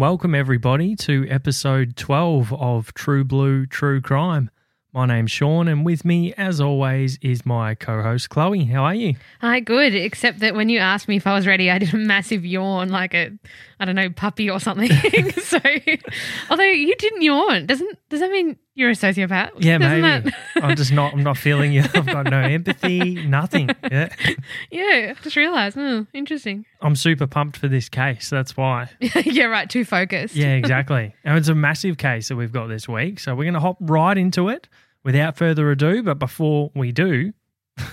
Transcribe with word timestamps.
welcome 0.00 0.34
everybody 0.34 0.96
to 0.96 1.26
episode 1.28 1.94
12 1.94 2.54
of 2.54 2.94
True 2.94 3.22
Blue 3.22 3.66
True 3.66 4.00
Crime. 4.00 4.50
My 4.94 5.04
name's 5.04 5.30
Sean 5.30 5.68
and 5.68 5.84
with 5.84 6.06
me 6.06 6.32
as 6.38 6.58
always 6.58 7.18
is 7.20 7.44
my 7.44 7.74
co-host 7.74 8.30
Chloe. 8.30 8.64
How 8.64 8.84
are 8.84 8.94
you? 8.94 9.16
Hi, 9.42 9.60
good. 9.60 9.94
Except 9.94 10.38
that 10.38 10.54
when 10.54 10.70
you 10.70 10.78
asked 10.78 11.06
me 11.06 11.16
if 11.16 11.26
I 11.26 11.34
was 11.34 11.46
ready, 11.46 11.70
I 11.70 11.76
did 11.76 11.92
a 11.92 11.98
massive 11.98 12.46
yawn, 12.46 12.88
like 12.88 13.12
a, 13.12 13.30
I 13.78 13.84
don't 13.84 13.94
know, 13.94 14.08
puppy 14.08 14.48
or 14.48 14.58
something. 14.58 14.90
so, 15.42 15.60
although 16.48 16.64
you 16.64 16.96
didn't 16.96 17.20
yawn, 17.20 17.66
doesn't 17.66 17.98
does 18.08 18.20
that 18.20 18.30
mean 18.30 18.56
you're 18.80 18.90
a 18.90 18.94
sociopath? 18.94 19.50
Yeah, 19.58 19.78
maybe. 19.78 20.32
I'm 20.56 20.74
just 20.74 20.90
not 20.90 21.12
I'm 21.12 21.22
not 21.22 21.36
feeling 21.36 21.72
you. 21.72 21.82
I've 21.82 22.06
got 22.06 22.24
no 22.30 22.40
empathy, 22.40 23.26
nothing. 23.26 23.68
Yeah. 23.90 24.08
yeah, 24.70 25.14
I 25.14 25.16
just 25.22 25.36
realised. 25.36 25.76
Hmm, 25.76 26.02
interesting. 26.14 26.64
I'm 26.80 26.96
super 26.96 27.26
pumped 27.26 27.58
for 27.58 27.68
this 27.68 27.88
case. 27.90 28.30
That's 28.30 28.56
why. 28.56 28.88
yeah, 29.00 29.44
right. 29.44 29.68
Too 29.68 29.84
focused. 29.84 30.34
Yeah, 30.34 30.54
exactly. 30.54 31.14
and 31.24 31.36
it's 31.36 31.48
a 31.48 31.54
massive 31.54 31.98
case 31.98 32.28
that 32.28 32.36
we've 32.36 32.52
got 32.52 32.68
this 32.68 32.88
week. 32.88 33.20
So 33.20 33.34
we're 33.34 33.44
going 33.44 33.54
to 33.54 33.60
hop 33.60 33.76
right 33.80 34.16
into 34.16 34.48
it 34.48 34.66
without 35.04 35.36
further 35.36 35.70
ado. 35.70 36.02
But 36.02 36.18
before 36.18 36.70
we 36.74 36.90
do, 36.90 37.32
a 37.78 37.84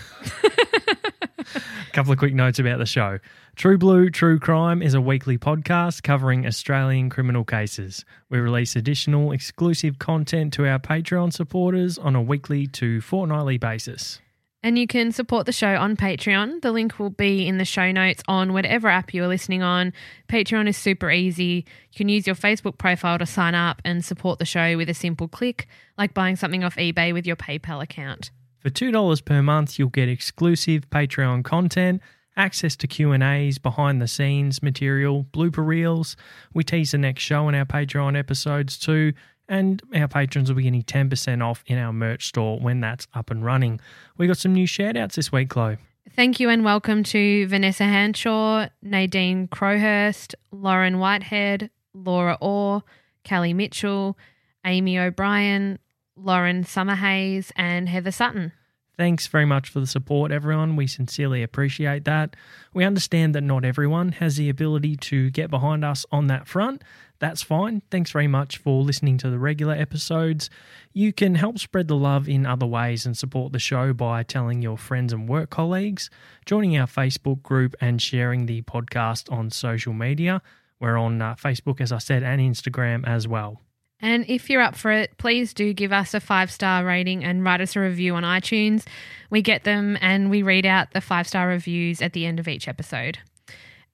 couple 1.91 2.13
of 2.13 2.17
quick 2.17 2.33
notes 2.33 2.59
about 2.59 2.79
the 2.79 2.85
show. 2.85 3.19
True 3.57 3.79
Blue 3.79 4.11
True 4.11 4.37
Crime 4.37 4.83
is 4.83 4.93
a 4.93 5.01
weekly 5.01 5.39
podcast 5.39 6.03
covering 6.03 6.45
Australian 6.45 7.09
criminal 7.09 7.43
cases. 7.43 8.05
We 8.29 8.37
release 8.37 8.75
additional 8.75 9.31
exclusive 9.31 9.97
content 9.97 10.53
to 10.53 10.67
our 10.67 10.77
Patreon 10.77 11.33
supporters 11.33 11.97
on 11.97 12.15
a 12.15 12.21
weekly 12.21 12.67
to 12.67 13.01
fortnightly 13.01 13.57
basis. 13.57 14.19
And 14.61 14.77
you 14.77 14.85
can 14.85 15.11
support 15.11 15.47
the 15.47 15.51
show 15.51 15.75
on 15.75 15.97
Patreon. 15.97 16.61
The 16.61 16.71
link 16.71 16.99
will 16.99 17.09
be 17.09 17.47
in 17.47 17.57
the 17.57 17.65
show 17.65 17.91
notes 17.91 18.21
on 18.27 18.53
whatever 18.53 18.89
app 18.89 19.11
you 19.11 19.23
are 19.23 19.27
listening 19.27 19.63
on. 19.63 19.91
Patreon 20.29 20.67
is 20.67 20.77
super 20.77 21.09
easy. 21.09 21.65
You 21.91 21.95
can 21.95 22.09
use 22.09 22.27
your 22.27 22.35
Facebook 22.35 22.77
profile 22.77 23.17
to 23.17 23.25
sign 23.25 23.55
up 23.55 23.81
and 23.83 24.05
support 24.05 24.37
the 24.37 24.45
show 24.45 24.77
with 24.77 24.87
a 24.87 24.93
simple 24.93 25.27
click, 25.27 25.67
like 25.97 26.13
buying 26.13 26.35
something 26.35 26.63
off 26.63 26.75
eBay 26.75 27.11
with 27.11 27.25
your 27.25 27.35
PayPal 27.35 27.81
account. 27.81 28.29
For 28.59 28.69
$2 28.69 29.25
per 29.25 29.41
month, 29.41 29.79
you'll 29.79 29.89
get 29.89 30.09
exclusive 30.09 30.89
Patreon 30.91 31.43
content, 31.43 32.01
access 32.37 32.75
to 32.77 32.87
Q&As, 32.87 33.57
behind 33.57 34.01
the 34.01 34.07
scenes 34.07 34.63
material, 34.63 35.25
blooper 35.33 35.65
reels. 35.65 36.15
We 36.53 36.63
tease 36.63 36.91
the 36.91 36.97
next 36.97 37.23
show 37.23 37.49
in 37.49 37.55
our 37.55 37.65
Patreon 37.65 38.17
episodes 38.17 38.77
too, 38.77 39.13
and 39.49 39.81
our 39.95 40.07
patrons 40.07 40.49
will 40.49 40.55
be 40.57 40.63
getting 40.63 40.83
10% 40.83 41.43
off 41.43 41.63
in 41.67 41.77
our 41.77 41.91
merch 41.91 42.27
store 42.27 42.59
when 42.59 42.79
that's 42.79 43.07
up 43.13 43.31
and 43.31 43.43
running. 43.43 43.81
We 44.17 44.27
got 44.27 44.37
some 44.37 44.53
new 44.53 44.67
shout 44.67 44.95
outs 44.95 45.15
this 45.15 45.31
week, 45.31 45.49
Chloe. 45.49 45.77
Thank 46.15 46.39
you 46.39 46.49
and 46.49 46.63
welcome 46.63 47.03
to 47.03 47.47
Vanessa 47.47 47.83
Hanshaw, 47.83 48.69
Nadine 48.81 49.47
Crowhurst, 49.49 50.35
Lauren 50.51 50.99
Whitehead, 50.99 51.69
Laura 51.93 52.37
Orr, 52.39 52.83
Kelly 53.23 53.53
Mitchell, 53.53 54.17
Amy 54.65 54.97
O'Brien, 54.97 55.79
Lauren 56.15 56.63
Summerhays, 56.63 57.51
and 57.55 57.89
Heather 57.89 58.11
Sutton. 58.11 58.53
Thanks 58.97 59.27
very 59.27 59.45
much 59.45 59.69
for 59.69 59.79
the 59.79 59.85
support, 59.85 60.31
everyone. 60.31 60.75
We 60.75 60.87
sincerely 60.87 61.43
appreciate 61.43 62.03
that. 62.05 62.35
We 62.73 62.83
understand 62.83 63.35
that 63.35 63.41
not 63.43 63.63
everyone 63.63 64.13
has 64.13 64.37
the 64.37 64.49
ability 64.49 64.95
to 64.95 65.29
get 65.29 65.51
behind 65.51 65.85
us 65.85 66.03
on 66.11 66.25
that 66.27 66.47
front. 66.47 66.83
That's 67.19 67.43
fine. 67.43 67.83
Thanks 67.91 68.09
very 68.09 68.27
much 68.27 68.57
for 68.57 68.81
listening 68.81 69.19
to 69.19 69.29
the 69.29 69.37
regular 69.37 69.75
episodes. 69.75 70.49
You 70.93 71.13
can 71.13 71.35
help 71.35 71.59
spread 71.59 71.87
the 71.87 71.95
love 71.95 72.27
in 72.27 72.47
other 72.47 72.65
ways 72.65 73.05
and 73.05 73.15
support 73.15 73.53
the 73.53 73.59
show 73.59 73.93
by 73.93 74.23
telling 74.23 74.63
your 74.63 74.77
friends 74.79 75.13
and 75.13 75.29
work 75.29 75.51
colleagues, 75.51 76.09
joining 76.47 76.75
our 76.75 76.87
Facebook 76.87 77.43
group, 77.43 77.75
and 77.79 78.01
sharing 78.01 78.47
the 78.47 78.63
podcast 78.63 79.31
on 79.31 79.51
social 79.51 79.93
media. 79.93 80.41
We're 80.79 80.97
on 80.97 81.21
uh, 81.21 81.35
Facebook, 81.35 81.81
as 81.81 81.91
I 81.91 81.99
said, 81.99 82.23
and 82.23 82.41
Instagram 82.41 83.07
as 83.07 83.27
well. 83.27 83.61
And 83.99 84.25
if 84.27 84.49
you're 84.49 84.61
up 84.61 84.75
for 84.75 84.91
it, 84.91 85.17
please 85.17 85.53
do 85.53 85.73
give 85.73 85.91
us 85.91 86.13
a 86.13 86.19
five 86.19 86.51
star 86.51 86.85
rating 86.85 87.23
and 87.23 87.43
write 87.43 87.61
us 87.61 87.75
a 87.75 87.79
review 87.79 88.15
on 88.15 88.23
iTunes. 88.23 88.85
We 89.29 89.41
get 89.41 89.63
them 89.63 89.97
and 90.01 90.29
we 90.29 90.43
read 90.43 90.65
out 90.65 90.91
the 90.91 91.01
five 91.01 91.27
star 91.27 91.47
reviews 91.47 92.01
at 92.01 92.13
the 92.13 92.25
end 92.25 92.39
of 92.39 92.47
each 92.47 92.67
episode. 92.67 93.19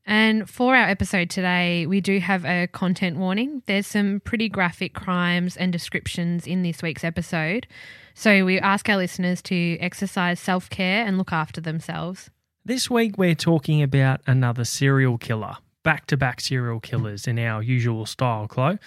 And 0.05 0.49
for 0.49 0.75
our 0.75 0.89
episode 0.89 1.29
today, 1.29 1.85
we 1.87 2.01
do 2.01 2.19
have 2.19 2.43
a 2.43 2.67
content 2.67 3.17
warning. 3.17 3.63
There's 3.67 3.87
some 3.87 4.21
pretty 4.25 4.49
graphic 4.49 4.93
crimes 4.93 5.55
and 5.55 5.71
descriptions 5.71 6.45
in 6.45 6.61
this 6.61 6.81
week's 6.81 7.05
episode. 7.05 7.67
So 8.13 8.43
we 8.43 8.59
ask 8.59 8.89
our 8.89 8.97
listeners 8.97 9.41
to 9.43 9.77
exercise 9.79 10.39
self 10.39 10.69
care 10.69 11.05
and 11.05 11.17
look 11.17 11.31
after 11.31 11.61
themselves. 11.61 12.29
This 12.65 12.89
week, 12.89 13.17
we're 13.17 13.35
talking 13.35 13.81
about 13.81 14.21
another 14.27 14.65
serial 14.65 15.17
killer, 15.17 15.57
back 15.83 16.07
to 16.07 16.17
back 16.17 16.41
serial 16.41 16.79
killers 16.79 17.25
in 17.27 17.39
our 17.39 17.63
usual 17.63 18.05
style, 18.05 18.47
Chloe. 18.47 18.79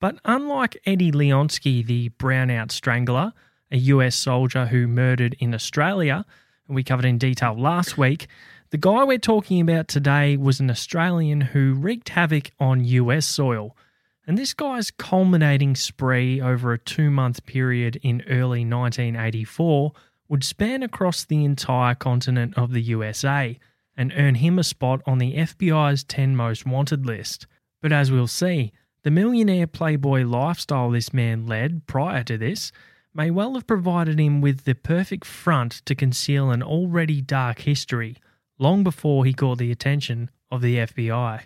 But 0.00 0.18
unlike 0.24 0.78
Eddie 0.86 1.12
Leonski, 1.12 1.84
the 1.84 2.08
brownout 2.18 2.72
strangler, 2.72 3.32
a 3.70 3.76
US 3.76 4.16
soldier 4.16 4.66
who 4.66 4.88
murdered 4.88 5.36
in 5.38 5.54
Australia, 5.54 6.24
and 6.66 6.74
we 6.74 6.82
covered 6.82 7.04
in 7.04 7.18
detail 7.18 7.54
last 7.58 7.98
week, 7.98 8.26
the 8.70 8.78
guy 8.78 9.04
we're 9.04 9.18
talking 9.18 9.60
about 9.60 9.88
today 9.88 10.36
was 10.36 10.58
an 10.58 10.70
Australian 10.70 11.40
who 11.40 11.74
wreaked 11.74 12.10
havoc 12.10 12.50
on 12.58 12.84
US 12.84 13.26
soil. 13.26 13.76
And 14.26 14.38
this 14.38 14.54
guy's 14.54 14.90
culminating 14.90 15.74
spree 15.74 16.40
over 16.40 16.72
a 16.72 16.78
two 16.78 17.10
month 17.10 17.44
period 17.44 17.96
in 18.02 18.22
early 18.22 18.64
1984 18.64 19.92
would 20.28 20.44
span 20.44 20.82
across 20.82 21.24
the 21.24 21.44
entire 21.44 21.94
continent 21.94 22.56
of 22.56 22.72
the 22.72 22.82
USA 22.82 23.58
and 23.96 24.12
earn 24.16 24.36
him 24.36 24.58
a 24.58 24.64
spot 24.64 25.02
on 25.04 25.18
the 25.18 25.34
FBI's 25.34 26.04
10 26.04 26.36
most 26.36 26.64
wanted 26.64 27.04
list. 27.04 27.46
But 27.82 27.92
as 27.92 28.12
we'll 28.12 28.28
see, 28.28 28.72
the 29.02 29.10
millionaire 29.10 29.66
playboy 29.66 30.22
lifestyle 30.24 30.90
this 30.90 31.12
man 31.12 31.46
led 31.46 31.86
prior 31.86 32.22
to 32.24 32.36
this 32.36 32.70
may 33.14 33.30
well 33.30 33.54
have 33.54 33.66
provided 33.66 34.20
him 34.20 34.40
with 34.40 34.64
the 34.64 34.74
perfect 34.74 35.24
front 35.24 35.72
to 35.86 35.94
conceal 35.94 36.50
an 36.50 36.62
already 36.62 37.20
dark 37.20 37.60
history 37.60 38.16
long 38.58 38.84
before 38.84 39.24
he 39.24 39.32
caught 39.32 39.58
the 39.58 39.72
attention 39.72 40.30
of 40.50 40.60
the 40.60 40.76
FBI. 40.76 41.42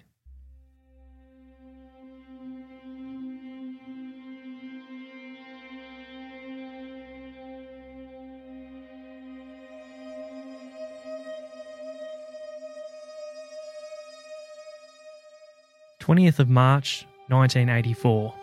Twentieth 16.01 16.39
of 16.39 16.51
March, 16.51 17.07
1984, 17.29 18.35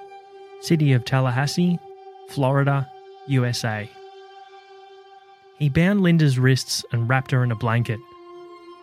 city 0.62 0.94
of 0.94 1.06
Tallahassee, 1.06 1.80
Florida, 2.30 2.90
USA. 3.28 3.90
He 5.60 5.70
bound 5.70 6.02
Linda's 6.02 6.40
wrists 6.40 6.84
and 6.92 7.08
wrapped 7.08 7.32
her 7.32 7.44
in 7.44 7.52
a 7.52 7.56
blanket. 7.56 8.00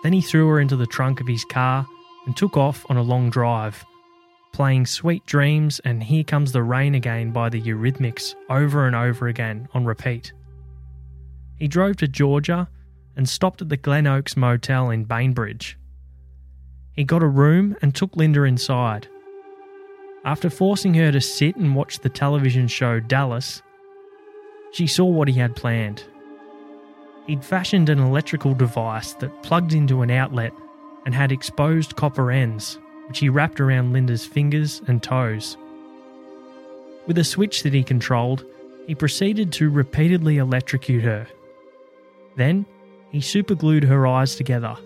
Then 0.02 0.12
he 0.12 0.20
threw 0.20 0.48
her 0.48 0.60
into 0.60 0.76
the 0.76 0.86
trunk 0.86 1.20
of 1.20 1.26
his 1.26 1.44
car 1.44 1.86
and 2.26 2.36
took 2.36 2.56
off 2.56 2.86
on 2.88 2.96
a 2.96 3.02
long 3.02 3.30
drive, 3.30 3.84
playing 4.52 4.86
Sweet 4.86 5.26
Dreams 5.26 5.80
and 5.84 6.02
Here 6.02 6.22
Comes 6.22 6.52
the 6.52 6.62
Rain 6.62 6.94
Again 6.94 7.32
by 7.32 7.48
the 7.48 7.60
Eurythmics 7.60 8.34
over 8.48 8.86
and 8.86 8.94
over 8.94 9.26
again 9.26 9.68
on 9.74 9.84
repeat. 9.84 10.32
He 11.56 11.66
drove 11.66 11.96
to 11.96 12.06
Georgia 12.06 12.68
and 13.16 13.28
stopped 13.28 13.60
at 13.60 13.68
the 13.68 13.76
Glen 13.76 14.06
Oaks 14.06 14.36
Motel 14.36 14.90
in 14.90 15.04
Bainbridge. 15.04 15.76
He 16.92 17.02
got 17.02 17.22
a 17.22 17.28
room 17.28 17.76
and 17.82 17.94
took 17.94 18.14
Linda 18.14 18.44
inside. 18.44 19.08
After 20.28 20.50
forcing 20.50 20.92
her 20.92 21.10
to 21.10 21.22
sit 21.22 21.56
and 21.56 21.74
watch 21.74 22.00
the 22.00 22.10
television 22.10 22.68
show 22.68 23.00
Dallas, 23.00 23.62
she 24.72 24.86
saw 24.86 25.06
what 25.06 25.26
he 25.26 25.32
had 25.32 25.56
planned. 25.56 26.04
He'd 27.26 27.42
fashioned 27.42 27.88
an 27.88 27.98
electrical 27.98 28.52
device 28.52 29.14
that 29.14 29.42
plugged 29.42 29.72
into 29.72 30.02
an 30.02 30.10
outlet 30.10 30.52
and 31.06 31.14
had 31.14 31.32
exposed 31.32 31.96
copper 31.96 32.30
ends, 32.30 32.78
which 33.06 33.20
he 33.20 33.30
wrapped 33.30 33.58
around 33.58 33.94
Linda's 33.94 34.26
fingers 34.26 34.82
and 34.86 35.02
toes. 35.02 35.56
With 37.06 37.16
a 37.16 37.24
switch 37.24 37.62
that 37.62 37.72
he 37.72 37.82
controlled, 37.82 38.44
he 38.86 38.94
proceeded 38.94 39.50
to 39.54 39.70
repeatedly 39.70 40.36
electrocute 40.36 41.04
her. 41.04 41.26
Then, 42.36 42.66
he 43.10 43.22
superglued 43.22 43.84
her 43.84 44.06
eyes 44.06 44.36
together, 44.36 44.76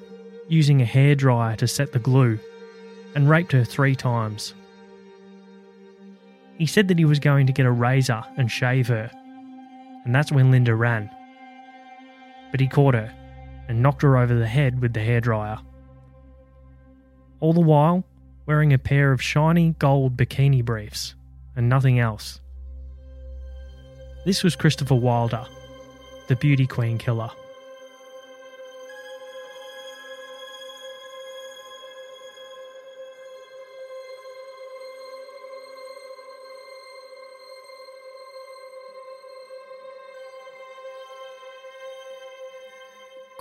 using 0.46 0.80
a 0.80 0.86
hairdryer 0.86 1.56
to 1.56 1.66
set 1.66 1.90
the 1.90 1.98
glue, 1.98 2.38
and 3.16 3.28
raped 3.28 3.50
her 3.50 3.64
three 3.64 3.96
times. 3.96 4.54
He 6.62 6.66
said 6.66 6.86
that 6.86 6.98
he 7.00 7.04
was 7.04 7.18
going 7.18 7.48
to 7.48 7.52
get 7.52 7.66
a 7.66 7.72
razor 7.72 8.22
and 8.36 8.48
shave 8.48 8.86
her, 8.86 9.10
and 10.04 10.14
that's 10.14 10.30
when 10.30 10.52
Linda 10.52 10.76
ran. 10.76 11.10
But 12.52 12.60
he 12.60 12.68
caught 12.68 12.94
her 12.94 13.12
and 13.66 13.82
knocked 13.82 14.02
her 14.02 14.16
over 14.16 14.32
the 14.32 14.46
head 14.46 14.80
with 14.80 14.92
the 14.92 15.00
hairdryer. 15.00 15.60
All 17.40 17.52
the 17.52 17.60
while, 17.60 18.04
wearing 18.46 18.72
a 18.72 18.78
pair 18.78 19.10
of 19.10 19.20
shiny 19.20 19.74
gold 19.80 20.16
bikini 20.16 20.64
briefs 20.64 21.16
and 21.56 21.68
nothing 21.68 21.98
else. 21.98 22.40
This 24.24 24.44
was 24.44 24.54
Christopher 24.54 24.94
Wilder, 24.94 25.44
the 26.28 26.36
beauty 26.36 26.68
queen 26.68 26.96
killer. 26.96 27.30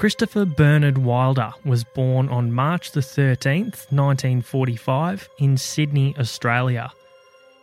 Christopher 0.02 0.46
Bernard 0.46 0.98
Wilder 0.98 1.54
was 1.64 1.84
born 1.84 2.28
on 2.30 2.52
March 2.52 2.92
the 2.92 3.02
13th, 3.02 3.92
1945, 3.92 5.30
in 5.38 5.56
Sydney, 5.58 6.16
Australia. 6.18 6.92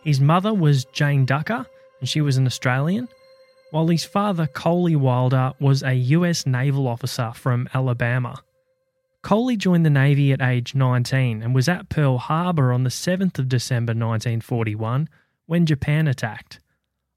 His 0.05 0.21
mother 0.21 0.53
was 0.53 0.85
Jane 0.85 1.25
Ducker, 1.25 1.65
and 1.99 2.07
she 2.07 2.21
was 2.21 2.37
an 2.37 2.45
Australian, 2.45 3.09
while 3.71 3.89
his 3.89 4.05
father, 4.05 4.47
Coley 4.47 4.95
Wilder, 4.95 5.51
was 5.59 5.83
a 5.83 5.93
US 5.95 6.45
naval 6.45 6.87
officer 6.87 7.33
from 7.35 7.67
Alabama. 7.73 8.41
Coley 9.21 9.57
joined 9.57 9.85
the 9.85 9.89
Navy 9.89 10.31
at 10.31 10.41
age 10.41 10.73
19 10.73 11.43
and 11.43 11.53
was 11.53 11.67
at 11.67 11.89
Pearl 11.89 12.19
Harbor 12.19 12.71
on 12.71 12.85
the 12.85 12.89
7th 12.89 13.37
of 13.37 13.49
December 13.49 13.91
1941 13.91 15.09
when 15.45 15.65
Japan 15.65 16.07
attacked. 16.07 16.61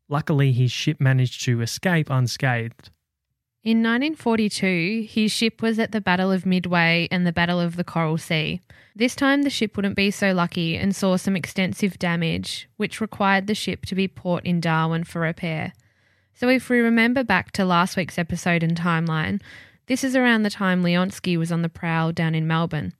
Luckily, 0.08 0.50
his 0.50 0.72
ship 0.72 1.00
managed 1.00 1.44
to 1.44 1.60
escape 1.60 2.10
unscathed. 2.10 2.90
In 3.64 3.78
1942, 3.78 5.06
his 5.08 5.30
ship 5.30 5.62
was 5.62 5.78
at 5.78 5.92
the 5.92 6.00
Battle 6.00 6.32
of 6.32 6.44
Midway 6.44 7.06
and 7.12 7.24
the 7.24 7.32
Battle 7.32 7.60
of 7.60 7.76
the 7.76 7.84
Coral 7.84 8.18
Sea. 8.18 8.60
This 8.96 9.14
time, 9.14 9.42
the 9.42 9.50
ship 9.50 9.76
wouldn't 9.76 9.94
be 9.94 10.10
so 10.10 10.32
lucky 10.32 10.76
and 10.76 10.96
saw 10.96 11.16
some 11.16 11.36
extensive 11.36 11.96
damage, 11.96 12.68
which 12.76 13.00
required 13.00 13.46
the 13.46 13.54
ship 13.54 13.86
to 13.86 13.94
be 13.94 14.08
port 14.08 14.44
in 14.44 14.60
Darwin 14.60 15.04
for 15.04 15.20
repair. 15.20 15.74
So, 16.34 16.48
if 16.48 16.68
we 16.68 16.80
remember 16.80 17.22
back 17.22 17.52
to 17.52 17.64
last 17.64 17.96
week's 17.96 18.18
episode 18.18 18.64
and 18.64 18.76
timeline, 18.76 19.40
this 19.86 20.02
is 20.02 20.16
around 20.16 20.42
the 20.42 20.50
time 20.50 20.82
Leonski 20.82 21.38
was 21.38 21.52
on 21.52 21.62
the 21.62 21.68
prowl 21.68 22.10
down 22.10 22.34
in 22.34 22.48
Melbourne. 22.48 22.94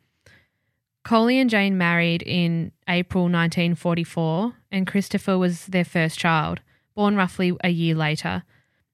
Coley 1.03 1.41
and 1.41 1.50
Jane 1.50 1.76
married 1.76 2.23
in 2.23 2.70
April 2.88 3.25
1944, 3.25 4.55
and 4.70 4.87
Christopher 4.87 5.37
was 5.37 5.67
their 5.67 5.85
first 5.85 6.20
child, 6.20 6.61
born 6.94 7.17
roughly 7.17 7.53
a 7.65 7.70
year 7.70 7.97
later. 7.97 8.44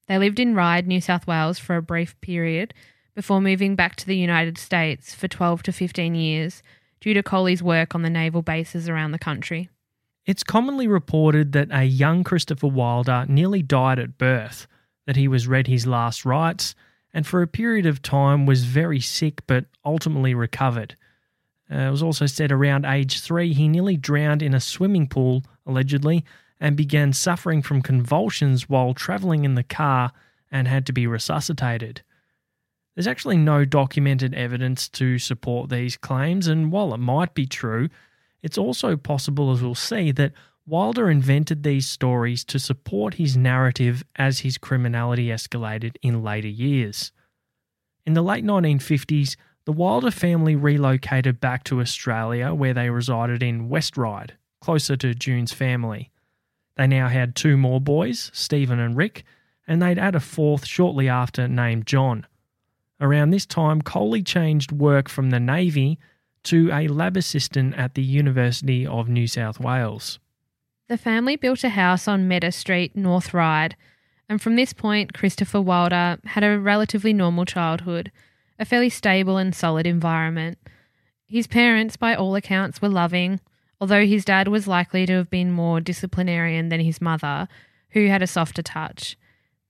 They 0.09 0.19
lived 0.19 0.41
in 0.41 0.55
Ryde, 0.55 0.87
New 0.87 1.01
South 1.01 1.27
Wales 1.27 1.59
for 1.59 1.77
a 1.77 1.83
brief 1.83 2.19
period 2.21 2.75
before 3.15 3.41
moving 3.41 3.77
back 3.77 3.95
to 3.97 4.07
the 4.07 4.17
United 4.17 4.59
States 4.59 5.15
for 5.15 5.29
12 5.29 5.63
to 5.65 5.73
15 5.73 6.15
years 6.15 6.63
due 7.01 7.15
to 7.15 7.23
Coley's 7.23 7.63
work 7.63 7.95
on 7.95 8.03
the 8.03 8.11
naval 8.11 8.43
bases 8.43 8.89
around 8.89 9.13
the 9.13 9.19
country. 9.19 9.69
It's 10.25 10.43
commonly 10.43 10.87
reported 10.87 11.53
that 11.53 11.69
a 11.71 11.85
young 11.85 12.25
Christopher 12.25 12.69
Wilder 12.69 13.27
nearly 13.29 13.63
died 13.63 13.99
at 13.99 14.19
birth, 14.19 14.67
that 15.07 15.17
he 15.17 15.29
was 15.29 15.47
read 15.47 15.67
his 15.67 15.87
last 15.87 16.25
rites, 16.25 16.75
and 17.13 17.27
for 17.27 17.43
a 17.43 17.47
period 17.47 17.87
of 17.87 18.03
time 18.03 18.47
was 18.47 18.65
very 18.65 19.01
sick 19.01 19.43
but 19.47 19.67
ultimately 19.85 20.35
recovered. 20.35 20.97
Uh, 21.71 21.79
it 21.79 21.91
was 21.91 22.03
also 22.03 22.27
said 22.27 22.51
around 22.51 22.85
age 22.85 23.21
three 23.21 23.53
he 23.53 23.69
nearly 23.69 23.97
drowned 23.97 24.43
in 24.43 24.55
a 24.55 24.61
swimming 24.61 25.07
pool, 25.07 25.43
allegedly, 25.67 26.25
and 26.61 26.77
began 26.77 27.13
suffering 27.13 27.63
from 27.63 27.83
convulsions 27.83 28.69
while 28.69 28.95
travelling 28.95 29.45
in 29.45 29.55
the 29.55 29.63
car 29.63 30.13
and 30.51 30.67
had 30.67 30.87
to 30.87 30.93
be 30.93 31.07
resuscitated. 31.07 32.03
There's 32.95 33.07
actually 33.07 33.37
no 33.37 33.65
documented 33.65 34.35
evidence 34.35 34.89
to 34.91 35.19
support 35.19 35.71
these 35.71 35.97
claims, 35.97 36.49
and 36.49 36.73
while 36.73 36.93
it 36.93 36.99
might 36.99 37.33
be 37.33 37.47
true, 37.47 37.89
it's 38.43 38.59
also 38.59 38.97
possible, 38.97 39.53
as 39.53 39.63
we'll 39.63 39.75
see, 39.75 40.11
that 40.13 40.33
Wilder 40.67 41.09
invented 41.09 41.63
these 41.63 41.89
stories 41.89 42.45
to 42.45 42.59
support 42.59 43.15
his 43.15 43.37
narrative 43.37 44.05
as 44.17 44.41
his 44.41 44.59
criminality 44.59 45.29
escalated 45.29 45.97
in 46.03 46.23
later 46.23 46.49
years. 46.49 47.13
In 48.05 48.15
the 48.15 48.23
late 48.23 48.45
1950s, 48.45 49.37
the 49.65 49.73
Wilder 49.73 50.11
family 50.11 50.57
relocated 50.57 51.41
back 51.41 51.63
to 51.65 51.81
Australia 51.81 52.53
where 52.53 52.75
they 52.75 52.91
resided 52.91 53.43
in 53.43 53.69
West 53.69 53.97
Ryde, 53.97 54.37
closer 54.61 54.97
to 54.97 55.15
June's 55.15 55.53
family. 55.53 56.11
They 56.79 56.87
now 56.87 57.09
had 57.09 57.35
two 57.35 57.57
more 57.57 57.81
boys, 57.81 58.31
Stephen 58.33 58.79
and 58.79 58.97
Rick, 58.97 59.25
and 59.67 59.83
they'd 59.83 59.99
add 59.99 60.15
a 60.15 60.21
fourth 60.21 60.65
shortly 60.65 61.09
after 61.09 61.49
named 61.49 61.87
John. 61.87 62.25
Around 63.01 63.31
this 63.31 63.47
time, 63.47 63.83
Coley 63.83 64.23
changed 64.23 64.71
work 64.71 65.09
from 65.09 65.31
the 65.31 65.41
Navy 65.41 65.99
to 66.45 66.71
a 66.73 66.87
lab 66.87 67.17
assistant 67.17 67.75
at 67.75 67.95
the 67.95 68.03
University 68.03 68.87
of 68.87 69.09
New 69.09 69.27
South 69.27 69.59
Wales. 69.59 70.21
The 70.89 70.97
family 70.97 71.35
built 71.35 71.65
a 71.65 71.69
house 71.69 72.07
on 72.07 72.29
Meadow 72.29 72.51
Street, 72.51 72.97
North 72.97 73.35
Ryde, 73.35 73.77
and 74.29 74.41
from 74.41 74.55
this 74.55 74.73
point, 74.73 75.13
Christopher 75.13 75.61
Wilder 75.61 76.19
had 76.27 76.45
a 76.45 76.59
relatively 76.61 77.13
normal 77.13 77.45
childhood, 77.45 78.13
a 78.59 78.65
fairly 78.65 78.89
stable 78.89 79.37
and 79.37 79.55
solid 79.55 79.87
environment. 79.87 80.59
His 81.27 81.47
parents, 81.49 81.97
by 81.97 82.15
all 82.15 82.37
accounts, 82.37 82.81
were 82.81 82.89
loving, 82.89 83.41
although 83.81 84.07
his 84.07 84.25
dad 84.25 84.49
was 84.49 84.69
likely 84.69 85.07
to 85.07 85.15
have 85.15 85.31
been 85.31 85.51
more 85.51 85.81
disciplinarian 85.81 86.69
than 86.69 86.81
his 86.81 87.01
mother, 87.01 87.49
who 87.91 88.07
had 88.09 88.23
a 88.23 88.27
softer 88.27 88.63
touch. 88.63 89.17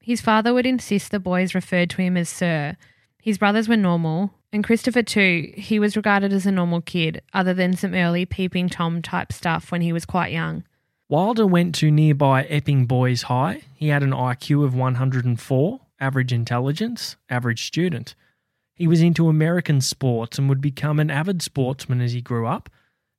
His 0.00 0.20
father 0.20 0.54
would 0.54 0.66
insist 0.66 1.10
the 1.10 1.20
boys 1.20 1.54
referred 1.54 1.90
to 1.90 2.02
him 2.02 2.16
as 2.16 2.28
Sir. 2.28 2.76
His 3.20 3.38
brothers 3.38 3.68
were 3.68 3.76
normal, 3.76 4.32
and 4.52 4.64
Christopher, 4.64 5.02
too, 5.02 5.52
he 5.54 5.78
was 5.78 5.96
regarded 5.96 6.32
as 6.32 6.46
a 6.46 6.52
normal 6.52 6.80
kid, 6.80 7.20
other 7.34 7.52
than 7.52 7.76
some 7.76 7.94
early 7.94 8.24
peeping 8.24 8.68
Tom 8.68 9.02
type 9.02 9.32
stuff 9.32 9.70
when 9.70 9.82
he 9.82 9.92
was 9.92 10.06
quite 10.06 10.32
young. 10.32 10.64
Wilder 11.10 11.46
went 11.46 11.74
to 11.76 11.90
nearby 11.90 12.44
Epping 12.44 12.86
Boys 12.86 13.22
High. 13.22 13.62
He 13.74 13.88
had 13.88 14.02
an 14.02 14.10
IQ 14.12 14.64
of 14.64 14.74
104, 14.74 15.80
average 16.00 16.32
intelligence, 16.32 17.16
average 17.28 17.66
student. 17.66 18.14
He 18.74 18.86
was 18.86 19.02
into 19.02 19.28
American 19.28 19.80
sports 19.80 20.38
and 20.38 20.48
would 20.48 20.60
become 20.60 21.00
an 21.00 21.10
avid 21.10 21.42
sportsman 21.42 22.00
as 22.00 22.12
he 22.12 22.20
grew 22.20 22.46
up. 22.46 22.70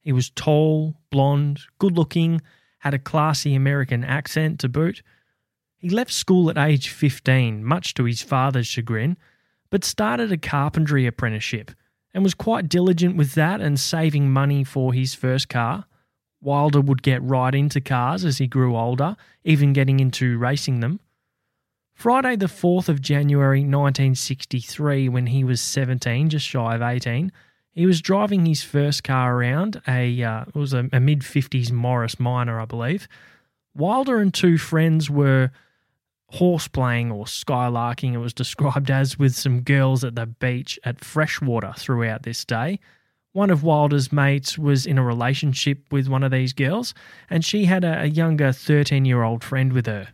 He 0.10 0.14
was 0.14 0.32
tall, 0.32 0.96
blonde, 1.12 1.60
good 1.78 1.96
looking, 1.96 2.42
had 2.80 2.96
a 2.96 2.98
classy 2.98 3.54
American 3.54 4.04
accent 4.04 4.60
to 4.62 4.68
boot. 4.68 5.04
He 5.78 5.88
left 5.88 6.12
school 6.12 6.50
at 6.50 6.58
age 6.58 6.90
15, 6.90 7.64
much 7.64 7.94
to 7.94 8.06
his 8.06 8.24
father's 8.24 8.66
chagrin, 8.66 9.18
but 9.70 9.84
started 9.84 10.32
a 10.32 10.38
carpentry 10.40 11.06
apprenticeship 11.06 11.70
and 12.12 12.24
was 12.24 12.34
quite 12.34 12.68
diligent 12.68 13.18
with 13.18 13.36
that 13.36 13.62
and 13.62 13.80
saving 13.80 14.32
money 14.32 14.64
for 14.64 14.94
his 14.94 15.14
first 15.14 15.48
car. 15.48 15.86
Wilder 16.42 16.82
would 16.82 17.04
get 17.04 17.22
right 17.22 17.54
into 17.54 17.80
cars 17.80 18.26
as 18.26 18.40
he 18.40 18.48
grew 18.48 18.76
older, 18.76 19.16
even 19.44 19.74
getting 19.74 20.00
into 20.00 20.40
racing 20.40 20.80
them. 20.80 21.02
Friday, 21.94 22.36
the 22.36 22.48
4th 22.48 22.90
of 22.90 23.00
January 23.00 23.60
1963, 23.60 25.08
when 25.08 25.28
he 25.28 25.44
was 25.44 25.62
17, 25.62 26.30
just 26.30 26.48
shy 26.48 26.74
of 26.74 26.82
18, 26.82 27.32
he 27.72 27.86
was 27.86 28.02
driving 28.02 28.46
his 28.46 28.64
first 28.64 29.04
car 29.04 29.36
around, 29.36 29.82
a 29.88 30.24
uh, 30.24 30.46
it 30.48 30.56
was 30.56 30.74
a, 30.74 30.90
a 30.92 31.00
mid 31.00 31.22
50s 31.22 31.72
Morris 31.72 32.20
Minor, 32.20 32.60
I 32.60 32.66
believe. 32.66 33.08
Wilder 33.76 34.20
and 34.20 34.34
two 34.34 34.58
friends 34.58 35.10
were 35.10 35.52
horseplaying 36.34 37.12
or 37.14 37.26
skylarking, 37.26 38.14
it 38.14 38.18
was 38.18 38.34
described 38.44 38.92
as, 38.92 39.18
with 39.18 39.36
some 39.36 39.62
girls 39.62 40.04
at 40.04 40.16
the 40.16 40.26
beach 40.26 40.80
at 40.84 41.04
Freshwater 41.04 41.74
throughout 41.78 42.24
this 42.24 42.46
day. 42.46 42.80
One 43.32 43.52
of 43.52 43.64
Wilder's 43.64 44.12
mates 44.12 44.58
was 44.58 44.88
in 44.88 44.98
a 44.98 45.04
relationship 45.04 45.84
with 45.92 46.08
one 46.08 46.24
of 46.24 46.32
these 46.32 46.52
girls, 46.52 46.96
and 47.30 47.46
she 47.46 47.66
had 47.66 47.84
a, 47.84 48.02
a 48.02 48.06
younger 48.06 48.52
13 48.52 49.06
year 49.06 49.22
old 49.22 49.44
friend 49.44 49.72
with 49.72 49.86
her. 49.86 50.10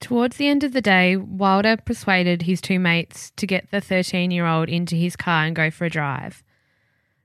Towards 0.00 0.36
the 0.36 0.48
end 0.48 0.62
of 0.62 0.72
the 0.72 0.82
day, 0.82 1.16
Wilder 1.16 1.76
persuaded 1.76 2.42
his 2.42 2.60
two 2.60 2.78
mates 2.78 3.32
to 3.36 3.46
get 3.46 3.70
the 3.70 3.80
13 3.80 4.30
year 4.30 4.46
old 4.46 4.68
into 4.68 4.96
his 4.96 5.16
car 5.16 5.44
and 5.44 5.56
go 5.56 5.70
for 5.70 5.84
a 5.84 5.90
drive. 5.90 6.42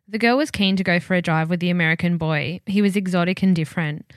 The 0.08 0.20
girl 0.20 0.38
was 0.38 0.52
keen 0.52 0.76
to 0.76 0.84
go 0.84 1.00
for 1.00 1.16
a 1.16 1.22
drive 1.22 1.50
with 1.50 1.60
the 1.60 1.70
American 1.70 2.18
boy. 2.18 2.62
He 2.66 2.82
was 2.82 2.96
exotic 2.96 3.42
and 3.44 3.56
different. 3.56 4.12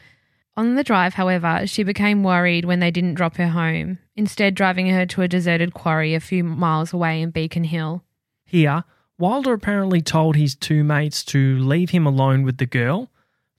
On 0.56 0.76
the 0.76 0.84
drive, 0.84 1.14
however, 1.14 1.66
she 1.66 1.82
became 1.82 2.22
worried 2.22 2.64
when 2.64 2.80
they 2.80 2.90
didn't 2.90 3.14
drop 3.14 3.36
her 3.36 3.48
home, 3.48 3.98
instead, 4.14 4.54
driving 4.54 4.88
her 4.88 5.04
to 5.06 5.22
a 5.22 5.28
deserted 5.28 5.74
quarry 5.74 6.14
a 6.14 6.20
few 6.20 6.44
miles 6.44 6.92
away 6.92 7.20
in 7.20 7.30
Beacon 7.30 7.64
Hill. 7.64 8.04
Here, 8.44 8.84
Wilder 9.18 9.52
apparently 9.52 10.00
told 10.00 10.36
his 10.36 10.54
two 10.54 10.84
mates 10.84 11.24
to 11.26 11.58
leave 11.58 11.90
him 11.90 12.06
alone 12.06 12.42
with 12.44 12.58
the 12.58 12.66
girl. 12.66 13.10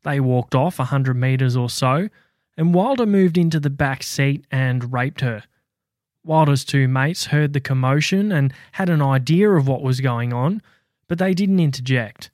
They 0.03 0.19
walked 0.19 0.55
off 0.55 0.79
a 0.79 0.85
hundred 0.85 1.15
metres 1.15 1.57
or 1.57 1.69
so, 1.69 2.09
and 2.57 2.73
Wilder 2.73 3.05
moved 3.05 3.37
into 3.37 3.59
the 3.59 3.69
back 3.69 4.03
seat 4.03 4.45
and 4.49 4.93
raped 4.93 5.21
her. 5.21 5.43
Wilder's 6.23 6.63
two 6.65 6.87
mates 6.87 7.27
heard 7.27 7.53
the 7.53 7.59
commotion 7.59 8.31
and 8.31 8.53
had 8.73 8.89
an 8.89 9.01
idea 9.01 9.49
of 9.51 9.67
what 9.67 9.81
was 9.81 9.99
going 10.01 10.31
on, 10.33 10.61
but 11.07 11.17
they 11.17 11.33
didn't 11.33 11.59
interject. 11.59 12.29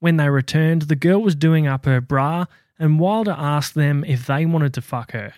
When 0.00 0.16
they 0.16 0.28
returned, 0.28 0.82
the 0.82 0.96
girl 0.96 1.20
was 1.20 1.34
doing 1.34 1.66
up 1.66 1.84
her 1.84 2.00
bra 2.00 2.46
and 2.78 3.00
Wilder 3.00 3.34
asked 3.36 3.74
them 3.74 4.04
if 4.04 4.26
they 4.26 4.46
wanted 4.46 4.74
to 4.74 4.80
fuck 4.80 5.12
her. 5.12 5.34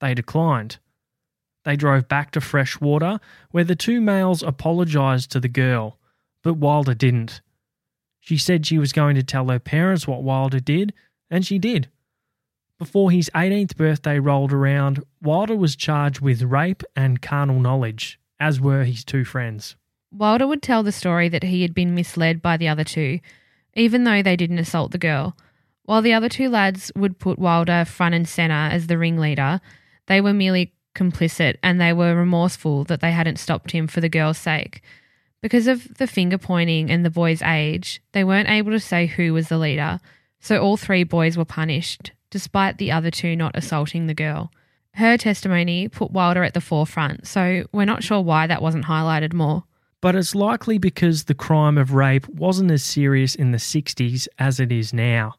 They 0.00 0.14
declined. 0.14 0.78
They 1.64 1.76
drove 1.76 2.08
back 2.08 2.30
to 2.32 2.40
Freshwater, 2.40 3.20
where 3.50 3.64
the 3.64 3.76
two 3.76 4.00
males 4.00 4.42
apologised 4.42 5.30
to 5.32 5.40
the 5.40 5.48
girl, 5.48 5.98
but 6.42 6.54
Wilder 6.54 6.94
didn't. 6.94 7.42
She 8.18 8.38
said 8.38 8.64
she 8.64 8.78
was 8.78 8.92
going 8.92 9.14
to 9.16 9.22
tell 9.22 9.48
her 9.48 9.58
parents 9.58 10.06
what 10.06 10.22
Wilder 10.22 10.60
did, 10.60 10.94
and 11.30 11.44
she 11.44 11.58
did. 11.58 11.90
Before 12.78 13.10
his 13.10 13.30
18th 13.34 13.76
birthday 13.76 14.18
rolled 14.18 14.54
around, 14.54 15.04
Wilder 15.20 15.56
was 15.56 15.76
charged 15.76 16.20
with 16.20 16.42
rape 16.42 16.82
and 16.96 17.20
carnal 17.20 17.60
knowledge, 17.60 18.18
as 18.38 18.58
were 18.58 18.84
his 18.84 19.04
two 19.04 19.24
friends. 19.24 19.76
Wilder 20.12 20.46
would 20.46 20.62
tell 20.62 20.82
the 20.82 20.92
story 20.92 21.28
that 21.28 21.44
he 21.44 21.62
had 21.62 21.74
been 21.74 21.94
misled 21.94 22.42
by 22.42 22.56
the 22.56 22.68
other 22.68 22.84
two, 22.84 23.20
even 23.74 24.04
though 24.04 24.22
they 24.22 24.36
didn't 24.36 24.58
assault 24.58 24.90
the 24.90 24.98
girl. 24.98 25.36
While 25.84 26.02
the 26.02 26.12
other 26.12 26.28
two 26.28 26.48
lads 26.48 26.90
would 26.94 27.18
put 27.18 27.38
Wilder 27.38 27.84
front 27.84 28.14
and 28.14 28.28
centre 28.28 28.54
as 28.54 28.86
the 28.86 28.98
ringleader, 28.98 29.60
they 30.06 30.20
were 30.20 30.32
merely 30.32 30.72
complicit 30.94 31.56
and 31.62 31.80
they 31.80 31.92
were 31.92 32.14
remorseful 32.14 32.84
that 32.84 33.00
they 33.00 33.12
hadn't 33.12 33.38
stopped 33.38 33.70
him 33.70 33.86
for 33.86 34.00
the 34.00 34.08
girl's 34.08 34.38
sake. 34.38 34.82
Because 35.40 35.66
of 35.66 35.96
the 35.96 36.06
finger 36.06 36.38
pointing 36.38 36.90
and 36.90 37.04
the 37.04 37.10
boy's 37.10 37.42
age, 37.42 38.02
they 38.12 38.24
weren't 38.24 38.50
able 38.50 38.72
to 38.72 38.80
say 38.80 39.06
who 39.06 39.32
was 39.32 39.48
the 39.48 39.58
leader, 39.58 40.00
so 40.40 40.60
all 40.60 40.76
three 40.76 41.04
boys 41.04 41.36
were 41.38 41.44
punished, 41.44 42.12
despite 42.30 42.78
the 42.78 42.92
other 42.92 43.10
two 43.10 43.36
not 43.36 43.56
assaulting 43.56 44.06
the 44.06 44.14
girl. 44.14 44.52
Her 44.94 45.16
testimony 45.16 45.88
put 45.88 46.10
Wilder 46.10 46.42
at 46.42 46.54
the 46.54 46.60
forefront, 46.60 47.26
so 47.26 47.64
we're 47.72 47.84
not 47.84 48.02
sure 48.02 48.20
why 48.20 48.46
that 48.46 48.60
wasn't 48.60 48.86
highlighted 48.86 49.32
more. 49.32 49.64
But 50.00 50.16
it's 50.16 50.34
likely 50.34 50.78
because 50.78 51.24
the 51.24 51.34
crime 51.34 51.76
of 51.76 51.92
rape 51.92 52.26
wasn't 52.28 52.70
as 52.70 52.82
serious 52.82 53.34
in 53.34 53.52
the 53.52 53.58
60s 53.58 54.28
as 54.38 54.58
it 54.58 54.72
is 54.72 54.94
now. 54.94 55.34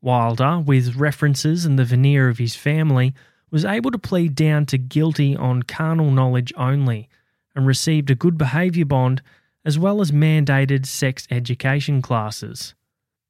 Wilder, 0.00 0.60
with 0.60 0.96
references 0.96 1.64
and 1.64 1.78
the 1.78 1.84
veneer 1.84 2.28
of 2.28 2.38
his 2.38 2.54
family, 2.54 3.14
was 3.50 3.64
able 3.64 3.90
to 3.90 3.98
plead 3.98 4.34
down 4.34 4.66
to 4.66 4.78
guilty 4.78 5.34
on 5.34 5.62
carnal 5.62 6.10
knowledge 6.10 6.52
only 6.56 7.08
and 7.56 7.66
received 7.66 8.10
a 8.10 8.14
good 8.14 8.36
behaviour 8.36 8.84
bond 8.84 9.22
as 9.64 9.78
well 9.78 10.00
as 10.00 10.12
mandated 10.12 10.86
sex 10.86 11.26
education 11.30 12.00
classes. 12.00 12.74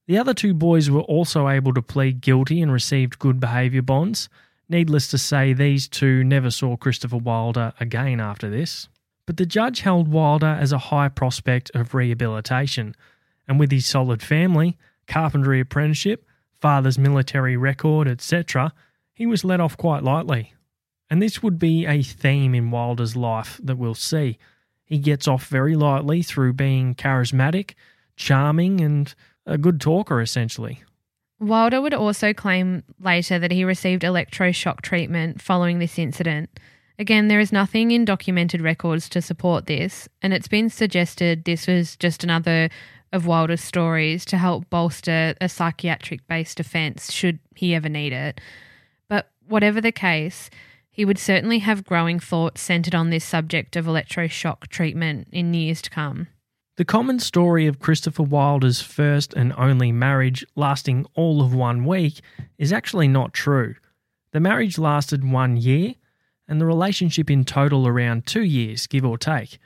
The 0.06 0.18
other 0.18 0.34
two 0.34 0.54
boys 0.54 0.90
were 0.90 1.02
also 1.02 1.48
able 1.48 1.72
to 1.74 1.82
plead 1.82 2.20
guilty 2.20 2.60
and 2.60 2.72
received 2.72 3.18
good 3.18 3.40
behaviour 3.40 3.82
bonds. 3.82 4.28
Needless 4.68 5.08
to 5.08 5.18
say, 5.18 5.52
these 5.52 5.88
two 5.88 6.24
never 6.24 6.50
saw 6.50 6.76
Christopher 6.76 7.16
Wilder 7.16 7.72
again 7.80 8.20
after 8.20 8.50
this. 8.50 8.88
But 9.28 9.36
the 9.36 9.44
judge 9.44 9.80
held 9.80 10.08
Wilder 10.08 10.56
as 10.58 10.72
a 10.72 10.78
high 10.78 11.10
prospect 11.10 11.70
of 11.74 11.92
rehabilitation, 11.92 12.94
and 13.46 13.60
with 13.60 13.70
his 13.70 13.84
solid 13.84 14.22
family, 14.22 14.78
carpentry 15.06 15.60
apprenticeship, 15.60 16.26
father's 16.62 16.98
military 16.98 17.54
record, 17.54 18.08
etc., 18.08 18.72
he 19.12 19.26
was 19.26 19.44
let 19.44 19.60
off 19.60 19.76
quite 19.76 20.02
lightly. 20.02 20.54
And 21.10 21.20
this 21.20 21.42
would 21.42 21.58
be 21.58 21.84
a 21.84 22.02
theme 22.02 22.54
in 22.54 22.70
Wilder's 22.70 23.16
life 23.16 23.60
that 23.62 23.76
we'll 23.76 23.94
see. 23.94 24.38
He 24.86 24.96
gets 24.96 25.28
off 25.28 25.48
very 25.48 25.76
lightly 25.76 26.22
through 26.22 26.54
being 26.54 26.94
charismatic, 26.94 27.74
charming, 28.16 28.80
and 28.80 29.14
a 29.44 29.58
good 29.58 29.78
talker, 29.78 30.22
essentially. 30.22 30.84
Wilder 31.38 31.82
would 31.82 31.92
also 31.92 32.32
claim 32.32 32.82
later 32.98 33.38
that 33.38 33.52
he 33.52 33.62
received 33.62 34.04
electroshock 34.04 34.80
treatment 34.80 35.42
following 35.42 35.80
this 35.80 35.98
incident. 35.98 36.48
Again, 36.98 37.28
there 37.28 37.38
is 37.38 37.52
nothing 37.52 37.92
in 37.92 38.04
documented 38.04 38.60
records 38.60 39.08
to 39.10 39.22
support 39.22 39.66
this, 39.66 40.08
and 40.20 40.34
it's 40.34 40.48
been 40.48 40.68
suggested 40.68 41.44
this 41.44 41.68
was 41.68 41.96
just 41.96 42.24
another 42.24 42.68
of 43.12 43.26
Wilder's 43.26 43.62
stories 43.62 44.24
to 44.26 44.36
help 44.36 44.68
bolster 44.68 45.34
a 45.40 45.48
psychiatric 45.48 46.26
based 46.26 46.56
defense 46.56 47.12
should 47.12 47.38
he 47.54 47.74
ever 47.74 47.88
need 47.88 48.12
it. 48.12 48.40
But 49.08 49.30
whatever 49.46 49.80
the 49.80 49.92
case, 49.92 50.50
he 50.90 51.04
would 51.04 51.18
certainly 51.18 51.60
have 51.60 51.84
growing 51.84 52.18
thoughts 52.18 52.60
centered 52.60 52.94
on 52.94 53.10
this 53.10 53.24
subject 53.24 53.76
of 53.76 53.86
electroshock 53.86 54.66
treatment 54.66 55.28
in 55.30 55.54
years 55.54 55.80
to 55.82 55.90
come. 55.90 56.26
The 56.76 56.84
common 56.84 57.20
story 57.20 57.66
of 57.66 57.78
Christopher 57.78 58.24
Wilder's 58.24 58.80
first 58.80 59.32
and 59.34 59.52
only 59.56 59.92
marriage 59.92 60.44
lasting 60.56 61.06
all 61.14 61.42
of 61.42 61.54
one 61.54 61.84
week 61.84 62.20
is 62.58 62.72
actually 62.72 63.08
not 63.08 63.32
true. 63.32 63.76
The 64.32 64.40
marriage 64.40 64.78
lasted 64.78 65.24
one 65.24 65.56
year, 65.56 65.94
and 66.48 66.60
the 66.60 66.66
relationship 66.66 67.30
in 67.30 67.44
total 67.44 67.86
around 67.86 68.26
two 68.26 68.42
years, 68.42 68.86
give 68.86 69.04
or 69.04 69.18
take. 69.18 69.58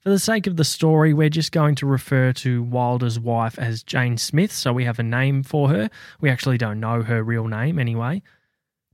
For 0.00 0.10
the 0.10 0.18
sake 0.18 0.46
of 0.46 0.56
the 0.56 0.64
story, 0.64 1.12
we're 1.12 1.28
just 1.28 1.52
going 1.52 1.74
to 1.76 1.86
refer 1.86 2.32
to 2.34 2.62
Wilder's 2.62 3.20
wife 3.20 3.58
as 3.58 3.82
Jane 3.82 4.16
Smith, 4.16 4.52
so 4.52 4.72
we 4.72 4.84
have 4.84 4.98
a 4.98 5.02
name 5.02 5.42
for 5.42 5.68
her. 5.68 5.90
We 6.20 6.30
actually 6.30 6.56
don't 6.56 6.80
know 6.80 7.02
her 7.02 7.22
real 7.22 7.46
name 7.46 7.78
anyway. 7.78 8.22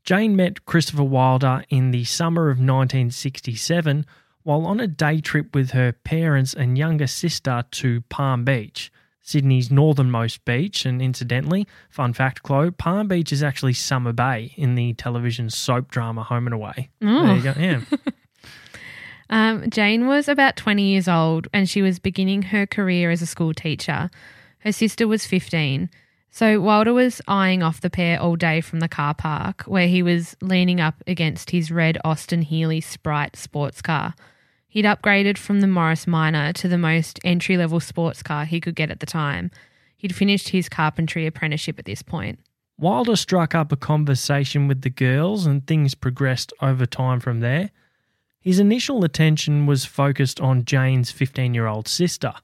Jane 0.03 0.35
met 0.35 0.67
Christopher 0.67 1.05
Wilder 1.05 1.65
in 1.71 1.91
the 1.91 2.05
summer 2.05 2.51
of 2.51 2.59
1967 2.59 4.05
while 4.45 4.67
on 4.67 4.79
a 4.79 4.87
day 4.87 5.21
trip 5.21 5.55
with 5.55 5.71
her 5.71 5.93
parents 5.93 6.55
and 6.55 6.79
younger 6.79 7.07
sister 7.07 7.65
to 7.71 8.03
Palm 8.03 8.45
Beach, 8.45 8.93
Sydney's 9.25 9.71
northernmost 9.71 10.45
beach. 10.45 10.85
And 10.85 11.03
incidentally, 11.03 11.67
fun 11.91 12.13
fact, 12.13 12.43
Chloe, 12.43 12.71
Palm 12.71 13.09
Beach 13.09 13.33
is 13.33 13.43
actually 13.43 13.73
Summer 13.73 14.13
Bay 14.13 14.53
in 14.57 14.75
the 14.77 14.93
television 14.93 15.51
soap 15.51 15.91
drama 15.91 16.23
Home 16.23 16.47
and 16.47 16.55
Away. 16.55 16.91
There 17.01 17.37
you 17.37 17.43
go. 17.43 17.55
Yeah. 17.59 17.81
Um, 19.31 19.71
Jane 19.71 20.07
was 20.07 20.29
about 20.29 20.55
20 20.55 20.83
years 20.83 21.09
old 21.09 21.49
and 21.53 21.69
she 21.69 21.81
was 21.81 21.99
beginning 21.99 22.43
her 22.43 22.67
career 22.67 23.11
as 23.11 23.23
a 23.23 23.27
school 23.27 23.55
teacher. 23.55 24.11
Her 24.59 24.71
sister 24.71 25.09
was 25.09 25.27
15. 25.27 25.89
So 26.31 26.61
Wilder 26.61 26.93
was 26.93 27.23
eyeing 27.27 27.63
off 27.63 27.81
the 27.81 27.89
pair 27.89 28.21
all 28.21 28.37
day 28.37 28.61
from 28.61 28.81
the 28.81 28.89
car 28.89 29.15
park, 29.15 29.63
where 29.63 29.89
he 29.89 30.03
was 30.03 30.37
leaning 30.43 30.79
up 30.79 31.03
against 31.07 31.51
his 31.51 31.71
red 31.71 31.97
Austin 32.05 32.43
Healey 32.43 32.83
Sprite 32.83 33.35
sports 33.35 33.81
car. 33.81 34.15
He'd 34.75 34.87
upgraded 34.87 35.39
from 35.39 35.61
the 35.61 35.69
Morris 35.69 36.05
Minor 36.05 36.53
to 36.55 36.67
the 36.67 36.77
most 36.77 37.21
entry 37.23 37.57
level 37.57 37.79
sports 37.79 38.25
car 38.25 38.45
he 38.45 38.61
could 38.61 38.75
get 38.75 38.91
at 38.91 38.99
the 38.99 39.07
time. 39.07 39.53
He'd 39.97 40.17
finished 40.17 40.49
his 40.49 40.69
carpentry 40.69 41.29
apprenticeship 41.29 41.79
at 41.79 41.85
this 41.85 42.03
point. 42.03 42.41
Wilder 42.77 43.15
struck 43.15 43.55
up 43.55 43.71
a 43.71 43.77
conversation 43.77 44.67
with 44.67 44.81
the 44.81 44.91
girls 44.91 45.47
and 45.47 45.65
things 45.65 45.95
progressed 45.95 46.53
over 46.61 46.87
time 46.87 47.21
from 47.21 47.39
there. 47.39 47.71
His 48.41 48.59
initial 48.59 49.05
attention 49.05 49.67
was 49.67 49.85
focused 49.85 50.41
on 50.41 50.65
Jane's 50.65 51.13
15 51.13 51.55
year 51.55 51.69
old 51.69 51.87
sister, 51.87 52.35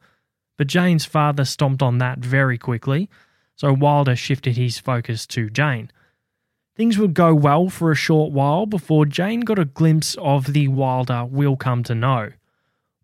but 0.57 0.69
Jane's 0.69 1.05
father 1.05 1.45
stomped 1.45 1.83
on 1.83 1.99
that 1.99 2.21
very 2.21 2.59
quickly, 2.59 3.11
so 3.57 3.73
Wilder 3.73 4.15
shifted 4.15 4.57
his 4.57 4.79
focus 4.79 5.27
to 5.27 5.51
Jane. 5.51 5.91
Things 6.77 6.99
would 6.99 7.15
go 7.15 7.35
well 7.35 7.69
for 7.69 7.91
a 7.91 7.97
short 7.97 8.33
while 8.33 8.67
before 8.67 9.05
Jane 9.07 9.41
got 9.41 9.59
a 9.59 9.65
glimpse 9.65 10.17
of 10.21 10.53
the 10.53 10.69
Wilder 10.69 11.25
we'll 11.25 11.57
come 11.57 11.83
to 11.85 11.95
know. 11.95 12.31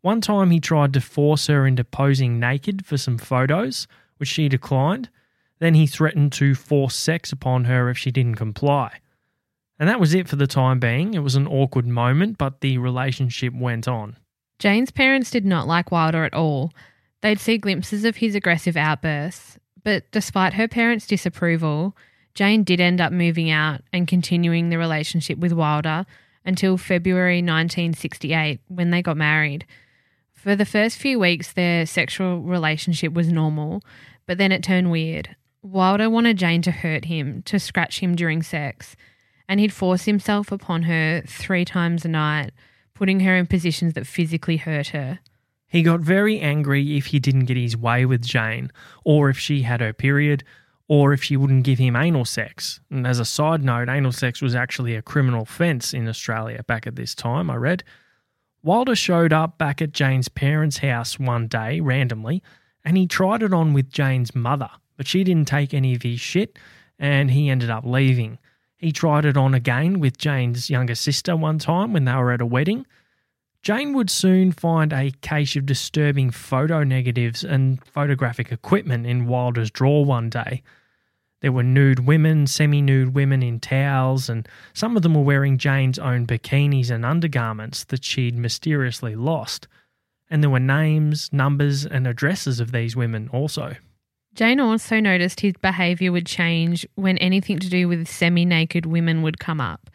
One 0.00 0.20
time 0.20 0.50
he 0.50 0.60
tried 0.60 0.92
to 0.92 1.00
force 1.00 1.48
her 1.48 1.66
into 1.66 1.84
posing 1.84 2.38
naked 2.38 2.86
for 2.86 2.96
some 2.96 3.18
photos, 3.18 3.86
which 4.18 4.28
she 4.28 4.48
declined. 4.48 5.08
Then 5.58 5.74
he 5.74 5.86
threatened 5.86 6.32
to 6.34 6.54
force 6.54 6.94
sex 6.94 7.32
upon 7.32 7.64
her 7.64 7.90
if 7.90 7.98
she 7.98 8.10
didn't 8.10 8.36
comply. 8.36 9.00
And 9.78 9.88
that 9.88 10.00
was 10.00 10.14
it 10.14 10.28
for 10.28 10.36
the 10.36 10.46
time 10.46 10.78
being. 10.78 11.14
It 11.14 11.22
was 11.22 11.34
an 11.34 11.46
awkward 11.46 11.86
moment, 11.86 12.38
but 12.38 12.60
the 12.60 12.78
relationship 12.78 13.52
went 13.52 13.88
on. 13.88 14.16
Jane's 14.58 14.90
parents 14.90 15.30
did 15.30 15.44
not 15.44 15.66
like 15.66 15.90
Wilder 15.90 16.24
at 16.24 16.34
all. 16.34 16.72
They'd 17.20 17.40
see 17.40 17.58
glimpses 17.58 18.04
of 18.04 18.16
his 18.16 18.34
aggressive 18.34 18.76
outbursts, 18.76 19.58
but 19.82 20.10
despite 20.12 20.54
her 20.54 20.68
parents' 20.68 21.06
disapproval, 21.06 21.96
Jane 22.36 22.64
did 22.64 22.80
end 22.80 23.00
up 23.00 23.12
moving 23.12 23.50
out 23.50 23.80
and 23.94 24.06
continuing 24.06 24.68
the 24.68 24.76
relationship 24.76 25.38
with 25.38 25.54
Wilder 25.54 26.04
until 26.44 26.76
February 26.76 27.38
1968 27.38 28.60
when 28.68 28.90
they 28.90 29.00
got 29.00 29.16
married. 29.16 29.64
For 30.34 30.54
the 30.54 30.66
first 30.66 30.98
few 30.98 31.18
weeks, 31.18 31.54
their 31.54 31.86
sexual 31.86 32.42
relationship 32.42 33.14
was 33.14 33.32
normal, 33.32 33.82
but 34.26 34.36
then 34.36 34.52
it 34.52 34.62
turned 34.62 34.90
weird. 34.90 35.34
Wilder 35.62 36.10
wanted 36.10 36.36
Jane 36.36 36.60
to 36.62 36.70
hurt 36.70 37.06
him, 37.06 37.42
to 37.46 37.58
scratch 37.58 38.00
him 38.00 38.14
during 38.14 38.42
sex, 38.42 38.96
and 39.48 39.58
he'd 39.58 39.72
force 39.72 40.04
himself 40.04 40.52
upon 40.52 40.82
her 40.82 41.22
three 41.26 41.64
times 41.64 42.04
a 42.04 42.08
night, 42.08 42.52
putting 42.92 43.20
her 43.20 43.34
in 43.34 43.46
positions 43.46 43.94
that 43.94 44.06
physically 44.06 44.58
hurt 44.58 44.88
her. 44.88 45.20
He 45.66 45.82
got 45.82 46.00
very 46.00 46.38
angry 46.38 46.98
if 46.98 47.06
he 47.06 47.18
didn't 47.18 47.46
get 47.46 47.56
his 47.56 47.78
way 47.78 48.04
with 48.04 48.22
Jane, 48.22 48.70
or 49.04 49.30
if 49.30 49.38
she 49.38 49.62
had 49.62 49.80
her 49.80 49.94
period, 49.94 50.44
or 50.88 51.12
if 51.12 51.22
she 51.22 51.36
wouldn't 51.36 51.64
give 51.64 51.78
him 51.78 51.96
anal 51.96 52.24
sex. 52.24 52.80
And 52.90 53.06
as 53.06 53.18
a 53.18 53.24
side 53.24 53.64
note, 53.64 53.88
anal 53.88 54.12
sex 54.12 54.40
was 54.40 54.54
actually 54.54 54.94
a 54.94 55.02
criminal 55.02 55.42
offence 55.42 55.92
in 55.92 56.08
Australia 56.08 56.62
back 56.62 56.86
at 56.86 56.96
this 56.96 57.14
time, 57.14 57.50
I 57.50 57.56
read. 57.56 57.82
Wilder 58.62 58.96
showed 58.96 59.32
up 59.32 59.58
back 59.58 59.80
at 59.80 59.92
Jane's 59.92 60.28
parents' 60.28 60.78
house 60.78 61.18
one 61.18 61.46
day 61.46 61.80
randomly, 61.80 62.42
and 62.84 62.96
he 62.96 63.06
tried 63.06 63.42
it 63.42 63.52
on 63.52 63.72
with 63.72 63.90
Jane's 63.90 64.34
mother, 64.34 64.70
but 64.96 65.06
she 65.06 65.24
didn't 65.24 65.48
take 65.48 65.74
any 65.74 65.94
of 65.94 66.02
his 66.02 66.20
shit, 66.20 66.58
and 66.98 67.30
he 67.30 67.48
ended 67.50 67.70
up 67.70 67.84
leaving. 67.84 68.38
He 68.76 68.92
tried 68.92 69.24
it 69.24 69.36
on 69.36 69.54
again 69.54 70.00
with 70.00 70.18
Jane's 70.18 70.68
younger 70.70 70.94
sister 70.94 71.36
one 71.36 71.58
time 71.58 71.92
when 71.92 72.04
they 72.04 72.14
were 72.14 72.32
at 72.32 72.40
a 72.40 72.46
wedding. 72.46 72.86
Jane 73.66 73.94
would 73.94 74.10
soon 74.10 74.52
find 74.52 74.92
a 74.92 75.10
cache 75.22 75.56
of 75.56 75.66
disturbing 75.66 76.30
photo 76.30 76.84
negatives 76.84 77.42
and 77.42 77.84
photographic 77.84 78.52
equipment 78.52 79.08
in 79.08 79.26
Wilder's 79.26 79.72
drawer 79.72 80.04
one 80.04 80.30
day. 80.30 80.62
There 81.40 81.50
were 81.50 81.64
nude 81.64 82.06
women, 82.06 82.46
semi 82.46 82.80
nude 82.80 83.12
women 83.12 83.42
in 83.42 83.58
towels, 83.58 84.28
and 84.28 84.48
some 84.72 84.96
of 84.96 85.02
them 85.02 85.14
were 85.14 85.22
wearing 85.22 85.58
Jane's 85.58 85.98
own 85.98 86.28
bikinis 86.28 86.92
and 86.92 87.04
undergarments 87.04 87.82
that 87.86 88.04
she'd 88.04 88.38
mysteriously 88.38 89.16
lost. 89.16 89.66
And 90.30 90.44
there 90.44 90.50
were 90.50 90.60
names, 90.60 91.28
numbers, 91.32 91.84
and 91.84 92.06
addresses 92.06 92.60
of 92.60 92.70
these 92.70 92.94
women 92.94 93.28
also. 93.32 93.74
Jane 94.32 94.60
also 94.60 95.00
noticed 95.00 95.40
his 95.40 95.54
behaviour 95.60 96.12
would 96.12 96.26
change 96.26 96.86
when 96.94 97.18
anything 97.18 97.58
to 97.58 97.68
do 97.68 97.88
with 97.88 98.06
semi 98.06 98.44
naked 98.44 98.86
women 98.86 99.22
would 99.22 99.40
come 99.40 99.60
up. 99.60 99.90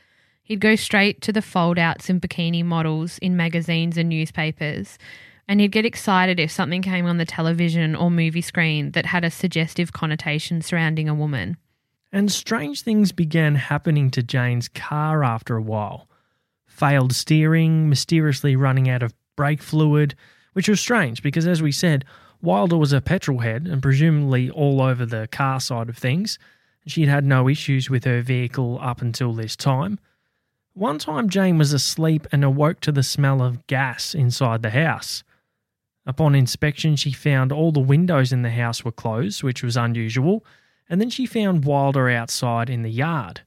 He'd 0.52 0.60
go 0.60 0.76
straight 0.76 1.22
to 1.22 1.32
the 1.32 1.42
fold 1.42 1.80
outs 1.80 2.10
and 2.10 2.22
bikini 2.22 2.62
models 2.62 3.18
in 3.20 3.38
magazines 3.38 3.96
and 3.96 4.10
newspapers, 4.10 4.98
and 5.48 5.62
he'd 5.62 5.72
get 5.72 5.86
excited 5.86 6.42
if 6.42 6.52
something 6.52 6.82
came 6.82 7.06
on 7.06 7.16
the 7.16 7.24
television 7.24 7.96
or 7.96 8.12
movie 8.12 8.42
screen 8.42 8.92
that 8.92 9.06
had 9.06 9.24
a 9.24 9.32
suggestive 9.32 9.94
connotation 9.94 10.62
surrounding 10.62 11.08
a 11.08 11.16
woman. 11.16 11.56
And 12.12 12.30
strange 12.30 12.82
things 12.82 13.14
began 13.14 13.56
happening 13.56 14.12
to 14.12 14.22
Jane's 14.22 14.68
car 14.68 15.24
after 15.24 15.56
a 15.56 15.62
while. 15.62 16.10
Failed 16.66 17.14
steering, 17.16 17.88
mysteriously 17.88 18.58
running 18.58 18.90
out 18.90 19.04
of 19.04 19.14
brake 19.38 19.62
fluid, 19.62 20.16
which 20.52 20.68
was 20.68 20.82
strange 20.82 21.24
because, 21.24 21.48
as 21.48 21.62
we 21.62 21.72
said, 21.72 22.04
Wilder 22.42 22.76
was 22.76 22.92
a 22.92 23.00
petrol 23.00 23.40
head 23.40 23.68
and 23.68 23.82
presumably 23.82 24.50
all 24.50 24.82
over 24.82 25.06
the 25.06 25.30
car 25.32 25.62
side 25.62 25.88
of 25.88 25.98
things. 25.98 26.38
She'd 26.86 27.08
had 27.08 27.24
no 27.24 27.48
issues 27.48 27.90
with 27.90 28.04
her 28.04 28.20
vehicle 28.22 28.80
up 28.82 29.02
until 29.02 29.32
this 29.32 29.56
time. 29.56 29.98
One 30.74 31.00
time, 31.00 31.30
Jane 31.30 31.58
was 31.58 31.74
asleep 31.74 32.28
and 32.32 32.44
awoke 32.44 32.80
to 32.82 32.94
the 32.94 33.04
smell 33.04 33.42
of 33.42 33.68
gas 33.68 34.16
inside 34.16 34.62
the 34.62 34.70
house. 34.70 35.24
Upon 36.06 36.34
inspection, 36.34 36.96
she 36.96 37.12
found 37.12 37.52
all 37.52 37.72
the 37.72 37.80
windows 37.80 38.32
in 38.32 38.42
the 38.42 38.52
house 38.52 38.84
were 38.86 38.92
closed, 38.92 39.44
which 39.44 39.64
was 39.64 39.76
unusual, 39.76 40.46
and 40.90 41.02
then 41.02 41.10
she 41.10 41.26
found 41.26 41.66
Wilder 41.66 42.10
outside 42.10 42.70
in 42.70 42.84
the 42.84 42.90
yard. 42.90 43.42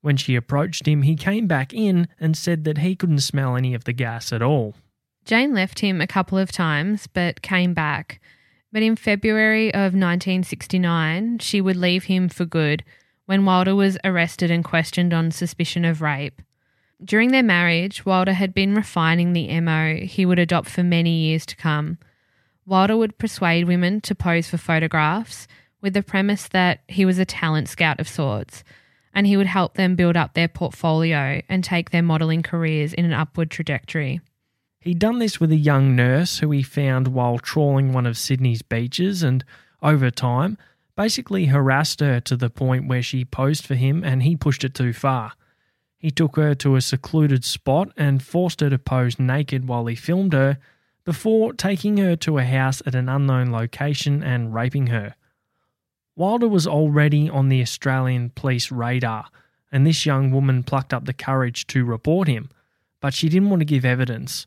When 0.00 0.16
she 0.16 0.34
approached 0.34 0.88
him, 0.88 1.02
he 1.02 1.16
came 1.16 1.46
back 1.46 1.74
in 1.74 2.08
and 2.18 2.36
said 2.36 2.64
that 2.64 2.78
he 2.78 2.96
couldn't 2.96 3.20
smell 3.20 3.56
any 3.56 3.74
of 3.74 3.84
the 3.84 3.92
gas 3.92 4.32
at 4.32 4.42
all. 4.42 4.74
Jane 5.26 5.52
left 5.52 5.80
him 5.80 6.00
a 6.00 6.06
couple 6.06 6.38
of 6.38 6.50
times 6.50 7.06
but 7.06 7.42
came 7.42 7.74
back. 7.74 8.20
But 8.72 8.82
in 8.82 8.96
February 8.96 9.68
of 9.74 9.92
1969, 9.92 11.40
she 11.40 11.60
would 11.60 11.76
leave 11.76 12.04
him 12.04 12.28
for 12.28 12.46
good 12.46 12.84
when 13.26 13.44
Wilder 13.44 13.74
was 13.74 13.98
arrested 14.02 14.50
and 14.50 14.64
questioned 14.64 15.12
on 15.12 15.30
suspicion 15.30 15.84
of 15.84 16.00
rape. 16.00 16.40
During 17.02 17.30
their 17.30 17.42
marriage, 17.42 18.04
Wilder 18.04 18.34
had 18.34 18.52
been 18.52 18.74
refining 18.74 19.32
the 19.32 19.60
MO 19.60 19.96
he 19.96 20.26
would 20.26 20.38
adopt 20.38 20.68
for 20.68 20.82
many 20.82 21.10
years 21.10 21.46
to 21.46 21.56
come. 21.56 21.98
Wilder 22.66 22.96
would 22.96 23.18
persuade 23.18 23.66
women 23.66 24.00
to 24.02 24.14
pose 24.14 24.48
for 24.48 24.58
photographs 24.58 25.48
with 25.80 25.94
the 25.94 26.02
premise 26.02 26.46
that 26.48 26.80
he 26.88 27.06
was 27.06 27.18
a 27.18 27.24
talent 27.24 27.68
scout 27.68 27.98
of 28.00 28.08
sorts, 28.08 28.62
and 29.14 29.26
he 29.26 29.36
would 29.36 29.46
help 29.46 29.74
them 29.74 29.96
build 29.96 30.16
up 30.16 30.34
their 30.34 30.48
portfolio 30.48 31.40
and 31.48 31.64
take 31.64 31.90
their 31.90 32.02
modelling 32.02 32.42
careers 32.42 32.92
in 32.92 33.06
an 33.06 33.14
upward 33.14 33.50
trajectory. 33.50 34.20
He'd 34.80 34.98
done 34.98 35.18
this 35.18 35.40
with 35.40 35.52
a 35.52 35.56
young 35.56 35.96
nurse 35.96 36.38
who 36.38 36.50
he 36.50 36.62
found 36.62 37.08
while 37.08 37.38
trawling 37.38 37.92
one 37.92 38.06
of 38.06 38.18
Sydney's 38.18 38.62
beaches, 38.62 39.22
and 39.22 39.44
over 39.82 40.10
time, 40.10 40.58
basically 40.96 41.46
harassed 41.46 42.00
her 42.00 42.20
to 42.20 42.36
the 42.36 42.50
point 42.50 42.88
where 42.88 43.02
she 43.02 43.24
posed 43.24 43.66
for 43.66 43.74
him 43.74 44.04
and 44.04 44.22
he 44.22 44.36
pushed 44.36 44.64
it 44.64 44.74
too 44.74 44.92
far. 44.92 45.32
He 46.00 46.10
took 46.10 46.36
her 46.36 46.54
to 46.56 46.76
a 46.76 46.80
secluded 46.80 47.44
spot 47.44 47.92
and 47.94 48.22
forced 48.22 48.60
her 48.60 48.70
to 48.70 48.78
pose 48.78 49.18
naked 49.18 49.68
while 49.68 49.84
he 49.84 49.94
filmed 49.94 50.32
her, 50.32 50.58
before 51.04 51.52
taking 51.52 51.98
her 51.98 52.16
to 52.16 52.38
a 52.38 52.44
house 52.44 52.80
at 52.86 52.94
an 52.94 53.08
unknown 53.08 53.52
location 53.52 54.22
and 54.22 54.54
raping 54.54 54.86
her. 54.86 55.14
Wilder 56.16 56.48
was 56.48 56.66
already 56.66 57.28
on 57.28 57.50
the 57.50 57.60
Australian 57.60 58.30
police 58.30 58.72
radar, 58.72 59.26
and 59.70 59.86
this 59.86 60.06
young 60.06 60.30
woman 60.30 60.62
plucked 60.62 60.94
up 60.94 61.04
the 61.04 61.12
courage 61.12 61.66
to 61.66 61.84
report 61.84 62.28
him, 62.28 62.48
but 63.00 63.12
she 63.12 63.28
didn't 63.28 63.50
want 63.50 63.60
to 63.60 63.66
give 63.66 63.84
evidence. 63.84 64.46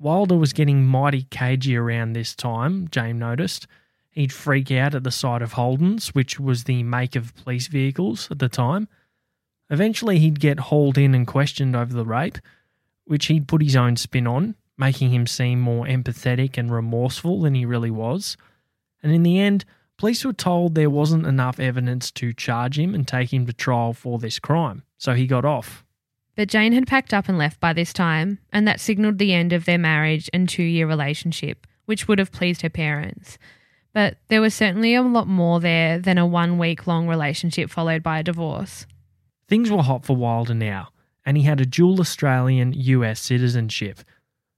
Wilder 0.00 0.36
was 0.36 0.52
getting 0.52 0.84
mighty 0.84 1.22
cagey 1.30 1.76
around 1.76 2.12
this 2.14 2.34
time, 2.34 2.88
Jane 2.88 3.20
noticed. 3.20 3.68
He'd 4.10 4.32
freak 4.32 4.72
out 4.72 4.94
at 4.94 5.04
the 5.04 5.12
sight 5.12 5.40
of 5.40 5.52
Holdens, 5.52 6.08
which 6.08 6.40
was 6.40 6.64
the 6.64 6.82
make 6.82 7.14
of 7.14 7.34
police 7.36 7.68
vehicles 7.68 8.28
at 8.30 8.40
the 8.40 8.48
time. 8.48 8.88
Eventually, 9.70 10.18
he'd 10.18 10.40
get 10.40 10.60
hauled 10.60 10.98
in 10.98 11.14
and 11.14 11.26
questioned 11.26 11.74
over 11.74 11.92
the 11.92 12.04
rape, 12.04 12.38
which 13.04 13.26
he'd 13.26 13.48
put 13.48 13.62
his 13.62 13.76
own 13.76 13.96
spin 13.96 14.26
on, 14.26 14.54
making 14.76 15.10
him 15.10 15.26
seem 15.26 15.60
more 15.60 15.86
empathetic 15.86 16.58
and 16.58 16.72
remorseful 16.72 17.42
than 17.42 17.54
he 17.54 17.64
really 17.64 17.90
was. 17.90 18.36
And 19.02 19.12
in 19.12 19.22
the 19.22 19.38
end, 19.38 19.64
police 19.96 20.24
were 20.24 20.32
told 20.32 20.74
there 20.74 20.90
wasn't 20.90 21.26
enough 21.26 21.60
evidence 21.60 22.10
to 22.12 22.32
charge 22.32 22.78
him 22.78 22.94
and 22.94 23.06
take 23.06 23.32
him 23.32 23.46
to 23.46 23.52
trial 23.52 23.92
for 23.92 24.18
this 24.18 24.38
crime, 24.38 24.82
so 24.98 25.14
he 25.14 25.26
got 25.26 25.44
off. 25.44 25.84
But 26.36 26.48
Jane 26.48 26.72
had 26.72 26.86
packed 26.86 27.14
up 27.14 27.28
and 27.28 27.38
left 27.38 27.60
by 27.60 27.72
this 27.72 27.92
time, 27.92 28.38
and 28.52 28.66
that 28.66 28.80
signalled 28.80 29.18
the 29.18 29.32
end 29.32 29.52
of 29.52 29.66
their 29.66 29.78
marriage 29.78 30.28
and 30.32 30.48
two 30.48 30.64
year 30.64 30.86
relationship, 30.86 31.66
which 31.84 32.08
would 32.08 32.18
have 32.18 32.32
pleased 32.32 32.62
her 32.62 32.70
parents. 32.70 33.38
But 33.92 34.16
there 34.28 34.40
was 34.40 34.54
certainly 34.54 34.94
a 34.94 35.02
lot 35.02 35.28
more 35.28 35.60
there 35.60 36.00
than 36.00 36.18
a 36.18 36.26
one 36.26 36.58
week 36.58 36.88
long 36.88 37.06
relationship 37.06 37.70
followed 37.70 38.02
by 38.02 38.18
a 38.18 38.24
divorce. 38.24 38.86
Things 39.48 39.70
were 39.70 39.82
hot 39.82 40.04
for 40.04 40.16
Wilder 40.16 40.54
now, 40.54 40.88
and 41.24 41.36
he 41.36 41.42
had 41.42 41.60
a 41.60 41.66
dual 41.66 42.00
Australian 42.00 42.72
US 42.72 43.20
citizenship. 43.20 44.00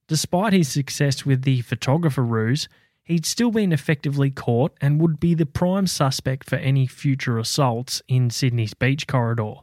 Despite 0.09 0.53
his 0.53 0.69
success 0.69 1.27
with 1.27 1.43
the 1.43 1.63
photographer 1.63 2.23
ruse, 2.23 2.69
he'd 3.03 3.27
still 3.27 3.51
been 3.51 3.73
effectively 3.73 4.31
caught 4.31 4.77
and 4.81 5.01
would 5.01 5.19
be 5.19 5.35
the 5.35 5.47
prime 5.47 5.87
suspect 5.87 6.49
for 6.49 6.57
any 6.57 6.87
future 6.87 7.39
assaults 7.39 8.03
in 8.07 8.31
Sydney's 8.31 8.75
beach 8.75 9.07
corridor. 9.07 9.55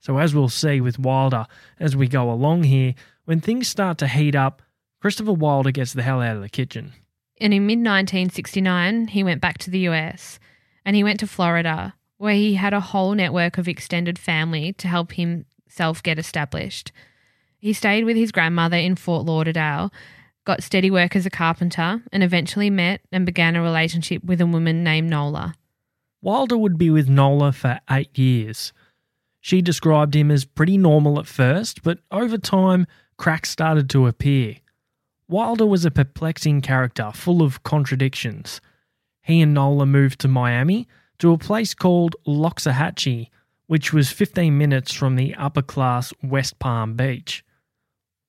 So, 0.00 0.18
as 0.18 0.34
we'll 0.34 0.48
see 0.48 0.80
with 0.80 0.98
Wilder 0.98 1.46
as 1.78 1.96
we 1.96 2.08
go 2.08 2.30
along 2.30 2.64
here, 2.64 2.94
when 3.24 3.40
things 3.40 3.68
start 3.68 3.98
to 3.98 4.08
heat 4.08 4.34
up, 4.34 4.62
Christopher 5.00 5.32
Wilder 5.32 5.70
gets 5.70 5.92
the 5.92 6.02
hell 6.02 6.20
out 6.20 6.36
of 6.36 6.42
the 6.42 6.48
kitchen. 6.48 6.92
And 7.40 7.54
in 7.54 7.66
mid 7.66 7.78
1969, 7.78 9.08
he 9.08 9.24
went 9.24 9.40
back 9.40 9.58
to 9.58 9.70
the 9.70 9.80
US 9.80 10.38
and 10.84 10.94
he 10.94 11.04
went 11.04 11.20
to 11.20 11.26
Florida, 11.26 11.94
where 12.20 12.34
he 12.34 12.52
had 12.52 12.74
a 12.74 12.80
whole 12.80 13.14
network 13.14 13.56
of 13.56 13.66
extended 13.66 14.18
family 14.18 14.74
to 14.74 14.86
help 14.86 15.12
himself 15.12 16.02
get 16.02 16.18
established. 16.18 16.92
He 17.58 17.72
stayed 17.72 18.04
with 18.04 18.14
his 18.14 18.30
grandmother 18.30 18.76
in 18.76 18.96
Fort 18.96 19.24
Lauderdale, 19.24 19.90
got 20.44 20.62
steady 20.62 20.90
work 20.90 21.16
as 21.16 21.24
a 21.24 21.30
carpenter, 21.30 22.02
and 22.12 22.22
eventually 22.22 22.68
met 22.68 23.00
and 23.10 23.24
began 23.24 23.56
a 23.56 23.62
relationship 23.62 24.22
with 24.22 24.38
a 24.42 24.46
woman 24.46 24.84
named 24.84 25.08
Nola. 25.08 25.54
Wilder 26.20 26.58
would 26.58 26.76
be 26.76 26.90
with 26.90 27.08
Nola 27.08 27.52
for 27.52 27.80
eight 27.90 28.18
years. 28.18 28.74
She 29.40 29.62
described 29.62 30.14
him 30.14 30.30
as 30.30 30.44
pretty 30.44 30.76
normal 30.76 31.18
at 31.18 31.26
first, 31.26 31.82
but 31.82 32.00
over 32.10 32.36
time, 32.36 32.86
cracks 33.16 33.48
started 33.48 33.88
to 33.90 34.06
appear. 34.06 34.56
Wilder 35.26 35.64
was 35.64 35.86
a 35.86 35.90
perplexing 35.90 36.60
character 36.60 37.12
full 37.14 37.40
of 37.40 37.62
contradictions. 37.62 38.60
He 39.22 39.40
and 39.40 39.54
Nola 39.54 39.86
moved 39.86 40.20
to 40.20 40.28
Miami 40.28 40.86
to 41.20 41.32
a 41.32 41.38
place 41.38 41.74
called 41.74 42.16
Loxahatchee, 42.26 43.28
which 43.66 43.92
was 43.92 44.10
15 44.10 44.56
minutes 44.56 44.92
from 44.92 45.16
the 45.16 45.34
upper 45.36 45.62
class 45.62 46.12
West 46.22 46.58
Palm 46.58 46.94
Beach. 46.94 47.44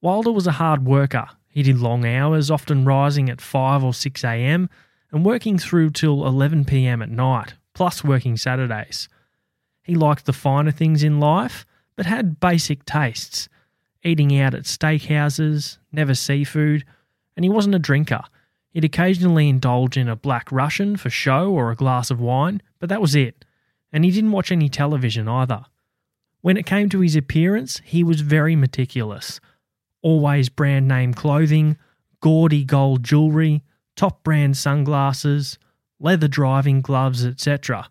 Wilder 0.01 0.31
was 0.31 0.45
a 0.45 0.53
hard 0.53 0.85
worker. 0.85 1.27
He 1.47 1.63
did 1.63 1.79
long 1.79 2.05
hours, 2.05 2.51
often 2.51 2.85
rising 2.85 3.29
at 3.29 3.41
5 3.41 3.83
or 3.83 3.93
6 3.93 4.23
a.m. 4.23 4.69
and 5.11 5.25
working 5.25 5.57
through 5.57 5.91
till 5.91 6.25
11 6.25 6.65
p.m. 6.65 7.01
at 7.01 7.09
night, 7.09 7.55
plus 7.73 8.03
working 8.03 8.37
Saturdays. 8.37 9.09
He 9.83 9.95
liked 9.95 10.25
the 10.25 10.33
finer 10.33 10.71
things 10.71 11.03
in 11.03 11.19
life, 11.19 11.65
but 11.95 12.05
had 12.05 12.39
basic 12.39 12.85
tastes. 12.85 13.47
eating 14.03 14.37
out 14.39 14.55
at 14.55 14.63
steakhouses, 14.63 15.77
never 15.91 16.15
seafood, 16.15 16.83
and 17.35 17.45
he 17.45 17.49
wasn't 17.49 17.75
a 17.75 17.79
drinker. 17.79 18.23
He'd 18.71 18.83
occasionally 18.83 19.47
indulge 19.47 19.95
in 19.95 20.09
a 20.09 20.15
black 20.15 20.51
Russian 20.51 20.97
for 20.97 21.09
show 21.09 21.51
or 21.51 21.69
a 21.69 21.75
glass 21.75 22.09
of 22.09 22.19
wine, 22.19 22.61
but 22.81 22.89
that 22.89 22.99
was 22.99 23.15
it. 23.15 23.45
And 23.93 24.03
he 24.03 24.11
didn't 24.11 24.31
watch 24.31 24.51
any 24.51 24.67
television 24.67 25.29
either. 25.29 25.63
When 26.41 26.57
it 26.57 26.65
came 26.65 26.89
to 26.89 26.99
his 26.99 27.15
appearance, 27.15 27.79
he 27.85 28.03
was 28.03 28.21
very 28.21 28.55
meticulous. 28.55 29.39
Always 30.01 30.49
brand 30.49 30.87
name 30.87 31.13
clothing, 31.13 31.77
gaudy 32.19 32.65
gold 32.65 33.03
jewellery, 33.03 33.63
top 33.95 34.23
brand 34.23 34.57
sunglasses, 34.57 35.59
leather 35.99 36.27
driving 36.27 36.81
gloves, 36.81 37.23
etc. 37.23 37.87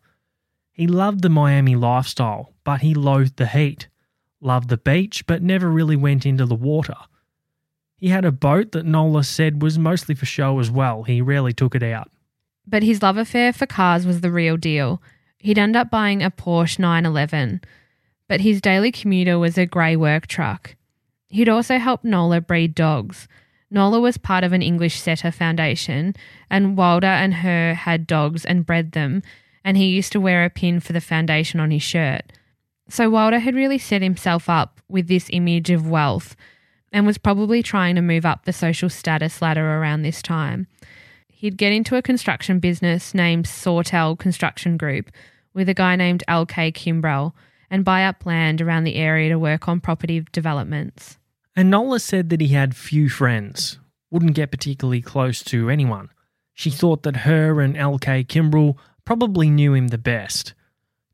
He 0.72 0.88
loved 0.88 1.22
the 1.22 1.28
Miami 1.28 1.76
lifestyle, 1.76 2.52
but 2.64 2.80
he 2.80 2.92
loathed 2.92 3.36
the 3.36 3.46
heat. 3.46 3.88
Loved 4.40 4.70
the 4.70 4.78
beach, 4.78 5.26
but 5.26 5.42
never 5.42 5.70
really 5.70 5.96
went 5.96 6.26
into 6.26 6.46
the 6.46 6.54
water. 6.54 6.96
He 7.96 8.08
had 8.08 8.24
a 8.24 8.32
boat 8.32 8.72
that 8.72 8.86
Nola 8.86 9.22
said 9.22 9.62
was 9.62 9.78
mostly 9.78 10.14
for 10.14 10.26
show 10.26 10.58
as 10.58 10.70
well. 10.70 11.04
He 11.04 11.20
rarely 11.20 11.52
took 11.52 11.74
it 11.74 11.82
out. 11.82 12.10
But 12.66 12.82
his 12.82 13.02
love 13.02 13.16
affair 13.16 13.52
for 13.52 13.66
cars 13.66 14.06
was 14.06 14.20
the 14.20 14.30
real 14.30 14.56
deal. 14.56 15.02
He'd 15.38 15.58
end 15.58 15.76
up 15.76 15.90
buying 15.90 16.22
a 16.22 16.30
Porsche 16.30 16.78
911, 16.78 17.62
but 18.28 18.40
his 18.40 18.60
daily 18.60 18.92
commuter 18.92 19.38
was 19.38 19.56
a 19.56 19.66
grey 19.66 19.96
work 19.96 20.26
truck. 20.26 20.76
He'd 21.28 21.48
also 21.48 21.78
helped 21.78 22.04
Nola 22.04 22.40
breed 22.40 22.74
dogs. 22.74 23.26
Nola 23.70 24.00
was 24.00 24.18
part 24.18 24.44
of 24.44 24.52
an 24.52 24.62
English 24.62 25.00
setter 25.00 25.30
foundation, 25.30 26.14
and 26.50 26.76
Wilder 26.76 27.06
and 27.06 27.34
her 27.34 27.74
had 27.74 28.06
dogs 28.06 28.44
and 28.44 28.66
bred 28.66 28.92
them, 28.92 29.22
and 29.64 29.76
he 29.76 29.86
used 29.86 30.12
to 30.12 30.20
wear 30.20 30.44
a 30.44 30.50
pin 30.50 30.80
for 30.80 30.92
the 30.92 31.00
foundation 31.00 31.60
on 31.60 31.70
his 31.70 31.82
shirt. 31.82 32.32
So 32.88 33.08
Wilder 33.08 33.38
had 33.38 33.54
really 33.54 33.78
set 33.78 34.02
himself 34.02 34.48
up 34.48 34.80
with 34.88 35.06
this 35.06 35.28
image 35.32 35.70
of 35.70 35.88
wealth 35.88 36.34
and 36.92 37.06
was 37.06 37.18
probably 37.18 37.62
trying 37.62 37.94
to 37.94 38.02
move 38.02 38.26
up 38.26 38.44
the 38.44 38.52
social 38.52 38.88
status 38.88 39.40
ladder 39.40 39.78
around 39.78 40.02
this 40.02 40.20
time. 40.20 40.66
He'd 41.40 41.56
get 41.56 41.72
into 41.72 41.96
a 41.96 42.02
construction 42.02 42.58
business 42.58 43.14
named 43.14 43.46
Sawtell 43.46 44.14
Construction 44.14 44.76
Group 44.76 45.10
with 45.54 45.70
a 45.70 45.74
guy 45.74 45.96
named 45.96 46.22
L.K. 46.28 46.70
Kimbrell 46.72 47.32
and 47.70 47.82
buy 47.82 48.04
up 48.04 48.26
land 48.26 48.60
around 48.60 48.84
the 48.84 48.96
area 48.96 49.30
to 49.30 49.38
work 49.38 49.66
on 49.66 49.80
property 49.80 50.22
developments. 50.32 51.16
And 51.56 51.70
Nola 51.70 51.98
said 51.98 52.28
that 52.28 52.42
he 52.42 52.48
had 52.48 52.76
few 52.76 53.08
friends, 53.08 53.78
wouldn't 54.10 54.34
get 54.34 54.50
particularly 54.50 55.00
close 55.00 55.42
to 55.44 55.70
anyone. 55.70 56.10
She 56.52 56.68
thought 56.68 57.04
that 57.04 57.24
her 57.24 57.62
and 57.62 57.74
L.K. 57.74 58.24
Kimbrell 58.24 58.76
probably 59.06 59.48
knew 59.48 59.72
him 59.72 59.88
the 59.88 59.96
best. 59.96 60.52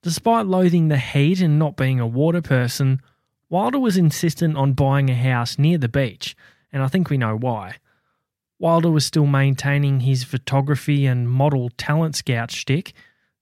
Despite 0.02 0.46
loathing 0.46 0.88
the 0.88 0.98
heat 0.98 1.40
and 1.40 1.56
not 1.56 1.76
being 1.76 2.00
a 2.00 2.06
water 2.06 2.42
person, 2.42 3.00
Wilder 3.48 3.78
was 3.78 3.96
insistent 3.96 4.56
on 4.56 4.72
buying 4.72 5.08
a 5.08 5.14
house 5.14 5.56
near 5.56 5.78
the 5.78 5.88
beach, 5.88 6.36
and 6.72 6.82
I 6.82 6.88
think 6.88 7.10
we 7.10 7.16
know 7.16 7.36
why. 7.36 7.76
Wilder 8.58 8.90
was 8.90 9.04
still 9.04 9.26
maintaining 9.26 10.00
his 10.00 10.24
photography 10.24 11.06
and 11.06 11.30
model 11.30 11.70
talent 11.76 12.16
scout 12.16 12.50
shtick, 12.50 12.94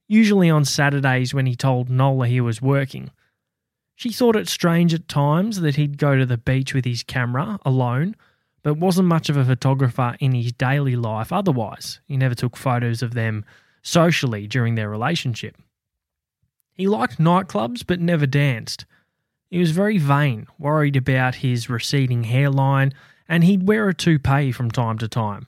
usually 0.07 0.49
on 0.49 0.65
Saturdays 0.65 1.33
when 1.33 1.45
he 1.45 1.55
told 1.55 1.89
Nola 1.89 2.27
he 2.27 2.41
was 2.41 2.61
working. 2.61 3.11
She 3.95 4.11
thought 4.11 4.35
it 4.35 4.49
strange 4.49 4.93
at 4.93 5.07
times 5.07 5.61
that 5.61 5.77
he'd 5.77 5.97
go 5.97 6.17
to 6.17 6.25
the 6.25 6.37
beach 6.37 6.73
with 6.73 6.83
his 6.83 7.01
camera 7.01 7.59
alone, 7.65 8.15
but 8.61 8.77
wasn't 8.77 9.07
much 9.07 9.29
of 9.29 9.37
a 9.37 9.45
photographer 9.45 10.17
in 10.19 10.33
his 10.33 10.51
daily 10.51 10.97
life 10.97 11.31
otherwise. 11.31 12.01
He 12.07 12.17
never 12.17 12.35
took 12.35 12.57
photos 12.57 13.01
of 13.01 13.13
them 13.13 13.45
socially 13.81 14.47
during 14.47 14.75
their 14.75 14.89
relationship. 14.89 15.55
He 16.73 16.87
liked 16.87 17.19
nightclubs 17.19 17.85
but 17.87 18.01
never 18.01 18.25
danced. 18.25 18.85
He 19.49 19.59
was 19.59 19.71
very 19.71 19.97
vain, 19.97 20.47
worried 20.59 20.97
about 20.97 21.35
his 21.35 21.69
receding 21.69 22.25
hairline, 22.25 22.93
and 23.27 23.43
he'd 23.43 23.67
wear 23.67 23.87
a 23.89 23.93
toupee 23.93 24.51
from 24.51 24.71
time 24.71 24.97
to 24.99 25.07
time. 25.07 25.47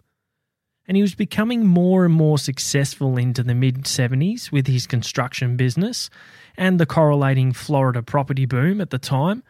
And 0.87 0.95
he 0.95 1.01
was 1.01 1.15
becoming 1.15 1.65
more 1.65 2.05
and 2.05 2.13
more 2.13 2.37
successful 2.37 3.17
into 3.17 3.43
the 3.43 3.55
mid 3.55 3.83
70s 3.83 4.51
with 4.51 4.67
his 4.67 4.87
construction 4.87 5.57
business 5.57 6.09
and 6.55 6.79
the 6.79 6.85
correlating 6.85 7.51
Florida 7.53 8.01
property 8.01 8.45
boom 8.45 8.79
at 8.79 8.89
the 8.89 8.97
time. 8.97 9.43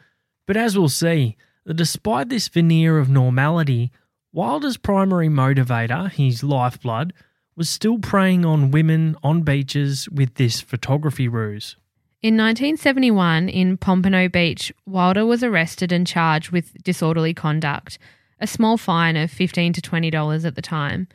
But 0.47 0.57
as 0.57 0.77
we'll 0.77 0.89
see, 0.89 1.37
that 1.65 1.75
despite 1.75 2.29
this 2.29 2.47
veneer 2.47 2.97
of 2.97 3.09
normality, 3.09 3.91
Wilder's 4.33 4.77
primary 4.77 5.29
motivator, 5.29 6.11
his 6.11 6.43
lifeblood, 6.43 7.13
was 7.55 7.69
still 7.69 7.97
preying 7.97 8.45
on 8.45 8.71
women 8.71 9.15
on 9.23 9.41
beaches 9.41 10.07
with 10.09 10.35
this 10.35 10.61
photography 10.61 11.27
ruse. 11.27 11.75
In 12.21 12.35
1971, 12.35 13.49
in 13.49 13.77
Pompano 13.77 14.27
Beach, 14.27 14.71
Wilder 14.85 15.25
was 15.25 15.43
arrested 15.43 15.91
and 15.91 16.05
charged 16.05 16.51
with 16.51 16.81
disorderly 16.83 17.33
conduct, 17.33 17.99
a 18.39 18.47
small 18.47 18.77
fine 18.77 19.15
of 19.15 19.31
15 19.31 19.73
to 19.73 19.81
$20 19.81 20.45
at 20.45 20.55
the 20.55 20.61
time. 20.61 21.07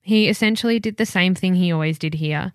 He 0.00 0.28
essentially 0.28 0.78
did 0.78 0.96
the 0.96 1.06
same 1.06 1.34
thing 1.34 1.54
he 1.54 1.72
always 1.72 1.98
did 1.98 2.14
here 2.14 2.52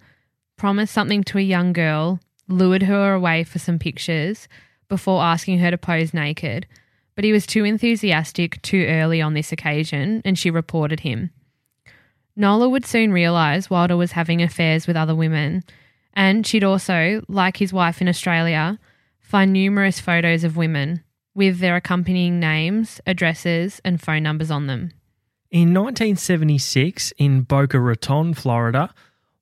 promised 0.55 0.93
something 0.93 1.23
to 1.23 1.37
a 1.39 1.41
young 1.41 1.73
girl, 1.73 2.19
lured 2.47 2.83
her 2.83 3.13
away 3.13 3.43
for 3.43 3.59
some 3.59 3.79
pictures 3.79 4.47
before 4.87 5.23
asking 5.23 5.59
her 5.59 5.71
to 5.71 5.77
pose 5.77 6.13
naked. 6.13 6.67
But 7.15 7.25
he 7.25 7.31
was 7.31 7.45
too 7.45 7.65
enthusiastic 7.65 8.61
too 8.61 8.85
early 8.87 9.21
on 9.21 9.33
this 9.33 9.51
occasion, 9.51 10.21
and 10.23 10.37
she 10.37 10.49
reported 10.49 11.01
him. 11.01 11.31
Nola 12.35 12.69
would 12.69 12.85
soon 12.85 13.11
realise 13.11 13.69
Wilder 13.69 13.97
was 13.97 14.13
having 14.13 14.41
affairs 14.41 14.87
with 14.87 14.95
other 14.95 15.15
women 15.15 15.63
and 16.13 16.45
she'd 16.45 16.63
also, 16.63 17.23
like 17.27 17.57
his 17.57 17.73
wife 17.73 18.01
in 18.01 18.07
Australia, 18.07 18.79
find 19.19 19.51
numerous 19.51 19.99
photos 19.99 20.43
of 20.43 20.57
women 20.57 21.03
with 21.35 21.59
their 21.59 21.75
accompanying 21.75 22.39
names, 22.39 23.01
addresses, 23.05 23.81
and 23.83 24.01
phone 24.01 24.23
numbers 24.23 24.51
on 24.51 24.67
them. 24.67 24.91
In 25.51 25.73
1976, 25.73 27.13
in 27.17 27.41
Boca 27.41 27.79
Raton, 27.79 28.33
Florida, 28.33 28.93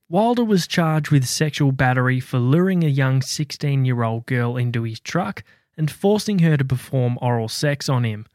Wilder 0.09 0.43
was 0.43 0.67
charged 0.67 1.09
with 1.09 1.25
sexual 1.25 1.71
battery 1.71 2.19
for 2.19 2.37
luring 2.37 2.83
a 2.83 2.87
young 2.87 3.21
16 3.21 3.85
year 3.85 4.03
old 4.03 4.25
girl 4.25 4.57
into 4.57 4.83
his 4.83 4.99
truck 4.99 5.43
and 5.77 5.89
forcing 5.89 6.39
her 6.39 6.57
to 6.57 6.65
perform 6.65 7.17
oral 7.21 7.47
sex 7.47 7.87
on 7.87 8.03
him. 8.03 8.25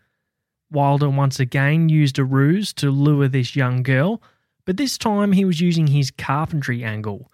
Wilder 0.71 1.11
once 1.11 1.39
again 1.39 1.89
used 1.89 2.19
a 2.19 2.25
ruse 2.25 2.73
to 2.75 2.91
lure 2.91 3.29
this 3.29 3.55
young 3.55 3.83
girl, 3.83 4.23
but 4.65 4.79
this 4.79 4.97
time 4.97 5.33
he 5.33 5.45
was 5.45 5.61
using 5.61 5.89
his 5.89 6.11
carpentry 6.11 6.83
angle 6.83 7.31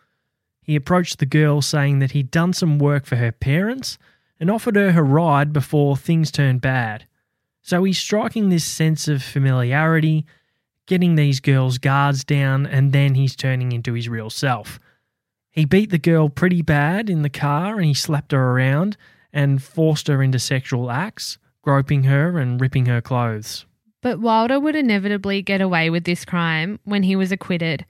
he 0.63 0.77
approached 0.77 1.19
the 1.19 1.27
girl 1.27 1.61
saying 1.61 1.99
that 1.99 2.13
he'd 2.13 2.31
done 2.31 2.53
some 2.53 2.79
work 2.79 3.05
for 3.05 3.17
her 3.17 3.33
parents 3.33 3.99
and 4.43 4.51
offered 4.51 4.75
her 4.75 4.89
a 4.89 5.03
ride 5.05 5.53
before 5.53 5.97
things 5.97 6.33
turned 6.33 6.61
bad. 6.61 7.07
So 7.63 7.85
he's 7.85 8.01
striking 8.01 8.49
this 8.49 8.65
sense 8.65 9.07
of 9.07 9.23
familiarity, 9.23 10.27
getting 10.87 11.15
these 11.15 11.39
girls' 11.39 11.79
guards 11.79 12.25
down, 12.25 12.67
and 12.67 12.93
then 12.93 13.15
he's 13.15 13.37
turning 13.37 13.71
into 13.71 13.93
his 13.93 14.09
real 14.09 14.31
self. 14.31 14.81
He 15.53 15.65
beat 15.65 15.91
the 15.91 15.99
girl 15.99 16.29
pretty 16.29 16.61
bad 16.61 17.09
in 17.09 17.23
the 17.23 17.31
car 17.31 17.77
and 17.77 17.85
he 17.85 17.95
slapped 17.95 18.33
her 18.33 18.51
around 18.51 18.97
and 19.33 19.63
forced 19.63 20.09
her 20.09 20.21
into 20.21 20.41
sexual 20.41 20.91
acts, 20.91 21.39
groping 21.63 22.03
her 22.03 22.37
and 22.37 22.61
ripping 22.61 22.87
her 22.87 23.01
clothes. 23.01 23.65
But 24.01 24.19
Wilder 24.19 24.59
would 24.59 24.75
inevitably 24.75 25.43
get 25.43 25.61
away 25.61 25.89
with 25.89 26.03
this 26.03 26.25
crime 26.25 26.81
when 26.83 27.05
he 27.05 27.15
was 27.15 27.31
acquitted 27.31 27.87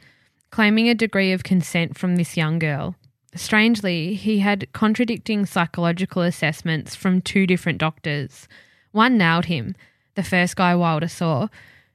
claiming 0.50 0.86
a 0.86 0.94
degree 0.94 1.32
of 1.32 1.42
consent 1.42 1.96
from 1.96 2.16
this 2.16 2.36
young 2.36 2.58
girl. 2.58 2.94
Strangely, 3.34 4.14
he 4.14 4.40
had 4.40 4.70
contradicting 4.72 5.46
psychological 5.46 6.22
assessments 6.22 6.94
from 6.94 7.22
two 7.22 7.46
different 7.46 7.78
doctors. 7.78 8.46
One 8.90 9.16
nailed 9.16 9.46
him, 9.46 9.74
the 10.14 10.22
first 10.22 10.54
guy 10.56 10.74
Wilder 10.74 11.08
saw. 11.08 11.48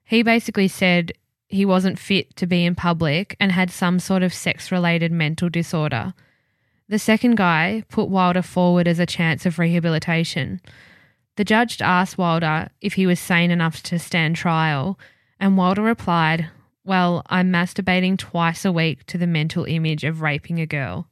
He 0.03 0.23
basically 0.23 0.67
said 0.67 1.11
he 1.47 1.63
wasn't 1.63 1.99
fit 1.99 2.35
to 2.37 2.47
be 2.47 2.65
in 2.65 2.73
public 2.73 3.35
and 3.39 3.51
had 3.51 3.69
some 3.69 3.99
sort 3.99 4.23
of 4.23 4.33
sex 4.33 4.71
related 4.71 5.11
mental 5.11 5.49
disorder. 5.49 6.13
The 6.89 6.97
second 6.97 7.35
guy 7.35 7.83
put 7.89 8.09
Wilder 8.09 8.41
forward 8.41 8.87
as 8.87 8.99
a 8.99 9.05
chance 9.05 9.45
of 9.45 9.59
rehabilitation. 9.59 10.59
The 11.35 11.43
judge 11.43 11.81
asked 11.81 12.17
Wilder 12.17 12.69
if 12.81 12.93
he 12.93 13.05
was 13.05 13.19
sane 13.19 13.51
enough 13.51 13.83
to 13.83 13.99
stand 13.99 14.35
trial, 14.35 14.97
and 15.39 15.55
Wilder 15.55 15.83
replied, 15.83 16.49
well, 16.83 17.21
I'm 17.27 17.51
masturbating 17.51 18.17
twice 18.17 18.65
a 18.65 18.71
week 18.71 19.05
to 19.07 19.17
the 19.17 19.27
mental 19.27 19.65
image 19.65 20.03
of 20.03 20.21
raping 20.21 20.59
a 20.59 20.65
girl. 20.65 21.07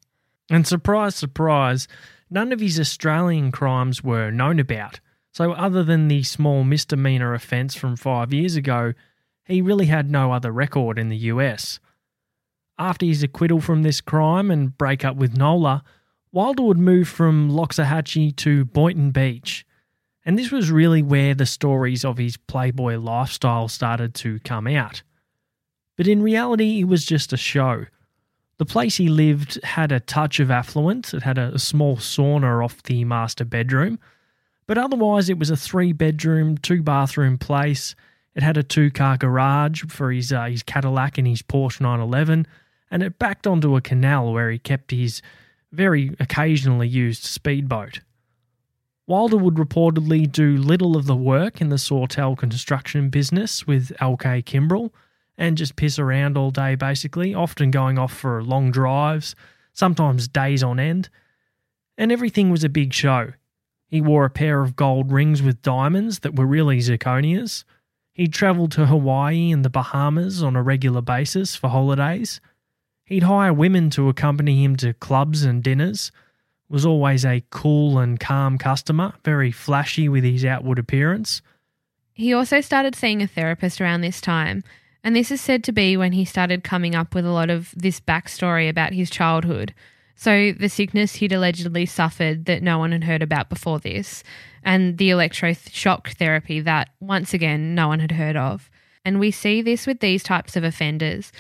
And 0.50 0.68
surprise, 0.68 1.16
surprise, 1.16 1.88
none 2.30 2.52
of 2.52 2.60
his 2.60 2.80
Australian 2.80 3.52
crimes 3.52 4.04
were 4.04 4.32
known 4.32 4.60
about. 4.60 5.00
So, 5.32 5.52
other 5.54 5.84
than 5.84 6.08
the 6.08 6.24
small 6.24 6.64
misdemeanor 6.64 7.34
offence 7.34 7.76
from 7.76 7.96
five 7.96 8.34
years 8.34 8.56
ago, 8.56 8.94
he 9.44 9.62
really 9.62 9.88
had 9.88 10.10
no 10.10 10.32
other 10.32 10.52
record 10.52 10.98
in 10.98 11.10
the 11.10 11.18
US. 11.18 11.80
After 12.78 13.06
his 13.06 13.24
acquittal 13.24 13.62
from 13.62 13.84
this 13.84 14.02
crime 14.02 14.52
and 14.52 14.78
breakup 14.78 15.16
with 15.16 15.38
Nola, 15.38 15.84
Wilder 16.32 16.64
would 16.64 16.78
move 16.78 17.08
from 17.08 17.50
Loxahatchee 17.50 18.36
to 18.38 18.66
Boynton 18.66 19.12
Beach. 19.12 19.66
And 20.26 20.38
this 20.38 20.52
was 20.52 20.72
really 20.72 21.02
where 21.02 21.34
the 21.34 21.46
stories 21.46 22.04
of 22.04 22.18
his 22.18 22.36
Playboy 22.36 22.98
lifestyle 22.98 23.68
started 23.68 24.14
to 24.16 24.40
come 24.40 24.68
out. 24.68 25.04
But 25.96 26.08
in 26.08 26.22
reality, 26.22 26.82
it 26.82 26.86
was 26.86 27.06
just 27.06 27.32
a 27.32 27.38
show. 27.38 27.86
The 28.58 28.66
place 28.66 28.98
he 28.98 29.10
lived 29.10 29.62
had 29.64 29.92
a 29.92 30.00
touch 30.00 30.40
of 30.40 30.50
affluence. 30.50 31.14
It 31.14 31.24
had 31.24 31.38
a, 31.38 31.60
small 31.60 31.98
sauna 31.98 32.64
off 32.64 32.82
the 32.84 33.04
master 33.04 33.44
bedroom. 33.44 34.00
But 34.68 34.78
otherwise, 34.78 35.30
it 35.30 35.38
was 35.38 35.50
a 35.50 35.58
three 35.58 35.92
bedroom, 35.92 36.58
two 36.58 36.82
bathroom 36.82 37.38
place. 37.38 37.96
It 38.34 38.44
had 38.44 38.58
a 38.58 38.64
two 38.64 38.92
car 38.92 39.18
garage 39.18 39.84
for 39.90 40.12
his, 40.12 40.32
uh, 40.32 40.46
his 40.46 40.64
Cadillac 40.64 41.18
and 41.18 41.28
his 41.28 41.42
Porsche 41.42 41.82
911, 41.82 42.48
and 42.90 43.04
it 43.04 43.20
backed 43.20 43.46
onto 43.46 43.76
a 43.76 43.82
canal 43.82 44.34
where 44.34 44.50
he 44.50 44.58
kept 44.58 44.92
his 44.92 45.22
very 45.72 46.16
occasionally 46.20 46.88
used 46.88 47.24
speedboat. 47.24 48.00
Wilder 49.08 49.38
would 49.38 49.56
reportedly 49.56 50.32
do 50.32 50.58
little 50.58 50.98
of 50.98 51.06
the 51.06 51.16
work 51.16 51.62
in 51.62 51.70
the 51.70 51.78
Sawtell 51.78 52.36
construction 52.36 53.10
business 53.10 53.68
with 53.68 53.96
LK 54.02 54.44
Kimbrell 54.46 54.92
and 55.38 55.58
just 55.58 55.76
piss 55.76 56.00
around 56.00 56.38
all 56.38 56.52
day 56.52 56.76
basically, 56.76 57.34
often 57.34 57.72
going 57.72 57.98
off 57.98 58.14
for 58.14 58.44
long 58.44 58.72
drives, 58.72 59.36
sometimes 59.74 60.28
days 60.28 60.64
on 60.64 60.80
end. 60.80 61.10
And 61.98 62.12
everything 62.12 62.50
was 62.50 62.64
a 62.64 62.70
big 62.70 62.94
show. 62.94 63.34
He 63.88 64.02
wore 64.02 64.26
a 64.26 64.30
pair 64.30 64.62
of 64.62 64.76
gold 64.76 65.12
rings 65.12 65.42
with 65.42 65.62
diamonds 65.62 66.20
that 66.20 66.36
were 66.36 66.46
really 66.46 66.80
zirconias. 66.80 67.64
He'd 68.14 68.34
travelled 68.34 68.72
to 68.74 68.86
Hawaii 68.86 69.52
and 69.52 69.64
the 69.64 69.70
Bahamas 69.70 70.42
on 70.42 70.56
a 70.56 70.64
regular 70.64 71.02
basis 71.02 71.56
for 71.56 71.70
holidays. 71.70 72.40
He'd 73.06 73.24
hire 73.24 73.54
women 73.54 73.90
to 73.92 74.10
accompany 74.10 74.64
him 74.64 74.76
to 74.78 74.94
clubs 74.94 75.44
and 75.44 75.62
dinners. 75.64 76.12
Was 76.68 76.86
always 76.86 77.24
a 77.24 77.44
cool 77.52 78.00
and 78.00 78.20
calm 78.20 78.58
customer, 78.58 79.14
very 79.24 79.52
flashy 79.52 80.10
with 80.10 80.24
his 80.24 80.44
outward 80.44 80.80
appearance. 80.80 81.44
He 82.12 82.34
also 82.34 82.62
started 82.62 82.96
seeing 82.96 83.22
a 83.22 83.28
therapist 83.28 83.80
around 83.80 84.02
this 84.02 84.20
time, 84.20 84.64
and 85.06 85.16
this 85.16 85.30
is 85.30 85.40
said 85.40 85.64
to 85.64 85.72
be 85.72 85.96
when 85.96 86.14
he 86.14 86.26
started 86.26 86.64
coming 86.64 86.96
up 86.96 87.14
with 87.14 87.28
a 87.28 87.32
lot 87.32 87.52
of 87.52 87.72
this 87.78 88.02
backstory 88.02 88.68
about 88.68 88.92
his 88.92 89.12
childhood. 89.12 89.72
So, 90.16 90.52
the 90.52 90.68
sickness 90.68 91.16
he'd 91.16 91.32
allegedly 91.32 91.86
suffered 91.86 92.46
that 92.46 92.64
no 92.64 92.80
one 92.80 92.92
had 92.92 93.04
heard 93.04 93.22
about 93.22 93.48
before 93.48 93.80
this, 93.80 94.24
and 94.64 94.98
the 94.98 95.10
electroshock 95.12 96.18
therapy 96.18 96.60
that, 96.62 96.90
once 97.00 97.36
again, 97.36 97.76
no 97.76 97.88
one 97.88 98.00
had 98.00 98.14
heard 98.14 98.36
of. 98.36 98.72
And 99.04 99.20
we 99.20 99.30
see 99.30 99.62
this 99.62 99.86
with 99.86 100.00
these 100.00 100.24
types 100.24 100.56
of 100.56 100.64
offenders. 100.64 101.32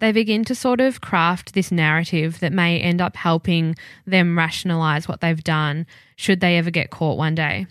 They 0.00 0.12
begin 0.12 0.44
to 0.44 0.54
sort 0.54 0.80
of 0.80 1.00
craft 1.00 1.54
this 1.54 1.72
narrative 1.72 2.40
that 2.40 2.52
may 2.52 2.78
end 2.78 3.00
up 3.00 3.16
helping 3.16 3.74
them 4.04 4.36
rationalize 4.36 5.08
what 5.08 5.22
they've 5.22 5.42
done 5.42 5.86
should 6.16 6.40
they 6.40 6.58
ever 6.58 6.70
get 6.70 6.90
caught 6.90 7.16
one 7.16 7.34
day. 7.34 7.66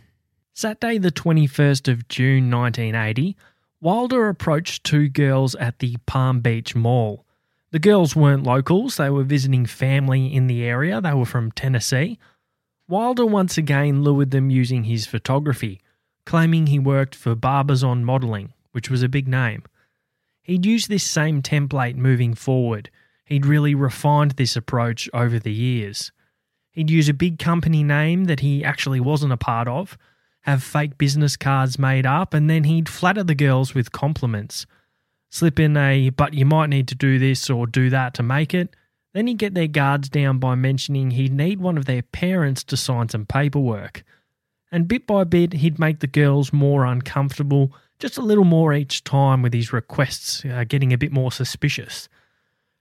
Saturday, 0.56 0.97
the 0.97 1.12
21st 1.12 1.88
of 1.88 2.08
June 2.08 2.50
1980, 2.50 3.38
Wilder 3.80 4.28
approached 4.28 4.84
two 4.84 5.08
girls 5.08 5.54
at 5.56 5.80
the 5.80 5.98
Palm 6.08 6.40
Beach 6.40 6.76
Mall. 6.76 7.26
The 7.70 7.80
girls 7.80 8.16
weren't 8.16 8.44
locals, 8.44 8.98
they 8.98 9.10
were 9.10 9.24
visiting 9.24 9.68
family 9.68 10.34
in 10.34 10.48
the 10.48 10.63
area, 10.63 11.00
they 11.00 11.13
were 11.13 11.26
from 11.26 11.52
Tennessee. 11.52 12.18
Wilder 12.88 13.26
once 13.26 13.58
again 13.58 14.02
lured 14.02 14.32
them 14.32 14.50
using 14.50 14.86
his 14.86 15.06
photography, 15.06 15.80
claiming 16.26 16.68
he 16.68 16.80
worked 16.80 17.13
for 17.13 17.36
Barbizon 17.36 18.04
Modeling, 18.04 18.54
which 18.72 18.90
was 18.90 19.04
a 19.04 19.10
big 19.10 19.28
name. 19.28 19.63
He'd 20.42 20.66
used 20.66 20.90
this 20.90 21.04
same 21.04 21.44
template 21.44 21.98
moving 21.98 22.34
forward. 22.34 22.90
He'd 23.26 23.46
really 23.46 23.76
refined 23.76 24.32
this 24.32 24.56
approach 24.56 25.08
over 25.13 25.38
the 25.38 25.54
years. 25.54 26.12
He'd 26.72 26.90
use 26.90 27.10
a 27.10 27.13
big 27.13 27.38
company 27.38 27.84
name 27.84 28.26
that 28.26 28.40
he 28.40 28.63
actually 28.63 29.02
wasn't 29.02 29.34
a 29.34 29.38
part 29.38 29.68
of, 29.68 29.98
have 30.48 30.64
fake 30.64 30.98
business 30.98 31.38
cards 31.38 31.78
made 31.78 32.06
up, 32.06 32.34
and 32.34 32.50
then 32.50 32.64
he'd 32.64 32.90
flatter 32.90 33.24
the 33.24 33.36
girls 33.36 33.76
with 33.76 33.92
compliments 33.92 34.66
slip 35.30 35.60
in 35.60 35.76
a, 35.78 36.10
but 36.10 36.34
you 36.34 36.46
might 36.46 36.70
need 36.70 36.88
to 36.88 36.96
do 36.96 37.20
this 37.20 37.50
or 37.50 37.68
do 37.68 37.90
that 37.90 38.14
to 38.16 38.24
make 38.24 38.54
it. 38.54 38.76
Then 39.14 39.28
he'd 39.28 39.38
get 39.38 39.54
their 39.54 39.68
guards 39.68 40.10
down 40.10 40.40
by 40.40 40.56
mentioning 40.56 41.12
he'd 41.12 41.34
need 41.34 41.60
one 41.60 41.78
of 41.78 41.86
their 41.86 42.02
parents 42.02 42.64
to 42.66 42.78
sign 42.78 43.10
some 43.10 43.26
paperwork. 43.26 44.04
And 44.72 44.88
bit 44.88 45.08
by 45.08 45.24
bit, 45.24 45.54
he'd 45.54 45.80
make 45.80 46.00
the 46.00 46.08
girls 46.08 46.52
more 46.52 46.86
uncomfortable, 46.86 47.74
just 48.00 48.18
a 48.18 48.22
little 48.22 48.44
more 48.44 48.74
each 48.74 49.04
time 49.04 49.42
with 49.42 49.54
his 49.54 49.74
requests 49.74 50.44
uh, 50.46 50.66
getting 50.68 50.94
a 50.94 50.98
bit 50.98 51.12
more 51.12 51.32
suspicious. 51.32 52.10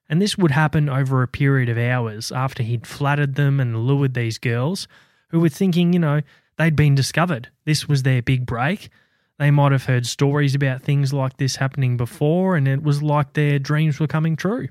And 0.08 0.20
this 0.20 0.36
would 0.36 0.50
happen 0.50 0.88
over 0.88 1.22
a 1.22 1.28
period 1.28 1.68
of 1.68 1.78
hours 1.78 2.30
after 2.30 2.62
he'd 2.62 2.86
flattered 2.86 3.34
them 3.34 3.60
and 3.60 3.86
lured 3.86 4.14
these 4.14 4.38
girls, 4.38 4.88
who 5.30 5.40
were 5.40 5.48
thinking, 5.48 5.92
you 5.92 5.98
know, 5.98 6.20
they'd 6.58 6.76
been 6.76 6.94
discovered. 6.94 7.48
This 7.64 7.88
was 7.88 8.02
their 8.02 8.22
big 8.22 8.46
break. 8.46 8.90
They 9.38 9.50
might 9.50 9.72
have 9.72 9.84
heard 9.84 10.06
stories 10.06 10.54
about 10.54 10.82
things 10.82 11.12
like 11.12 11.36
this 11.36 11.56
happening 11.56 11.96
before, 11.96 12.56
and 12.56 12.66
it 12.66 12.82
was 12.82 13.02
like 13.02 13.34
their 13.34 13.58
dreams 13.58 14.00
were 14.00 14.06
coming 14.06 14.36
true. 14.36 14.68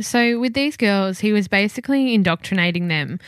So, 0.00 0.38
with 0.38 0.54
these 0.54 0.76
girls, 0.76 1.20
he 1.20 1.32
was 1.32 1.48
basically 1.48 2.14
indoctrinating 2.14 2.88
them, 2.88 3.18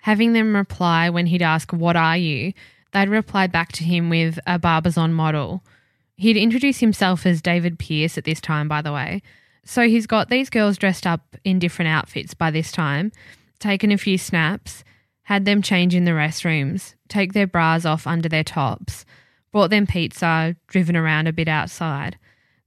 having 0.00 0.32
them 0.32 0.56
reply 0.56 1.10
when 1.10 1.26
he'd 1.26 1.42
ask, 1.42 1.72
What 1.72 1.96
are 1.96 2.16
you? 2.16 2.52
They'd 2.92 3.08
reply 3.08 3.46
back 3.46 3.72
to 3.72 3.84
him 3.84 4.08
with 4.08 4.38
a 4.46 4.58
Barbizon 4.58 5.12
model. 5.12 5.62
He'd 6.16 6.36
introduce 6.36 6.80
himself 6.80 7.26
as 7.26 7.42
David 7.42 7.78
Pierce 7.78 8.18
at 8.18 8.24
this 8.24 8.40
time, 8.40 8.68
by 8.68 8.82
the 8.82 8.92
way. 8.92 9.22
So, 9.64 9.88
he's 9.88 10.06
got 10.06 10.28
these 10.28 10.50
girls 10.50 10.78
dressed 10.78 11.06
up 11.06 11.36
in 11.44 11.58
different 11.58 11.90
outfits 11.90 12.34
by 12.34 12.50
this 12.50 12.72
time, 12.72 13.12
taken 13.58 13.92
a 13.92 13.98
few 13.98 14.16
snaps, 14.16 14.84
had 15.24 15.44
them 15.44 15.60
change 15.60 15.94
in 15.94 16.04
the 16.04 16.12
restrooms, 16.12 16.94
take 17.08 17.32
their 17.32 17.46
bras 17.46 17.84
off 17.84 18.06
under 18.06 18.28
their 18.28 18.44
tops 18.44 19.04
brought 19.52 19.70
them 19.70 19.86
pizza, 19.86 20.56
driven 20.66 20.96
around 20.96 21.26
a 21.26 21.32
bit 21.32 21.48
outside. 21.48 22.18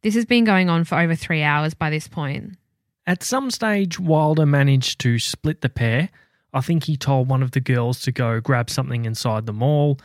This 0.02 0.16
has 0.16 0.26
been 0.26 0.44
going 0.44 0.70
on 0.70 0.84
for 0.84 1.00
over 1.00 1.16
three 1.16 1.44
hours 1.44 1.74
by 1.74 1.90
this 1.90 2.08
point. 2.08 2.58
At 3.06 3.24
some 3.24 3.52
stage, 3.52 4.00
Wilder 4.00 4.46
managed 4.46 5.00
to 5.02 5.20
split 5.20 5.62
the 5.62 5.70
pair. 5.70 6.10
I 6.54 6.62
think 6.62 6.84
he 6.84 6.98
told 6.98 7.30
one 7.30 7.44
of 7.44 7.52
the 7.52 7.60
girls 7.60 8.02
to 8.02 8.12
go 8.12 8.40
grab 8.42 8.70
something 8.70 9.06
inside 9.06 9.46
the 9.46 9.54
mall, 9.54 10.00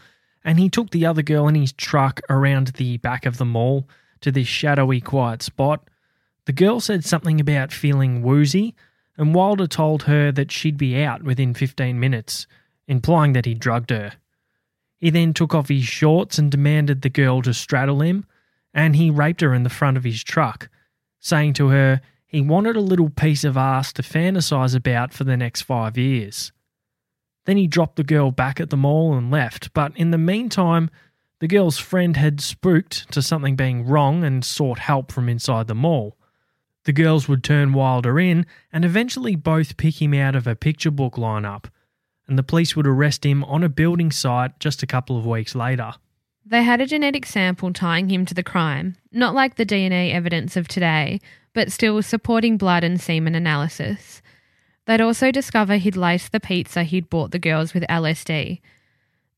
and 0.45 0.59
he 0.59 0.69
took 0.69 0.91
the 0.91 1.07
other 1.07 1.23
girl 1.23 1.49
in 1.49 1.55
his 1.55 1.73
truck 1.73 2.21
around 2.31 2.69
the 2.69 2.99
back 2.99 3.27
of 3.27 3.39
the 3.39 3.45
mall 3.45 3.89
to 4.21 4.31
this 4.31 4.47
shadowy, 4.47 5.01
quiet 5.01 5.43
spot. 5.43 5.89
The 6.45 6.53
girl 6.53 6.81
said 6.81 7.05
something 7.05 7.41
about 7.41 7.73
feeling 7.73 8.23
woozy, 8.23 8.75
and 9.17 9.35
Wilder 9.35 9.67
told 9.67 10.05
her 10.05 10.31
that 10.33 10.53
she'd 10.53 10.77
be 10.77 11.03
out 11.03 11.23
within 11.23 11.55
15 11.55 11.99
minutes, 11.99 12.47
implying 12.87 13.33
that 13.33 13.47
he 13.47 13.55
drugged 13.55 13.91
her. 13.91 14.13
He 14.99 15.11
then 15.11 15.35
took 15.35 15.55
off 15.55 15.69
his 15.69 15.85
shorts 15.85 16.39
and 16.39 16.51
demanded 16.51 17.03
the 17.03 17.11
girl 17.11 17.43
to 17.43 17.53
straddle 17.53 18.01
him, 18.01 18.25
and 18.73 18.97
he 18.97 19.11
raped 19.11 19.41
her 19.41 19.55
in 19.55 19.63
the 19.63 19.71
front 19.71 19.97
of 19.97 20.05
his 20.05 20.23
truck, 20.23 20.69
saying 21.21 21.55
to 21.55 21.69
her 21.69 22.01
he 22.27 22.41
wanted 22.41 22.77
a 22.77 22.81
little 22.81 23.11
piece 23.11 23.45
of 23.45 23.57
ass 23.57 23.93
to 23.95 24.03
fantasize 24.03 24.75
about 24.75 25.13
for 25.13 25.25
the 25.25 25.37
next 25.37 25.63
five 25.63 25.97
years. 25.97 26.53
Then 27.45 27.57
he 27.57 27.69
dropped 27.69 27.97
the 27.97 28.05
girl 28.05 28.31
back 28.31 28.59
at 28.61 28.71
the 28.71 28.77
mall 28.77 29.15
and 29.17 29.31
left, 29.31 29.73
but 29.73 29.97
in 29.97 30.11
the 30.11 30.19
meantime, 30.19 30.91
the 31.39 31.47
girl's 31.47 31.79
friend 31.79 32.17
had 32.17 32.41
spooked 32.41 33.11
to 33.13 33.23
something 33.23 33.57
being 33.57 33.87
wrong 33.87 34.25
and 34.25 34.45
sought 34.45 34.81
help 34.81 35.13
from 35.13 35.29
inside 35.29 35.69
the 35.69 35.75
mall. 35.75 36.17
The 36.85 36.93
girls 36.93 37.29
would 37.29 37.45
turn 37.45 37.73
Wilder 37.73 38.19
in 38.19 38.47
and 38.73 38.85
eventually 38.85 39.37
both 39.37 39.77
pick 39.77 40.01
him 40.01 40.15
out 40.15 40.35
of 40.35 40.47
a 40.47 40.57
picture 40.57 40.91
book 40.91 41.15
lineup, 41.15 41.67
and 42.29 42.39
the 42.39 42.43
police 42.43 42.75
would 42.75 42.87
arrest 42.87 43.25
him 43.25 43.45
on 43.45 43.63
a 43.63 43.69
building 43.69 44.11
site 44.11 44.59
just 44.59 44.83
a 44.83 44.87
couple 44.87 45.17
of 45.17 45.27
weeks 45.27 45.55
later. 45.55 45.93
They 46.45 46.63
had 46.63 46.81
a 46.81 46.87
genetic 46.87 47.27
sample 47.27 47.73
tying 47.73 48.09
him 48.09 48.25
to 48.27 48.35
the 48.35 48.43
crime, 48.43 48.97
not 49.13 49.35
like 49.35 49.57
the 49.57 49.67
DNA 49.67 50.13
evidence 50.13 50.57
of 50.57 50.69
today, 50.69 51.21
but 51.55 51.73
still 51.73 52.01
supporting 52.03 52.57
blood 52.57 52.85
and 52.85 53.01
semen 53.01 53.35
analysis. 53.35 54.23
They'd 54.87 55.01
also 55.01 55.33
discover 55.33 55.77
he'd 55.77 55.97
laced 55.97 56.31
the 56.31 56.39
pizza 56.39 56.85
he'd 56.85 57.11
bought 57.11 57.33
the 57.33 57.41
girls 57.41 57.75
with 57.75 57.83
LSD. 57.85 58.61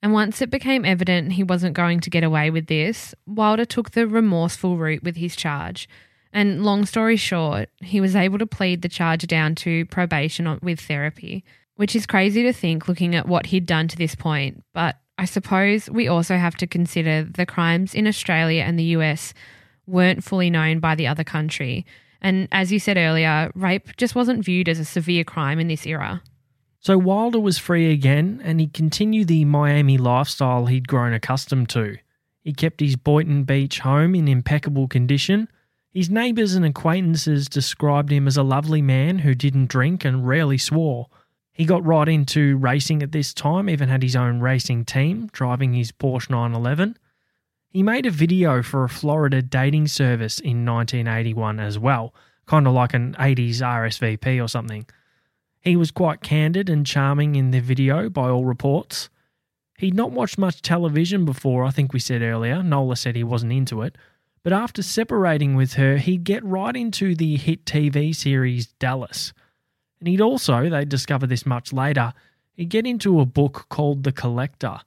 And 0.02 0.12
once 0.12 0.42
it 0.42 0.50
became 0.50 0.84
evident 0.84 1.32
he 1.32 1.42
wasn't 1.42 1.74
going 1.74 2.00
to 2.00 2.10
get 2.10 2.22
away 2.22 2.50
with 2.50 2.66
this, 2.66 3.14
Wilder 3.26 3.64
took 3.64 3.92
the 3.92 4.06
remorseful 4.06 4.76
route 4.76 5.02
with 5.02 5.16
his 5.16 5.34
charge. 5.34 5.88
And 6.30 6.62
long 6.62 6.84
story 6.84 7.16
short, 7.16 7.70
he 7.80 8.00
was 8.00 8.14
able 8.14 8.38
to 8.38 8.46
plead 8.46 8.82
the 8.82 8.88
charge 8.88 9.26
down 9.26 9.54
to 9.56 9.86
probation 9.86 10.58
with 10.62 10.80
therapy 10.80 11.42
which 11.78 11.94
is 11.94 12.06
crazy 12.06 12.42
to 12.42 12.52
think 12.52 12.88
looking 12.88 13.14
at 13.14 13.28
what 13.28 13.46
he'd 13.46 13.64
done 13.64 13.86
to 13.86 13.96
this 13.96 14.16
point. 14.16 14.64
But 14.74 14.96
I 15.16 15.26
suppose 15.26 15.88
we 15.88 16.08
also 16.08 16.36
have 16.36 16.56
to 16.56 16.66
consider 16.66 17.22
the 17.22 17.46
crimes 17.46 17.94
in 17.94 18.08
Australia 18.08 18.64
and 18.64 18.76
the 18.76 18.96
US 18.96 19.32
weren't 19.86 20.24
fully 20.24 20.50
known 20.50 20.80
by 20.80 20.96
the 20.96 21.06
other 21.06 21.22
country. 21.22 21.86
And 22.20 22.48
as 22.50 22.72
you 22.72 22.80
said 22.80 22.96
earlier, 22.96 23.52
rape 23.54 23.96
just 23.96 24.16
wasn't 24.16 24.44
viewed 24.44 24.68
as 24.68 24.80
a 24.80 24.84
severe 24.84 25.22
crime 25.22 25.60
in 25.60 25.68
this 25.68 25.86
era. 25.86 26.20
So 26.80 26.98
Wilder 26.98 27.38
was 27.38 27.58
free 27.58 27.92
again 27.92 28.40
and 28.42 28.58
he 28.58 28.66
continued 28.66 29.28
the 29.28 29.44
Miami 29.44 29.98
lifestyle 29.98 30.66
he'd 30.66 30.88
grown 30.88 31.12
accustomed 31.12 31.68
to. 31.70 31.96
He 32.42 32.52
kept 32.52 32.80
his 32.80 32.96
Boynton 32.96 33.44
Beach 33.44 33.78
home 33.78 34.16
in 34.16 34.26
impeccable 34.26 34.88
condition. 34.88 35.48
His 35.92 36.10
neighbours 36.10 36.56
and 36.56 36.64
acquaintances 36.66 37.48
described 37.48 38.10
him 38.10 38.26
as 38.26 38.36
a 38.36 38.42
lovely 38.42 38.82
man 38.82 39.20
who 39.20 39.36
didn't 39.36 39.68
drink 39.68 40.04
and 40.04 40.26
rarely 40.26 40.58
swore. 40.58 41.06
He 41.58 41.64
got 41.64 41.84
right 41.84 42.08
into 42.08 42.56
racing 42.56 43.02
at 43.02 43.10
this 43.10 43.34
time, 43.34 43.68
even 43.68 43.88
had 43.88 44.04
his 44.04 44.14
own 44.14 44.38
racing 44.38 44.84
team, 44.84 45.28
driving 45.32 45.74
his 45.74 45.90
Porsche 45.90 46.30
911. 46.30 46.96
He 47.68 47.82
made 47.82 48.06
a 48.06 48.12
video 48.12 48.62
for 48.62 48.84
a 48.84 48.88
Florida 48.88 49.42
dating 49.42 49.88
service 49.88 50.38
in 50.38 50.64
1981 50.64 51.58
as 51.58 51.76
well, 51.76 52.14
kind 52.46 52.68
of 52.68 52.74
like 52.74 52.94
an 52.94 53.16
80s 53.18 53.56
RSVP 53.56 54.42
or 54.42 54.46
something. 54.46 54.86
He 55.60 55.74
was 55.74 55.90
quite 55.90 56.22
candid 56.22 56.70
and 56.70 56.86
charming 56.86 57.34
in 57.34 57.50
the 57.50 57.58
video 57.58 58.08
by 58.08 58.28
all 58.28 58.44
reports. 58.44 59.10
He'd 59.78 59.96
not 59.96 60.12
watched 60.12 60.38
much 60.38 60.62
television 60.62 61.24
before, 61.24 61.64
I 61.64 61.72
think 61.72 61.92
we 61.92 61.98
said 61.98 62.22
earlier. 62.22 62.62
Nola 62.62 62.94
said 62.94 63.16
he 63.16 63.24
wasn't 63.24 63.52
into 63.52 63.82
it. 63.82 63.98
But 64.44 64.52
after 64.52 64.80
separating 64.80 65.56
with 65.56 65.72
her, 65.72 65.96
he'd 65.96 66.22
get 66.22 66.44
right 66.44 66.76
into 66.76 67.16
the 67.16 67.36
hit 67.36 67.64
TV 67.64 68.14
series 68.14 68.68
Dallas. 68.68 69.32
And 70.00 70.08
he'd 70.08 70.20
also—they'd 70.20 70.88
discover 70.88 71.26
this 71.26 71.44
much 71.46 71.72
later, 71.72 72.12
he'd 72.54 72.68
get 72.68 72.86
into 72.86 73.20
a 73.20 73.26
book 73.26 73.66
called 73.68 74.04
The 74.04 74.12
Collector. 74.12 74.80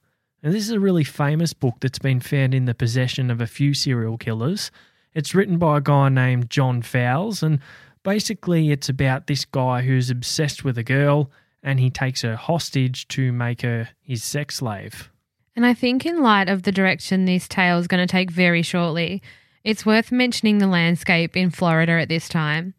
And 0.43 0.53
this 0.53 0.63
is 0.63 0.71
a 0.71 0.79
really 0.79 1.03
famous 1.03 1.53
book 1.53 1.75
that's 1.81 1.99
been 1.99 2.19
found 2.19 2.53
in 2.53 2.65
the 2.65 2.73
possession 2.73 3.29
of 3.29 3.41
a 3.41 3.47
few 3.47 3.73
serial 3.73 4.17
killers. 4.17 4.71
It's 5.13 5.35
written 5.35 5.57
by 5.57 5.77
a 5.77 5.81
guy 5.81 6.09
named 6.09 6.49
John 6.49 6.81
Fowles, 6.81 7.43
and 7.43 7.59
basically 8.03 8.71
it's 8.71 8.89
about 8.89 9.27
this 9.27 9.45
guy 9.45 9.81
who's 9.81 10.09
obsessed 10.09 10.63
with 10.63 10.77
a 10.77 10.83
girl 10.83 11.29
and 11.63 11.79
he 11.79 11.89
takes 11.89 12.21
her 12.21 12.35
hostage 12.35 13.07
to 13.09 13.31
make 13.31 13.61
her 13.61 13.89
his 14.01 14.23
sex 14.23 14.55
slave. 14.55 15.11
And 15.55 15.65
I 15.65 15.73
think, 15.73 16.05
in 16.05 16.21
light 16.21 16.49
of 16.49 16.63
the 16.63 16.71
direction 16.71 17.25
this 17.25 17.47
tale 17.47 17.77
is 17.77 17.87
going 17.87 18.05
to 18.05 18.11
take 18.11 18.31
very 18.31 18.61
shortly, 18.61 19.21
it's 19.63 19.85
worth 19.85 20.11
mentioning 20.11 20.57
the 20.57 20.67
landscape 20.67 21.37
in 21.37 21.51
Florida 21.51 21.93
at 21.93 22.09
this 22.09 22.27
time. 22.29 22.73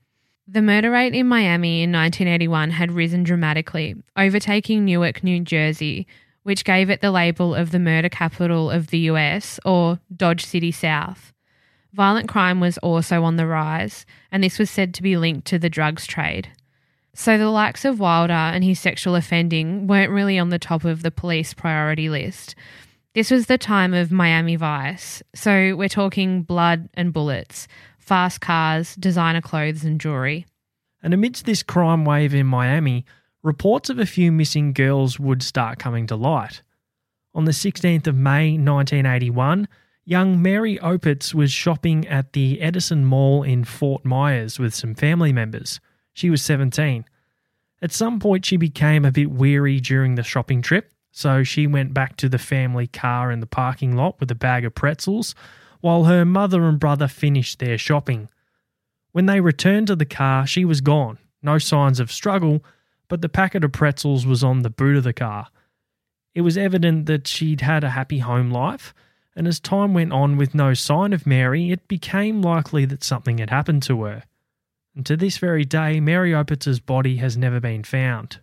The 0.48 0.62
murder 0.62 0.90
rate 0.90 1.14
in 1.14 1.28
Miami 1.28 1.83
in 1.83 1.92
1981 1.92 2.72
had 2.72 2.90
risen 2.90 3.22
dramatically, 3.22 3.94
overtaking 4.16 4.85
Newark, 4.85 5.22
New 5.22 5.40
Jersey, 5.40 6.07
which 6.42 6.64
gave 6.64 6.90
it 6.90 7.00
the 7.00 7.12
label 7.12 7.55
of 7.55 7.70
the 7.70 7.78
murder 7.78 8.09
capital 8.09 8.68
of 8.68 8.88
the 8.88 8.98
US, 9.11 9.61
or 9.64 10.00
Dodge 10.14 10.44
City 10.44 10.72
South. 10.72 11.33
Violent 11.92 12.28
crime 12.28 12.59
was 12.59 12.76
also 12.78 13.22
on 13.22 13.37
the 13.37 13.46
rise, 13.46 14.05
and 14.33 14.42
this 14.42 14.59
was 14.59 14.68
said 14.68 14.94
to 14.94 15.02
be 15.02 15.16
linked 15.16 15.46
to 15.46 15.61
the 15.61 15.70
drugs 15.70 16.07
trade. 16.07 16.48
So 17.14 17.38
the 17.38 17.50
likes 17.50 17.85
of 17.85 18.00
Wilder 18.00 18.33
and 18.33 18.64
his 18.64 18.81
sexual 18.81 19.14
offending 19.14 19.87
weren't 19.87 20.11
really 20.11 20.40
on 20.40 20.48
the 20.48 20.59
top 20.59 20.85
of 20.85 21.02
the 21.02 21.11
police 21.12 21.55
priority 21.55 22.09
list. 22.09 22.57
This 23.14 23.31
was 23.31 23.46
the 23.46 23.59
time 23.59 23.92
of 23.94 24.11
Miami 24.11 24.57
Vice, 24.57 25.22
so 25.35 25.76
we're 25.76 25.88
talking 25.88 26.42
blood 26.42 26.88
and 26.94 27.12
bullets, 27.12 27.68
fast 28.03 28.41
cars, 28.41 28.97
designer 28.97 29.41
clothes, 29.41 29.85
and 29.85 30.01
jewelry. 30.01 30.45
And 31.03 31.15
amidst 31.15 31.47
this 31.47 31.62
crime 31.62 32.05
wave 32.05 32.35
in 32.35 32.47
Miami, 32.47 33.05
reports 33.43 33.91
of 33.91 33.99
a 33.99 34.07
few 34.07 34.33
missing 34.33 34.73
girls 34.73 35.19
would 35.21 35.43
start 35.43 35.79
coming 35.79 36.07
to 36.09 36.17
light. 36.17 36.62
On 37.35 37.45
the 37.45 37.53
16th 37.53 38.07
of 38.07 38.17
May 38.17 38.53
1981, 38.53 39.69
young 40.05 40.43
Mary 40.43 40.79
Opitz 40.79 41.33
was 41.33 41.53
shopping 41.53 42.07
at 42.09 42.33
the 42.33 42.61
Edison 42.61 43.05
Mall 43.05 43.43
in 43.43 43.65
Fort 43.65 44.05
Myers 44.05 44.59
with 44.59 44.75
some 44.75 44.95
family 44.95 45.33
members. 45.33 45.81
She 46.12 46.29
was 46.29 46.43
17. 46.43 47.05
At 47.81 47.93
some 47.93 48.21
point, 48.21 48.45
she 48.45 48.57
became 48.57 49.05
a 49.05 49.12
bit 49.12 49.31
weary 49.31 49.81
during 49.81 50.17
the 50.17 50.23
shopping 50.23 50.61
trip, 50.61 50.93
so 51.11 51.43
she 51.43 51.67
went 51.67 51.95
back 51.95 52.17
to 52.17 52.29
the 52.29 52.38
family 52.38 52.87
car 52.88 53.31
in 53.31 53.41
the 53.41 53.47
parking 53.47 53.97
lot 53.97 54.19
with 54.21 54.31
a 54.31 54.37
bag 54.37 54.65
of 54.65 54.75
pretzels 54.75 55.35
while 55.83 56.05
her 56.05 56.25
mother 56.25 56.64
and 56.64 56.81
brother 56.81 57.09
finished 57.09 57.59
their 57.59 57.77
shopping. 57.77 58.31
When 59.11 59.27
they 59.27 59.40
returned 59.40 59.88
to 59.88 59.97
the 59.97 60.07
car, 60.07 60.47
she 60.47 60.64
was 60.64 60.81
gone. 60.81 61.18
No 61.42 61.59
signs 61.59 62.01
of 62.01 62.11
struggle, 62.11 62.64
but 63.09 63.21
the 63.21 63.29
packet 63.29 63.64
of 63.64 63.73
pretzels 63.73 64.25
was 64.25 64.42
on 64.42 64.62
the 64.62 64.71
boot 64.71 64.97
of 64.97 65.05
the 65.05 65.12
car. 65.12 65.49
It 66.35 66.40
was 66.40 66.57
evident 66.57 67.07
that 67.07 67.27
she'd 67.27 67.61
had 67.61 67.85
a 67.85 67.90
happy 67.90 68.21
home 68.21 68.51
life, 68.51 68.95
and 69.37 69.47
as 69.47 69.61
time 69.61 69.92
went 69.92 70.12
on 70.12 70.37
with 70.37 70.55
no 70.55 70.73
sign 70.73 71.12
of 71.12 71.27
Mary, 71.27 71.71
it 71.71 71.88
became 71.88 72.40
likely 72.40 72.85
that 72.87 73.05
something 73.05 73.38
had 73.38 73.51
happened 73.51 73.83
to 73.83 74.05
her. 74.05 74.23
And 74.95 75.05
to 75.07 75.16
this 75.16 75.38
very 75.38 75.64
day, 75.64 76.01
Mary 76.01 76.33
Opitz's 76.33 76.81
body 76.81 77.16
has 77.16 77.37
never 77.37 77.61
been 77.61 77.83
found. 77.83 78.38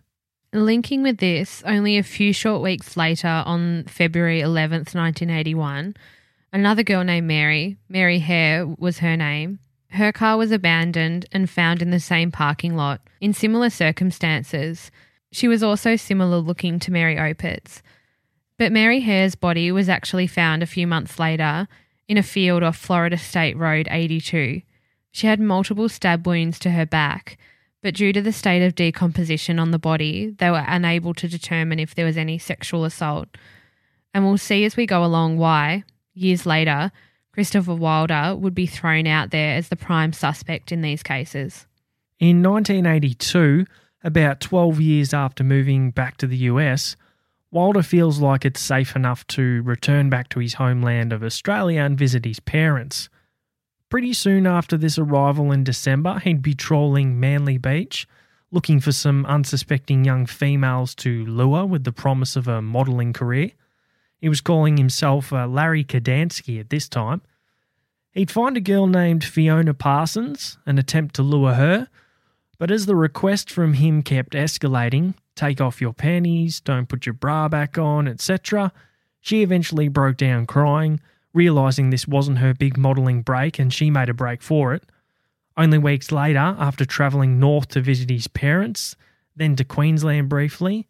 Linking 0.52 1.02
with 1.02 1.18
this, 1.18 1.62
only 1.64 1.96
a 1.96 2.02
few 2.02 2.32
short 2.32 2.60
weeks 2.60 2.96
later, 2.96 3.42
on 3.46 3.84
February 3.84 4.40
11th, 4.40 4.94
1981, 4.94 5.94
another 6.52 6.82
girl 6.82 7.04
named 7.04 7.26
Mary, 7.26 7.76
Mary 7.88 8.18
Hare 8.18 8.66
was 8.66 8.98
her 8.98 9.16
name, 9.16 9.58
her 9.90 10.12
car 10.12 10.36
was 10.36 10.52
abandoned 10.52 11.26
and 11.32 11.50
found 11.50 11.82
in 11.82 11.90
the 11.90 12.00
same 12.00 12.30
parking 12.30 12.76
lot 12.76 13.00
in 13.20 13.32
similar 13.32 13.70
circumstances. 13.70 14.90
She 15.32 15.48
was 15.48 15.62
also 15.62 15.96
similar 15.96 16.38
looking 16.38 16.78
to 16.80 16.92
Mary 16.92 17.16
Opitz. 17.16 17.82
But 18.56 18.72
Mary 18.72 19.00
Hare's 19.00 19.34
body 19.34 19.72
was 19.72 19.88
actually 19.88 20.26
found 20.26 20.62
a 20.62 20.66
few 20.66 20.86
months 20.86 21.18
later 21.18 21.66
in 22.08 22.18
a 22.18 22.22
field 22.22 22.62
off 22.62 22.76
Florida 22.76 23.18
State 23.18 23.56
Road 23.56 23.88
82. 23.90 24.62
She 25.12 25.26
had 25.26 25.40
multiple 25.40 25.88
stab 25.88 26.26
wounds 26.26 26.58
to 26.60 26.70
her 26.70 26.86
back, 26.86 27.36
but 27.82 27.94
due 27.94 28.12
to 28.12 28.22
the 28.22 28.32
state 28.32 28.64
of 28.64 28.74
decomposition 28.74 29.58
on 29.58 29.70
the 29.70 29.78
body, 29.78 30.30
they 30.38 30.50
were 30.50 30.64
unable 30.66 31.14
to 31.14 31.26
determine 31.26 31.80
if 31.80 31.94
there 31.94 32.04
was 32.04 32.16
any 32.16 32.38
sexual 32.38 32.84
assault. 32.84 33.28
And 34.14 34.24
we'll 34.24 34.38
see 34.38 34.64
as 34.64 34.76
we 34.76 34.86
go 34.86 35.04
along 35.04 35.38
why, 35.38 35.84
years 36.14 36.46
later, 36.46 36.92
Christopher 37.32 37.74
Wilder 37.74 38.34
would 38.36 38.54
be 38.54 38.66
thrown 38.66 39.06
out 39.06 39.30
there 39.30 39.56
as 39.56 39.68
the 39.68 39.76
prime 39.76 40.12
suspect 40.12 40.72
in 40.72 40.82
these 40.82 41.02
cases. 41.02 41.66
In 42.18 42.42
1982, 42.42 43.66
about 44.02 44.40
12 44.40 44.80
years 44.80 45.14
after 45.14 45.44
moving 45.44 45.90
back 45.90 46.16
to 46.18 46.26
the 46.26 46.36
US, 46.36 46.96
Wilder 47.50 47.82
feels 47.82 48.20
like 48.20 48.44
it's 48.44 48.60
safe 48.60 48.94
enough 48.94 49.26
to 49.28 49.62
return 49.62 50.08
back 50.08 50.28
to 50.30 50.40
his 50.40 50.54
homeland 50.54 51.12
of 51.12 51.22
Australia 51.22 51.80
and 51.80 51.98
visit 51.98 52.24
his 52.24 52.40
parents. 52.40 53.08
Pretty 53.88 54.12
soon 54.12 54.46
after 54.46 54.76
this 54.76 54.98
arrival 54.98 55.50
in 55.50 55.64
December, 55.64 56.20
he'd 56.20 56.42
be 56.42 56.54
trolling 56.54 57.18
Manly 57.18 57.58
Beach, 57.58 58.06
looking 58.52 58.78
for 58.78 58.92
some 58.92 59.26
unsuspecting 59.26 60.04
young 60.04 60.26
females 60.26 60.94
to 60.96 61.24
lure 61.26 61.66
with 61.66 61.82
the 61.82 61.92
promise 61.92 62.36
of 62.36 62.46
a 62.46 62.62
modelling 62.62 63.12
career. 63.12 63.50
He 64.20 64.28
was 64.28 64.40
calling 64.40 64.76
himself 64.76 65.32
uh, 65.32 65.46
Larry 65.46 65.84
Kadansky 65.84 66.60
at 66.60 66.70
this 66.70 66.88
time. 66.88 67.22
He'd 68.12 68.30
find 68.30 68.56
a 68.56 68.60
girl 68.60 68.86
named 68.86 69.24
Fiona 69.24 69.72
Parsons 69.72 70.58
and 70.66 70.78
attempt 70.78 71.14
to 71.14 71.22
lure 71.22 71.54
her, 71.54 71.88
but 72.58 72.70
as 72.70 72.86
the 72.86 72.96
request 72.96 73.50
from 73.50 73.74
him 73.74 74.02
kept 74.02 74.32
escalating 74.32 75.14
take 75.36 75.60
off 75.60 75.80
your 75.80 75.94
panties, 75.94 76.60
don't 76.60 76.88
put 76.88 77.06
your 77.06 77.14
bra 77.14 77.48
back 77.48 77.78
on, 77.78 78.06
etc., 78.06 78.72
she 79.20 79.42
eventually 79.42 79.88
broke 79.88 80.16
down 80.16 80.44
crying 80.44 81.00
realizing 81.32 81.90
this 81.90 82.08
wasn't 82.08 82.38
her 82.38 82.54
big 82.54 82.76
modelling 82.76 83.22
break 83.22 83.58
and 83.58 83.72
she 83.72 83.90
made 83.90 84.08
a 84.08 84.14
break 84.14 84.42
for 84.42 84.74
it. 84.74 84.84
Only 85.56 85.78
weeks 85.78 86.10
later, 86.10 86.56
after 86.58 86.84
travelling 86.84 87.38
north 87.38 87.68
to 87.68 87.80
visit 87.80 88.10
his 88.10 88.28
parents, 88.28 88.96
then 89.36 89.56
to 89.56 89.64
Queensland 89.64 90.28
briefly, 90.28 90.88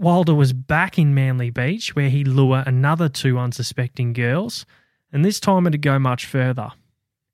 Wilder 0.00 0.34
was 0.34 0.54
back 0.54 0.98
in 0.98 1.14
Manly 1.14 1.50
Beach 1.50 1.94
where 1.94 2.08
he'd 2.08 2.26
lure 2.26 2.64
another 2.66 3.10
two 3.10 3.38
unsuspecting 3.38 4.14
girls, 4.14 4.64
and 5.12 5.22
this 5.22 5.38
time 5.38 5.66
it'd 5.66 5.82
go 5.82 5.98
much 5.98 6.24
further. 6.24 6.70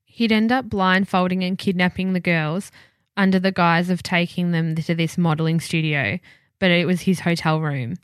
He'd 0.03 0.33
end 0.33 0.51
up 0.51 0.69
blindfolding 0.69 1.45
and 1.45 1.57
kidnapping 1.57 2.11
the 2.11 2.19
girls 2.19 2.69
under 3.15 3.39
the 3.39 3.53
guise 3.53 3.89
of 3.89 4.03
taking 4.03 4.51
them 4.51 4.75
to 4.75 4.93
this 4.93 5.17
modelling 5.17 5.61
studio, 5.61 6.19
but 6.59 6.69
it 6.69 6.85
was 6.85 7.01
his 7.01 7.21
hotel 7.21 7.61
room. 7.61 7.95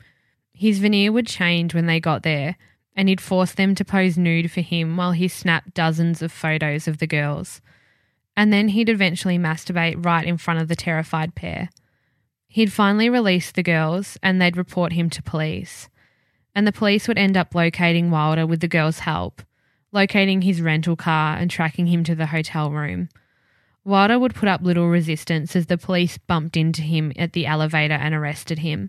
His 0.54 0.78
veneer 0.78 1.12
would 1.12 1.26
change 1.26 1.74
when 1.74 1.84
they 1.84 2.00
got 2.00 2.22
there, 2.22 2.56
and 2.96 3.10
he'd 3.10 3.20
force 3.20 3.52
them 3.52 3.74
to 3.74 3.84
pose 3.84 4.16
nude 4.16 4.50
for 4.50 4.62
him 4.62 4.96
while 4.96 5.12
he 5.12 5.28
snapped 5.28 5.74
dozens 5.74 6.22
of 6.22 6.32
photos 6.32 6.88
of 6.88 6.98
the 6.98 7.06
girls. 7.06 7.60
And 8.34 8.50
then 8.50 8.68
he'd 8.68 8.88
eventually 8.88 9.36
masturbate 9.36 10.02
right 10.02 10.26
in 10.26 10.38
front 10.38 10.62
of 10.62 10.68
the 10.68 10.76
terrified 10.76 11.34
pair. 11.34 11.68
He'd 12.54 12.72
finally 12.72 13.10
release 13.10 13.50
the 13.50 13.64
girls 13.64 14.16
and 14.22 14.40
they'd 14.40 14.56
report 14.56 14.92
him 14.92 15.10
to 15.10 15.22
police. 15.24 15.88
And 16.54 16.64
the 16.64 16.70
police 16.70 17.08
would 17.08 17.18
end 17.18 17.36
up 17.36 17.52
locating 17.52 18.12
Wilder 18.12 18.46
with 18.46 18.60
the 18.60 18.68
girls' 18.68 19.00
help, 19.00 19.42
locating 19.90 20.42
his 20.42 20.62
rental 20.62 20.94
car 20.94 21.36
and 21.36 21.50
tracking 21.50 21.88
him 21.88 22.04
to 22.04 22.14
the 22.14 22.26
hotel 22.26 22.70
room. 22.70 23.08
Wilder 23.82 24.20
would 24.20 24.36
put 24.36 24.48
up 24.48 24.62
little 24.62 24.86
resistance 24.86 25.56
as 25.56 25.66
the 25.66 25.76
police 25.76 26.16
bumped 26.16 26.56
into 26.56 26.82
him 26.82 27.12
at 27.16 27.32
the 27.32 27.44
elevator 27.44 27.94
and 27.94 28.14
arrested 28.14 28.60
him. 28.60 28.88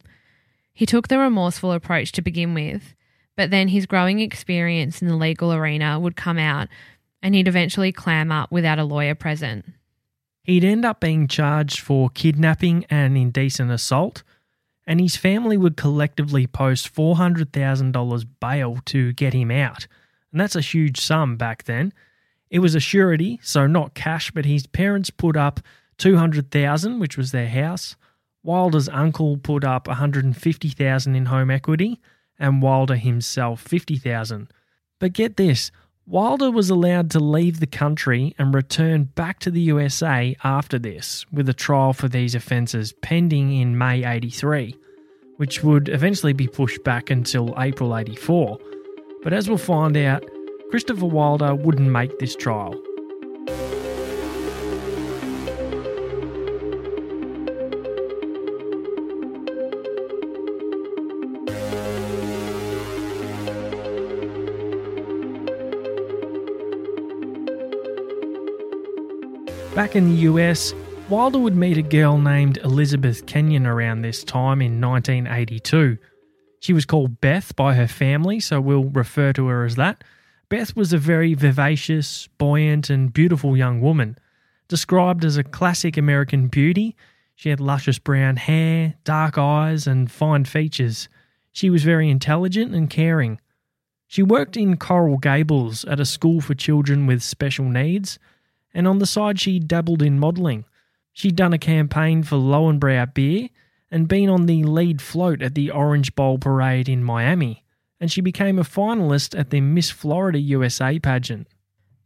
He 0.72 0.86
took 0.86 1.08
the 1.08 1.18
remorseful 1.18 1.72
approach 1.72 2.12
to 2.12 2.22
begin 2.22 2.54
with, 2.54 2.94
but 3.36 3.50
then 3.50 3.70
his 3.70 3.88
growing 3.88 4.20
experience 4.20 5.02
in 5.02 5.08
the 5.08 5.16
legal 5.16 5.52
arena 5.52 6.00
would 6.00 6.16
come 6.16 6.38
out 6.38 6.68
and 7.24 7.34
he'd 7.34 7.48
eventually 7.48 7.92
clam 7.92 8.32
up 8.32 8.52
without 8.52 8.78
a 8.78 8.84
lawyer 8.84 9.16
present. 9.16 9.66
He'd 10.46 10.64
end 10.64 10.86
up 10.86 11.00
being 11.00 11.28
charged 11.28 11.80
for 11.80 12.12
kidnapping 12.12 12.86
and 12.88 13.18
indecent 13.18 13.72
assault, 13.72 14.22
and 14.86 15.02
his 15.02 15.16
family 15.16 15.58
would 15.58 15.76
collectively 15.76 16.46
post 16.46 16.94
$400,000 16.94 18.26
bail 18.40 18.78
to 18.86 19.14
get 19.14 19.34
him 19.34 19.50
out. 19.50 19.88
And 20.32 20.40
that's 20.40 20.56
a 20.56 20.62
huge 20.62 21.02
sum 21.02 21.36
back 21.36 21.64
then. 21.64 21.94
It 22.52 22.60
was 22.60 22.76
a 22.76 22.80
surety, 22.80 23.40
so 23.42 23.66
not 23.66 23.96
cash, 23.96 24.30
but 24.30 24.46
his 24.46 24.68
parents 24.68 25.10
put 25.10 25.36
up 25.36 25.62
200,000, 25.98 27.00
which 27.00 27.18
was 27.18 27.32
their 27.32 27.50
house. 27.50 27.96
Wilder's 28.44 28.88
uncle 28.90 29.38
put 29.38 29.64
up 29.64 29.88
150,000 29.88 31.16
in 31.16 31.26
home 31.26 31.50
equity, 31.50 32.00
and 32.38 32.62
Wilder 32.62 32.98
himself 32.98 33.62
50,000. 33.62 34.54
But 35.00 35.14
get 35.14 35.38
this, 35.38 35.72
Wilder 36.08 36.52
was 36.52 36.70
allowed 36.70 37.10
to 37.12 37.20
leave 37.20 37.60
the 37.60 37.66
country 37.66 38.36
and 38.38 38.54
return 38.54 39.06
back 39.06 39.40
to 39.40 39.50
the 39.50 39.62
USA 39.62 40.36
after 40.44 40.78
this, 40.78 41.26
with 41.32 41.50
a 41.50 41.54
trial 41.54 41.94
for 41.94 42.08
these 42.08 42.36
offences 42.36 42.94
pending 43.02 43.52
in 43.52 43.78
May 43.78 44.06
83. 44.06 44.76
which 45.38 45.64
would 45.64 45.90
eventually 45.90 46.32
be 46.32 46.48
pushed 46.48 46.82
back 46.86 47.10
until 47.10 47.54
April 47.58 47.98
84. 47.98 48.58
But 49.22 49.34
as 49.34 49.50
we'll 49.50 49.58
find 49.58 49.98
out, 49.98 50.24
Christopher 50.70 51.08
Wilder 51.08 51.54
wouldn't 51.54 51.90
make 51.90 52.20
this 52.20 52.36
trial. 52.38 52.74
Back 69.76 69.98
in 69.98 70.08
the 70.08 70.22
US, 70.22 70.74
Wilder 71.10 71.38
would 71.38 71.58
meet 71.58 71.78
a 71.78 71.82
girl 71.82 72.18
named 72.18 72.60
Elizabeth 72.60 73.26
Kenyon 73.26 73.68
around 73.68 74.04
this 74.04 74.24
time 74.24 74.62
in 74.62 74.80
1982. 74.80 75.98
She 76.62 76.72
was 76.72 76.86
called 76.86 77.20
Beth 77.20 77.54
by 77.58 77.74
her 77.74 77.86
family, 77.90 78.40
so 78.40 78.62
we'll 78.62 78.86
refer 78.86 79.34
to 79.34 79.48
her 79.48 79.66
as 79.66 79.76
that. 79.76 80.06
Beth 80.48 80.78
was 80.78 80.94
a 80.94 80.98
very 80.98 81.34
vivacious, 81.34 82.30
buoyant, 82.38 82.90
and 82.90 83.12
beautiful 83.12 83.58
young 83.58 83.82
woman. 83.82 84.18
Described 84.70 85.26
as 85.26 85.36
a 85.36 85.44
classic 85.44 85.98
American 85.98 86.48
beauty, 86.48 86.96
she 87.36 87.50
had 87.50 87.60
luscious 87.60 88.00
brown 88.00 88.38
hair, 88.38 88.94
dark 89.04 89.38
eyes, 89.38 89.88
and 89.88 90.10
fine 90.10 90.46
features. 90.46 91.10
She 91.52 91.70
was 91.70 91.84
very 91.84 92.10
intelligent 92.10 92.74
and 92.74 92.90
caring. 92.90 93.42
She 94.08 94.24
worked 94.24 94.56
in 94.56 94.78
Coral 94.78 95.18
Gables 95.18 95.84
at 95.84 96.00
a 96.00 96.06
school 96.06 96.40
for 96.40 96.54
children 96.54 97.08
with 97.08 97.22
special 97.22 97.66
needs 97.66 98.18
and 98.76 98.88
on 98.88 99.00
the 99.00 99.08
side 99.08 99.40
she 99.40 99.58
dabbled 99.58 100.04
in 100.04 100.20
modelling. 100.20 100.66
She'd 101.14 101.36
done 101.36 101.54
a 101.54 101.58
campaign 101.58 102.22
for 102.22 102.36
Lowenbrau 102.36 103.14
beer 103.14 103.50
and 103.90 104.08
been 104.08 104.30
on 104.30 104.46
the 104.46 104.64
lead 104.64 105.02
float 105.02 105.42
at 105.42 105.56
the 105.56 105.72
Orange 105.72 106.14
Bowl 106.14 106.38
parade 106.38 106.90
in 106.90 107.04
Miami, 107.04 107.64
and 108.00 108.12
she 108.12 108.20
became 108.20 108.60
a 108.60 108.64
finalist 108.64 109.40
at 109.40 109.50
the 109.50 109.62
Miss 109.62 109.90
Florida 109.90 110.38
USA 110.38 111.00
pageant. 111.00 111.48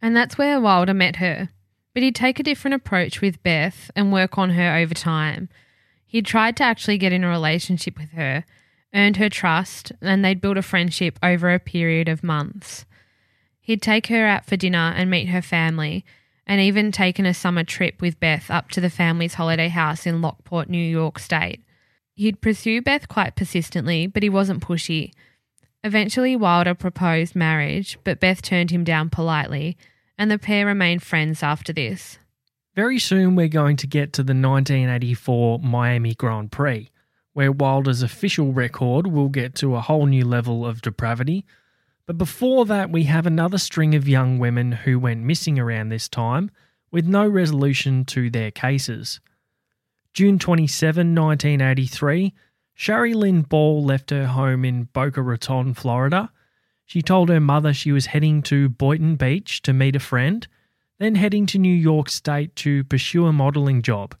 And 0.00 0.16
that's 0.16 0.38
where 0.38 0.60
Wilder 0.60 0.94
met 0.94 1.16
her. 1.16 1.50
But 1.92 2.04
he'd 2.04 2.14
take 2.14 2.38
a 2.38 2.44
different 2.44 2.76
approach 2.76 3.20
with 3.20 3.42
Beth 3.42 3.90
and 3.96 4.12
work 4.12 4.38
on 4.38 4.50
her 4.50 4.76
over 4.76 4.94
time. 4.94 5.48
He'd 6.06 6.26
tried 6.26 6.56
to 6.58 6.64
actually 6.64 6.98
get 6.98 7.12
in 7.12 7.24
a 7.24 7.28
relationship 7.28 7.98
with 7.98 8.12
her, 8.12 8.44
earned 8.94 9.16
her 9.16 9.28
trust, 9.28 9.90
and 10.00 10.24
they'd 10.24 10.40
build 10.40 10.56
a 10.56 10.62
friendship 10.62 11.18
over 11.20 11.52
a 11.52 11.58
period 11.58 12.08
of 12.08 12.22
months. 12.22 12.84
He'd 13.60 13.82
take 13.82 14.06
her 14.06 14.26
out 14.26 14.46
for 14.46 14.56
dinner 14.56 14.92
and 14.96 15.10
meet 15.10 15.26
her 15.26 15.42
family, 15.42 16.04
and 16.50 16.60
even 16.60 16.90
taken 16.90 17.26
a 17.26 17.32
summer 17.32 17.62
trip 17.62 18.02
with 18.02 18.18
Beth 18.18 18.50
up 18.50 18.70
to 18.70 18.80
the 18.80 18.90
family's 18.90 19.34
holiday 19.34 19.68
house 19.68 20.04
in 20.04 20.20
Lockport, 20.20 20.68
New 20.68 20.82
York 20.82 21.20
State. 21.20 21.62
He'd 22.14 22.40
pursue 22.40 22.82
Beth 22.82 23.06
quite 23.06 23.36
persistently, 23.36 24.08
but 24.08 24.24
he 24.24 24.28
wasn't 24.28 24.60
pushy. 24.60 25.12
Eventually, 25.84 26.34
Wilder 26.34 26.74
proposed 26.74 27.36
marriage, 27.36 27.98
but 28.02 28.18
Beth 28.18 28.42
turned 28.42 28.72
him 28.72 28.82
down 28.82 29.10
politely, 29.10 29.76
and 30.18 30.28
the 30.28 30.38
pair 30.38 30.66
remained 30.66 31.04
friends 31.04 31.44
after 31.44 31.72
this. 31.72 32.18
Very 32.74 32.98
soon, 32.98 33.36
we're 33.36 33.46
going 33.46 33.76
to 33.76 33.86
get 33.86 34.12
to 34.14 34.24
the 34.24 34.34
1984 34.34 35.60
Miami 35.60 36.14
Grand 36.14 36.50
Prix, 36.50 36.90
where 37.32 37.52
Wilder's 37.52 38.02
official 38.02 38.52
record 38.52 39.06
will 39.06 39.28
get 39.28 39.54
to 39.54 39.76
a 39.76 39.80
whole 39.80 40.06
new 40.06 40.24
level 40.24 40.66
of 40.66 40.82
depravity 40.82 41.46
but 42.10 42.18
before 42.18 42.64
that, 42.64 42.90
we 42.90 43.04
have 43.04 43.24
another 43.24 43.56
string 43.56 43.94
of 43.94 44.08
young 44.08 44.40
women 44.40 44.72
who 44.72 44.98
went 44.98 45.22
missing 45.22 45.60
around 45.60 45.90
this 45.90 46.08
time 46.08 46.50
with 46.90 47.06
no 47.06 47.24
resolution 47.24 48.04
to 48.04 48.28
their 48.28 48.50
cases. 48.50 49.20
June 50.12 50.36
27, 50.36 51.14
1983, 51.14 52.34
Shari 52.74 53.14
Lynn 53.14 53.42
Ball 53.42 53.84
left 53.84 54.10
her 54.10 54.26
home 54.26 54.64
in 54.64 54.88
Boca 54.92 55.22
Raton, 55.22 55.72
Florida. 55.72 56.32
She 56.84 57.00
told 57.00 57.28
her 57.28 57.38
mother 57.38 57.72
she 57.72 57.92
was 57.92 58.06
heading 58.06 58.42
to 58.42 58.68
Boynton 58.68 59.14
Beach 59.14 59.62
to 59.62 59.72
meet 59.72 59.94
a 59.94 60.00
friend, 60.00 60.48
then 60.98 61.14
heading 61.14 61.46
to 61.46 61.58
New 61.58 61.72
York 61.72 62.08
State 62.08 62.56
to 62.56 62.82
pursue 62.82 63.26
a 63.26 63.32
modelling 63.32 63.82
job. 63.82 64.16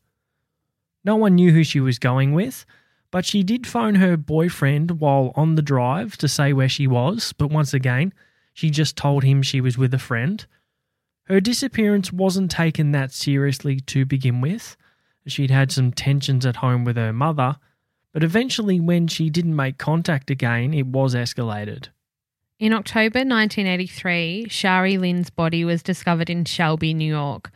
No 1.04 1.16
one 1.16 1.34
knew 1.34 1.50
who 1.50 1.64
she 1.64 1.80
was 1.80 1.98
going 1.98 2.34
with, 2.34 2.64
but 3.10 3.24
she 3.24 3.42
did 3.42 3.66
phone 3.66 3.96
her 3.96 4.16
boyfriend 4.16 5.00
while 5.00 5.32
on 5.34 5.54
the 5.54 5.62
drive 5.62 6.16
to 6.18 6.28
say 6.28 6.52
where 6.52 6.68
she 6.68 6.86
was, 6.86 7.32
but 7.36 7.50
once 7.50 7.74
again, 7.74 8.12
she 8.52 8.70
just 8.70 8.96
told 8.96 9.24
him 9.24 9.42
she 9.42 9.60
was 9.60 9.78
with 9.78 9.92
a 9.94 9.98
friend. 9.98 10.46
Her 11.24 11.40
disappearance 11.40 12.12
wasn't 12.12 12.50
taken 12.50 12.92
that 12.92 13.12
seriously 13.12 13.80
to 13.80 14.04
begin 14.04 14.40
with. 14.40 14.76
She'd 15.26 15.50
had 15.50 15.70
some 15.70 15.92
tensions 15.92 16.44
at 16.44 16.56
home 16.56 16.84
with 16.84 16.96
her 16.96 17.12
mother, 17.12 17.56
but 18.12 18.24
eventually, 18.24 18.80
when 18.80 19.06
she 19.06 19.30
didn't 19.30 19.54
make 19.54 19.78
contact 19.78 20.30
again, 20.30 20.74
it 20.74 20.86
was 20.86 21.14
escalated. 21.14 21.88
In 22.58 22.72
October 22.72 23.20
1983, 23.20 24.48
Shari 24.48 24.98
Lynn's 24.98 25.30
body 25.30 25.64
was 25.64 25.82
discovered 25.82 26.28
in 26.28 26.44
Shelby, 26.44 26.92
New 26.92 27.08
York. 27.08 27.50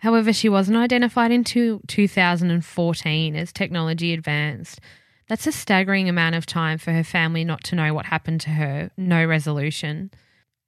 However, 0.00 0.32
she 0.32 0.48
wasn't 0.48 0.78
identified 0.78 1.30
until 1.30 1.80
2014 1.86 3.36
as 3.36 3.52
technology 3.52 4.12
advanced. 4.12 4.80
That's 5.28 5.46
a 5.46 5.52
staggering 5.52 6.08
amount 6.08 6.34
of 6.34 6.46
time 6.46 6.78
for 6.78 6.92
her 6.92 7.04
family 7.04 7.44
not 7.44 7.62
to 7.64 7.76
know 7.76 7.94
what 7.94 8.06
happened 8.06 8.40
to 8.42 8.50
her, 8.50 8.90
no 8.96 9.24
resolution. 9.24 10.10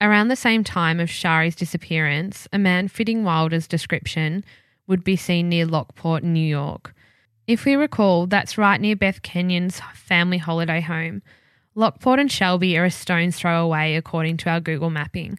Around 0.01 0.29
the 0.29 0.37
same 0.37 0.65
time 0.65 1.01
of 1.01 1.11
Shari's 1.11 1.57
disappearance, 1.57 2.47
a 2.53 2.59
man 2.59 2.89
fitting 2.89 3.25
Wilder's 3.25 3.67
description 3.67 4.45
would 4.87 5.03
be 5.03 5.17
seen 5.17 5.49
near 5.49 5.65
Lockport, 5.65 6.23
New 6.23 6.47
York. 6.47 6.95
If 7.47 7.65
we 7.65 7.75
recall, 7.75 8.27
that's 8.27 8.59
right 8.59 8.81
near 8.81 8.97
Beth 8.97 9.23
Kenyon's 9.23 9.81
family 9.95 10.39
holiday 10.39 10.81
home. 10.81 11.23
Lockport 11.75 12.21
and 12.21 12.31
Shelby 12.31 12.77
are 12.77 12.85
a 12.85 12.91
stone's 12.91 13.37
throw 13.37 13.65
away, 13.65 13.97
according 13.97 14.37
to 14.39 14.51
our 14.51 14.61
Google 14.61 14.91
mapping. 14.91 15.39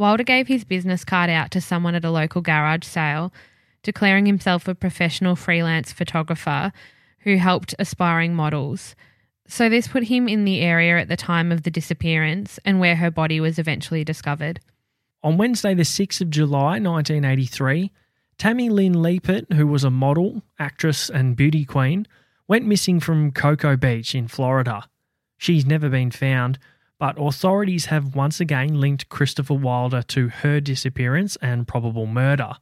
Wilder 0.00 0.24
gave 0.24 0.48
his 0.48 0.64
business 0.64 1.04
card 1.04 1.28
out 1.28 1.50
to 1.50 1.60
someone 1.60 1.94
at 1.94 2.06
a 2.06 2.10
local 2.10 2.40
garage 2.40 2.86
sale, 2.86 3.34
declaring 3.82 4.24
himself 4.24 4.66
a 4.66 4.74
professional 4.74 5.36
freelance 5.36 5.92
photographer 5.92 6.72
who 7.18 7.36
helped 7.36 7.74
aspiring 7.78 8.34
models. 8.34 8.96
So, 9.46 9.68
this 9.68 9.88
put 9.88 10.04
him 10.04 10.26
in 10.26 10.46
the 10.46 10.62
area 10.62 10.98
at 10.98 11.08
the 11.08 11.18
time 11.18 11.52
of 11.52 11.64
the 11.64 11.70
disappearance 11.70 12.58
and 12.64 12.80
where 12.80 12.96
her 12.96 13.10
body 13.10 13.40
was 13.40 13.58
eventually 13.58 14.02
discovered. 14.02 14.60
On 15.22 15.36
Wednesday, 15.36 15.74
the 15.74 15.82
6th 15.82 16.22
of 16.22 16.30
July, 16.30 16.78
1983, 16.78 17.92
Tammy 18.38 18.70
Lynn 18.70 18.94
Leppert, 18.94 19.52
who 19.52 19.66
was 19.66 19.84
a 19.84 19.90
model, 19.90 20.40
actress, 20.58 21.10
and 21.10 21.36
beauty 21.36 21.66
queen, 21.66 22.06
went 22.48 22.64
missing 22.64 23.00
from 23.00 23.32
Cocoa 23.32 23.76
Beach 23.76 24.14
in 24.14 24.28
Florida. 24.28 24.88
She's 25.36 25.66
never 25.66 25.90
been 25.90 26.10
found, 26.10 26.58
but 27.00 27.16
authorities 27.18 27.86
have 27.86 28.14
once 28.14 28.38
again 28.38 28.78
linked 28.78 29.08
Christopher 29.08 29.54
Wilder 29.54 30.02
to 30.02 30.28
her 30.28 30.60
disappearance 30.60 31.36
and 31.42 31.66
probable 31.66 32.06
murder. 32.06 32.52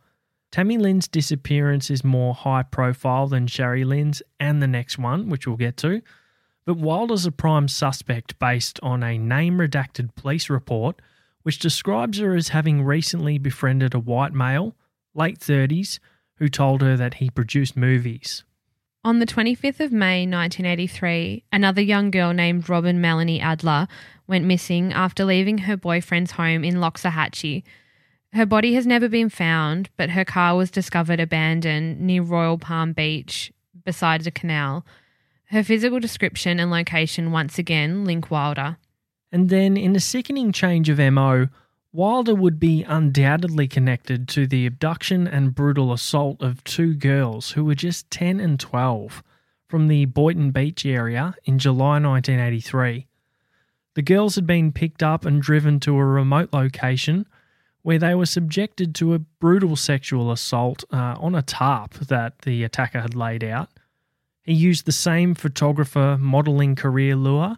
Tammy 0.51 0.79
Lynn's 0.79 1.09
disappearance 1.09 1.91
is 1.91 2.03
more 2.03 2.33
high 2.33 2.63
profile 2.63 3.27
than 3.27 3.49
Shari 3.49 3.85
Lynn's 3.85 4.23
and 4.41 4.63
the 4.63 4.67
next 4.67 4.97
one, 4.97 5.29
which 5.29 5.47
we'll 5.47 5.57
get 5.57 5.77
to, 5.79 6.01
but 6.65 6.79
Wilder's 6.79 7.27
a 7.27 7.33
prime 7.33 7.69
suspect 7.69 8.39
based 8.39 8.79
on 8.83 9.03
a 9.03 9.19
name 9.19 9.59
redacted 9.59 10.15
police 10.15 10.49
report 10.49 11.03
which 11.43 11.59
describes 11.59 12.19
her 12.19 12.35
as 12.35 12.49
having 12.49 12.85
recently 12.85 13.39
befriended 13.39 13.95
a 13.95 13.99
white 13.99 14.35
male, 14.35 14.77
late 15.15 15.39
30s, 15.39 15.99
who 16.37 16.49
told 16.49 16.83
her 16.83 16.97
that 16.97 17.15
he 17.15 17.31
produced 17.31 17.77
movies. 17.77 18.45
On 19.03 19.19
the 19.19 19.27
25th 19.27 19.81
of 19.81 19.91
May 19.91 20.27
1983, 20.27 21.45
another 21.51 21.81
young 21.81 22.11
girl 22.11 22.35
named 22.35 22.69
Robin 22.69 23.01
Melanie 23.01 23.41
Adler 23.41 23.89
went 24.29 24.45
missing 24.45 24.93
after 24.93 25.25
leaving 25.25 25.59
her 25.59 25.77
boyfriend's 25.77 26.33
home 26.33 26.63
in 26.63 26.77
Loxahatchee. 26.77 27.65
Her 28.35 28.47
body 28.47 28.75
has 28.75 28.87
never 28.87 29.09
been 29.09 29.31
found, 29.31 29.89
but 29.97 30.11
her 30.11 30.25
car 30.25 30.55
was 30.55 30.71
discovered 30.71 31.19
abandoned 31.19 32.01
near 32.01 32.23
Royal 32.23 32.59
Palm 32.59 32.93
Beach 32.93 33.53
beside 33.85 34.27
a 34.27 34.31
canal. 34.31 34.85
Her 35.47 35.65
physical 35.65 35.99
description 35.99 36.61
and 36.61 36.71
location 36.71 37.33
once 37.33 37.59
again 37.59 38.05
link 38.05 38.31
Wilder. 38.31 38.77
And 39.33 39.49
then, 39.49 39.77
in 39.77 39.97
a 39.97 40.01
sickening 40.01 40.53
change 40.53 40.91
of 40.91 40.99
MO, 40.99 41.49
Wilder 41.91 42.35
would 42.35 42.61
be 42.61 42.85
undoubtedly 42.85 43.67
connected 43.67 44.29
to 44.29 44.47
the 44.47 44.67
abduction 44.67 45.27
and 45.27 45.55
brutal 45.55 45.91
assault 45.93 46.43
of 46.43 46.63
two 46.65 46.95
girls 46.95 47.53
who 47.53 47.65
were 47.65 47.75
just 47.75 48.11
10 48.11 48.41
and 48.41 48.61
12 48.61 49.23
from 49.69 49.89
the 49.89 50.05
Boynton 50.05 50.51
Beach 50.51 50.85
area 50.85 51.35
in 51.45 51.59
July 51.59 51.99
1983. 51.99 53.07
The 53.99 54.03
girls 54.03 54.37
had 54.37 54.47
been 54.47 54.71
picked 54.71 55.03
up 55.03 55.25
and 55.25 55.43
driven 55.43 55.81
to 55.81 55.97
a 55.97 56.05
remote 56.05 56.51
location 56.53 57.27
where 57.83 57.99
they 57.99 58.15
were 58.15 58.27
subjected 58.27 58.95
to 58.95 59.13
a 59.13 59.19
brutal 59.19 59.75
sexual 59.75 60.31
assault 60.31 60.85
uh, 60.93 61.17
on 61.19 61.35
a 61.35 61.43
tarp 61.43 61.95
that 61.95 62.43
the 62.43 62.63
attacker 62.63 63.01
had 63.01 63.17
laid 63.17 63.43
out. 63.43 63.71
He 64.45 64.53
used 64.53 64.87
the 64.87 64.93
same 64.93 65.35
photographer 65.35 66.17
modelling 66.17 66.77
career 66.77 67.17
lure, 67.17 67.57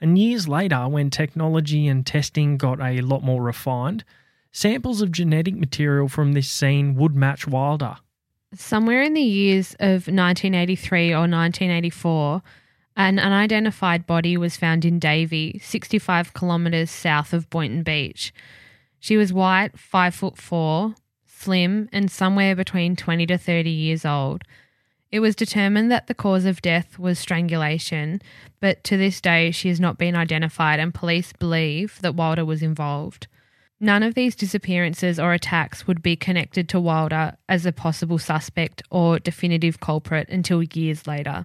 and 0.00 0.18
years 0.18 0.48
later, 0.48 0.88
when 0.88 1.10
technology 1.10 1.86
and 1.86 2.06
testing 2.06 2.56
got 2.56 2.80
a 2.80 3.02
lot 3.02 3.22
more 3.22 3.42
refined, 3.42 4.02
samples 4.50 5.02
of 5.02 5.12
genetic 5.12 5.56
material 5.56 6.08
from 6.08 6.32
this 6.32 6.48
scene 6.48 6.94
would 6.94 7.14
match 7.14 7.46
Wilder. 7.46 7.96
Somewhere 8.54 9.02
in 9.02 9.12
the 9.12 9.20
years 9.20 9.74
of 9.74 10.08
1983 10.08 11.10
or 11.10 11.28
1984, 11.28 12.42
An 12.96 13.18
unidentified 13.18 14.06
body 14.06 14.36
was 14.36 14.56
found 14.56 14.84
in 14.84 14.98
Davie, 14.98 15.58
65 15.62 16.34
kilometres 16.34 16.90
south 16.90 17.32
of 17.32 17.48
Boynton 17.48 17.82
Beach. 17.82 18.34
She 19.00 19.16
was 19.16 19.32
white, 19.32 19.78
5 19.78 20.14
foot 20.14 20.36
4, 20.36 20.94
slim, 21.26 21.88
and 21.92 22.10
somewhere 22.10 22.54
between 22.54 22.94
20 22.94 23.26
to 23.26 23.38
30 23.38 23.70
years 23.70 24.04
old. 24.04 24.42
It 25.10 25.20
was 25.20 25.34
determined 25.34 25.90
that 25.90 26.06
the 26.06 26.14
cause 26.14 26.44
of 26.44 26.62
death 26.62 26.98
was 26.98 27.18
strangulation, 27.18 28.22
but 28.60 28.84
to 28.84 28.96
this 28.96 29.20
day 29.20 29.50
she 29.50 29.68
has 29.68 29.80
not 29.80 29.98
been 29.98 30.14
identified, 30.14 30.78
and 30.78 30.94
police 30.94 31.32
believe 31.32 31.98
that 32.02 32.14
Wilder 32.14 32.44
was 32.44 32.62
involved. 32.62 33.26
None 33.80 34.02
of 34.02 34.14
these 34.14 34.36
disappearances 34.36 35.18
or 35.18 35.32
attacks 35.32 35.86
would 35.86 36.02
be 36.02 36.14
connected 36.14 36.68
to 36.68 36.80
Wilder 36.80 37.36
as 37.48 37.66
a 37.66 37.72
possible 37.72 38.18
suspect 38.18 38.82
or 38.90 39.18
definitive 39.18 39.80
culprit 39.80 40.28
until 40.28 40.62
years 40.62 41.06
later. 41.06 41.44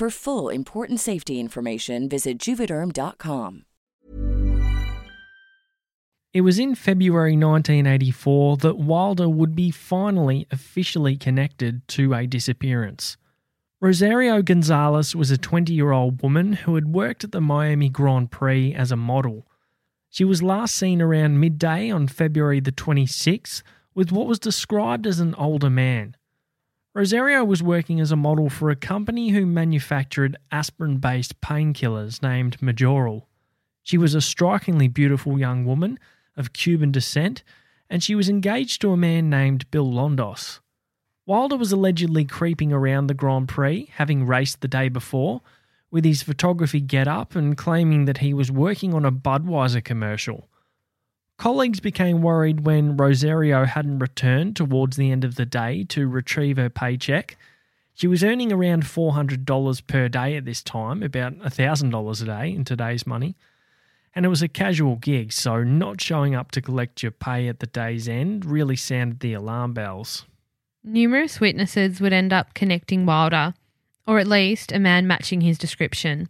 For 0.00 0.08
full 0.08 0.48
important 0.48 0.98
safety 0.98 1.38
information, 1.38 2.08
visit 2.08 2.38
juvederm.com. 2.38 3.66
It 6.32 6.40
was 6.40 6.58
in 6.58 6.74
February 6.74 7.36
1984 7.36 8.56
that 8.56 8.78
Wilder 8.78 9.28
would 9.28 9.54
be 9.54 9.70
finally 9.70 10.46
officially 10.50 11.18
connected 11.18 11.86
to 11.88 12.14
a 12.14 12.26
disappearance. 12.26 13.18
Rosario 13.78 14.40
Gonzalez 14.40 15.14
was 15.14 15.30
a 15.30 15.36
20 15.36 15.74
year 15.74 15.92
old 15.92 16.22
woman 16.22 16.54
who 16.54 16.76
had 16.76 16.94
worked 16.94 17.22
at 17.22 17.32
the 17.32 17.42
Miami 17.42 17.90
Grand 17.90 18.30
Prix 18.30 18.72
as 18.72 18.90
a 18.90 18.96
model. 18.96 19.46
She 20.08 20.24
was 20.24 20.42
last 20.42 20.76
seen 20.76 21.02
around 21.02 21.40
midday 21.40 21.90
on 21.90 22.08
February 22.08 22.60
the 22.60 22.72
26th 22.72 23.62
with 23.94 24.10
what 24.10 24.26
was 24.26 24.38
described 24.38 25.06
as 25.06 25.20
an 25.20 25.34
older 25.34 25.68
man. 25.68 26.16
Rosario 26.92 27.44
was 27.44 27.62
working 27.62 28.00
as 28.00 28.10
a 28.10 28.16
model 28.16 28.50
for 28.50 28.68
a 28.68 28.74
company 28.74 29.28
who 29.28 29.46
manufactured 29.46 30.36
aspirin 30.50 30.96
based 30.98 31.40
painkillers 31.40 32.20
named 32.20 32.58
Mejoral. 32.58 33.26
She 33.84 33.96
was 33.96 34.16
a 34.16 34.20
strikingly 34.20 34.88
beautiful 34.88 35.38
young 35.38 35.64
woman 35.64 36.00
of 36.36 36.52
Cuban 36.52 36.90
descent, 36.90 37.44
and 37.88 38.02
she 38.02 38.16
was 38.16 38.28
engaged 38.28 38.80
to 38.80 38.90
a 38.90 38.96
man 38.96 39.30
named 39.30 39.70
Bill 39.70 39.88
Londos. 39.88 40.58
Wilder 41.26 41.56
was 41.56 41.70
allegedly 41.70 42.24
creeping 42.24 42.72
around 42.72 43.06
the 43.06 43.14
Grand 43.14 43.48
Prix, 43.48 43.88
having 43.94 44.26
raced 44.26 44.60
the 44.60 44.66
day 44.66 44.88
before, 44.88 45.42
with 45.92 46.04
his 46.04 46.24
photography 46.24 46.80
get 46.80 47.06
up 47.06 47.36
and 47.36 47.56
claiming 47.56 48.06
that 48.06 48.18
he 48.18 48.34
was 48.34 48.50
working 48.50 48.94
on 48.94 49.04
a 49.04 49.12
Budweiser 49.12 49.84
commercial. 49.84 50.48
Colleagues 51.40 51.80
became 51.80 52.20
worried 52.20 52.66
when 52.66 52.98
Rosario 52.98 53.64
hadn't 53.64 54.00
returned 54.00 54.56
towards 54.56 54.98
the 54.98 55.10
end 55.10 55.24
of 55.24 55.36
the 55.36 55.46
day 55.46 55.84
to 55.84 56.06
retrieve 56.06 56.58
her 56.58 56.68
paycheck. 56.68 57.38
She 57.94 58.06
was 58.06 58.22
earning 58.22 58.52
around 58.52 58.82
$400 58.82 59.86
per 59.86 60.10
day 60.10 60.36
at 60.36 60.44
this 60.44 60.62
time, 60.62 61.02
about 61.02 61.38
$1,000 61.38 62.22
a 62.22 62.24
day 62.26 62.54
in 62.54 62.66
today's 62.66 63.06
money. 63.06 63.36
And 64.14 64.26
it 64.26 64.28
was 64.28 64.42
a 64.42 64.48
casual 64.48 64.96
gig, 64.96 65.32
so 65.32 65.62
not 65.62 66.02
showing 66.02 66.34
up 66.34 66.50
to 66.50 66.60
collect 66.60 67.02
your 67.02 67.10
pay 67.10 67.48
at 67.48 67.60
the 67.60 67.66
day's 67.66 68.06
end 68.06 68.44
really 68.44 68.76
sounded 68.76 69.20
the 69.20 69.32
alarm 69.32 69.72
bells. 69.72 70.26
Numerous 70.84 71.40
witnesses 71.40 72.02
would 72.02 72.12
end 72.12 72.34
up 72.34 72.52
connecting 72.52 73.06
Wilder, 73.06 73.54
or 74.06 74.18
at 74.18 74.26
least 74.26 74.72
a 74.72 74.78
man 74.78 75.06
matching 75.06 75.40
his 75.40 75.56
description. 75.56 76.28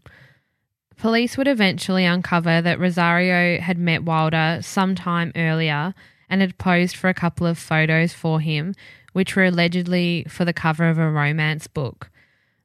Police 1.00 1.38
would 1.38 1.48
eventually 1.48 2.04
uncover 2.04 2.60
that 2.60 2.78
Rosario 2.78 3.58
had 3.58 3.78
met 3.78 4.02
Wilder 4.02 4.58
sometime 4.60 5.32
earlier 5.34 5.94
and 6.28 6.42
had 6.42 6.58
posed 6.58 6.94
for 6.94 7.08
a 7.08 7.14
couple 7.14 7.46
of 7.46 7.56
photos 7.56 8.12
for 8.12 8.38
him, 8.38 8.74
which 9.14 9.34
were 9.34 9.46
allegedly 9.46 10.26
for 10.28 10.44
the 10.44 10.52
cover 10.52 10.90
of 10.90 10.98
a 10.98 11.10
romance 11.10 11.66
book. 11.66 12.10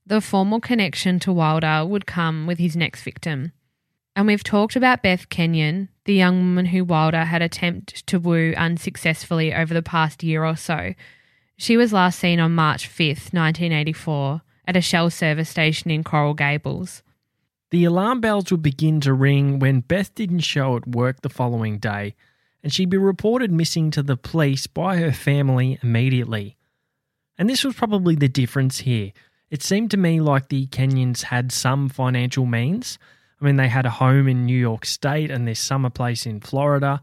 The 0.06 0.20
formal 0.20 0.60
connection 0.60 1.18
to 1.22 1.32
Wilder 1.32 1.86
would 1.86 2.06
come 2.06 2.46
with 2.46 2.60
his 2.60 2.76
next 2.76 3.04
victim. 3.04 3.54
And 4.18 4.28
we've 4.28 4.44
talked 4.44 4.76
about 4.76 5.02
Beth 5.02 5.30
Kenyon, 5.30 5.88
the 6.04 6.14
young 6.14 6.40
woman 6.40 6.66
who 6.66 6.84
Wilder 6.84 7.24
had 7.24 7.42
attempted 7.42 8.06
to 8.08 8.20
woo 8.20 8.54
unsuccessfully 8.58 9.54
over 9.54 9.74
the 9.74 9.82
past 9.82 10.24
year 10.24 10.44
or 10.44 10.58
so. 10.58 10.94
She 11.56 11.78
was 11.78 11.94
last 11.94 12.20
seen 12.20 12.42
on 12.42 12.54
March 12.54 12.90
5th, 12.90 13.32
1984, 13.32 14.42
at 14.68 14.76
a 14.76 14.82
Shell 14.82 15.12
service 15.12 15.50
station 15.50 15.90
in 15.90 16.04
Coral 16.04 16.34
Gables. 16.34 17.02
The 17.72 17.84
alarm 17.84 18.22
bells 18.22 18.52
would 18.52 18.62
begin 18.62 19.02
to 19.02 19.14
ring 19.14 19.60
when 19.60 19.82
Beth 19.82 20.14
didn't 20.14 20.42
show 20.42 20.76
at 20.78 20.88
work 20.88 21.22
the 21.22 21.30
following 21.30 21.80
day, 21.80 22.16
and 22.64 22.72
she'd 22.72 22.90
be 22.90 22.98
reported 22.98 23.52
missing 23.52 23.92
to 23.92 24.04
the 24.04 24.18
police 24.18 24.68
by 24.68 24.98
her 24.98 25.12
family 25.12 25.80
immediately. 25.82 26.58
And 27.38 27.50
this 27.50 27.64
was 27.64 27.76
probably 27.76 28.16
the 28.16 28.30
difference 28.30 28.80
here. 28.80 29.12
It 29.50 29.62
seemed 29.62 29.92
to 29.92 29.98
me 29.98 30.22
like 30.22 30.50
the 30.50 30.68
Kenyons 30.68 31.24
had 31.24 31.52
some 31.52 31.90
financial 31.90 32.46
means. 32.46 32.98
I 33.42 33.46
mean, 33.46 33.58
they 33.58 33.68
had 33.68 33.86
a 33.86 33.92
home 33.92 34.28
in 34.28 34.46
New 34.46 34.58
York 34.58 34.86
State 34.86 35.30
and 35.30 35.48
their 35.48 35.56
summer 35.56 35.90
place 35.90 36.26
in 36.26 36.40
Florida. 36.40 37.02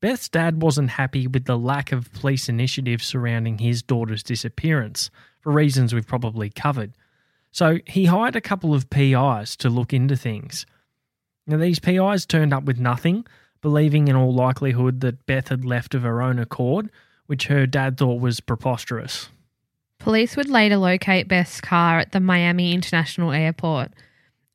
Beth's 0.00 0.28
dad 0.28 0.62
wasn't 0.62 0.90
happy 0.90 1.26
with 1.26 1.44
the 1.44 1.58
lack 1.58 1.92
of 1.92 2.12
police 2.12 2.48
initiative 2.48 3.02
surrounding 3.02 3.58
his 3.58 3.82
daughter's 3.82 4.22
disappearance, 4.22 5.10
for 5.40 5.52
reasons 5.52 5.94
we've 5.94 6.06
probably 6.06 6.50
covered. 6.50 6.94
So 7.52 7.78
he 7.86 8.04
hired 8.06 8.36
a 8.36 8.40
couple 8.40 8.74
of 8.74 8.90
PIs 8.90 9.56
to 9.56 9.68
look 9.68 9.92
into 9.92 10.16
things. 10.16 10.66
Now, 11.46 11.56
these 11.56 11.80
PIs 11.80 12.26
turned 12.26 12.54
up 12.54 12.64
with 12.64 12.78
nothing, 12.78 13.26
believing 13.60 14.08
in 14.08 14.16
all 14.16 14.32
likelihood 14.32 15.00
that 15.00 15.26
Beth 15.26 15.48
had 15.48 15.64
left 15.64 15.94
of 15.94 16.02
her 16.02 16.22
own 16.22 16.38
accord, 16.38 16.90
which 17.26 17.46
her 17.46 17.66
dad 17.66 17.96
thought 17.96 18.20
was 18.20 18.40
preposterous. 18.40 19.28
Police 19.98 20.36
would 20.36 20.48
later 20.48 20.76
locate 20.76 21.28
Beth's 21.28 21.60
car 21.60 21.98
at 21.98 22.12
the 22.12 22.20
Miami 22.20 22.72
International 22.72 23.32
Airport. 23.32 23.92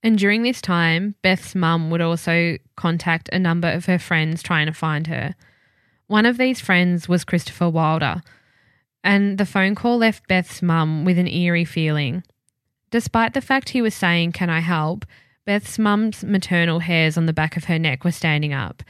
And 0.01 0.17
during 0.17 0.43
this 0.43 0.61
time, 0.61 1.15
Beth's 1.21 1.53
mum 1.53 1.89
would 1.89 2.01
also 2.01 2.57
contact 2.75 3.29
a 3.31 3.39
number 3.39 3.69
of 3.69 3.85
her 3.85 3.99
friends 3.99 4.41
trying 4.41 4.67
to 4.67 4.73
find 4.73 5.07
her. 5.07 5.35
One 6.07 6.25
of 6.25 6.37
these 6.37 6.59
friends 6.59 7.09
was 7.09 7.23
Christopher 7.23 7.69
Wilder, 7.69 8.21
and 9.03 9.37
the 9.37 9.45
phone 9.45 9.75
call 9.75 9.97
left 9.97 10.27
Beth's 10.27 10.61
mum 10.61 11.05
with 11.05 11.17
an 11.17 11.27
eerie 11.27 11.65
feeling. 11.65 12.23
Despite 12.91 13.33
the 13.33 13.41
fact 13.41 13.69
he 13.69 13.81
was 13.81 13.95
saying, 13.95 14.33
Can 14.33 14.49
I 14.49 14.59
help? 14.59 15.05
Beth's 15.45 15.77
mum's 15.77 16.23
maternal 16.23 16.79
hairs 16.79 17.17
on 17.17 17.27
the 17.27 17.33
back 17.33 17.55
of 17.55 17.65
her 17.65 17.77
neck 17.77 18.03
were 18.03 18.11
standing 18.11 18.53
up. 18.53 18.81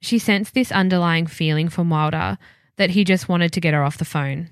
She 0.00 0.18
sensed 0.18 0.54
this 0.54 0.72
underlying 0.72 1.26
feeling 1.26 1.68
from 1.68 1.90
Wilder 1.90 2.38
that 2.76 2.90
he 2.90 3.04
just 3.04 3.28
wanted 3.28 3.52
to 3.52 3.60
get 3.60 3.74
her 3.74 3.84
off 3.84 3.98
the 3.98 4.04
phone. 4.04 4.50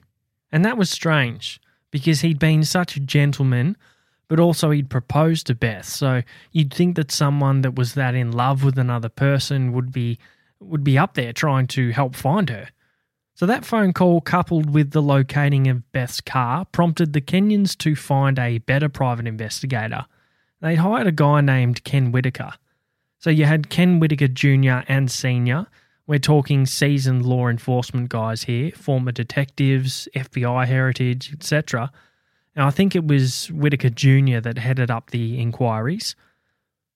And 0.53 0.65
that 0.65 0.77
was 0.77 0.91
strange 0.91 1.61
because 1.91 2.21
he'd 2.21 2.39
been 2.39 2.65
such 2.65 2.97
a 2.97 3.01
gentleman, 3.01 3.77
but 4.29 4.39
also 4.39 4.71
he'd 4.71 4.91
proposed 4.91 5.47
to 5.47 5.55
Beth. 5.55 5.87
So 5.87 6.23
you'd 6.53 6.73
think 6.73 6.97
that 6.97 7.11
someone 7.11 7.63
that 7.63 7.75
was 7.75 7.95
that 7.95 8.15
in 8.15 8.33
love 8.33 8.63
with 8.63 8.79
another 8.79 9.09
person 9.09 9.73
would 9.73 9.93
be 9.93 10.19
would 10.61 10.83
be 10.83 10.99
up 10.99 11.15
there 11.15 11.33
trying 11.33 11.67
to 11.69 11.91
help 11.91 12.17
find 12.17 12.51
her. 12.51 12.69
So 13.39 13.47
that 13.47 13.65
phone 13.65 13.93
call, 13.93 14.21
coupled 14.21 14.71
with 14.71 14.91
the 14.91 15.01
locating 15.01 15.69
of 15.69 15.93
Beth's 15.93 16.21
car, 16.21 16.65
prompted 16.65 17.13
the 17.13 17.21
Kenyons 17.21 17.79
to 17.79 17.95
find 17.95 18.37
a 18.37 18.59
better 18.59 18.89
private 18.89 19.29
investigator. 19.29 20.07
They 20.61 20.75
hired 20.75 21.07
a 21.07 21.13
guy 21.13 21.41
named 21.41 21.85
Ken 21.85 22.11
Whitaker. 22.11 22.55
So 23.21 23.31
you 23.31 23.45
had 23.45 23.71
Ken 23.71 24.01
Whitaker 24.01 24.27
Jr. 24.27 24.81
and 24.89 25.09
Sr., 25.09 25.69
We're 26.09 26.19
talking 26.19 26.67
seasoned 26.67 27.27
law 27.27 27.47
enforcement 27.47 28.09
guys 28.09 28.43
here, 28.43 28.73
former 28.73 29.13
detectives, 29.13 30.09
FBI 30.17 30.67
heritage, 30.67 31.33
etc. 31.33 31.93
And 32.57 32.65
I 32.65 32.71
think 32.71 32.97
it 32.97 33.07
was 33.07 33.53
Whitaker 33.53 33.91
Jr. 33.91 34.41
that 34.41 34.59
headed 34.59 34.91
up 34.91 35.11
the 35.11 35.39
inquiries. 35.39 36.17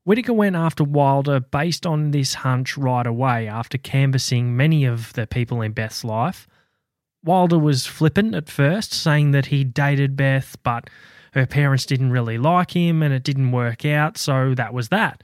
Whitaker 0.05 0.33
went 0.33 0.57
after 0.57 0.83
Wilder 0.83 1.39
based 1.41 1.87
on 1.87 2.11
this 2.11 2.35
hunch 2.35 2.77
right 2.77 3.07
away 3.07 3.47
after 3.47 3.79
canvassing 3.79 4.57
many 4.57 4.85
of 4.85 5.13
the 5.13 5.27
people 5.27 5.63
in 5.63 5.73
Beth's 5.73 6.03
life. 6.05 6.49
Wilder 7.25 7.59
was 7.59 7.87
flippant 7.87 8.35
at 8.35 8.51
first, 8.51 8.93
saying 8.93 9.31
that 9.31 9.47
he 9.47 9.63
dated 9.63 10.17
Beth, 10.17 10.57
but 10.65 10.91
her 11.35 11.47
parents 11.47 11.87
didn't 11.87 12.11
really 12.11 12.37
like 12.37 12.73
him 12.73 13.03
and 13.03 13.15
it 13.15 13.23
didn't 13.23 13.53
work 13.53 13.85
out, 13.85 14.19
so 14.19 14.55
that 14.55 14.75
was 14.75 14.89
that. 14.89 15.23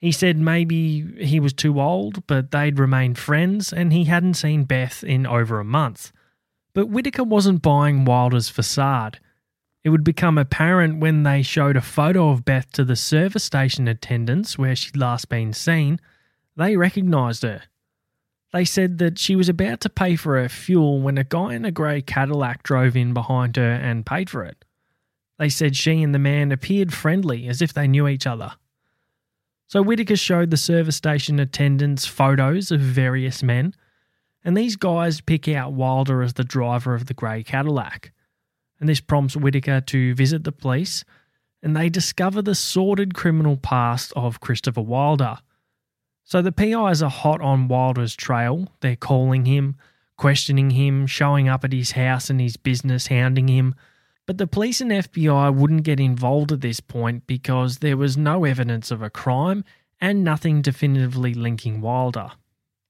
He 0.00 0.12
said 0.12 0.36
maybe 0.36 1.24
he 1.24 1.40
was 1.40 1.52
too 1.52 1.80
old, 1.80 2.26
but 2.26 2.50
they'd 2.50 2.78
remained 2.78 3.18
friends 3.18 3.72
and 3.72 3.92
he 3.92 4.04
hadn't 4.04 4.34
seen 4.34 4.64
Beth 4.64 5.02
in 5.02 5.26
over 5.26 5.58
a 5.58 5.64
month. 5.64 6.12
But 6.74 6.88
Whitaker 6.88 7.24
wasn't 7.24 7.62
buying 7.62 8.04
Wilder's 8.04 8.48
facade. 8.48 9.18
It 9.84 9.90
would 9.90 10.04
become 10.04 10.38
apparent 10.38 11.00
when 11.00 11.24
they 11.24 11.42
showed 11.42 11.76
a 11.76 11.80
photo 11.80 12.30
of 12.30 12.44
Beth 12.44 12.70
to 12.72 12.84
the 12.84 12.96
service 12.96 13.42
station 13.42 13.88
attendants 13.88 14.56
where 14.56 14.76
she'd 14.76 14.96
last 14.96 15.28
been 15.28 15.52
seen. 15.52 16.00
They 16.56 16.76
recognised 16.76 17.42
her. 17.42 17.62
They 18.52 18.64
said 18.64 18.98
that 18.98 19.18
she 19.18 19.34
was 19.34 19.48
about 19.48 19.80
to 19.80 19.88
pay 19.88 20.14
for 20.14 20.40
her 20.40 20.48
fuel 20.48 21.00
when 21.00 21.18
a 21.18 21.24
guy 21.24 21.54
in 21.54 21.64
a 21.64 21.72
grey 21.72 22.02
Cadillac 22.02 22.62
drove 22.62 22.96
in 22.96 23.14
behind 23.14 23.56
her 23.56 23.72
and 23.72 24.06
paid 24.06 24.28
for 24.28 24.44
it. 24.44 24.64
They 25.38 25.48
said 25.48 25.74
she 25.74 26.02
and 26.02 26.14
the 26.14 26.18
man 26.18 26.52
appeared 26.52 26.92
friendly 26.92 27.48
as 27.48 27.62
if 27.62 27.72
they 27.72 27.88
knew 27.88 28.06
each 28.06 28.26
other. 28.26 28.52
So 29.66 29.82
Whitaker 29.82 30.16
showed 30.16 30.50
the 30.50 30.58
service 30.58 30.96
station 30.96 31.40
attendants 31.40 32.06
photos 32.06 32.70
of 32.70 32.80
various 32.80 33.42
men, 33.42 33.74
and 34.44 34.54
these 34.54 34.76
guys 34.76 35.22
pick 35.22 35.48
out 35.48 35.72
Wilder 35.72 36.22
as 36.22 36.34
the 36.34 36.44
driver 36.44 36.94
of 36.94 37.06
the 37.06 37.14
grey 37.14 37.42
Cadillac. 37.42 38.12
And 38.82 38.88
this 38.88 39.00
prompts 39.00 39.36
Whitaker 39.36 39.80
to 39.80 40.14
visit 40.14 40.44
the 40.44 40.52
police, 40.52 41.04
and 41.62 41.74
they 41.74 41.88
discover 41.88 42.42
the 42.42 42.54
sordid 42.54 43.14
criminal 43.14 43.56
past 43.56 44.12
of 44.14 44.40
Christopher 44.40 44.82
Wilder. 44.82 45.38
So 46.24 46.42
the 46.42 46.52
PIs 46.52 47.02
are 47.02 47.08
hot 47.10 47.40
on 47.40 47.68
Wilder's 47.68 48.14
trail. 48.14 48.68
They're 48.80 48.96
calling 48.96 49.46
him, 49.46 49.76
questioning 50.18 50.70
him, 50.70 51.06
showing 51.06 51.48
up 51.48 51.64
at 51.64 51.72
his 51.72 51.92
house 51.92 52.28
and 52.28 52.40
his 52.40 52.58
business, 52.58 53.06
hounding 53.06 53.48
him 53.48 53.74
but 54.26 54.38
the 54.38 54.46
police 54.46 54.80
and 54.80 54.90
FBI 54.90 55.54
wouldn't 55.54 55.82
get 55.82 55.98
involved 55.98 56.52
at 56.52 56.60
this 56.60 56.80
point 56.80 57.26
because 57.26 57.78
there 57.78 57.96
was 57.96 58.16
no 58.16 58.44
evidence 58.44 58.90
of 58.90 59.02
a 59.02 59.10
crime 59.10 59.64
and 60.00 60.24
nothing 60.24 60.62
definitively 60.62 61.34
linking 61.34 61.80
Wilder. 61.80 62.30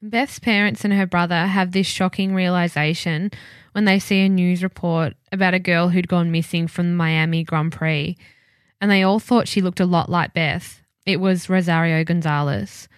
Beth's 0.05 0.41
parents 0.41 0.85
and 0.85 0.93
her 0.93 1.07
brother 1.07 1.47
have 1.47 1.71
this 1.71 1.87
shocking 1.87 2.35
realization 2.35 3.31
when 3.71 3.85
they 3.85 4.01
see 4.01 4.25
a 4.25 4.29
news 4.29 4.63
report 4.63 5.15
about 5.31 5.55
a 5.55 5.61
girl 5.61 5.91
who'd 5.91 6.09
gone 6.09 6.33
missing 6.33 6.67
from 6.67 6.89
the 6.89 6.97
Miami 6.97 7.45
Grand 7.45 7.71
Prix, 7.71 8.17
and 8.81 8.91
they 8.91 9.05
all 9.05 9.21
thought 9.21 9.47
she 9.47 9.61
looked 9.61 9.79
a 9.79 9.87
lot 9.87 10.11
like 10.11 10.35
Beth. 10.35 10.83
It 11.07 11.21
was 11.21 11.49
Rosario 11.49 12.03
Gonzalez. 12.03 12.89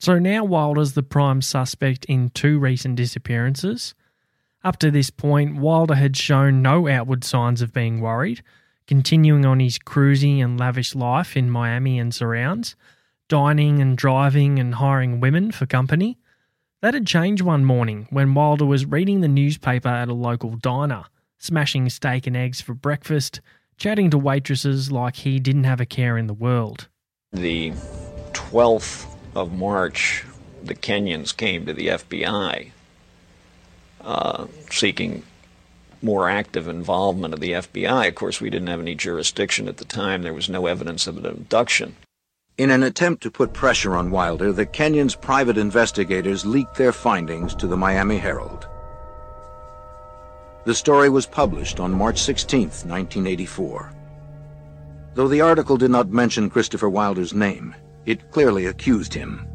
So 0.00 0.18
now 0.18 0.42
Wilder's 0.42 0.94
the 0.94 1.02
prime 1.04 1.42
suspect 1.42 2.04
in 2.06 2.30
two 2.30 2.58
recent 2.58 2.96
disappearances. 2.96 3.94
Up 4.64 4.78
to 4.78 4.90
this 4.90 5.10
point, 5.10 5.58
Wilder 5.58 5.94
had 5.94 6.16
shown 6.16 6.60
no 6.60 6.88
outward 6.88 7.22
signs 7.22 7.62
of 7.62 7.72
being 7.72 8.00
worried, 8.00 8.42
continuing 8.88 9.46
on 9.46 9.60
his 9.60 9.78
cruising 9.78 10.42
and 10.42 10.58
lavish 10.58 10.96
life 10.96 11.36
in 11.36 11.50
Miami 11.50 12.00
and 12.00 12.12
surrounds, 12.12 12.74
dining 13.28 13.80
and 13.80 13.96
driving 13.96 14.58
and 14.58 14.74
hiring 14.74 15.20
women 15.20 15.52
for 15.52 15.64
company. 15.64 16.18
That 16.80 16.94
had 16.94 17.08
changed 17.08 17.42
one 17.42 17.64
morning 17.64 18.06
when 18.10 18.34
Wilder 18.34 18.64
was 18.64 18.86
reading 18.86 19.20
the 19.20 19.26
newspaper 19.26 19.88
at 19.88 20.08
a 20.08 20.14
local 20.14 20.50
diner, 20.50 21.06
smashing 21.36 21.88
steak 21.88 22.28
and 22.28 22.36
eggs 22.36 22.60
for 22.60 22.72
breakfast, 22.72 23.40
chatting 23.78 24.10
to 24.10 24.18
waitresses 24.18 24.92
like 24.92 25.16
he 25.16 25.40
didn't 25.40 25.64
have 25.64 25.80
a 25.80 25.86
care 25.86 26.16
in 26.16 26.28
the 26.28 26.34
world. 26.34 26.86
The 27.32 27.72
12th 28.32 29.12
of 29.34 29.52
March, 29.52 30.24
the 30.62 30.76
Kenyons 30.76 31.36
came 31.36 31.66
to 31.66 31.72
the 31.72 31.88
FBI 31.88 32.70
uh, 34.00 34.46
seeking 34.70 35.24
more 36.00 36.30
active 36.30 36.68
involvement 36.68 37.34
of 37.34 37.40
the 37.40 37.52
FBI. 37.52 38.06
Of 38.06 38.14
course, 38.14 38.40
we 38.40 38.50
didn't 38.50 38.68
have 38.68 38.78
any 38.78 38.94
jurisdiction 38.94 39.66
at 39.66 39.78
the 39.78 39.84
time. 39.84 40.22
There 40.22 40.32
was 40.32 40.48
no 40.48 40.66
evidence 40.66 41.08
of 41.08 41.18
an 41.18 41.26
abduction. 41.26 41.96
In 42.58 42.72
an 42.72 42.82
attempt 42.82 43.22
to 43.22 43.30
put 43.30 43.52
pressure 43.52 43.94
on 43.94 44.10
Wilder, 44.10 44.52
the 44.52 44.66
Kenyons' 44.66 45.14
private 45.14 45.56
investigators 45.56 46.44
leaked 46.44 46.74
their 46.74 46.92
findings 46.92 47.54
to 47.54 47.68
the 47.68 47.76
Miami 47.76 48.18
Herald. 48.18 48.66
The 50.64 50.74
story 50.74 51.08
was 51.08 51.24
published 51.24 51.78
on 51.78 51.92
March 51.92 52.20
16, 52.20 52.62
1984. 52.62 53.92
Though 55.14 55.28
the 55.28 55.40
article 55.40 55.76
did 55.76 55.92
not 55.92 56.08
mention 56.08 56.50
Christopher 56.50 56.88
Wilder's 56.88 57.32
name, 57.32 57.76
it 58.06 58.32
clearly 58.32 58.66
accused 58.66 59.14
him. 59.14 59.46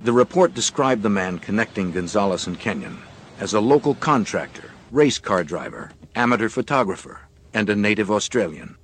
The 0.00 0.14
report 0.14 0.54
described 0.54 1.02
the 1.02 1.10
man 1.10 1.38
connecting 1.40 1.92
Gonzalez 1.92 2.46
and 2.46 2.58
Kenyon 2.58 2.96
as 3.38 3.52
a 3.52 3.60
local 3.60 3.94
contractor, 3.96 4.70
race 4.90 5.18
car 5.18 5.44
driver, 5.44 5.90
amateur 6.14 6.48
photographer, 6.48 7.20
and 7.52 7.68
a 7.68 7.76
native 7.76 8.10
Australian. 8.10 8.78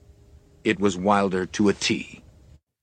It 0.63 0.79
was 0.79 0.99
Wilder 0.99 1.47
to 1.47 1.71
a 1.71 1.73
T. 1.73 2.21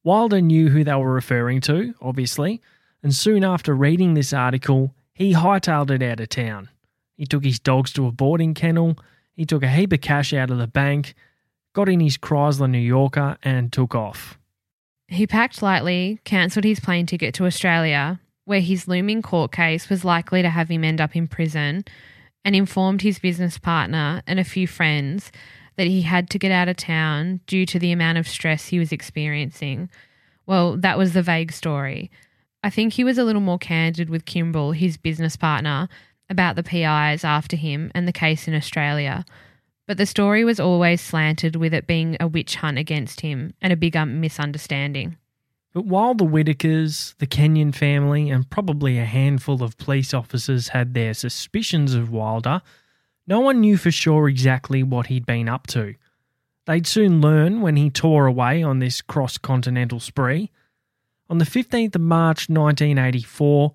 Wilder 0.03 0.41
knew 0.41 0.69
who 0.69 0.83
they 0.83 0.95
were 0.95 1.13
referring 1.13 1.61
to, 1.61 1.93
obviously, 2.01 2.61
and 3.03 3.13
soon 3.13 3.43
after 3.43 3.75
reading 3.75 4.13
this 4.13 4.33
article, 4.33 4.95
he 5.13 5.33
hightailed 5.33 5.91
it 5.91 6.01
out 6.01 6.19
of 6.19 6.29
town. 6.29 6.69
He 7.17 7.25
took 7.25 7.43
his 7.43 7.59
dogs 7.59 7.93
to 7.93 8.07
a 8.07 8.11
boarding 8.11 8.53
kennel, 8.53 8.97
he 9.33 9.45
took 9.45 9.63
a 9.63 9.69
heap 9.69 9.93
of 9.93 10.01
cash 10.01 10.33
out 10.33 10.49
of 10.49 10.57
the 10.57 10.67
bank, 10.67 11.13
got 11.73 11.87
in 11.87 11.99
his 11.99 12.17
Chrysler 12.17 12.69
New 12.69 12.79
Yorker, 12.79 13.37
and 13.43 13.71
took 13.71 13.93
off. 13.93 14.37
He 15.07 15.27
packed 15.27 15.61
lightly, 15.61 16.19
cancelled 16.23 16.65
his 16.65 16.79
plane 16.79 17.05
ticket 17.05 17.33
to 17.35 17.45
Australia, 17.45 18.19
where 18.45 18.61
his 18.61 18.87
looming 18.87 19.21
court 19.21 19.51
case 19.51 19.89
was 19.89 20.03
likely 20.03 20.41
to 20.41 20.49
have 20.49 20.69
him 20.69 20.83
end 20.83 20.99
up 20.99 21.15
in 21.15 21.27
prison, 21.27 21.85
and 22.43 22.55
informed 22.55 23.03
his 23.03 23.19
business 23.19 23.59
partner 23.59 24.23
and 24.25 24.39
a 24.39 24.43
few 24.43 24.67
friends 24.67 25.31
that 25.77 25.87
he 25.87 26.01
had 26.01 26.29
to 26.29 26.39
get 26.39 26.51
out 26.51 26.67
of 26.67 26.77
town 26.77 27.41
due 27.47 27.65
to 27.65 27.79
the 27.79 27.91
amount 27.91 28.17
of 28.17 28.27
stress 28.27 28.67
he 28.67 28.79
was 28.79 28.91
experiencing. 28.91 29.89
Well, 30.45 30.77
that 30.77 30.97
was 30.97 31.13
the 31.13 31.21
vague 31.21 31.51
story. 31.51 32.11
I 32.63 32.69
think 32.69 32.93
he 32.93 33.03
was 33.03 33.17
a 33.17 33.23
little 33.23 33.41
more 33.41 33.57
candid 33.57 34.09
with 34.09 34.25
Kimbrell, 34.25 34.75
his 34.75 34.97
business 34.97 35.35
partner, 35.35 35.87
about 36.29 36.55
the 36.55 36.63
PIs 36.63 37.23
after 37.23 37.55
him 37.55 37.91
and 37.93 38.07
the 38.07 38.13
case 38.13 38.47
in 38.47 38.53
Australia. 38.53 39.25
But 39.87 39.97
the 39.97 40.05
story 40.05 40.43
was 40.43 40.59
always 40.59 41.01
slanted 41.01 41.55
with 41.55 41.73
it 41.73 41.87
being 41.87 42.15
a 42.19 42.27
witch 42.27 42.55
hunt 42.55 42.77
against 42.77 43.21
him 43.21 43.53
and 43.61 43.73
a 43.73 43.77
bigger 43.77 44.05
misunderstanding. 44.05 45.17
But 45.73 45.85
while 45.85 46.13
the 46.13 46.25
Whitakers, 46.25 47.15
the 47.19 47.25
Kenyon 47.25 47.71
family, 47.71 48.29
and 48.29 48.49
probably 48.49 48.97
a 48.97 49.05
handful 49.05 49.63
of 49.63 49.77
police 49.77 50.13
officers 50.13 50.69
had 50.69 50.93
their 50.93 51.13
suspicions 51.13 51.93
of 51.93 52.11
Wilder, 52.11 52.61
no 53.31 53.39
one 53.39 53.61
knew 53.61 53.77
for 53.77 53.91
sure 53.91 54.27
exactly 54.27 54.83
what 54.83 55.07
he'd 55.07 55.25
been 55.25 55.47
up 55.47 55.65
to. 55.65 55.95
They'd 56.65 56.85
soon 56.85 57.21
learn 57.21 57.61
when 57.61 57.77
he 57.77 57.89
tore 57.89 58.25
away 58.25 58.61
on 58.61 58.79
this 58.79 59.01
cross 59.01 59.37
continental 59.37 60.01
spree. 60.01 60.51
On 61.29 61.37
the 61.37 61.45
15th 61.45 61.95
of 61.95 62.01
March 62.01 62.49
1984, 62.49 63.73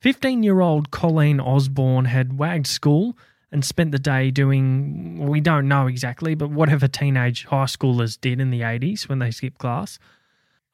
15 0.00 0.42
year 0.42 0.60
old 0.60 0.90
Colleen 0.90 1.38
Osborne 1.38 2.06
had 2.06 2.36
wagged 2.36 2.66
school 2.66 3.16
and 3.52 3.64
spent 3.64 3.92
the 3.92 4.00
day 4.00 4.32
doing, 4.32 5.24
we 5.24 5.40
don't 5.40 5.68
know 5.68 5.86
exactly, 5.86 6.34
but 6.34 6.50
whatever 6.50 6.88
teenage 6.88 7.44
high 7.44 7.66
schoolers 7.66 8.20
did 8.20 8.40
in 8.40 8.50
the 8.50 8.62
80s 8.62 9.08
when 9.08 9.20
they 9.20 9.30
skipped 9.30 9.58
class. 9.58 10.00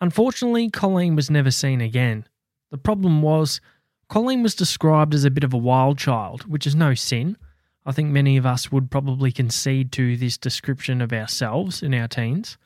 Unfortunately, 0.00 0.70
Colleen 0.70 1.16
was 1.16 1.30
never 1.30 1.50
seen 1.50 1.82
again. 1.82 2.26
The 2.70 2.78
problem 2.78 3.20
was, 3.20 3.60
Colleen 4.08 4.42
was 4.42 4.54
described 4.54 5.12
as 5.12 5.24
a 5.24 5.30
bit 5.30 5.44
of 5.44 5.52
a 5.52 5.58
wild 5.58 5.98
child, 5.98 6.50
which 6.50 6.66
is 6.66 6.74
no 6.74 6.94
sin. 6.94 7.36
I 7.84 7.92
think 7.92 8.10
many 8.10 8.36
of 8.36 8.46
us 8.46 8.70
would 8.70 8.90
probably 8.90 9.32
concede 9.32 9.90
to 9.92 10.16
this 10.16 10.38
description 10.38 11.00
of 11.00 11.12
ourselves 11.12 11.82
in 11.82 11.94
our 11.94 12.08
teens. 12.08 12.56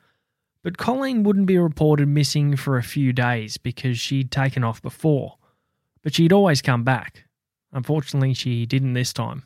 But 0.63 0.77
Colleen 0.77 1.23
wouldn't 1.23 1.47
be 1.47 1.57
reported 1.57 2.07
missing 2.07 2.55
for 2.55 2.77
a 2.77 2.83
few 2.83 3.13
days 3.13 3.57
because 3.57 3.99
she'd 3.99 4.31
taken 4.31 4.63
off 4.63 4.81
before. 4.81 5.37
But 6.03 6.13
she'd 6.13 6.33
always 6.33 6.61
come 6.61 6.83
back. 6.83 7.23
Unfortunately, 7.71 8.33
she 8.33 8.65
didn't 8.65 8.93
this 8.93 9.13
time. 9.13 9.43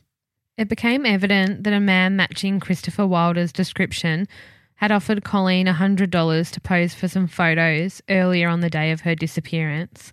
It 0.57 0.67
became 0.67 1.05
evident 1.05 1.63
that 1.63 1.73
a 1.73 1.79
man 1.79 2.15
matching 2.15 2.59
Christopher 2.59 3.07
Wilder's 3.07 3.51
description 3.51 4.27
had 4.75 4.91
offered 4.91 5.23
Colleen 5.23 5.67
$100 5.67 6.51
to 6.51 6.61
pose 6.61 6.93
for 6.93 7.07
some 7.07 7.27
photos 7.27 8.01
earlier 8.09 8.49
on 8.49 8.61
the 8.61 8.69
day 8.69 8.91
of 8.91 9.01
her 9.01 9.15
disappearance. 9.15 10.11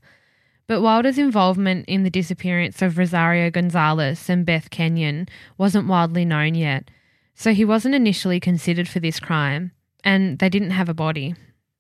But 0.69 0.83
Wilder's 0.83 1.17
involvement 1.17 1.87
in 1.89 2.03
the 2.03 2.11
disappearance 2.11 2.83
of 2.83 2.99
Rosario 2.99 3.51
Gonzalez 3.51 4.29
and 4.29 4.45
Beth 4.45 4.69
Kenyon 4.69 5.27
wasn't 5.57 5.89
widely 5.89 6.27
known 6.27 6.55
yet, 6.55 6.91
so 7.35 7.55
he 7.55 7.65
wasn't 7.65 7.95
initially 7.95 8.39
considered 8.39 8.87
for 8.87 9.01
this 9.01 9.19
crime, 9.19 9.73
and 10.05 10.39
they 10.39 10.51
didn't 10.51 10.73
have 10.73 10.91
a 10.91 10.95
body. 10.95 11.35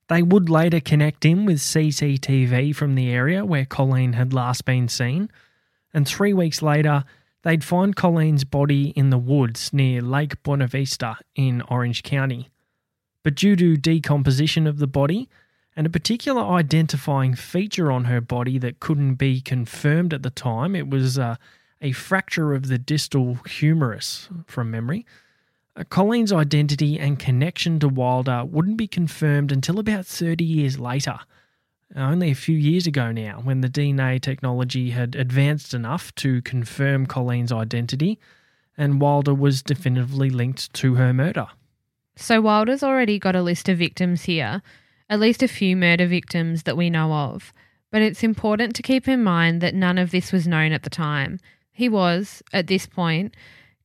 They 0.09 0.23
would 0.23 0.49
later 0.49 0.81
connect 0.81 1.27
him 1.27 1.45
with 1.45 1.59
CCTV 1.59 2.75
from 2.75 2.95
the 2.95 3.11
area 3.11 3.45
where 3.45 3.67
Colleen 3.67 4.15
had 4.15 4.33
last 4.33 4.65
been 4.65 4.89
seen, 4.89 5.31
and 5.93 6.09
three 6.09 6.33
weeks 6.33 6.63
later, 6.63 7.05
they'd 7.43 7.65
find 7.65 7.95
Colleen's 7.95 8.45
body 8.45 8.89
in 8.97 9.11
the 9.11 9.19
woods 9.19 9.71
near 9.71 10.01
Lake 10.01 10.43
Buena 10.43 10.67
Vista 10.67 11.19
in 11.35 11.61
Orange 11.69 12.03
County. 12.03 12.49
But 13.23 13.35
due 13.35 13.55
to 13.57 13.77
decomposition 13.77 14.67
of 14.67 14.79
the 14.79 14.87
body 14.87 15.29
and 15.79 15.87
a 15.87 15.91
particular 15.91 16.43
identifying 16.43 17.37
feature 17.37 17.93
on 17.93 18.07
her 18.07 18.21
body 18.21 18.59
that 18.59 18.81
couldn't 18.81 19.15
be 19.15 19.41
confirmed 19.41 20.13
at 20.13 20.25
the 20.25 20.31
time, 20.31 20.75
it 20.75 20.91
was 20.91 21.21
uh, 21.21 21.37
a 21.81 21.93
fracture 21.93 22.53
of 22.53 22.67
the 22.67 22.79
distal 22.79 23.35
humerus 23.47 24.29
from 24.45 24.73
memory. 24.73 25.07
Uh, 25.77 25.85
Colleen's 25.89 26.33
identity 26.33 26.99
and 26.99 27.21
connection 27.21 27.79
to 27.79 27.89
Wilder 27.89 28.45
wouldn't 28.45 28.77
be 28.77 28.89
confirmed 28.89 29.53
until 29.53 29.79
about 29.79 30.05
30 30.05 30.43
years 30.43 30.81
later, 30.81 31.21
uh, 31.95 32.01
only 32.01 32.33
a 32.33 32.35
few 32.35 32.57
years 32.57 32.89
ago 32.89 33.13
now, 33.13 33.41
when 33.45 33.61
the 33.61 33.69
DNA 33.69 34.21
technology 34.21 34.91
had 34.91 35.15
advanced 35.15 35.75
enough 35.75 36.13
to 36.17 36.43
confirm 36.43 37.07
Colleen's 37.07 37.53
identity 37.53 38.19
and 38.77 39.01
Wilder 39.01 39.33
was 39.33 39.63
definitively 39.63 40.29
linked 40.29 40.73
to 40.73 40.97
her 40.97 41.13
murder. 41.13 41.47
So 42.17 42.41
Wilder's 42.41 42.83
already 42.83 43.21
got 43.21 43.37
a 43.37 43.43
list 43.43 43.69
of 43.69 43.79
victims 43.79 44.25
here, 44.25 44.61
at 45.09 45.21
least 45.21 45.43
a 45.43 45.49
few 45.49 45.77
murder 45.77 46.07
victims 46.07 46.65
that 46.65 46.77
we 46.77 46.91
know 46.91 47.13
of. 47.13 47.53
But 47.91 48.03
it's 48.03 48.23
important 48.23 48.75
to 48.77 48.83
keep 48.83 49.09
in 49.09 49.23
mind 49.23 49.61
that 49.61 49.75
none 49.75 49.99
of 49.99 50.11
this 50.11 50.33
was 50.33 50.47
known 50.47 50.73
at 50.73 50.83
the 50.83 50.91
time. 50.91 51.39
He 51.73 51.89
was, 51.89 52.43
at 52.53 52.67
this 52.67 52.87
point, 52.87 53.35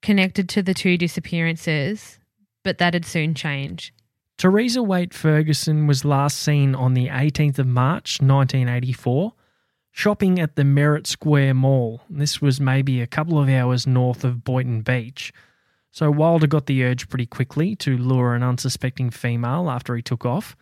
connected 0.02 0.50
to 0.50 0.62
the 0.62 0.74
two 0.74 0.98
disappearances, 0.98 2.20
but 2.64 2.78
that'd 2.78 3.06
soon 3.06 3.34
change. 3.34 3.94
Teresa 4.38 4.84
Waite 4.84 5.14
Ferguson 5.14 5.88
was 5.88 6.04
last 6.04 6.40
seen 6.40 6.76
on 6.76 6.96
the 6.96 7.08
18th 7.08 7.60
of 7.60 7.68
March 7.68 8.20
1984 8.22 9.34
shopping 9.96 10.40
at 10.40 10.56
the 10.56 10.64
Merritt 10.64 11.06
Square 11.06 11.54
Mall. 11.54 12.02
This 12.10 12.42
was 12.42 12.60
maybe 12.60 13.00
a 13.00 13.08
couple 13.08 13.40
of 13.40 13.48
hours 13.48 13.86
north 13.86 14.24
of 14.24 14.44
Boynton 14.44 14.82
Beach. 14.82 15.32
So 15.92 16.10
Wilder 16.10 16.48
got 16.48 16.66
the 16.66 16.84
urge 16.84 17.08
pretty 17.08 17.28
quickly 17.28 17.76
to 17.78 17.96
lure 17.96 18.34
an 18.34 18.42
unsuspecting 18.42 19.12
female 19.12 19.70
after 19.70 19.96
he 19.96 20.02
took 20.02 20.26
off. 20.26 20.58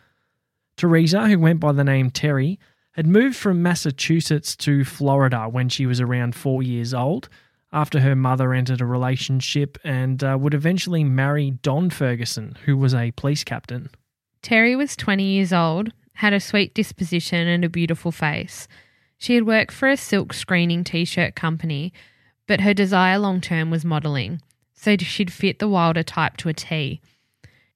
Teresa, 0.77 1.27
who 1.27 1.39
went 1.39 1.59
by 1.59 1.71
the 1.71 1.83
name 1.83 2.09
Terry, 2.09 2.59
had 2.93 3.07
moved 3.07 3.35
from 3.35 3.63
Massachusetts 3.63 4.55
to 4.57 4.83
Florida 4.83 5.47
when 5.49 5.69
she 5.69 5.85
was 5.85 6.01
around 6.01 6.35
four 6.35 6.61
years 6.61 6.93
old 6.93 7.29
after 7.73 8.01
her 8.01 8.15
mother 8.15 8.53
entered 8.53 8.81
a 8.81 8.85
relationship 8.85 9.77
and 9.83 10.23
uh, 10.23 10.37
would 10.39 10.53
eventually 10.53 11.03
marry 11.03 11.51
Don 11.51 11.89
Ferguson, 11.89 12.57
who 12.65 12.75
was 12.75 12.93
a 12.93 13.11
police 13.11 13.43
captain. 13.43 13.89
Terry 14.41 14.75
was 14.75 14.95
20 14.95 15.23
years 15.23 15.53
old, 15.53 15.93
had 16.15 16.33
a 16.33 16.39
sweet 16.39 16.73
disposition 16.73 17.47
and 17.47 17.63
a 17.63 17.69
beautiful 17.69 18.11
face. 18.11 18.67
She 19.17 19.35
had 19.35 19.45
worked 19.45 19.71
for 19.71 19.87
a 19.87 19.95
silk 19.95 20.33
screening 20.33 20.83
t 20.83 21.05
shirt 21.05 21.35
company, 21.35 21.93
but 22.47 22.61
her 22.61 22.73
desire 22.73 23.19
long 23.19 23.39
term 23.39 23.69
was 23.69 23.85
modelling, 23.85 24.41
so 24.73 24.97
she'd 24.97 25.31
fit 25.31 25.59
the 25.59 25.69
Wilder 25.69 26.03
type 26.03 26.37
to 26.37 26.49
a 26.49 26.53
T. 26.53 26.99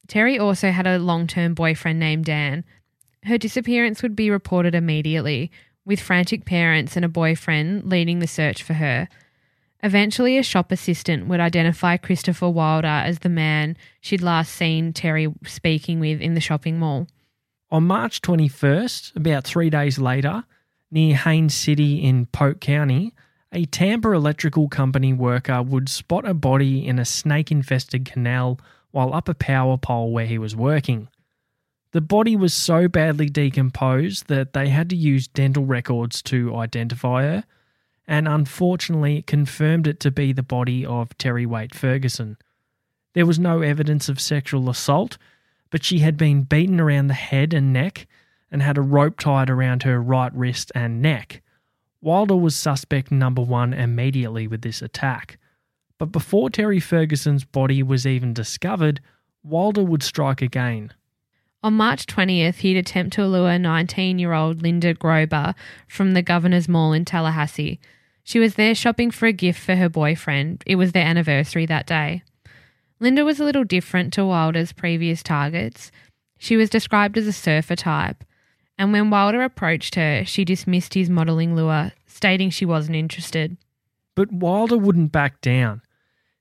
Terry 0.08 0.38
also 0.38 0.72
had 0.72 0.88
a 0.88 1.00
long 1.00 1.28
term 1.28 1.54
boyfriend 1.54 2.00
named 2.00 2.26
Dan. 2.26 2.66
Her 3.26 3.38
disappearance 3.38 4.04
would 4.04 4.16
be 4.16 4.30
reported 4.30 4.76
immediately, 4.76 5.52
with 5.86 6.00
frantic 6.00 6.46
parents 6.46 6.96
and 6.96 7.06
a 7.06 7.10
boyfriend 7.10 7.86
leading 7.86 8.20
the 8.20 8.28
search 8.28 8.64
for 8.64 8.74
her. 8.74 9.08
Eventually, 9.84 10.38
a 10.38 10.44
shop 10.44 10.72
assistant 10.72 11.28
would 11.28 11.40
identify 11.40 11.98
Christopher 11.98 12.50
Wilder 12.50 12.88
as 12.88 13.20
the 13.20 13.30
man 13.30 13.78
she'd 14.02 14.22
last 14.22 14.52
seen 14.52 14.94
Terry 14.94 15.32
speaking 15.46 16.00
with 16.00 16.22
in 16.22 16.34
the 16.34 16.42
shopping 16.42 16.80
mall. 16.80 17.08
On 17.72 17.86
March 17.86 18.22
21st, 18.22 19.16
about 19.16 19.44
three 19.44 19.70
days 19.70 20.00
later, 20.00 20.44
near 20.92 21.16
Haines 21.16 21.54
City 21.54 22.04
in 22.04 22.26
Polk 22.28 22.60
County, 22.60 23.14
a 23.52 23.66
Tampa 23.66 24.12
electrical 24.12 24.68
company 24.70 25.14
worker 25.14 25.62
would 25.62 25.90
spot 25.90 26.28
a 26.28 26.34
body 26.34 26.86
in 26.86 27.00
a 27.00 27.06
snake 27.06 27.52
infested 27.52 28.06
canal 28.06 28.60
while 28.92 29.14
up 29.14 29.30
a 29.30 29.34
power 29.34 29.78
pole 29.78 30.12
where 30.12 30.26
he 30.26 30.38
was 30.38 30.56
working. 30.56 31.10
The 31.96 32.02
body 32.02 32.36
was 32.36 32.54
so 32.54 32.89
badly 32.89 33.30
decomposed 33.30 34.28
that 34.28 34.52
they 34.52 34.68
had 34.68 34.89
to 34.89 34.98
use 34.98 35.30
dental 35.30 35.64
records 35.64 36.22
to 36.24 36.54
identify 36.54 37.22
her, 37.24 37.46
and 38.06 38.28
unfortunately 38.28 39.22
confirmed 39.22 39.88
it 39.88 40.02
to 40.02 40.12
be 40.12 40.34
the 40.34 40.43
body 40.43 40.86
of 40.86 41.18
Terry 41.18 41.46
Waite 41.46 41.74
Ferguson. 41.74 42.36
There 43.14 43.26
was 43.26 43.39
no 43.39 43.62
evidence 43.62 44.10
of 44.10 44.20
sexual 44.20 44.70
assault, 44.70 45.18
but 45.70 45.86
she 45.86 46.00
had 46.00 46.18
been 46.18 46.43
beaten 46.43 46.82
around 46.82 47.08
the 47.08 47.14
head 47.14 47.54
and 47.54 47.72
neck 47.72 48.08
and 48.52 48.62
had 48.62 48.78
a 48.78 48.82
rope 48.82 49.18
tied 49.18 49.50
around 49.50 49.84
her 49.84 50.02
right 50.02 50.36
wrist 50.36 50.74
and 50.76 51.02
neck. 51.02 51.41
Wilder 52.02 52.36
was 52.36 52.58
suspect 52.58 53.10
number 53.10 53.41
one 53.41 53.74
immediately 53.74 54.48
with 54.48 54.64
this 54.64 54.82
attack. 54.82 55.38
But 55.98 56.12
before 56.12 56.50
Terry 56.50 56.82
Ferguson's 56.82 57.46
body 57.46 57.82
was 57.82 58.06
even 58.06 58.34
discovered, 58.34 59.00
Wilder 59.43 59.86
would 59.86 60.04
strike 60.04 60.41
again. 60.41 60.91
On 61.66 61.74
March 61.74 62.05
20th, 62.05 62.57
he'd 62.57 62.78
attempt 62.78 63.13
to 63.13 63.26
lure 63.26 63.57
19 63.57 64.20
year 64.20 64.34
old 64.34 64.61
Linda 64.61 64.93
Grober 64.93 65.55
from 65.88 66.13
the 66.13 66.22
Governor's 66.22 66.70
Mall 66.70 66.93
in 66.93 67.05
Tallahassee. 67.05 67.80
She 68.24 68.38
was 68.38 68.53
there 68.53 68.76
shopping 68.76 69.09
for 69.09 69.26
a 69.26 69.34
gift 69.34 69.59
for 69.59 69.76
her 69.76 69.89
boyfriend. 69.89 70.63
It 70.68 70.76
was 70.76 70.91
their 70.91 71.07
anniversary 71.07 71.66
that 71.66 71.88
day. 71.88 72.22
Linda 72.99 73.26
was 73.26 73.39
a 73.39 73.43
little 73.43 73.63
different 73.63 74.13
to 74.13 74.28
Wilder's 74.28 74.74
previous 74.74 75.24
targets. 75.24 75.91
She 76.38 76.55
was 76.55 76.70
described 76.70 77.18
as 77.18 77.26
a 77.26 77.34
surfer 77.34 77.76
type, 77.76 78.24
and 78.78 78.93
when 78.93 79.09
Wilder 79.09 79.41
approached 79.41 79.95
her, 79.95 80.24
she 80.24 80.45
dismissed 80.45 80.93
his 80.93 81.09
modelling 81.09 81.55
lure, 81.55 81.93
stating 82.05 82.51
she 82.51 82.68
wasn't 82.68 82.97
interested. 82.97 83.57
But 84.13 84.32
Wilder 84.32 84.78
wouldn't 84.78 85.11
back 85.11 85.41
down. 85.41 85.82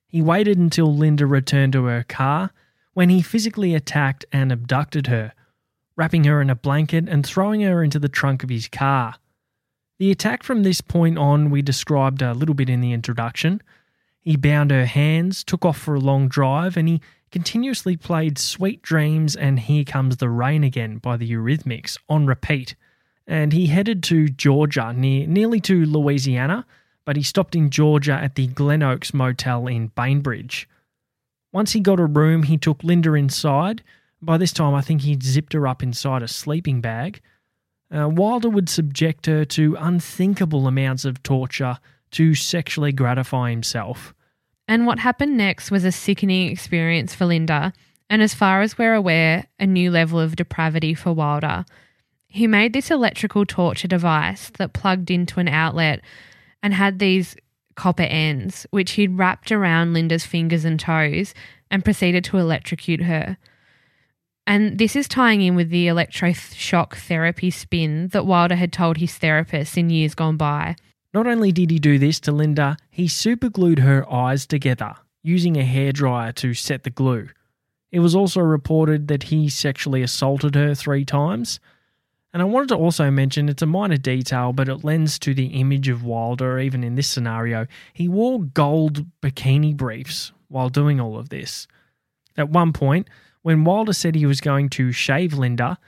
He 0.06 0.20
waited 0.20 0.58
until 0.58 0.94
Linda 0.94 1.24
returned 1.24 1.72
to 1.72 1.84
her 1.84 2.02
car 2.02 2.50
when 2.94 3.10
he 3.10 3.20
physically 3.20 3.74
attacked 3.74 4.24
and 4.32 4.50
abducted 4.50 5.08
her, 5.08 5.32
wrapping 5.96 6.24
her 6.24 6.40
in 6.40 6.50
a 6.50 6.54
blanket 6.54 7.08
and 7.08 7.26
throwing 7.26 7.60
her 7.60 7.82
into 7.84 7.98
the 7.98 8.08
trunk 8.08 8.42
of 8.42 8.48
his 8.48 8.68
car. 8.68 9.16
The 9.98 10.10
attack 10.10 10.42
from 10.42 10.62
this 10.62 10.80
point 10.80 11.18
on 11.18 11.50
we 11.50 11.62
described 11.62 12.22
a 12.22 12.32
little 12.32 12.54
bit 12.54 12.68
in 12.68 12.80
the 12.80 12.92
introduction. 12.92 13.62
He 14.20 14.36
bound 14.36 14.70
her 14.70 14.86
hands, 14.86 15.44
took 15.44 15.64
off 15.64 15.78
for 15.78 15.94
a 15.94 16.00
long 16.00 16.28
drive, 16.28 16.76
and 16.76 16.88
he 16.88 17.00
continuously 17.30 17.96
played 17.96 18.38
Sweet 18.38 18.80
Dreams 18.82 19.36
and 19.36 19.60
Here 19.60 19.84
Comes 19.84 20.16
the 20.16 20.28
Rain 20.28 20.64
Again 20.64 20.98
by 20.98 21.16
the 21.16 21.30
Eurythmics 21.30 21.98
on 22.08 22.26
repeat. 22.26 22.74
And 23.26 23.52
he 23.52 23.66
headed 23.66 24.02
to 24.04 24.28
Georgia, 24.28 24.92
near, 24.92 25.26
nearly 25.26 25.60
to 25.60 25.84
Louisiana, 25.84 26.66
but 27.04 27.16
he 27.16 27.22
stopped 27.22 27.54
in 27.54 27.70
Georgia 27.70 28.12
at 28.12 28.34
the 28.34 28.46
Glen 28.46 28.82
Oaks 28.82 29.14
Motel 29.14 29.66
in 29.66 29.88
Bainbridge. 29.88 30.68
Once 31.54 31.72
he 31.72 31.80
got 31.80 31.98
a 31.98 32.04
room, 32.04 32.42
he 32.42 32.58
took 32.58 32.84
Linda 32.84 33.14
inside. 33.14 33.82
By 34.20 34.36
this 34.36 34.52
time, 34.52 34.74
I 34.74 34.82
think 34.82 35.00
he'd 35.02 35.22
zipped 35.22 35.54
her 35.54 35.66
up 35.66 35.82
inside 35.82 36.22
a 36.22 36.28
sleeping 36.28 36.82
bag 36.82 37.22
uh, 37.94 38.08
Wilder 38.08 38.48
would 38.48 38.68
subject 38.68 39.26
her 39.26 39.44
to 39.44 39.76
unthinkable 39.78 40.66
amounts 40.66 41.04
of 41.04 41.22
torture 41.22 41.78
to 42.12 42.34
sexually 42.34 42.92
gratify 42.92 43.50
himself. 43.50 44.14
And 44.66 44.86
what 44.86 44.98
happened 44.98 45.36
next 45.36 45.70
was 45.70 45.84
a 45.84 45.92
sickening 45.92 46.50
experience 46.50 47.14
for 47.14 47.26
Linda, 47.26 47.72
and 48.08 48.22
as 48.22 48.34
far 48.34 48.62
as 48.62 48.78
we're 48.78 48.94
aware, 48.94 49.46
a 49.58 49.66
new 49.66 49.90
level 49.90 50.18
of 50.18 50.36
depravity 50.36 50.94
for 50.94 51.12
Wilder. 51.12 51.64
He 52.26 52.46
made 52.46 52.72
this 52.72 52.90
electrical 52.90 53.46
torture 53.46 53.88
device 53.88 54.50
that 54.58 54.72
plugged 54.72 55.10
into 55.10 55.38
an 55.38 55.48
outlet 55.48 56.00
and 56.62 56.74
had 56.74 56.98
these 56.98 57.36
copper 57.74 58.02
ends, 58.04 58.66
which 58.70 58.92
he'd 58.92 59.18
wrapped 59.18 59.50
around 59.52 59.92
Linda's 59.92 60.26
fingers 60.26 60.64
and 60.64 60.78
toes 60.78 61.34
and 61.70 61.84
proceeded 61.84 62.24
to 62.24 62.38
electrocute 62.38 63.02
her. 63.02 63.36
And 64.46 64.78
this 64.78 64.94
is 64.94 65.08
tying 65.08 65.40
in 65.40 65.56
with 65.56 65.70
the 65.70 65.86
electroshock 65.86 66.94
therapy 66.96 67.50
spin 67.50 68.08
that 68.08 68.26
Wilder 68.26 68.56
had 68.56 68.72
told 68.72 68.98
his 68.98 69.16
therapist 69.16 69.78
in 69.78 69.90
years 69.90 70.14
gone 70.14 70.36
by. 70.36 70.76
Not 71.14 71.26
only 71.26 71.52
did 71.52 71.70
he 71.70 71.78
do 71.78 71.98
this 71.98 72.20
to 72.20 72.32
Linda, 72.32 72.76
he 72.90 73.08
superglued 73.08 73.78
her 73.78 74.10
eyes 74.12 74.46
together 74.46 74.96
using 75.22 75.56
a 75.56 75.64
hairdryer 75.64 76.34
to 76.34 76.52
set 76.52 76.82
the 76.82 76.90
glue. 76.90 77.28
It 77.90 78.00
was 78.00 78.14
also 78.14 78.40
reported 78.40 79.08
that 79.08 79.24
he 79.24 79.48
sexually 79.48 80.02
assaulted 80.02 80.54
her 80.54 80.74
three 80.74 81.04
times. 81.04 81.60
And 82.34 82.42
I 82.42 82.46
wanted 82.46 82.70
to 82.70 82.76
also 82.76 83.12
mention 83.12 83.48
it's 83.48 83.62
a 83.62 83.66
minor 83.66 83.96
detail, 83.96 84.52
but 84.52 84.68
it 84.68 84.82
lends 84.82 85.20
to 85.20 85.34
the 85.34 85.46
image 85.46 85.88
of 85.88 86.02
Wilder, 86.02 86.58
even 86.58 86.82
in 86.82 86.96
this 86.96 87.06
scenario. 87.06 87.68
He 87.92 88.08
wore 88.08 88.42
gold 88.42 89.06
bikini 89.22 89.76
briefs 89.76 90.32
while 90.48 90.68
doing 90.68 90.98
all 90.98 91.16
of 91.16 91.28
this. 91.28 91.68
At 92.36 92.50
one 92.50 92.72
point, 92.72 93.08
when 93.42 93.62
Wilder 93.62 93.92
said 93.92 94.16
he 94.16 94.26
was 94.26 94.40
going 94.40 94.68
to 94.70 94.90
shave 94.90 95.34
Linda, 95.34 95.78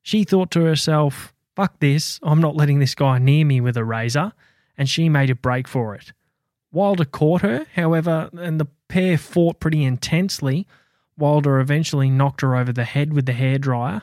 she 0.00 0.22
thought 0.22 0.52
to 0.52 0.60
herself, 0.60 1.34
fuck 1.56 1.80
this, 1.80 2.20
I'm 2.22 2.40
not 2.40 2.54
letting 2.54 2.78
this 2.78 2.94
guy 2.94 3.18
near 3.18 3.44
me 3.44 3.60
with 3.60 3.76
a 3.76 3.84
razor, 3.84 4.32
and 4.76 4.88
she 4.88 5.08
made 5.08 5.30
a 5.30 5.34
break 5.34 5.66
for 5.66 5.96
it. 5.96 6.12
Wilder 6.70 7.06
caught 7.06 7.42
her, 7.42 7.66
however, 7.74 8.30
and 8.34 8.60
the 8.60 8.68
pair 8.86 9.18
fought 9.18 9.58
pretty 9.58 9.82
intensely. 9.82 10.64
Wilder 11.16 11.58
eventually 11.58 12.08
knocked 12.08 12.42
her 12.42 12.54
over 12.54 12.72
the 12.72 12.84
head 12.84 13.12
with 13.12 13.26
the 13.26 13.32
hairdryer. 13.32 14.02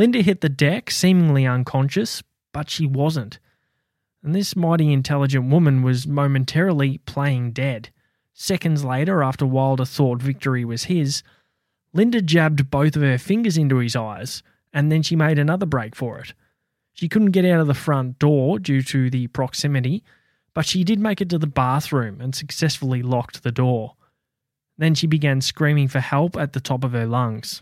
Linda 0.00 0.22
hit 0.22 0.40
the 0.40 0.48
deck, 0.48 0.90
seemingly 0.90 1.46
unconscious, 1.46 2.22
but 2.54 2.70
she 2.70 2.86
wasn't. 2.86 3.38
And 4.22 4.34
this 4.34 4.56
mighty 4.56 4.94
intelligent 4.94 5.50
woman 5.50 5.82
was 5.82 6.06
momentarily 6.06 6.96
playing 7.04 7.52
dead. 7.52 7.90
Seconds 8.32 8.82
later, 8.82 9.22
after 9.22 9.44
Wilder 9.44 9.84
thought 9.84 10.22
victory 10.22 10.64
was 10.64 10.84
his, 10.84 11.22
Linda 11.92 12.22
jabbed 12.22 12.70
both 12.70 12.96
of 12.96 13.02
her 13.02 13.18
fingers 13.18 13.58
into 13.58 13.76
his 13.76 13.94
eyes, 13.94 14.42
and 14.72 14.90
then 14.90 15.02
she 15.02 15.16
made 15.16 15.38
another 15.38 15.66
break 15.66 15.94
for 15.94 16.18
it. 16.18 16.32
She 16.94 17.06
couldn't 17.06 17.32
get 17.32 17.44
out 17.44 17.60
of 17.60 17.66
the 17.66 17.74
front 17.74 18.18
door 18.18 18.58
due 18.58 18.80
to 18.84 19.10
the 19.10 19.26
proximity, 19.26 20.02
but 20.54 20.64
she 20.64 20.82
did 20.82 20.98
make 20.98 21.20
it 21.20 21.28
to 21.28 21.38
the 21.38 21.46
bathroom 21.46 22.22
and 22.22 22.34
successfully 22.34 23.02
locked 23.02 23.42
the 23.42 23.52
door. 23.52 23.96
Then 24.78 24.94
she 24.94 25.06
began 25.06 25.42
screaming 25.42 25.88
for 25.88 26.00
help 26.00 26.38
at 26.38 26.54
the 26.54 26.60
top 26.60 26.84
of 26.84 26.92
her 26.92 27.04
lungs. 27.04 27.60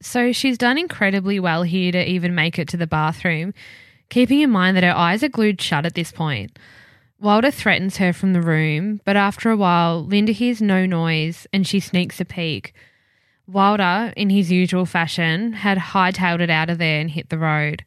So 0.00 0.32
she's 0.32 0.58
done 0.58 0.78
incredibly 0.78 1.40
well 1.40 1.62
here 1.64 1.92
to 1.92 2.08
even 2.08 2.34
make 2.34 2.58
it 2.58 2.68
to 2.68 2.76
the 2.76 2.86
bathroom, 2.86 3.52
keeping 4.10 4.40
in 4.40 4.50
mind 4.50 4.76
that 4.76 4.84
her 4.84 4.96
eyes 4.96 5.22
are 5.22 5.28
glued 5.28 5.60
shut 5.60 5.84
at 5.84 5.94
this 5.94 6.12
point. 6.12 6.58
Wilder 7.20 7.50
threatens 7.50 7.96
her 7.96 8.12
from 8.12 8.32
the 8.32 8.42
room, 8.42 9.00
but 9.04 9.16
after 9.16 9.50
a 9.50 9.56
while, 9.56 10.04
Linda 10.04 10.30
hears 10.30 10.62
no 10.62 10.86
noise 10.86 11.48
and 11.52 11.66
she 11.66 11.80
sneaks 11.80 12.20
a 12.20 12.24
peek. 12.24 12.72
Wilder, 13.48 14.12
in 14.16 14.30
his 14.30 14.52
usual 14.52 14.86
fashion, 14.86 15.52
had 15.52 15.78
hightailed 15.78 16.40
it 16.40 16.50
out 16.50 16.70
of 16.70 16.78
there 16.78 17.00
and 17.00 17.10
hit 17.10 17.30
the 17.30 17.38
road. 17.38 17.84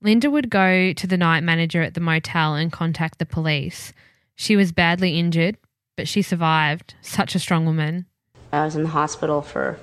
Linda 0.00 0.30
would 0.30 0.48
go 0.48 0.92
to 0.92 1.06
the 1.06 1.16
night 1.18 1.42
manager 1.42 1.82
at 1.82 1.94
the 1.94 2.00
motel 2.00 2.54
and 2.54 2.72
contact 2.72 3.18
the 3.18 3.26
police. 3.26 3.92
She 4.36 4.56
was 4.56 4.72
badly 4.72 5.18
injured, 5.18 5.58
but 5.96 6.08
she 6.08 6.22
survived. 6.22 6.94
Such 7.02 7.34
a 7.34 7.38
strong 7.38 7.66
woman. 7.66 8.06
I 8.52 8.64
was 8.64 8.74
in 8.74 8.84
the 8.84 8.88
hospital 8.88 9.42
for 9.42 9.78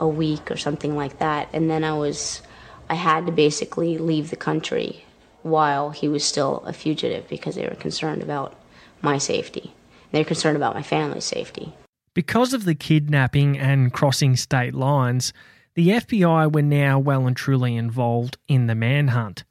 a 0.00 0.08
week 0.08 0.50
or 0.50 0.56
something 0.56 0.96
like 0.96 1.18
that, 1.18 1.48
and 1.52 1.70
then 1.70 1.84
I 1.84 1.92
was 1.92 2.42
I 2.88 2.94
had 2.94 3.26
to 3.26 3.32
basically 3.32 3.98
leave 3.98 4.30
the 4.30 4.36
country 4.36 5.04
while 5.42 5.90
he 5.90 6.08
was 6.08 6.24
still 6.24 6.58
a 6.66 6.72
fugitive 6.72 7.28
because 7.28 7.54
they 7.54 7.66
were 7.66 7.76
concerned 7.76 8.22
about 8.22 8.58
my 9.00 9.18
safety. 9.18 9.72
They 10.10 10.20
were 10.20 10.24
concerned 10.24 10.56
about 10.56 10.74
my 10.74 10.82
family's 10.82 11.24
safety. 11.24 11.72
Because 12.14 12.52
of 12.52 12.64
the 12.64 12.74
kidnapping 12.74 13.56
and 13.56 13.92
crossing 13.92 14.34
state 14.34 14.74
lines, 14.74 15.32
the 15.74 15.90
FBI 15.90 16.52
were 16.52 16.62
now 16.62 16.98
well 16.98 17.26
and 17.26 17.36
truly 17.36 17.76
involved 17.76 18.36
in 18.48 18.66
the 18.66 18.74
manhunt. 18.74 19.44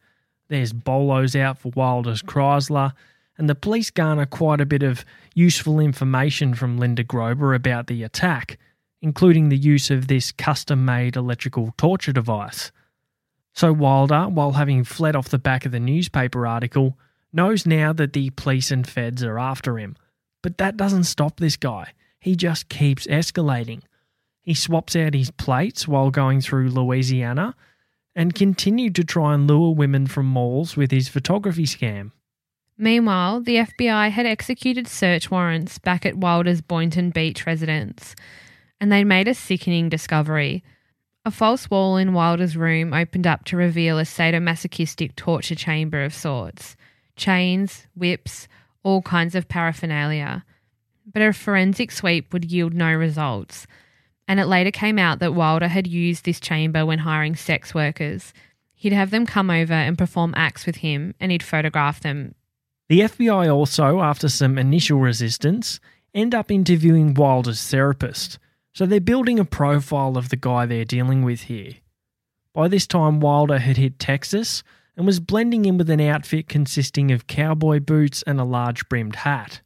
There's 0.50 0.74
bolos 0.74 1.36
out 1.36 1.58
for 1.58 1.72
Wilder's 1.76 2.22
Chrysler, 2.22 2.92
and 3.38 3.50
the 3.50 3.56
police 3.56 3.90
garner 3.90 4.26
quite 4.26 4.60
a 4.60 4.66
bit 4.66 4.84
of 4.84 5.06
useful 5.34 5.80
information 5.80 6.54
from 6.54 6.78
Linda 6.78 7.06
Grober 7.06 7.56
about 7.56 7.88
the 7.88 8.04
attack, 8.04 8.60
including 9.02 9.50
the 9.50 9.58
use 9.58 9.90
of 9.90 10.08
this 10.08 10.32
custom 10.32 10.86
made 10.86 11.16
electrical 11.16 11.74
torture 11.78 12.14
device. 12.14 12.72
So 13.54 13.74
Wilder, 13.74 14.28
while 14.28 14.54
having 14.54 14.84
fled 14.84 15.16
off 15.16 15.30
the 15.30 15.40
back 15.40 15.66
of 15.66 15.72
the 15.72 15.80
newspaper 15.80 16.46
article, 16.46 16.98
knows 17.32 17.66
now 17.66 17.94
that 17.94 18.14
the 18.14 18.30
police 18.32 18.72
and 18.72 18.88
feds 18.88 19.24
are 19.24 19.40
after 19.40 19.78
him. 19.78 19.96
But 20.42 20.58
that 20.58 20.78
doesn't 20.78 21.04
stop 21.06 21.38
this 21.38 21.58
guy. 21.58 21.94
He 22.20 22.36
just 22.36 22.70
keeps 22.70 23.08
escalating. 23.08 23.82
He 24.42 24.54
swaps 24.54 24.96
out 24.96 25.14
his 25.14 25.32
plates 25.32 25.88
while 25.88 26.10
going 26.10 26.42
through 26.42 26.70
Louisiana 26.70 27.56
and 28.16 28.34
continued 28.34 28.96
to 28.96 29.04
try 29.04 29.34
and 29.34 29.48
lure 29.48 29.74
women 29.74 30.08
from 30.08 30.26
malls 30.26 30.76
with 30.76 30.92
his 30.92 31.08
photography 31.08 31.66
scam. 31.66 32.12
Meanwhile, 32.78 33.42
the 33.42 33.58
FBI 33.58 34.10
had 34.10 34.26
executed 34.26 34.88
search 34.88 35.30
warrants 35.30 35.78
back 35.80 36.06
at 36.06 36.18
Wilder's 36.18 36.62
Boynton 36.62 37.10
Beach 37.10 37.46
residence, 37.46 38.16
and 38.80 38.92
they'd 38.92 39.04
made 39.04 39.28
a 39.28 39.34
sickening 39.34 39.90
discovery. 39.90 40.64
A 41.26 41.32
false 41.32 41.70
wall 41.70 41.98
in 41.98 42.14
Wilder's 42.14 42.56
room 42.56 42.94
opened 42.94 43.28
up 43.28 43.44
to 43.46 43.58
reveal 43.58 44.00
a 44.00 44.04
sadomasochistic 44.04 45.16
torture 45.16 45.56
chamber 45.56 46.04
of 46.04 46.14
sorts 46.14 46.76
chains, 47.16 47.86
whips, 47.96 48.48
all 48.82 49.02
kinds 49.02 49.36
of 49.36 49.50
paraphernalia. 49.50 50.46
But 51.12 51.22
a 51.22 51.34
forensic 51.34 51.92
sweep 51.92 52.32
would 52.32 52.52
yield 52.52 52.74
no 52.74 52.94
results, 52.94 53.68
and 54.28 54.40
it 54.40 54.46
later 54.46 54.72
came 54.72 54.98
out 54.98 55.20
that 55.20 55.34
Wilder 55.34 55.68
had 55.68 55.88
used 55.88 56.24
this 56.24 56.40
chamber 56.40 56.86
when 56.86 57.00
hiring 57.00 57.36
sex 57.36 57.74
workers. 57.74 58.34
He'd 58.74 58.94
have 58.94 59.12
them 59.12 59.26
come 59.26 59.50
over 59.50 59.74
and 59.74 59.98
perform 59.98 60.34
acts 60.38 60.66
with 60.66 60.78
him, 60.78 61.14
and 61.20 61.32
he'd 61.32 61.44
photograph 61.44 62.00
them. 62.00 62.36
The 62.88 63.02
FBI 63.02 63.54
also, 63.54 64.00
after 64.00 64.30
some 64.30 64.58
initial 64.58 65.00
resistance, 65.00 65.80
end 66.14 66.34
up 66.34 66.50
interviewing 66.50 67.14
Wilder's 67.14 67.62
therapist. 67.68 68.40
So 68.74 68.86
they're 68.86 69.00
building 69.00 69.40
a 69.40 69.46
profile 69.46 70.18
of 70.18 70.30
the 70.30 70.36
guy 70.36 70.66
they're 70.66 70.86
dealing 70.86 71.24
with 71.24 71.44
here. 71.44 71.74
By 72.54 72.68
this 72.68 72.88
time, 72.88 73.20
Wilder 73.20 73.60
had 73.60 73.78
hit 73.78 74.00
Texas 74.00 74.64
and 74.96 75.06
was 75.06 75.20
blending 75.20 75.66
in 75.66 75.78
with 75.78 75.90
an 75.90 76.02
outfit 76.02 76.50
consisting 76.50 77.12
of 77.12 77.28
cowboy 77.28 77.80
boots 77.80 78.24
and 78.24 78.40
a 78.40 78.44
large 78.44 78.88
brimmed 78.90 79.18
hat. 79.18 79.62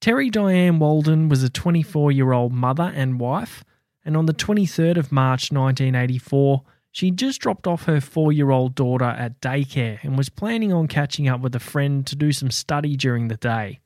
Terry 0.00 0.30
Diane 0.30 0.78
Walden 0.78 1.28
was 1.28 1.42
a 1.42 1.50
24 1.50 2.10
year 2.12 2.32
old 2.32 2.52
mother 2.52 2.92
and 2.94 3.20
wife, 3.20 3.62
and 4.04 4.16
on 4.16 4.26
the 4.26 4.34
23rd 4.34 4.96
of 4.96 5.12
March 5.12 5.52
1984, 5.52 6.62
she 6.90 7.10
just 7.10 7.40
dropped 7.40 7.66
off 7.66 7.84
her 7.84 8.00
four 8.00 8.32
year 8.32 8.50
old 8.50 8.74
daughter 8.74 9.04
at 9.04 9.40
daycare 9.40 10.02
and 10.02 10.16
was 10.16 10.28
planning 10.28 10.72
on 10.72 10.88
catching 10.88 11.28
up 11.28 11.40
with 11.40 11.54
a 11.54 11.60
friend 11.60 12.06
to 12.06 12.16
do 12.16 12.32
some 12.32 12.50
study 12.50 12.96
during 12.96 13.28
the 13.28 13.36
day. 13.36 13.80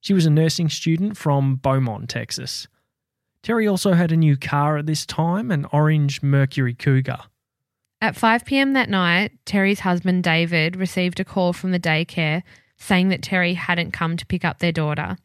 She 0.00 0.12
was 0.12 0.26
a 0.26 0.30
nursing 0.30 0.68
student 0.68 1.16
from 1.16 1.56
Beaumont, 1.56 2.10
Texas. 2.10 2.66
Terry 3.42 3.66
also 3.66 3.92
had 3.92 4.12
a 4.12 4.16
new 4.16 4.36
car 4.36 4.78
at 4.78 4.86
this 4.86 5.04
time, 5.04 5.50
an 5.50 5.66
orange 5.72 6.22
Mercury 6.22 6.74
Cougar. 6.74 7.18
At 8.00 8.16
5 8.16 8.44
pm 8.44 8.72
that 8.72 8.88
night, 8.88 9.32
Terry's 9.44 9.80
husband 9.80 10.22
David 10.22 10.76
received 10.76 11.18
a 11.18 11.24
call 11.24 11.52
from 11.52 11.72
the 11.72 11.80
daycare 11.80 12.42
saying 12.76 13.08
that 13.08 13.22
Terry 13.22 13.54
hadn't 13.54 13.92
come 13.92 14.16
to 14.16 14.26
pick 14.26 14.44
up 14.44 14.58
their 14.58 14.72
daughter. 14.72 15.16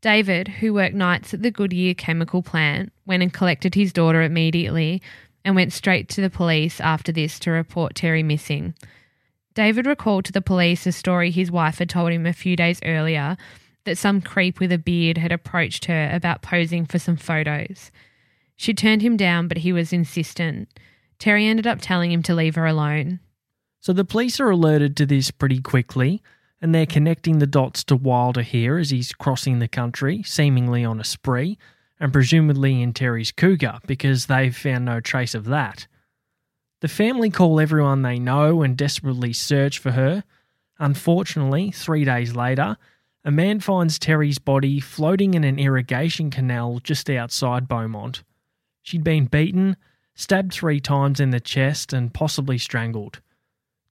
David, 0.00 0.48
who 0.48 0.72
worked 0.72 0.94
nights 0.94 1.34
at 1.34 1.42
the 1.42 1.50
Goodyear 1.50 1.94
chemical 1.94 2.42
plant, 2.42 2.92
went 3.04 3.22
and 3.22 3.32
collected 3.32 3.74
his 3.74 3.92
daughter 3.92 4.22
immediately 4.22 5.02
and 5.44 5.54
went 5.54 5.72
straight 5.72 6.08
to 6.10 6.20
the 6.20 6.30
police 6.30 6.80
after 6.80 7.12
this 7.12 7.38
to 7.40 7.50
report 7.50 7.94
Terry 7.94 8.22
missing. 8.22 8.74
David 9.54 9.86
recalled 9.86 10.24
to 10.26 10.32
the 10.32 10.40
police 10.40 10.86
a 10.86 10.92
story 10.92 11.30
his 11.30 11.50
wife 11.50 11.78
had 11.78 11.90
told 11.90 12.12
him 12.12 12.24
a 12.24 12.32
few 12.32 12.56
days 12.56 12.80
earlier 12.84 13.36
that 13.84 13.98
some 13.98 14.20
creep 14.20 14.60
with 14.60 14.72
a 14.72 14.78
beard 14.78 15.18
had 15.18 15.32
approached 15.32 15.86
her 15.86 16.10
about 16.12 16.42
posing 16.42 16.86
for 16.86 16.98
some 16.98 17.16
photos. 17.16 17.90
She 18.56 18.74
turned 18.74 19.02
him 19.02 19.16
down, 19.16 19.48
but 19.48 19.58
he 19.58 19.72
was 19.72 19.92
insistent. 19.92 20.68
Terry 21.18 21.46
ended 21.46 21.66
up 21.66 21.78
telling 21.80 22.12
him 22.12 22.22
to 22.24 22.34
leave 22.34 22.54
her 22.56 22.66
alone. 22.66 23.20
So 23.80 23.92
the 23.92 24.04
police 24.04 24.38
are 24.40 24.50
alerted 24.50 24.96
to 24.98 25.06
this 25.06 25.30
pretty 25.30 25.60
quickly, 25.60 26.22
and 26.60 26.74
they're 26.74 26.86
connecting 26.86 27.38
the 27.38 27.46
dots 27.46 27.82
to 27.84 27.96
Wilder 27.96 28.42
here 28.42 28.76
as 28.76 28.90
he's 28.90 29.12
crossing 29.12 29.58
the 29.58 29.68
country, 29.68 30.22
seemingly 30.22 30.84
on 30.84 31.00
a 31.00 31.04
spree, 31.04 31.56
and 31.98 32.12
presumably 32.12 32.82
in 32.82 32.92
Terry's 32.92 33.32
cougar, 33.32 33.78
because 33.86 34.26
they've 34.26 34.54
found 34.54 34.84
no 34.84 35.00
trace 35.00 35.34
of 35.34 35.46
that. 35.46 35.86
The 36.80 36.88
family 36.88 37.30
call 37.30 37.60
everyone 37.60 38.02
they 38.02 38.18
know 38.18 38.62
and 38.62 38.76
desperately 38.76 39.32
search 39.32 39.78
for 39.78 39.92
her. 39.92 40.24
Unfortunately, 40.78 41.70
three 41.70 42.04
days 42.04 42.34
later, 42.34 42.76
a 43.24 43.30
man 43.30 43.60
finds 43.60 43.98
Terry's 43.98 44.38
body 44.38 44.80
floating 44.80 45.34
in 45.34 45.44
an 45.44 45.58
irrigation 45.58 46.30
canal 46.30 46.80
just 46.82 47.10
outside 47.10 47.68
Beaumont. 47.68 48.22
She'd 48.82 49.04
been 49.04 49.26
beaten, 49.26 49.76
stabbed 50.14 50.52
three 50.52 50.80
times 50.80 51.20
in 51.20 51.30
the 51.30 51.40
chest, 51.40 51.92
and 51.92 52.14
possibly 52.14 52.56
strangled. 52.56 53.20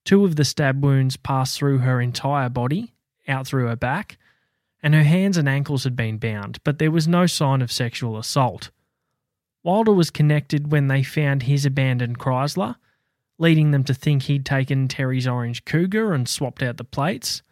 Two 0.04 0.26
of 0.26 0.36
the 0.36 0.46
stab 0.46 0.84
wounds 0.84 1.18
passed 1.18 1.58
through 1.58 1.80
her 1.80 2.02
entire 2.02 2.50
body, 2.50 2.94
out 3.28 3.46
through 3.46 3.68
her 3.68 3.76
back, 3.76 4.18
and 4.82 4.94
her 4.96 5.04
hands 5.04 5.38
and 5.38 5.48
ankles 5.48 5.84
had 5.84 5.96
been 5.96 6.18
bound, 6.18 6.60
but 6.64 6.80
there 6.80 6.92
was 6.92 7.08
no 7.08 7.26
sign 7.28 7.62
of 7.62 7.72
sexual 7.72 8.18
assault. 8.18 8.72
Wilder 9.62 9.94
was 9.94 10.10
connected 10.10 10.72
when 10.72 10.88
they 10.88 11.04
found 11.04 11.44
his 11.44 11.66
abandoned 11.66 12.18
Chrysler, 12.18 12.76
leading 13.38 13.72
them 13.72 13.84
to 13.84 13.94
think 13.94 14.24
he'd 14.24 14.46
taken 14.46 14.88
Terry's 14.88 15.28
orange 15.28 15.66
Cougar 15.66 16.14
and 16.14 16.28
swapped 16.28 16.64
out 16.64 16.78
the 16.78 16.84
plates. 16.84 17.44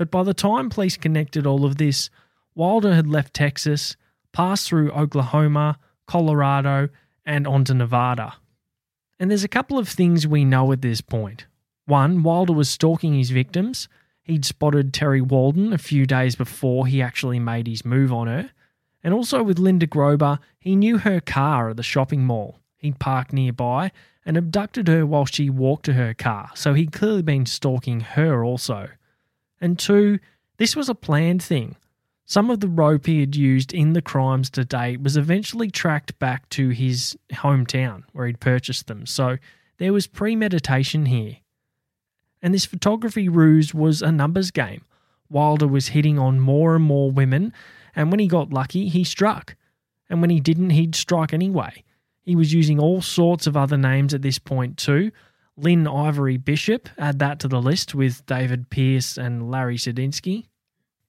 But 0.00 0.10
by 0.10 0.22
the 0.22 0.32
time 0.32 0.70
police 0.70 0.96
connected 0.96 1.46
all 1.46 1.66
of 1.66 1.76
this, 1.76 2.08
Wilder 2.54 2.94
had 2.94 3.06
left 3.06 3.34
Texas, 3.34 3.96
passed 4.32 4.66
through 4.66 4.90
Oklahoma, 4.92 5.78
Colorado, 6.06 6.88
and 7.26 7.46
onto 7.46 7.74
Nevada. 7.74 8.36
And 9.18 9.30
there's 9.30 9.44
a 9.44 9.46
couple 9.46 9.76
of 9.76 9.90
things 9.90 10.26
we 10.26 10.42
know 10.42 10.72
at 10.72 10.80
this 10.80 11.02
point. 11.02 11.44
One, 11.84 12.22
Wilder 12.22 12.54
was 12.54 12.70
stalking 12.70 13.12
his 13.12 13.28
victims. 13.28 13.90
He'd 14.22 14.46
spotted 14.46 14.94
Terry 14.94 15.20
Walden 15.20 15.70
a 15.74 15.76
few 15.76 16.06
days 16.06 16.34
before 16.34 16.86
he 16.86 17.02
actually 17.02 17.38
made 17.38 17.66
his 17.66 17.84
move 17.84 18.10
on 18.10 18.26
her. 18.26 18.52
And 19.04 19.12
also 19.12 19.42
with 19.42 19.58
Linda 19.58 19.86
Grober, 19.86 20.38
he 20.58 20.76
knew 20.76 20.96
her 20.96 21.20
car 21.20 21.68
at 21.68 21.76
the 21.76 21.82
shopping 21.82 22.24
mall. 22.24 22.58
He'd 22.78 22.98
parked 22.98 23.34
nearby 23.34 23.92
and 24.24 24.38
abducted 24.38 24.88
her 24.88 25.04
while 25.04 25.26
she 25.26 25.50
walked 25.50 25.84
to 25.84 25.92
her 25.92 26.14
car, 26.14 26.52
so 26.54 26.72
he'd 26.72 26.90
clearly 26.92 27.20
been 27.20 27.44
stalking 27.44 28.00
her 28.00 28.42
also. 28.42 28.88
And 29.60 29.78
two, 29.78 30.18
this 30.56 30.74
was 30.74 30.88
a 30.88 30.94
planned 30.94 31.42
thing. 31.42 31.76
Some 32.24 32.48
of 32.48 32.60
the 32.60 32.68
rope 32.68 33.06
he 33.06 33.20
had 33.20 33.34
used 33.34 33.74
in 33.74 33.92
the 33.92 34.02
crimes 34.02 34.50
to 34.50 34.64
date 34.64 35.02
was 35.02 35.16
eventually 35.16 35.70
tracked 35.70 36.18
back 36.18 36.48
to 36.50 36.68
his 36.68 37.18
hometown 37.32 38.04
where 38.12 38.26
he'd 38.26 38.40
purchased 38.40 38.86
them. 38.86 39.04
So 39.04 39.38
There 39.80 39.94
was 39.94 40.06
premeditation 40.06 41.06
here. 41.06 41.38
And 42.42 42.52
this 42.52 42.66
photography 42.66 43.30
ruse 43.30 43.74
was 43.74 44.02
a 44.02 44.12
numbers 44.12 44.50
game. 44.50 44.84
Wilder 45.30 45.66
was 45.66 45.88
hitting 45.88 46.18
on 46.18 46.38
more 46.38 46.76
and 46.76 46.84
more 46.84 47.10
women, 47.10 47.54
and 47.96 48.10
when 48.10 48.20
he 48.20 48.26
got 48.26 48.52
lucky, 48.52 48.88
he 48.88 49.04
struck. 49.04 49.56
And 50.10 50.20
when 50.20 50.28
he 50.28 50.38
didn't, 50.38 50.70
he'd 50.70 50.94
strike 50.94 51.32
anyway. 51.32 51.82
He 52.20 52.36
was 52.36 52.52
using 52.52 52.78
all 52.78 53.00
sorts 53.00 53.46
of 53.46 53.56
other 53.56 53.78
names 53.78 54.12
at 54.12 54.20
this 54.20 54.38
point, 54.38 54.76
too. 54.76 55.12
Lynn 55.60 55.86
Ivory 55.86 56.38
Bishop, 56.38 56.88
add 56.96 57.18
that 57.18 57.38
to 57.40 57.48
the 57.48 57.60
list 57.60 57.94
with 57.94 58.24
David 58.24 58.70
Pierce 58.70 59.18
and 59.18 59.50
Larry 59.50 59.76
Sadinsky. 59.76 60.46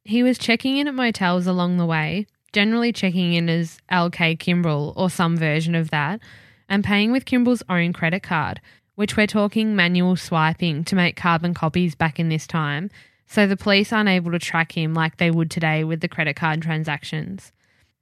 He 0.04 0.24
was 0.24 0.38
checking 0.38 0.78
in 0.78 0.88
at 0.88 0.94
motels 0.94 1.48
along 1.48 1.78
the 1.78 1.86
way, 1.86 2.28
generally 2.52 2.92
checking 2.92 3.34
in 3.34 3.48
as 3.50 3.80
LK 3.90 4.38
Kimbrell 4.40 4.94
or 4.98 5.10
some 5.10 5.38
version 5.38 5.74
of 5.74 5.90
that, 5.92 6.20
and 6.68 6.84
paying 6.84 7.12
with 7.14 7.26
Kimbrell's 7.26 7.64
own 7.70 7.94
credit 7.94 8.24
card, 8.24 8.60
which 8.96 9.16
we're 9.16 9.28
talking 9.28 9.76
manual 9.76 10.18
swiping 10.18 10.84
to 10.84 10.96
make 10.96 11.16
carbon 11.16 11.54
copies 11.54 11.96
back 11.96 12.20
in 12.20 12.28
this 12.28 12.46
time, 12.46 12.90
so 13.26 13.48
the 13.48 13.56
police 13.56 13.94
aren't 13.94 14.10
able 14.10 14.32
to 14.32 14.40
track 14.40 14.74
him 14.74 14.94
like 14.94 15.16
they 15.16 15.32
would 15.32 15.50
today 15.50 15.86
with 15.86 16.02
the 16.02 16.10
credit 16.10 16.36
card 16.36 16.62
transactions. 16.62 17.54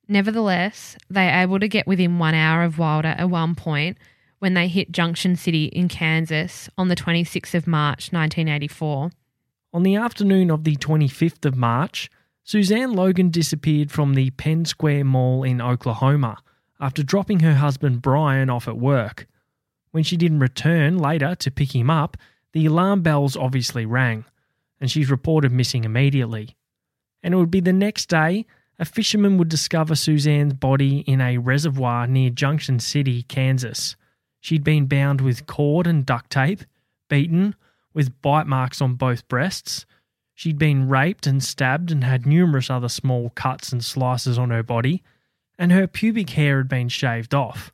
Nevertheless, 0.07 0.97
they 1.11 1.29
are 1.29 1.43
able 1.43 1.59
to 1.59 1.67
get 1.67 1.85
within 1.85 2.17
one 2.17 2.33
hour 2.33 2.63
of 2.63 2.79
Wilder 2.79 3.09
at 3.09 3.29
one 3.29 3.53
point 3.53 3.97
when 4.39 4.53
they 4.53 4.67
hit 4.67 4.91
Junction 4.91 5.35
City 5.35 5.65
in 5.65 5.87
Kansas 5.87 6.69
on 6.77 6.87
the 6.87 6.95
26th 6.95 7.53
of 7.53 7.67
March 7.67 8.11
1984. 8.11 9.11
On 9.73 9.83
the 9.83 9.95
afternoon 9.95 10.49
of 10.49 10.63
the 10.63 10.75
25th 10.77 11.45
of 11.45 11.55
March, 11.55 12.09
Suzanne 12.43 12.93
Logan 12.93 13.29
disappeared 13.29 13.91
from 13.91 14.15
the 14.15 14.31
Penn 14.31 14.65
Square 14.65 15.05
Mall 15.05 15.43
in 15.43 15.61
Oklahoma 15.61 16.37
after 16.79 17.03
dropping 17.03 17.41
her 17.41 17.55
husband 17.55 18.01
Brian 18.01 18.49
off 18.49 18.67
at 18.67 18.77
work. 18.77 19.27
When 19.91 20.03
she 20.03 20.17
didn't 20.17 20.39
return 20.39 20.97
later 20.97 21.35
to 21.35 21.51
pick 21.51 21.75
him 21.75 21.89
up, 21.89 22.17
the 22.53 22.65
alarm 22.65 23.01
bells 23.01 23.35
obviously 23.35 23.85
rang, 23.85 24.25
and 24.79 24.89
she's 24.89 25.11
reported 25.11 25.51
missing 25.51 25.83
immediately. 25.83 26.55
And 27.21 27.33
it 27.33 27.37
would 27.37 27.51
be 27.51 27.59
the 27.59 27.73
next 27.73 28.07
day 28.07 28.45
a 28.79 28.85
fisherman 28.85 29.37
would 29.37 29.49
discover 29.49 29.93
Suzanne's 29.93 30.53
body 30.53 30.99
in 30.99 31.19
a 31.19 31.37
reservoir 31.37 32.07
near 32.07 32.29
Junction 32.29 32.79
City, 32.79 33.23
Kansas. 33.23 33.97
She'd 34.39 34.63
been 34.63 34.85
bound 34.85 35.21
with 35.21 35.45
cord 35.45 35.87
and 35.87 36.05
duct 36.05 36.29
tape, 36.29 36.61
beaten, 37.09 37.55
with 37.93 38.21
bite 38.21 38.47
marks 38.47 38.81
on 38.81 38.95
both 38.95 39.27
breasts. 39.27 39.85
She'd 40.33 40.57
been 40.57 40.87
raped 40.87 41.27
and 41.27 41.43
stabbed 41.43 41.91
and 41.91 42.03
had 42.03 42.25
numerous 42.25 42.69
other 42.69 42.89
small 42.89 43.31
cuts 43.31 43.71
and 43.71 43.83
slices 43.83 44.37
on 44.37 44.51
her 44.51 44.63
body, 44.63 45.03
and 45.57 45.71
her 45.71 45.87
pubic 45.87 46.29
hair 46.31 46.57
had 46.57 46.69
been 46.69 46.87
shaved 46.87 47.33
off. 47.33 47.73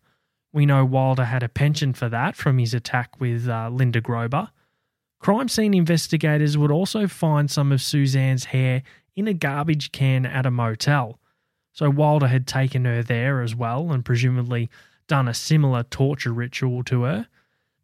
We 0.51 0.65
know 0.65 0.85
Wilder 0.85 1.25
had 1.25 1.43
a 1.43 1.49
penchant 1.49 1.97
for 1.97 2.09
that 2.09 2.35
from 2.35 2.57
his 2.57 2.73
attack 2.73 3.19
with 3.19 3.47
uh, 3.47 3.69
Linda 3.69 4.01
Grober. 4.01 4.49
Crime 5.19 5.49
scene 5.49 5.73
investigators 5.73 6.57
would 6.57 6.71
also 6.71 7.07
find 7.07 7.51
some 7.51 7.71
of 7.71 7.81
Suzanne's 7.81 8.45
hair 8.45 8.81
in 9.15 9.27
a 9.27 9.33
garbage 9.33 9.91
can 9.91 10.25
at 10.25 10.45
a 10.45 10.51
motel. 10.51 11.19
So 11.73 11.89
Wilder 11.89 12.27
had 12.27 12.47
taken 12.47 12.85
her 12.85 13.03
there 13.03 13.41
as 13.41 13.53
well 13.53 13.91
and 13.91 14.05
presumably 14.05 14.69
done 15.07 15.27
a 15.27 15.33
similar 15.33 15.83
torture 15.83 16.33
ritual 16.33 16.83
to 16.85 17.03
her. 17.03 17.27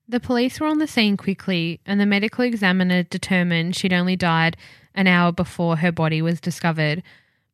The 0.08 0.20
police 0.20 0.60
were 0.60 0.68
on 0.68 0.80
the 0.80 0.88
scene 0.88 1.16
quickly, 1.16 1.80
and 1.86 2.00
the 2.00 2.06
medical 2.06 2.44
examiner 2.44 3.04
determined 3.04 3.76
she'd 3.76 3.94
only 3.94 4.16
died 4.16 4.58
an 4.94 5.08
hour 5.08 5.32
before 5.32 5.78
her 5.78 5.92
body 5.92 6.22
was 6.22 6.42
discovered, 6.42 7.02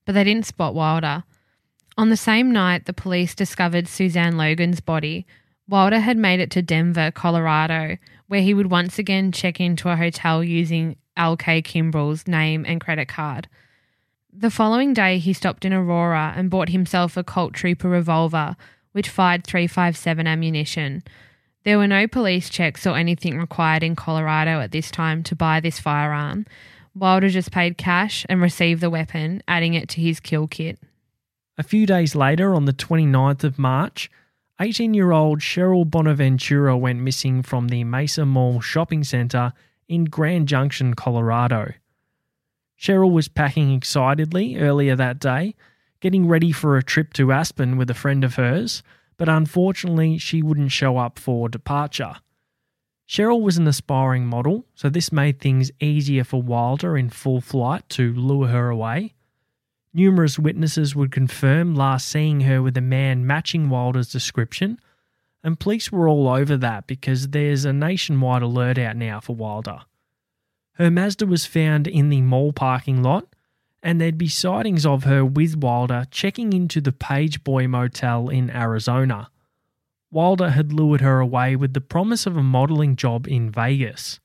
but 0.05 0.13
they 0.13 0.23
didn't 0.23 0.45
spot 0.45 0.73
Wilder. 0.73 1.23
On 1.97 2.09
the 2.09 2.17
same 2.17 2.51
night, 2.51 2.85
the 2.85 2.93
police 2.93 3.35
discovered 3.35 3.87
Suzanne 3.87 4.37
Logan's 4.37 4.79
body. 4.79 5.25
Wilder 5.67 5.99
had 5.99 6.17
made 6.17 6.39
it 6.39 6.51
to 6.51 6.61
Denver, 6.61 7.11
Colorado, 7.11 7.97
where 8.27 8.41
he 8.41 8.53
would 8.53 8.71
once 8.71 8.97
again 8.97 9.31
check 9.31 9.59
into 9.59 9.89
a 9.89 9.95
hotel 9.95 10.43
using 10.43 10.95
LK 11.17 11.63
Kimbrell's 11.63 12.27
name 12.27 12.65
and 12.67 12.79
credit 12.79 13.07
card. 13.07 13.47
The 14.31 14.51
following 14.51 14.93
day, 14.93 15.17
he 15.17 15.33
stopped 15.33 15.65
in 15.65 15.73
Aurora 15.73 16.33
and 16.35 16.49
bought 16.49 16.69
himself 16.69 17.17
a 17.17 17.23
Colt 17.23 17.53
Trooper 17.53 17.89
revolver, 17.89 18.55
which 18.97 19.09
fired 19.09 19.43
357 19.43 20.25
ammunition. 20.25 21.03
There 21.65 21.77
were 21.77 21.85
no 21.85 22.07
police 22.07 22.49
checks 22.49 22.87
or 22.87 22.97
anything 22.97 23.37
required 23.37 23.83
in 23.83 23.95
Colorado 23.95 24.59
at 24.59 24.71
this 24.71 24.89
time 24.89 25.21
to 25.21 25.35
buy 25.35 25.59
this 25.59 25.79
firearm. 25.79 26.47
Wilder 26.95 27.29
just 27.29 27.51
paid 27.51 27.77
cash 27.77 28.25
and 28.27 28.41
received 28.41 28.81
the 28.81 28.89
weapon, 28.89 29.43
adding 29.47 29.75
it 29.75 29.87
to 29.89 30.01
his 30.01 30.19
kill 30.19 30.47
kit. 30.47 30.79
A 31.59 31.63
few 31.63 31.85
days 31.85 32.15
later, 32.15 32.55
on 32.55 32.65
the 32.65 32.73
29th 32.73 33.43
of 33.43 33.59
March, 33.59 34.09
18 34.59 34.95
year 34.95 35.11
old 35.11 35.41
Cheryl 35.41 35.87
Bonaventura 35.87 36.75
went 36.75 36.99
missing 36.99 37.43
from 37.43 37.67
the 37.67 37.83
Mesa 37.83 38.25
Mall 38.25 38.61
shopping 38.61 39.03
centre 39.03 39.53
in 39.87 40.05
Grand 40.05 40.47
Junction, 40.47 40.95
Colorado. 40.95 41.73
Cheryl 42.81 43.11
was 43.11 43.27
packing 43.27 43.75
excitedly 43.75 44.57
earlier 44.57 44.95
that 44.95 45.19
day, 45.19 45.53
getting 45.99 46.27
ready 46.27 46.51
for 46.51 46.77
a 46.77 46.83
trip 46.83 47.13
to 47.13 47.31
Aspen 47.31 47.77
with 47.77 47.89
a 47.89 47.95
friend 47.95 48.23
of 48.23 48.35
hers, 48.35 48.83
but 49.17 49.29
unfortunately 49.29 50.17
she 50.17 50.41
wouldn't 50.41 50.71
show 50.71 50.97
up 50.97 51.19
for 51.19 51.49
departure. 51.49 52.15
Cheryl 53.07 53.41
was 53.41 53.57
an 53.57 53.67
aspiring 53.67 54.25
model, 54.25 54.65
so 54.75 54.89
this 54.89 55.11
made 55.11 55.39
things 55.39 55.71
easier 55.79 56.23
for 56.23 56.41
Wilder 56.41 56.97
in 56.97 57.09
full 57.09 57.39
flight 57.39 57.87
to 57.89 58.13
lure 58.13 58.47
her 58.47 58.69
away. 58.69 59.13
Numerous 59.93 60.37
witnesses 60.37 60.95
would 60.95 61.11
confirm 61.11 61.73
last 61.73 62.07
seeing 62.07 62.41
her 62.41 62.61
with 62.61 62.75
a 62.75 62.81
man 62.81 63.25
matching 63.25 63.69
Wilder's 63.69 64.11
description, 64.11 64.79
and 65.43 65.59
police 65.59 65.91
were 65.91 66.09
all 66.09 66.27
over 66.27 66.57
that 66.57 66.85
because 66.85 67.29
there's 67.29 67.63
a 67.63 67.71
nationwide 67.71 68.41
alert 68.41 68.77
out 68.77 68.97
now 68.97 69.21
for 69.21 69.35
Wilder. 69.35 69.79
Her 70.73 70.91
Mazda 70.91 71.25
was 71.25 71.45
found 71.45 71.87
in 71.87 72.09
the 72.09 72.21
mall 72.21 72.51
parking 72.51 73.01
lot, 73.01 73.27
and 73.87 74.01
there'd 74.01 74.17
be 74.17 74.27
sightings 74.27 74.85
of 74.85 75.05
her 75.05 75.23
with 75.23 75.55
Wilder 75.55 76.03
checking 76.11 76.51
into 76.51 76.81
the 76.81 76.91
Page 76.91 77.41
Boy 77.45 77.69
Motel 77.69 78.27
in 78.27 78.49
Arizona. 78.49 79.29
Wilder 80.11 80.49
had 80.49 80.73
lured 80.73 80.99
her 80.99 81.21
away 81.21 81.55
with 81.55 81.73
the 81.73 81.79
promise 81.79 82.25
of 82.25 82.35
a 82.35 82.43
modelling 82.43 82.97
job 82.97 83.29
in 83.29 83.49
Vegas. 83.49 84.19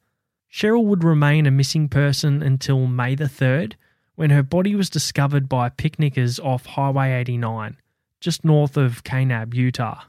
Cheryl 0.52 0.84
would 0.86 1.04
remain 1.04 1.46
a 1.46 1.52
missing 1.52 1.88
person 1.88 2.42
until 2.42 2.88
May 2.88 3.14
the 3.14 3.26
3rd, 3.26 3.74
when 4.16 4.30
her 4.30 4.42
body 4.42 4.74
was 4.74 4.90
discovered 4.90 5.48
by 5.48 5.68
picnickers 5.68 6.40
off 6.40 6.66
Highway 6.66 7.12
89, 7.12 7.76
just 8.18 8.44
north 8.44 8.76
of 8.76 9.04
Kanab, 9.04 9.54
Utah. 9.54 10.02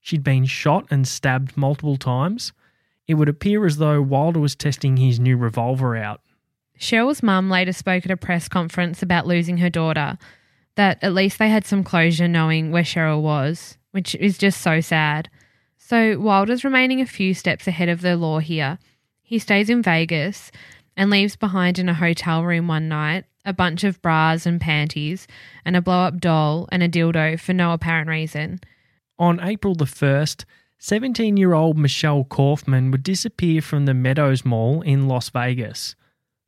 She'd 0.00 0.24
been 0.24 0.46
shot 0.46 0.86
and 0.90 1.06
stabbed 1.06 1.54
multiple 1.54 1.98
times. 1.98 2.54
It 3.06 3.14
would 3.14 3.28
appear 3.28 3.66
as 3.66 3.76
though 3.76 4.00
Wilder 4.00 4.40
was 4.40 4.54
testing 4.54 4.96
his 4.96 5.20
new 5.20 5.36
revolver 5.36 5.94
out. 5.94 6.22
Cheryl's 6.78 7.22
mum 7.22 7.50
later 7.50 7.72
spoke 7.72 8.04
at 8.04 8.10
a 8.10 8.16
press 8.16 8.48
conference 8.48 9.02
about 9.02 9.26
losing 9.26 9.58
her 9.58 9.70
daughter, 9.70 10.18
that 10.74 10.98
at 11.02 11.14
least 11.14 11.38
they 11.38 11.48
had 11.48 11.64
some 11.64 11.82
closure 11.82 12.28
knowing 12.28 12.70
where 12.70 12.82
Cheryl 12.82 13.22
was, 13.22 13.78
which 13.92 14.14
is 14.16 14.38
just 14.38 14.60
so 14.60 14.80
sad. 14.80 15.30
So 15.78 16.18
Wilder's 16.18 16.64
remaining 16.64 17.00
a 17.00 17.06
few 17.06 17.32
steps 17.32 17.66
ahead 17.66 17.88
of 17.88 18.00
the 18.00 18.16
law 18.16 18.40
here. 18.40 18.78
He 19.22 19.38
stays 19.38 19.70
in 19.70 19.82
Vegas 19.82 20.50
and 20.96 21.10
leaves 21.10 21.36
behind 21.36 21.78
in 21.78 21.88
a 21.88 21.94
hotel 21.94 22.44
room 22.44 22.68
one 22.68 22.88
night 22.88 23.24
a 23.44 23.52
bunch 23.52 23.84
of 23.84 24.02
bras 24.02 24.44
and 24.44 24.60
panties 24.60 25.26
and 25.64 25.76
a 25.76 25.80
blow 25.80 26.00
up 26.00 26.18
doll 26.18 26.68
and 26.72 26.82
a 26.82 26.88
dildo 26.88 27.38
for 27.38 27.52
no 27.52 27.72
apparent 27.72 28.08
reason. 28.08 28.60
On 29.18 29.40
April 29.40 29.74
the 29.74 29.84
1st, 29.84 30.44
17 30.78 31.36
year 31.36 31.54
old 31.54 31.78
Michelle 31.78 32.24
Korfman 32.24 32.90
would 32.90 33.02
disappear 33.02 33.62
from 33.62 33.86
the 33.86 33.94
Meadows 33.94 34.44
Mall 34.44 34.82
in 34.82 35.08
Las 35.08 35.30
Vegas. 35.30 35.94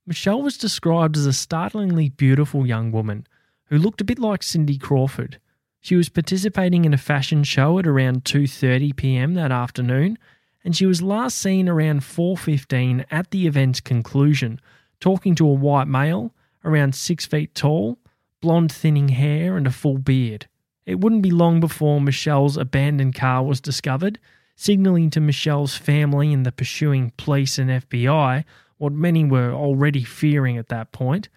Michelle 0.09 0.41
was 0.41 0.57
described 0.57 1.19
as 1.19 1.27
a 1.27 1.35
startlingly 1.35 2.09
beautiful 2.09 2.67
young 2.67 2.91
woman 2.91 3.27
who 3.65 3.77
looked 3.77 4.01
a 4.01 4.05
bit 4.05 4.19
like 4.19 4.43
Cindy 4.43 4.79
Crawford. 4.79 5.39
She 5.83 5.97
was 5.97 6.09
participating 6.09 6.87
in 6.87 6.95
a 6.95 6.97
fashion 6.97 7.45
show 7.45 7.79
at 7.79 7.87
around 7.87 8.25
2:30 8.25 8.97
p.m. 8.97 9.35
that 9.35 9.53
afternoon, 9.53 10.17
and 10.65 10.75
she 10.75 10.87
was 10.87 11.03
last 11.03 11.37
seen 11.37 11.69
around 11.69 12.01
4:15 12.01 13.05
at 13.11 13.31
the 13.33 13.47
event's 13.47 13.83
conclusion, 13.83 14.63
talking 14.99 15.35
to 15.35 15.47
a 15.47 15.53
white 15.53 15.89
male 15.89 16.35
around 16.65 16.95
6 16.95 17.27
feet 17.27 17.55
tall, 17.55 17.99
blonde 18.41 18.73
thinning 18.73 19.11
hair 19.11 19.59
and 19.59 19.67
a 19.67 19.71
full 19.71 19.99
beard. 19.99 20.49
It 20.87 21.01
wouldn't 21.01 21.21
be 21.21 21.31
long 21.31 21.61
before 21.61 22.01
Michelle's 22.01 22.57
abandoned 22.57 23.15
car 23.15 23.45
was 23.45 23.61
discovered, 23.61 24.19
signaling 24.57 25.11
to 25.11 25.21
Michelle's 25.21 25.77
family 25.77 26.33
and 26.33 26.47
the 26.47 26.53
pursuing 26.53 27.13
police 27.19 27.59
and 27.59 27.69
FBI 27.69 28.47
what 28.79 28.93
many 28.93 29.25
were 29.25 29.53
already 29.53 30.03
fearing 30.03 30.57
at 30.57 30.69
that 30.69 30.93
point. 30.93 31.29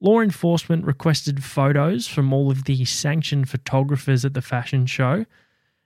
Law 0.00 0.20
enforcement 0.20 0.84
requested 0.84 1.42
photos 1.42 2.06
from 2.06 2.32
all 2.32 2.50
of 2.50 2.64
the 2.64 2.84
sanctioned 2.84 3.48
photographers 3.48 4.24
at 4.24 4.34
the 4.34 4.42
fashion 4.42 4.86
show, 4.86 5.24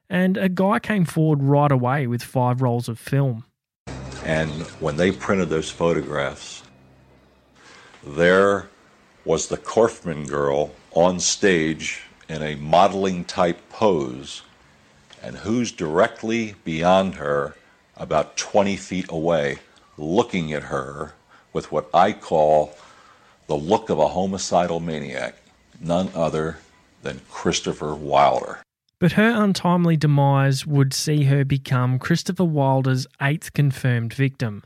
and 0.09 0.37
a 0.37 0.49
guy 0.49 0.81
came 0.81 1.05
forward 1.05 1.43
right 1.43 1.71
away 1.71 2.07
with 2.07 2.23
five 2.23 2.61
rolls 2.61 2.89
of 2.89 2.99
film. 2.99 3.45
And 4.25 4.51
when 4.81 4.97
they 4.97 5.13
printed 5.13 5.49
those 5.49 5.71
photographs, 5.71 6.65
there 8.05 8.69
was 9.25 9.47
the 9.47 9.57
Korfman 9.57 10.27
girl 10.29 10.73
on 10.93 11.21
stage 11.21 12.03
in 12.29 12.43
a 12.43 12.57
modeling 12.57 13.25
type 13.25 13.61
pose, 13.71 14.43
and 15.23 15.37
who's 15.37 15.71
directly 15.71 16.55
beyond 16.65 17.15
her 17.15 17.55
about 17.97 18.37
20 18.37 18.77
feet 18.77 19.07
away, 19.11 19.59
looking 20.01 20.53
at 20.53 20.65
her 20.65 21.15
with 21.53 21.71
what 21.71 21.89
I 21.93 22.13
call 22.13 22.75
the 23.47 23.57
look 23.57 23.91
of 23.91 23.99
a 23.99 24.09
homicidal 24.09 24.81
maniac, 24.81 25.35
none 25.81 26.11
other 26.15 26.59
than 27.03 27.21
Christopher 27.31 27.95
Wilder. 27.95 28.61
But 28.99 29.13
her 29.13 29.31
untimely 29.43 29.97
demise 29.97 30.67
would 30.67 30.93
see 30.93 31.25
her 31.25 31.45
become 31.45 31.99
Christopher 31.99 32.45
Wilder's 32.45 33.07
eighth 33.21 33.53
confirmed 33.53 34.13
victim. 34.13 34.63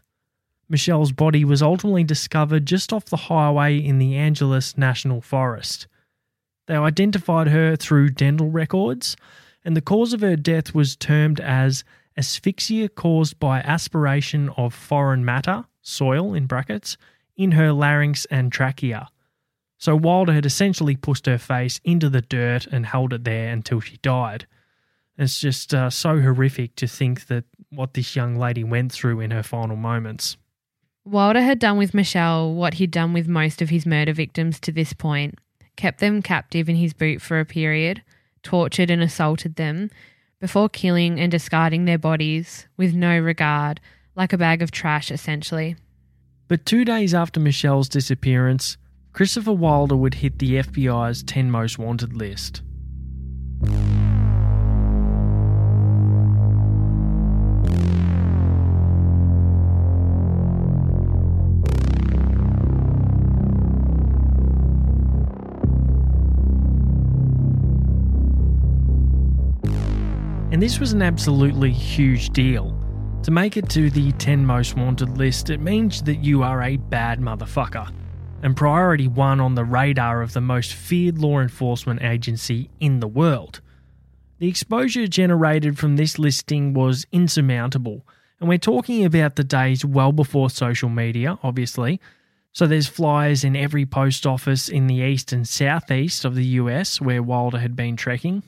Michelle's 0.69 1.13
body 1.13 1.45
was 1.45 1.63
ultimately 1.63 2.05
discovered 2.05 2.67
just 2.67 2.93
off 2.93 3.05
the 3.05 3.17
highway 3.17 3.79
in 3.79 3.99
the 3.99 4.17
Angeles 4.17 4.77
National 4.77 5.21
Forest. 5.21 5.87
They 6.67 6.75
identified 6.75 7.49
her 7.49 7.77
through 7.77 8.11
dental 8.11 8.51
records, 8.51 9.17
and 9.65 9.77
the 9.77 9.83
cause 9.83 10.13
of 10.13 10.23
her 10.23 10.37
death 10.37 10.75
was 10.75 10.97
termed 10.97 11.41
as 11.41 11.85
asphyxia 12.17 12.89
caused 12.89 13.39
by 13.39 13.61
aspiration 13.61 14.51
of 14.57 14.75
foreign 14.75 15.25
matter, 15.25 15.65
soil 15.83 16.35
in 16.35 16.47
brackets, 16.47 16.97
in 17.37 17.53
her 17.53 17.73
larynx 17.73 18.25
and 18.27 18.53
trachea. 18.53 19.09
So 19.79 19.97
Wilder 19.97 20.33
had 20.33 20.47
essentially 20.47 20.97
pushed 20.97 21.27
her 21.27 21.39
face 21.39 21.81
into 21.85 22.09
the 22.09 22.23
dirt 22.23 22.67
and 22.67 22.87
held 22.87 23.13
it 23.13 23.25
there 23.25 23.53
until 23.53 23.81
she 23.81 23.97
died. 23.99 24.47
It's 25.19 25.41
just 25.41 25.75
uh, 25.75 25.91
so 25.91 26.21
horrific 26.21 26.75
to 26.77 26.87
think 26.87 27.27
that 27.27 27.45
what 27.71 27.95
this 27.95 28.17
young 28.17 28.37
lady 28.37 28.65
went 28.65 28.93
through 28.93 29.21
in 29.21 29.31
her 29.31 29.43
final 29.43 29.77
moments. 29.77 30.37
Wilder 31.05 31.43
had 31.43 31.59
done 31.59 31.77
with 31.77 31.93
Michelle 31.93 32.55
what 32.55 32.75
he'd 32.75 32.91
done 32.91 33.13
with 33.13 33.29
most 33.29 33.61
of 33.61 33.69
his 33.69 33.85
murder 33.85 34.13
victims 34.13 34.59
to 34.61 34.73
this 34.73 34.93
point 34.93 35.39
kept 35.77 36.01
them 36.01 36.23
captive 36.23 36.69
in 36.69 36.77
his 36.77 36.93
boot 36.93 37.21
for 37.21 37.41
a 37.41 37.45
period, 37.45 38.03
tortured 38.43 38.91
and 38.91 39.03
assaulted 39.03 39.57
them, 39.57 39.91
before 40.45 40.69
killing 40.69 41.19
and 41.19 41.31
discarding 41.31 41.87
their 41.87 41.97
bodies 41.97 42.69
with 42.77 42.93
no 42.93 43.19
regard, 43.19 43.81
like 44.15 44.31
a 44.31 44.37
bag 44.37 44.61
of 44.61 44.71
trash 44.71 45.11
essentially. 45.11 45.75
But 46.49 46.67
two 46.67 46.85
days 46.85 47.15
after 47.15 47.41
Michelle's 47.41 47.89
disappearance, 47.89 48.77
Christopher 49.15 49.55
Wilder 49.55 49.97
would 49.97 50.13
hit 50.13 50.41
the 50.41 50.57
FBI's 50.57 51.23
10 51.23 51.51
most 51.51 51.79
wanted 51.79 52.13
list. 52.13 52.61
And 70.55 70.63
this 70.63 70.79
was 70.79 70.93
an 70.93 71.03
absolutely 71.03 71.73
huge 71.73 72.31
deal. 72.31 72.79
To 73.25 73.33
make 73.33 73.57
it 73.57 73.69
to 73.71 73.91
the 73.91 74.13
10 74.13 74.47
most 74.47 74.77
wanted 74.77 75.19
list, 75.19 75.51
it 75.51 75.59
means 75.61 76.01
that 76.05 76.23
you 76.23 76.45
are 76.45 76.63
a 76.63 76.77
bad 76.77 77.19
motherfucker, 77.19 77.93
and 78.41 78.57
priority 78.57 79.09
one 79.09 79.41
on 79.41 79.57
the 79.57 79.65
radar 79.65 80.23
of 80.23 80.33
the 80.33 80.41
most 80.41 80.73
feared 80.73 81.19
law 81.19 81.41
enforcement 81.41 82.03
agency 82.03 82.71
in 82.79 83.01
the 83.01 83.09
world. 83.09 83.63
The 84.39 84.47
exposure 84.47 85.09
generated 85.09 85.77
from 85.77 85.97
this 85.97 86.21
listing 86.21 86.73
was 86.73 87.05
insurmountable, 87.11 88.07
and 88.39 88.49
we're 88.49 88.59
talking 88.59 89.05
about 89.05 89.35
the 89.35 89.43
days 89.43 89.85
well 89.85 90.13
before 90.13 90.51
social 90.51 90.89
media, 90.89 91.37
obviously. 91.43 92.01
So 92.53 92.69
there's 92.69 92.87
flyers 92.87 93.43
in 93.43 93.57
every 93.57 93.87
post 93.87 94.25
office 94.25 94.69
in 94.69 94.87
the 94.87 95.03
east 95.03 95.33
and 95.33 95.49
southeast 95.49 96.25
of 96.25 96.37
the 96.37 96.47
US 96.63 97.01
where 97.01 97.25
Wilder 97.25 97.59
had 97.59 97.75
been 97.75 97.97
trekking. 97.97 98.45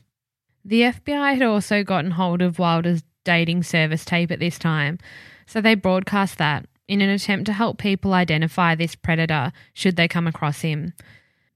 The 0.66 0.82
FBI 0.82 1.34
had 1.34 1.42
also 1.42 1.84
gotten 1.84 2.10
hold 2.10 2.42
of 2.42 2.58
Wilder's 2.58 3.04
dating 3.22 3.62
service 3.62 4.04
tape 4.04 4.32
at 4.32 4.40
this 4.40 4.58
time, 4.58 4.98
so 5.46 5.60
they 5.60 5.76
broadcast 5.76 6.38
that 6.38 6.66
in 6.88 7.00
an 7.00 7.08
attempt 7.08 7.46
to 7.46 7.52
help 7.52 7.78
people 7.78 8.12
identify 8.12 8.74
this 8.74 8.96
predator 8.96 9.52
should 9.74 9.94
they 9.94 10.08
come 10.08 10.26
across 10.26 10.62
him. 10.62 10.92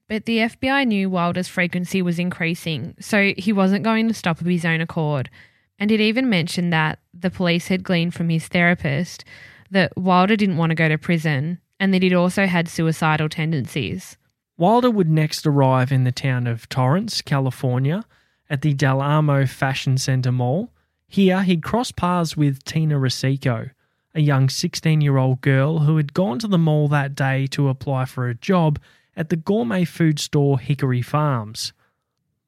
But 0.06 0.26
the 0.26 0.38
FBI 0.38 0.86
knew 0.86 1.10
Wilder's 1.10 1.48
frequency 1.48 2.00
was 2.02 2.20
increasing, 2.20 2.94
so 3.00 3.32
he 3.36 3.52
wasn't 3.52 3.82
going 3.82 4.06
to 4.06 4.14
stop 4.14 4.40
of 4.40 4.46
his 4.46 4.64
own 4.64 4.80
accord. 4.80 5.28
And 5.76 5.90
it 5.90 6.00
even 6.00 6.30
mentioned 6.30 6.72
that 6.72 7.00
the 7.12 7.30
police 7.30 7.66
had 7.66 7.82
gleaned 7.82 8.14
from 8.14 8.28
his 8.28 8.46
therapist 8.46 9.24
that 9.72 9.96
Wilder 9.96 10.36
didn't 10.36 10.56
want 10.56 10.70
to 10.70 10.76
go 10.76 10.88
to 10.88 10.98
prison 10.98 11.58
and 11.80 11.92
that 11.92 12.04
he'd 12.04 12.14
also 12.14 12.46
had 12.46 12.68
suicidal 12.68 13.28
tendencies. 13.28 14.16
Wilder 14.56 14.90
would 14.90 15.10
next 15.10 15.48
arrive 15.48 15.90
in 15.90 16.04
the 16.04 16.12
town 16.12 16.46
of 16.46 16.68
Torrance, 16.68 17.22
California, 17.22 18.04
at 18.50 18.62
the 18.62 18.74
Del 18.74 19.00
Amo 19.00 19.46
Fashion 19.46 19.96
Center 19.96 20.32
Mall. 20.32 20.70
Here, 21.06 21.42
he'd 21.42 21.62
cross 21.62 21.92
paths 21.92 22.36
with 22.36 22.64
Tina 22.64 22.96
Rosico, 22.96 23.70
a 24.14 24.20
young 24.20 24.48
16 24.48 25.00
year 25.00 25.16
old 25.16 25.40
girl 25.40 25.80
who 25.80 25.96
had 25.96 26.12
gone 26.12 26.40
to 26.40 26.48
the 26.48 26.58
mall 26.58 26.88
that 26.88 27.14
day 27.14 27.46
to 27.48 27.68
apply 27.68 28.04
for 28.04 28.28
a 28.28 28.34
job 28.34 28.78
at 29.16 29.28
the 29.28 29.36
gourmet 29.36 29.84
food 29.84 30.18
store 30.18 30.58
Hickory 30.58 31.02
Farms. 31.02 31.72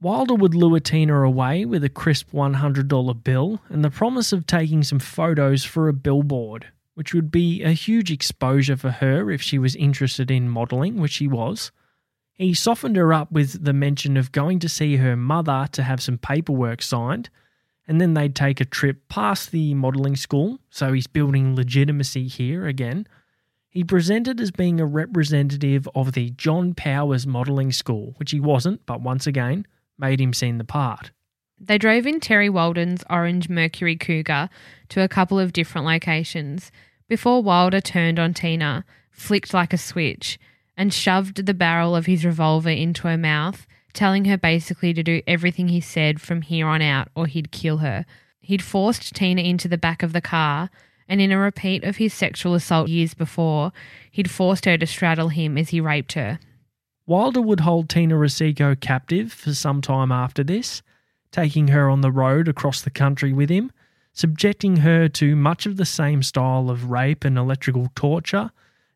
Wilder 0.01 0.35
would 0.35 0.55
lure 0.55 0.81
Tina 0.81 1.23
away 1.23 1.65
with 1.65 1.85
a 1.85 1.89
crisp 1.89 2.33
$100 2.33 3.23
bill 3.23 3.61
and 3.69 3.85
the 3.85 3.91
promise 3.91 4.33
of 4.33 4.47
taking 4.47 4.83
some 4.83 4.99
photos 4.99 5.65
for 5.65 5.89
a 5.89 5.93
billboard, 5.93 6.67
which 6.95 7.15
would 7.15 7.31
be 7.31 7.63
a 7.63 7.71
huge 7.71 8.11
exposure 8.11 8.77
for 8.77 8.91
her 8.91 9.31
if 9.31 9.41
she 9.41 9.61
was 9.61 9.77
interested 9.77 10.29
in 10.29 10.49
modelling, 10.49 10.97
which 10.97 11.13
she 11.13 11.29
was. 11.29 11.71
He 12.43 12.55
softened 12.55 12.97
her 12.97 13.13
up 13.13 13.31
with 13.31 13.65
the 13.65 13.73
mention 13.73 14.17
of 14.17 14.33
going 14.33 14.59
to 14.59 14.69
see 14.69 14.97
her 14.97 15.15
mother 15.15 15.69
to 15.71 15.83
have 15.85 16.03
some 16.03 16.19
paperwork 16.19 16.83
signed, 16.83 17.31
and 17.87 18.01
then 18.01 18.15
they'd 18.15 18.35
take 18.35 18.61
a 18.61 18.65
trip 18.65 19.09
past 19.09 19.53
the 19.53 19.75
modelling 19.75 20.17
school, 20.17 20.59
so 20.69 20.93
he's 20.93 21.07
building 21.07 21.55
legitimacy 21.55 22.27
here 22.27 22.67
again. 22.67 23.07
He 23.69 23.85
presented 23.85 24.41
as 24.41 24.51
being 24.51 24.81
a 24.81 24.87
representative 24.87 25.89
of 25.95 26.15
the 26.15 26.31
John 26.31 26.75
Powers 26.75 27.29
Modelling 27.29 27.71
School, 27.71 28.15
which 28.17 28.33
he 28.33 28.41
wasn't, 28.41 28.85
but 28.87 29.01
once 29.01 29.29
again, 29.29 29.65
made 29.97 30.21
him 30.21 30.33
seem 30.33 30.59
the 30.59 30.65
part. 30.65 31.13
They 31.61 31.79
drove 31.79 32.09
in 32.09 32.19
Terry 32.19 32.49
Walden's 32.49 33.05
orange 33.09 33.49
Mercury 33.49 33.95
Cougar 33.95 34.51
to 34.89 35.01
a 35.01 35.09
couple 35.09 35.39
of 35.39 35.53
different 35.53 35.87
locations 35.87 36.73
before 37.07 37.41
Wilder 37.41 37.81
turned 37.81 38.19
on 38.19 38.35
Tina, 38.35 38.85
flicked 39.13 39.55
like 39.55 39.73
a 39.73 39.79
switch, 39.79 40.41
and 40.77 40.93
shoved 40.93 41.45
the 41.45 41.55
barrel 41.55 41.95
of 41.95 42.07
his 42.07 42.25
revolver 42.25 42.71
into 42.71 43.09
her 43.09 43.19
mouth, 43.19 43.67
telling 43.93 44.25
her 44.25 44.39
basically 44.39 44.95
to 44.95 45.03
do 45.03 45.23
everything 45.27 45.69
he 45.69 45.81
said 45.81 46.21
from 46.21 46.43
here 46.43 46.67
on 46.67 46.83
out 46.83 47.09
or 47.15 47.27
he'd 47.27 47.51
kill 47.51 47.79
her. 47.79 48.07
He'd 48.41 48.63
forced 48.63 49.15
Tina 49.15 49.43
into 49.43 49.69
the 49.69 49.79
back 49.79 50.03
of 50.03 50.13
the 50.13 50.21
car, 50.21 50.71
and 51.09 51.21
in 51.21 51.31
a 51.31 51.39
repeat 51.39 51.85
of 51.85 51.97
his 51.97 52.15
sexual 52.15 52.55
assault 52.55 52.89
years 52.89 53.15
before, 53.15 53.73
he'd 54.11 54.31
forced 54.31 54.65
her 54.65 54.79
to 54.79 54.87
straddle 54.87 55.29
him 55.29 55.59
as 55.59 55.71
he 55.71 55.81
raped 55.81 56.13
her. 56.15 56.39
Wilder 57.07 57.43
would 57.43 57.61
hold 57.61 57.89
Tina 57.89 58.15
Rosico 58.15 58.79
captive 58.81 59.33
for 59.33 59.53
some 59.53 59.83
time 59.83 60.11
after 60.11 60.43
this, 60.43 60.83
taking 61.31 61.69
her 61.69 61.91
on 61.91 62.01
the 62.01 62.13
road 62.13 62.49
across 62.49 62.81
the 62.81 62.91
country 62.91 63.33
with 63.33 63.51
him, 63.51 63.73
subjecting 64.13 64.79
her 64.79 65.09
to 65.09 65.37
much 65.37 65.67
of 65.67 65.77
the 65.77 65.85
same 65.85 66.23
style 66.23 66.71
of 66.71 66.91
rape 66.91 67.25
and 67.25 67.37
electrical 67.37 67.89
torture 67.95 68.51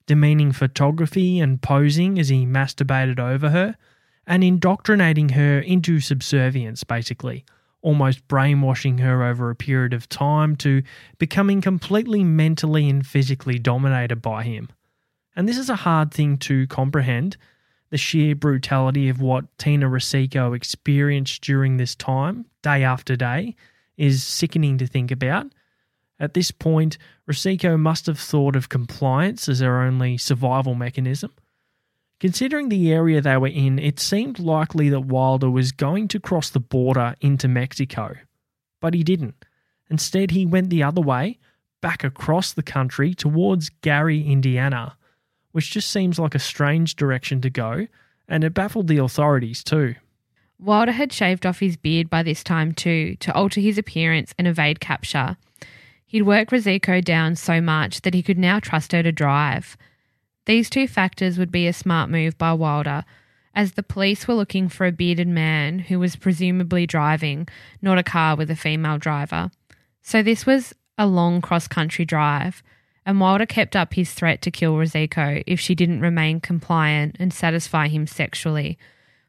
demeaning 0.06 0.52
photography 0.52 1.40
and 1.40 1.60
posing 1.60 2.18
as 2.18 2.28
he 2.28 2.46
masturbated 2.46 3.18
over 3.18 3.50
her, 3.50 3.76
and 4.26 4.42
indoctrinating 4.42 5.30
her 5.30 5.60
into 5.60 6.00
subservience, 6.00 6.82
basically, 6.84 7.44
almost 7.82 8.26
brainwashing 8.26 8.98
her 8.98 9.22
over 9.22 9.50
a 9.50 9.54
period 9.54 9.92
of 9.92 10.08
time 10.08 10.56
to 10.56 10.82
becoming 11.18 11.60
completely 11.60 12.24
mentally 12.24 12.88
and 12.88 13.06
physically 13.06 13.58
dominated 13.58 14.20
by 14.20 14.42
him. 14.42 14.68
And 15.36 15.48
this 15.48 15.58
is 15.58 15.70
a 15.70 15.76
hard 15.76 16.12
thing 16.12 16.38
to 16.38 16.66
comprehend. 16.66 17.36
The 17.90 17.98
sheer 17.98 18.34
brutality 18.34 19.08
of 19.08 19.20
what 19.20 19.44
Tina 19.58 19.86
Rosico 19.86 20.56
experienced 20.56 21.42
during 21.42 21.76
this 21.76 21.94
time, 21.94 22.46
day 22.62 22.82
after 22.82 23.14
day, 23.14 23.54
is 23.96 24.24
sickening 24.24 24.78
to 24.78 24.86
think 24.86 25.12
about. 25.12 25.46
At 26.18 26.34
this 26.34 26.50
point, 26.50 26.96
Rosico 27.28 27.78
must 27.78 28.06
have 28.06 28.18
thought 28.18 28.56
of 28.56 28.68
compliance 28.68 29.48
as 29.48 29.60
her 29.60 29.82
only 29.82 30.16
survival 30.16 30.74
mechanism. 30.74 31.32
Considering 32.18 32.70
the 32.70 32.90
area 32.90 33.20
they 33.20 33.36
were 33.36 33.48
in, 33.48 33.78
it 33.78 34.00
seemed 34.00 34.38
likely 34.38 34.88
that 34.88 35.00
Wilder 35.00 35.50
was 35.50 35.72
going 35.72 36.08
to 36.08 36.20
cross 36.20 36.48
the 36.48 36.60
border 36.60 37.14
into 37.20 37.46
Mexico. 37.46 38.16
But 38.80 38.94
he 38.94 39.04
didn't. 39.04 39.44
Instead, 39.90 40.30
he 40.30 40.46
went 40.46 40.70
the 40.70 40.82
other 40.82 41.02
way, 41.02 41.38
back 41.82 42.02
across 42.02 42.52
the 42.52 42.62
country 42.62 43.14
towards 43.14 43.68
Gary, 43.82 44.26
Indiana, 44.26 44.96
which 45.52 45.70
just 45.70 45.90
seems 45.90 46.18
like 46.18 46.34
a 46.34 46.38
strange 46.38 46.96
direction 46.96 47.42
to 47.42 47.50
go, 47.50 47.86
and 48.28 48.42
it 48.42 48.54
baffled 48.54 48.88
the 48.88 48.98
authorities 48.98 49.62
too. 49.62 49.94
Wilder 50.58 50.92
had 50.92 51.12
shaved 51.12 51.44
off 51.44 51.60
his 51.60 51.76
beard 51.76 52.08
by 52.08 52.22
this 52.22 52.42
time 52.42 52.72
too, 52.72 53.16
to 53.16 53.32
alter 53.34 53.60
his 53.60 53.76
appearance 53.76 54.34
and 54.38 54.48
evade 54.48 54.80
capture. 54.80 55.36
He'd 56.06 56.22
worked 56.22 56.52
Rosico 56.52 57.04
down 57.04 57.36
so 57.36 57.60
much 57.60 58.02
that 58.02 58.14
he 58.14 58.22
could 58.22 58.38
now 58.38 58.60
trust 58.60 58.92
her 58.92 59.02
to 59.02 59.12
drive. 59.12 59.76
These 60.46 60.70
two 60.70 60.86
factors 60.86 61.38
would 61.38 61.50
be 61.50 61.66
a 61.66 61.72
smart 61.72 62.08
move 62.08 62.38
by 62.38 62.52
Wilder, 62.52 63.04
as 63.54 63.72
the 63.72 63.82
police 63.82 64.28
were 64.28 64.34
looking 64.34 64.68
for 64.68 64.86
a 64.86 64.92
bearded 64.92 65.26
man 65.26 65.80
who 65.80 65.98
was 65.98 66.14
presumably 66.14 66.86
driving, 66.86 67.48
not 67.82 67.98
a 67.98 68.02
car 68.02 68.36
with 68.36 68.50
a 68.50 68.56
female 68.56 68.98
driver. 68.98 69.50
So 70.02 70.22
this 70.22 70.46
was 70.46 70.74
a 70.96 71.06
long 71.06 71.40
cross 71.40 71.66
country 71.66 72.04
drive, 72.04 72.62
and 73.04 73.20
Wilder 73.20 73.46
kept 73.46 73.74
up 73.74 73.94
his 73.94 74.12
threat 74.12 74.42
to 74.42 74.50
kill 74.50 74.76
Rosicko 74.76 75.42
if 75.46 75.58
she 75.58 75.74
didn't 75.74 76.00
remain 76.00 76.40
compliant 76.40 77.16
and 77.18 77.32
satisfy 77.32 77.88
him 77.88 78.06
sexually, 78.06 78.78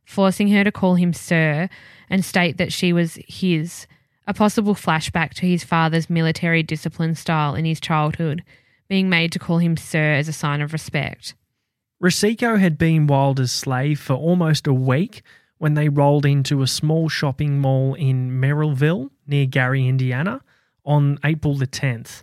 forcing 0.05 0.49
her 0.49 0.63
to 0.63 0.71
call 0.71 0.95
him 0.95 1.13
Sir 1.13 1.69
and 2.09 2.23
state 2.23 2.57
that 2.57 2.71
she 2.71 2.93
was 2.93 3.17
his, 3.27 3.87
a 4.27 4.33
possible 4.33 4.75
flashback 4.75 5.33
to 5.35 5.47
his 5.47 5.63
father's 5.63 6.09
military 6.09 6.61
discipline 6.61 7.15
style 7.15 7.55
in 7.55 7.65
his 7.65 7.79
childhood, 7.79 8.43
being 8.89 9.09
made 9.09 9.31
to 9.31 9.39
call 9.39 9.59
him 9.59 9.77
Sir 9.77 10.13
as 10.13 10.27
a 10.27 10.33
sign 10.33 10.61
of 10.61 10.73
respect. 10.73 11.33
Rosicko 11.99 12.57
had 12.57 12.77
been 12.77 13.07
Wilder's 13.07 13.51
slave 13.51 13.99
for 13.99 14.13
almost 14.13 14.67
a 14.67 14.73
week 14.73 15.23
when 15.57 15.73
they 15.73 15.89
rolled 15.89 16.25
into 16.25 16.61
a 16.61 16.67
small 16.67 17.09
shopping 17.09 17.59
mall 17.59 17.95
in 17.95 18.39
Merrillville 18.39 19.09
near 19.25 19.45
Gary, 19.45 19.87
Indiana, 19.87 20.41
on 20.85 21.17
April 21.23 21.55
the 21.55 21.65
10th. 21.65 22.21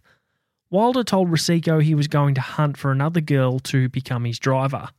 Wilder 0.71 1.05
told 1.05 1.31
Rosicko 1.31 1.81
he 1.81 1.95
was 1.95 2.07
going 2.07 2.35
to 2.35 2.41
hunt 2.41 2.77
for 2.77 2.93
another 2.93 3.21
girl 3.21 3.59
to 3.61 3.89
become 3.89 4.25
his 4.25 4.39
driver. 4.39 4.91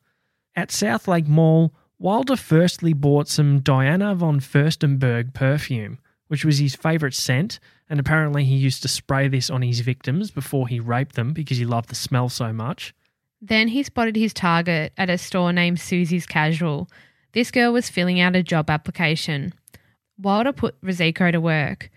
At 0.56 0.72
South 0.72 1.08
Lake 1.08 1.28
Mall, 1.28 1.74
Wilder 2.00 2.36
firstly 2.36 2.94
bought 2.94 3.28
some 3.28 3.60
Diana 3.60 4.16
von 4.16 4.40
Furstenberg 4.40 5.34
perfume, 5.34 6.00
which 6.28 6.46
was 6.46 6.58
his 6.58 6.76
favourite 6.76 7.14
scent, 7.14 7.60
and 7.90 8.00
apparently 8.00 8.44
he 8.46 8.56
used 8.56 8.82
to 8.82 8.88
spray 8.88 9.28
this 9.28 9.50
on 9.50 9.62
his 9.62 9.82
victims 9.82 10.32
before 10.32 10.68
he 10.68 10.80
raped 10.80 11.16
them 11.16 11.34
because 11.34 11.58
he 11.58 11.66
loved 11.66 11.90
the 11.90 11.96
smell 11.96 12.30
so 12.30 12.52
much. 12.52 12.94
Then 13.42 13.68
he 13.68 13.84
spotted 13.84 14.16
his 14.16 14.34
target 14.34 14.94
at 14.98 15.10
a 15.10 15.18
store 15.18 15.54
named 15.54 15.80
Susie's 15.80 16.26
Casual. 16.26 16.90
This 17.34 17.52
girl 17.52 17.74
was 17.74 17.90
filling 17.90 18.20
out 18.20 18.36
a 18.36 18.42
job 18.42 18.70
application. 18.70 19.54
Wilder 20.18 20.54
put 20.54 20.76
Rosicko 20.82 21.32
to 21.32 21.42
work, 21.42 21.90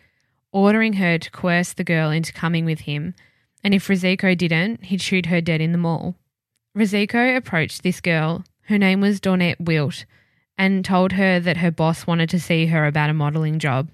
ordering 0.53 0.95
her 0.95 1.19
to 1.19 1.31
coerce 1.31 1.73
the 1.73 1.85
girl 1.85 2.11
into 2.11 2.33
coming 2.33 2.65
with 2.65 2.81
him, 2.81 3.15
and 3.63 3.73
if 3.73 3.89
Rosicko 3.89 4.35
didn't, 4.35 4.85
he'd 4.85 5.01
shoot 5.01 5.27
her 5.27 5.41
dead 5.41 5.61
in 5.61 5.73
the 5.73 5.79
mall. 5.79 6.17
Rosicko 6.75 7.37
approached 7.37 7.83
this 7.83 8.01
girl, 8.01 8.45
her 8.63 8.79
name 8.79 9.01
was 9.01 9.21
Dawnette 9.21 9.61
Wilt, 9.61 10.05
and 10.59 10.85
told 10.85 11.13
her 11.13 11.41
that 11.41 11.59
her 11.59 11.71
boss 11.71 12.07
wanted 12.07 12.29
to 12.31 12.41
see 12.41 12.67
her 12.67 12.87
about 12.87 13.11
a 13.11 13.15
modelling 13.15 13.59
job. 13.59 13.89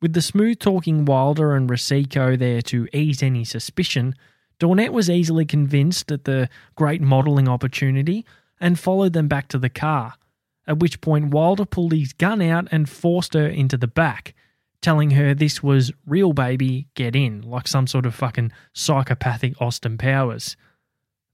With 0.00 0.12
the 0.12 0.22
smooth 0.22 0.60
talking 0.60 1.04
Wilder 1.04 1.54
and 1.54 1.68
Rosico 1.68 2.38
there 2.38 2.62
to 2.62 2.86
ease 2.92 3.20
any 3.20 3.44
suspicion, 3.44 4.14
Dawnette 4.60 4.92
was 4.92 5.10
easily 5.10 5.44
convinced 5.44 6.12
at 6.12 6.24
the 6.24 6.48
great 6.76 7.00
modelling 7.00 7.48
opportunity 7.48 8.24
and 8.60 8.78
followed 8.78 9.12
them 9.12 9.26
back 9.26 9.48
to 9.48 9.58
the 9.58 9.68
car, 9.68 10.14
at 10.68 10.78
which 10.78 11.00
point 11.00 11.32
Wilder 11.32 11.64
pulled 11.64 11.92
his 11.92 12.12
gun 12.12 12.40
out 12.40 12.68
and 12.70 12.88
forced 12.88 13.34
her 13.34 13.46
into 13.46 13.76
the 13.76 13.88
back, 13.88 14.34
telling 14.80 15.12
her 15.12 15.34
this 15.34 15.64
was 15.64 15.92
real 16.06 16.32
baby, 16.32 16.86
get 16.94 17.16
in, 17.16 17.42
like 17.42 17.66
some 17.66 17.88
sort 17.88 18.06
of 18.06 18.14
fucking 18.14 18.52
psychopathic 18.72 19.60
Austin 19.60 19.98
Powers. 19.98 20.56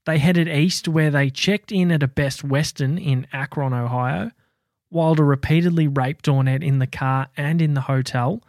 They 0.05 0.17
headed 0.17 0.47
east 0.47 0.87
where 0.87 1.11
they 1.11 1.29
checked 1.29 1.71
in 1.71 1.91
at 1.91 2.03
a 2.03 2.07
Best 2.07 2.43
Western 2.43 2.97
in 2.97 3.27
Akron, 3.31 3.73
Ohio. 3.73 4.31
Wilder 4.89 5.25
repeatedly 5.25 5.87
raped 5.87 6.25
Dawnette 6.25 6.63
in 6.63 6.79
the 6.79 6.87
car 6.87 7.27
and 7.37 7.61
in 7.61 7.73
the 7.73 7.81
hotel, 7.81 8.41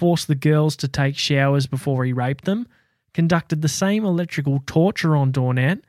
forced 0.00 0.28
the 0.28 0.34
girls 0.34 0.76
to 0.76 0.88
take 0.88 1.14
showers 1.14 1.66
before 1.66 2.06
he 2.06 2.12
raped 2.14 2.46
them, 2.46 2.66
conducted 3.12 3.60
the 3.60 3.68
same 3.68 4.02
electrical 4.02 4.62
torture 4.66 5.14
on 5.14 5.30
Dawnette, 5.30 5.82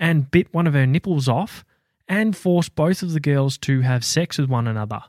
and 0.00 0.28
bit 0.32 0.52
one 0.52 0.66
of 0.66 0.74
her 0.74 0.84
nipples 0.84 1.28
off, 1.28 1.64
and 2.08 2.36
forced 2.36 2.74
both 2.74 3.04
of 3.04 3.12
the 3.12 3.20
girls 3.20 3.56
to 3.58 3.82
have 3.82 4.04
sex 4.04 4.36
with 4.36 4.50
one 4.50 4.66
another. 4.66 5.02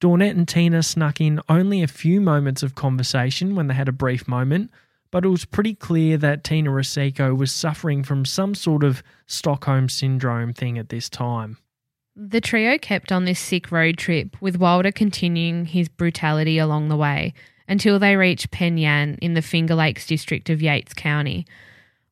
Dawnette 0.00 0.32
and 0.32 0.48
Tina 0.48 0.82
snuck 0.82 1.20
in 1.20 1.40
only 1.48 1.80
a 1.80 1.86
few 1.86 2.20
moments 2.20 2.64
of 2.64 2.74
conversation 2.74 3.54
when 3.54 3.68
they 3.68 3.74
had 3.74 3.88
a 3.88 3.92
brief 3.92 4.26
moment, 4.26 4.72
but 5.12 5.24
it 5.24 5.28
was 5.28 5.44
pretty 5.44 5.76
clear 5.76 6.16
that 6.18 6.42
Tina 6.42 6.72
Rosicko 6.72 7.36
was 7.36 7.52
suffering 7.52 8.02
from 8.02 8.24
some 8.24 8.56
sort 8.56 8.82
of 8.82 9.00
Stockholm 9.28 9.88
syndrome 9.88 10.52
thing 10.52 10.76
at 10.76 10.88
this 10.88 11.08
time. 11.08 11.58
The 12.16 12.40
trio 12.40 12.78
kept 12.78 13.12
on 13.12 13.26
this 13.26 13.38
sick 13.38 13.70
road 13.70 13.96
trip, 13.96 14.42
with 14.42 14.56
Wilder 14.56 14.90
continuing 14.90 15.66
his 15.66 15.88
brutality 15.88 16.58
along 16.58 16.88
the 16.88 16.96
way 16.96 17.32
until 17.68 17.98
they 17.98 18.16
reached 18.16 18.50
Penn 18.50 18.78
Yan 18.78 19.18
in 19.20 19.34
the 19.34 19.42
Finger 19.42 19.74
Lakes 19.74 20.06
district 20.06 20.50
of 20.50 20.62
Yates 20.62 20.94
County. 20.94 21.46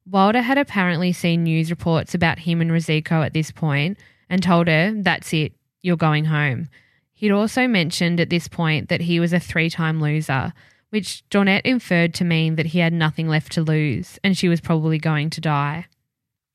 Wilder 0.06 0.42
had 0.42 0.58
apparently 0.58 1.12
seen 1.12 1.44
news 1.44 1.70
reports 1.70 2.14
about 2.14 2.40
him 2.40 2.60
and 2.60 2.70
Rosicko 2.70 3.22
at 3.22 3.32
this 3.32 3.50
point 3.50 3.98
and 4.28 4.42
told 4.42 4.68
her, 4.68 4.92
That's 4.94 5.32
it, 5.32 5.52
you're 5.82 5.96
going 5.96 6.26
home. 6.26 6.68
He'd 7.12 7.30
also 7.30 7.66
mentioned 7.66 8.20
at 8.20 8.30
this 8.30 8.48
point 8.48 8.88
that 8.88 9.00
he 9.00 9.20
was 9.20 9.32
a 9.32 9.40
three 9.40 9.70
time 9.70 10.00
loser, 10.00 10.52
which 10.90 11.24
Dawnette 11.30 11.62
inferred 11.64 12.12
to 12.14 12.24
mean 12.24 12.56
that 12.56 12.66
he 12.66 12.80
had 12.80 12.92
nothing 12.92 13.28
left 13.28 13.52
to 13.52 13.62
lose 13.62 14.18
and 14.22 14.36
she 14.36 14.48
was 14.48 14.60
probably 14.60 14.98
going 14.98 15.30
to 15.30 15.40
die. 15.40 15.86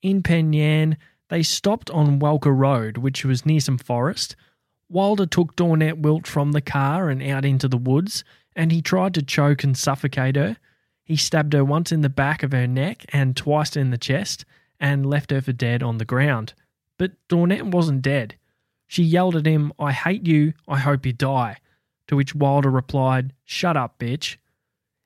In 0.02 0.22
Penn 0.22 0.52
Yan, 0.52 0.96
they 1.28 1.42
stopped 1.42 1.90
on 1.90 2.20
Welker 2.20 2.56
Road, 2.56 2.98
which 2.98 3.24
was 3.24 3.46
near 3.46 3.60
some 3.60 3.78
forest. 3.78 4.36
Wilder 4.88 5.26
took 5.26 5.56
Dawnette 5.56 6.02
Wilt 6.02 6.26
from 6.26 6.52
the 6.52 6.60
car 6.60 7.08
and 7.08 7.22
out 7.22 7.44
into 7.44 7.68
the 7.68 7.76
woods, 7.76 8.24
and 8.54 8.72
he 8.72 8.82
tried 8.82 9.14
to 9.14 9.22
choke 9.22 9.64
and 9.64 9.76
suffocate 9.76 10.36
her. 10.36 10.56
He 11.04 11.16
stabbed 11.16 11.52
her 11.52 11.64
once 11.64 11.92
in 11.92 12.02
the 12.02 12.08
back 12.08 12.42
of 12.42 12.52
her 12.52 12.66
neck 12.66 13.04
and 13.08 13.36
twice 13.36 13.76
in 13.76 13.90
the 13.90 13.98
chest, 13.98 14.44
and 14.78 15.04
left 15.04 15.30
her 15.30 15.40
for 15.40 15.52
dead 15.52 15.82
on 15.82 15.98
the 15.98 16.04
ground. 16.04 16.54
But 16.98 17.12
Dawnette 17.28 17.70
wasn't 17.70 18.02
dead. 18.02 18.36
She 18.86 19.02
yelled 19.02 19.36
at 19.36 19.46
him, 19.46 19.72
I 19.78 19.92
hate 19.92 20.26
you, 20.26 20.54
I 20.66 20.78
hope 20.78 21.06
you 21.06 21.12
die. 21.12 21.58
To 22.08 22.16
which 22.16 22.34
Wilder 22.34 22.70
replied, 22.70 23.32
Shut 23.44 23.76
up, 23.76 23.98
bitch. 23.98 24.36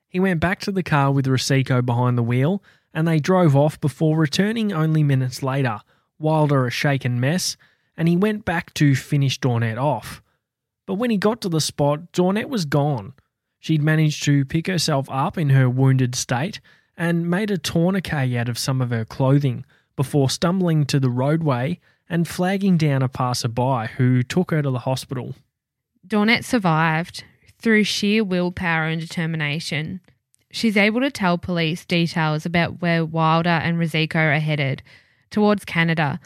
He 0.07 0.19
went 0.19 0.39
back 0.39 0.59
to 0.61 0.71
the 0.71 0.81
car 0.81 1.11
with 1.11 1.27
Rosicko 1.27 1.85
behind 1.85 2.17
the 2.17 2.23
wheel, 2.23 2.63
and 2.93 3.07
they 3.07 3.19
drove 3.19 3.55
off 3.55 3.79
before 3.79 4.17
returning 4.17 4.71
only 4.71 5.03
minutes 5.03 5.43
later, 5.43 5.81
Wilder 6.17 6.65
a 6.65 6.71
shaken 6.71 7.19
mess, 7.19 7.57
and 7.97 8.07
he 8.07 8.15
went 8.15 8.45
back 8.45 8.73
to 8.75 8.95
finish 8.95 9.39
Dawnette 9.39 9.77
off. 9.77 10.21
But 10.85 10.95
when 10.95 11.09
he 11.09 11.17
got 11.17 11.41
to 11.41 11.49
the 11.49 11.61
spot, 11.61 12.11
Dawnette 12.13 12.49
was 12.49 12.65
gone. 12.65 13.13
She'd 13.65 13.81
managed 13.81 14.21
to 14.25 14.45
pick 14.45 14.67
herself 14.67 15.07
up 15.09 15.39
in 15.39 15.49
her 15.49 15.67
wounded 15.67 16.13
state 16.13 16.59
and 16.95 17.27
made 17.27 17.49
a 17.49 17.57
tourniquet 17.57 18.35
out 18.35 18.47
of 18.47 18.59
some 18.59 18.79
of 18.79 18.91
her 18.91 19.05
clothing 19.05 19.65
before 19.95 20.29
stumbling 20.29 20.85
to 20.85 20.99
the 20.99 21.09
roadway 21.09 21.79
and 22.07 22.27
flagging 22.27 22.77
down 22.77 23.01
a 23.01 23.09
passerby 23.09 23.87
who 23.97 24.21
took 24.21 24.51
her 24.51 24.61
to 24.61 24.69
the 24.69 24.77
hospital. 24.77 25.33
Dawnette 26.05 26.43
survived 26.43 27.23
through 27.57 27.85
sheer 27.85 28.23
willpower 28.23 28.85
and 28.85 29.01
determination. 29.01 29.99
She's 30.51 30.77
able 30.77 31.01
to 31.01 31.09
tell 31.09 31.39
police 31.39 31.85
details 31.85 32.45
about 32.45 32.83
where 32.83 33.03
Wilder 33.03 33.49
and 33.49 33.79
Rosicko 33.79 34.19
are 34.19 34.39
headed, 34.39 34.83
towards 35.31 35.65
Canada, 35.65 36.19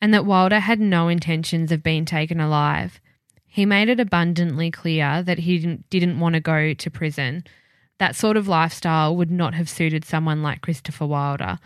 and 0.00 0.14
that 0.14 0.24
Wilder 0.24 0.60
had 0.60 0.80
no 0.80 1.08
intentions 1.08 1.70
of 1.70 1.82
being 1.82 2.06
taken 2.06 2.40
alive. 2.40 3.02
He 3.56 3.64
made 3.64 3.88
it 3.88 3.98
abundantly 3.98 4.70
clear 4.70 5.22
that 5.22 5.38
he 5.38 5.58
didn't, 5.58 5.88
didn't 5.88 6.20
want 6.20 6.34
to 6.34 6.40
go 6.40 6.74
to 6.74 6.90
prison. 6.90 7.42
That 7.96 8.14
sort 8.14 8.36
of 8.36 8.46
lifestyle 8.46 9.16
would 9.16 9.30
not 9.30 9.54
have 9.54 9.70
suited 9.70 10.04
someone 10.04 10.42
like 10.42 10.60
Christopher 10.60 11.06
Wilder. 11.06 11.58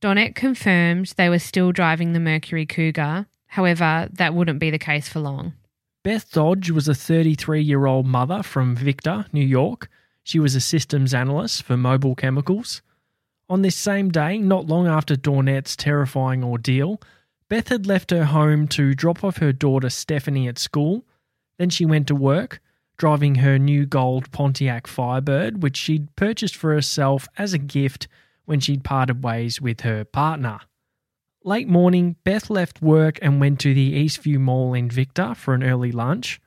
Dawnette 0.00 0.36
confirmed 0.36 1.12
they 1.16 1.28
were 1.28 1.40
still 1.40 1.72
driving 1.72 2.12
the 2.12 2.20
Mercury 2.20 2.66
Cougar. 2.66 3.26
However, 3.48 4.10
that 4.12 4.32
wouldn't 4.32 4.60
be 4.60 4.70
the 4.70 4.78
case 4.78 5.08
for 5.08 5.18
long. 5.18 5.54
Beth 6.04 6.30
Dodge 6.30 6.70
was 6.70 6.86
a 6.86 6.94
33 6.94 7.60
year 7.60 7.86
old 7.86 8.06
mother 8.06 8.44
from 8.44 8.76
Victor, 8.76 9.26
New 9.32 9.44
York. 9.44 9.88
She 10.22 10.38
was 10.38 10.54
a 10.54 10.60
systems 10.60 11.12
analyst 11.12 11.64
for 11.64 11.74
Mobil 11.74 12.16
Chemicals. 12.16 12.80
On 13.50 13.62
this 13.62 13.74
same 13.74 14.10
day, 14.10 14.38
not 14.38 14.68
long 14.68 14.86
after 14.86 15.16
Dawnette's 15.16 15.74
terrifying 15.74 16.44
ordeal, 16.44 17.00
Beth 17.52 17.68
had 17.68 17.86
left 17.86 18.10
her 18.12 18.24
home 18.24 18.66
to 18.68 18.94
drop 18.94 19.22
off 19.22 19.36
her 19.36 19.52
daughter 19.52 19.90
Stephanie 19.90 20.48
at 20.48 20.58
school. 20.58 21.04
Then 21.58 21.68
she 21.68 21.84
went 21.84 22.06
to 22.06 22.14
work, 22.14 22.62
driving 22.96 23.34
her 23.34 23.58
new 23.58 23.84
gold 23.84 24.32
Pontiac 24.32 24.86
Firebird, 24.86 25.62
which 25.62 25.76
she'd 25.76 26.16
purchased 26.16 26.56
for 26.56 26.72
herself 26.72 27.28
as 27.36 27.52
a 27.52 27.58
gift 27.58 28.08
when 28.46 28.58
she'd 28.58 28.84
parted 28.84 29.22
ways 29.22 29.60
with 29.60 29.82
her 29.82 30.02
partner. 30.02 30.60
Late 31.44 31.68
morning, 31.68 32.16
Beth 32.24 32.48
left 32.48 32.80
work 32.80 33.18
and 33.20 33.38
went 33.38 33.60
to 33.60 33.74
the 33.74 34.02
Eastview 34.02 34.38
Mall 34.38 34.72
in 34.72 34.88
Victor 34.88 35.34
for 35.34 35.52
an 35.52 35.62
early 35.62 35.92
lunch. 35.92 36.40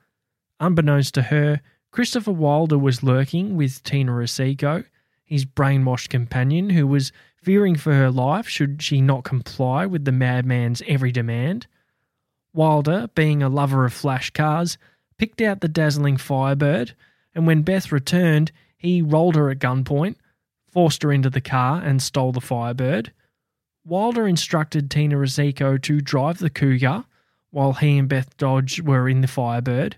Unbeknownst 0.60 1.14
to 1.14 1.22
her, 1.22 1.62
Christopher 1.92 2.32
Wilder 2.32 2.80
was 2.80 3.04
lurking 3.04 3.56
with 3.56 3.84
Tina 3.84 4.12
Rosicko, 4.12 4.84
his 5.24 5.46
brainwashed 5.46 6.10
companion, 6.10 6.72
who 6.72 6.88
was 6.88 7.12
fearing 7.46 7.76
for 7.76 7.94
her 7.94 8.10
life 8.10 8.50
should 8.50 8.82
she 8.82 9.00
not 9.00 9.24
comply 9.24 9.86
with 9.86 10.04
the 10.04 10.12
madman's 10.12 10.82
every 10.88 11.12
demand. 11.12 11.68
Wilder, 12.54 13.08
being 13.14 13.44
a 13.44 13.50
lover 13.50 13.86
of 13.86 13.94
flash 13.94 14.32
cars, 14.32 14.80
picked 15.20 15.42
out 15.42 15.62
the 15.62 15.68
dazzling 15.68 16.18
Firebird, 16.18 16.96
and 17.36 17.46
when 17.46 17.62
Beth 17.62 17.92
returned, 17.92 18.52
he 18.76 19.00
rolled 19.00 19.36
her 19.36 19.52
at 19.52 19.60
gunpoint, 19.60 20.16
forced 20.72 21.04
her 21.04 21.12
into 21.12 21.30
the 21.30 21.40
car, 21.40 21.84
and 21.84 22.02
stole 22.02 22.32
the 22.32 22.42
Firebird. 22.42 23.12
Wilder 23.86 24.28
instructed 24.28 24.90
Tina 24.90 25.16
Rosicko 25.16 25.80
to 25.84 26.02
drive 26.02 26.40
the 26.40 26.50
Cougar 26.50 27.06
while 27.52 27.74
he 27.74 28.00
and 28.00 28.10
Beth 28.10 28.36
Dodge 28.38 28.82
were 28.82 29.08
in 29.08 29.22
the 29.22 29.28
Firebird. 29.28 29.98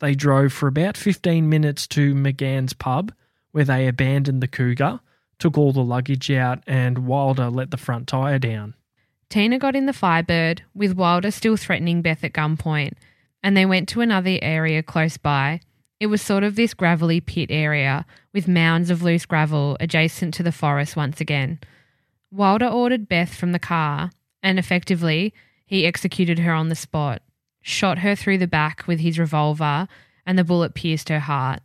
They 0.00 0.14
drove 0.14 0.52
for 0.52 0.66
about 0.66 0.98
15 0.98 1.48
minutes 1.48 1.86
to 1.88 2.14
McGann's 2.14 2.74
pub, 2.74 3.10
where 3.52 3.64
they 3.64 3.88
abandoned 3.88 4.42
the 4.42 4.48
Cougar, 4.48 5.00
took 5.38 5.58
all 5.58 5.72
the 5.72 5.82
luggage 5.82 6.30
out, 6.30 6.62
and 6.66 7.06
Wilder 7.06 7.50
let 7.50 7.70
the 7.70 7.76
front 7.76 8.08
tyre 8.08 8.38
down. 8.38 8.74
Tina 9.28 9.58
got 9.58 9.74
in 9.74 9.86
the 9.86 9.92
Firebird, 9.92 10.62
with 10.74 10.96
Wilder 10.96 11.30
still 11.30 11.56
threatening 11.56 12.02
Beth 12.02 12.22
at 12.22 12.32
gunpoint, 12.32 12.92
and 13.42 13.56
they 13.56 13.66
went 13.66 13.88
to 13.90 14.00
another 14.00 14.38
area 14.42 14.82
close 14.82 15.16
by. 15.16 15.60
It 16.00 16.06
was 16.06 16.22
sort 16.22 16.44
of 16.44 16.56
this 16.56 16.74
gravelly 16.74 17.20
pit 17.20 17.50
area 17.50 18.04
with 18.32 18.48
mounds 18.48 18.90
of 18.90 19.02
loose 19.02 19.26
gravel 19.26 19.76
adjacent 19.80 20.34
to 20.34 20.42
the 20.42 20.52
forest 20.52 20.96
once 20.96 21.20
again. 21.20 21.58
Wilder 22.30 22.66
ordered 22.66 23.08
Beth 23.08 23.34
from 23.34 23.52
the 23.52 23.58
car, 23.58 24.10
and 24.42 24.58
effectively, 24.58 25.32
he 25.66 25.86
executed 25.86 26.40
her 26.40 26.52
on 26.52 26.68
the 26.68 26.74
spot, 26.74 27.22
shot 27.62 27.98
her 27.98 28.14
through 28.14 28.38
the 28.38 28.46
back 28.46 28.86
with 28.86 29.00
his 29.00 29.18
revolver, 29.18 29.88
and 30.26 30.38
the 30.38 30.44
bullet 30.44 30.74
pierced 30.74 31.08
her 31.08 31.20
heart. 31.20 31.60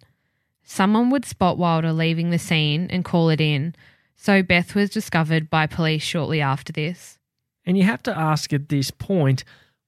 Someone 0.71 1.09
would 1.09 1.25
spot 1.25 1.57
Wilder 1.57 1.91
leaving 1.91 2.29
the 2.29 2.37
scene 2.37 2.91
and 2.91 3.03
call 3.03 3.29
it 3.29 3.41
in, 3.41 3.73
so 4.15 4.43
Beth 4.43 4.75
was 4.75 4.91
discovered 4.91 5.49
by 5.49 5.65
police 5.65 6.03
shortly 6.03 6.41
after 6.41 6.71
this. 6.71 7.17
And 7.65 7.75
you 7.75 7.85
have 7.85 8.03
to 8.03 8.15
ask 8.15 8.53
at 8.53 8.69
this 8.69 8.91
point 8.91 9.43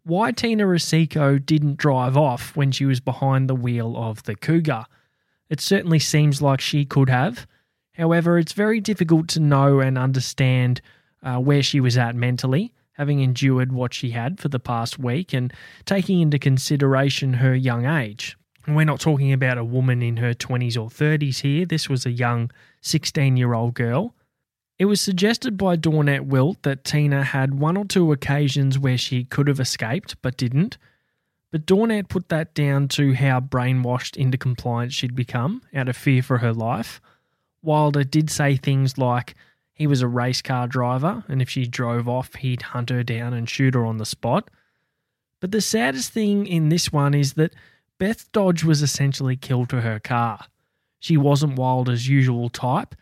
why 0.06 0.32
Tina 0.32 0.64
Rosico 0.64 1.38
didn't 1.38 1.78
drive 1.78 2.18
off 2.18 2.56
when 2.56 2.72
she 2.72 2.86
was 2.86 2.99
behind 2.99 3.48
the 3.48 3.53
wheel 3.53 3.95
of 3.95 4.24
the 4.24 4.36
Cougar. 4.36 4.86
It 5.52 5.62
certainly 5.62 5.99
seems 5.99 6.41
like 6.41 6.60
she 6.60 6.84
could 6.84 7.10
have. 7.10 7.45
However, 7.94 8.40
it's 8.40 8.53
very 8.53 8.82
difficult 8.82 9.28
to 9.30 9.40
know 9.40 9.82
and 9.82 9.99
understand 9.99 10.82
uh, 11.22 11.38
where 11.38 11.62
she 11.62 11.80
was 11.80 11.95
at 11.95 12.16
mentally, 12.16 12.74
having 12.94 13.20
endured 13.20 13.72
what 13.72 13.94
she 13.94 14.10
had 14.10 14.40
for 14.40 14.49
the 14.49 14.60
past 14.60 14.98
week 14.98 15.32
and 15.32 15.53
taking 15.86 16.22
into 16.22 16.40
consideration 16.40 17.34
her 17.34 17.53
young 17.53 17.86
age. 17.86 18.36
We're 18.68 18.86
not 18.86 19.00
talking 19.00 19.34
about 19.34 19.58
a 19.58 19.64
woman 19.64 20.02
in 20.02 20.18
her 20.18 20.34
20s 20.34 20.78
or 20.78 20.90
30s 20.90 21.42
here. 21.42 21.66
This 21.66 21.90
was 21.90 22.06
a 22.06 22.12
young 22.12 22.52
16 22.82 23.38
year 23.38 23.54
old 23.54 23.74
girl. 23.74 24.14
It 24.78 24.86
was 24.86 25.02
suggested 25.02 25.58
by 25.58 25.78
Dawnette 25.78 26.28
Wilt 26.28 26.64
that 26.64 26.84
Tina 26.84 27.24
had 27.24 27.60
one 27.60 27.78
or 27.78 27.86
two 27.86 28.12
occasions 28.12 28.80
where 28.80 28.98
she 28.98 29.24
could 29.24 29.48
have 29.48 29.60
escaped 29.60 30.16
but 30.22 30.38
didn't. 30.38 30.78
But 31.52 31.66
Dawnette 31.66 32.10
put 32.10 32.30
that 32.30 32.54
down 32.54 32.88
to 32.90 33.14
how 33.14 33.42
brainwashed 33.42 34.16
into 34.16 34.38
compliance 34.38 34.94
she'd 34.94 35.16
become 35.16 35.62
out 35.76 35.90
of 35.90 35.98
fear 35.98 36.24
for 36.24 36.40
her 36.40 36.54
life. 36.54 37.02
Wilder 37.62 38.04
did 38.04 38.30
say 38.30 38.56
things 38.56 38.98
like 38.98 39.36
he 39.74 39.86
was 39.86 40.02
a 40.02 40.08
race 40.08 40.42
car 40.42 40.68
driver 40.68 41.24
and 41.28 41.42
if 41.42 41.50
she 41.50 41.68
drove 41.68 42.08
off, 42.08 42.36
he'd 42.36 42.62
hunt 42.62 42.90
her 42.90 43.04
down 43.04 43.34
and 43.34 43.50
shoot 43.50 43.74
her 43.74 43.86
on 43.86 43.98
the 43.98 44.06
spot. 44.06 44.50
But 45.40 45.52
the 45.52 45.62
saddest 45.62 46.12
thing 46.12 46.48
in 46.48 46.70
this 46.70 46.92
one 46.92 47.14
is 47.14 47.34
that 47.34 47.54
Beth 48.02 48.32
Dodge 48.32 48.64
was 48.64 48.82
essentially 48.82 49.36
killed 49.36 49.69
to 49.69 49.82
her 49.82 49.99
car. 49.99 50.48
She 50.99 51.18
wasn't 51.18 51.60
Wilder's 51.60 52.07
usual 52.07 52.49
type, 52.49 52.95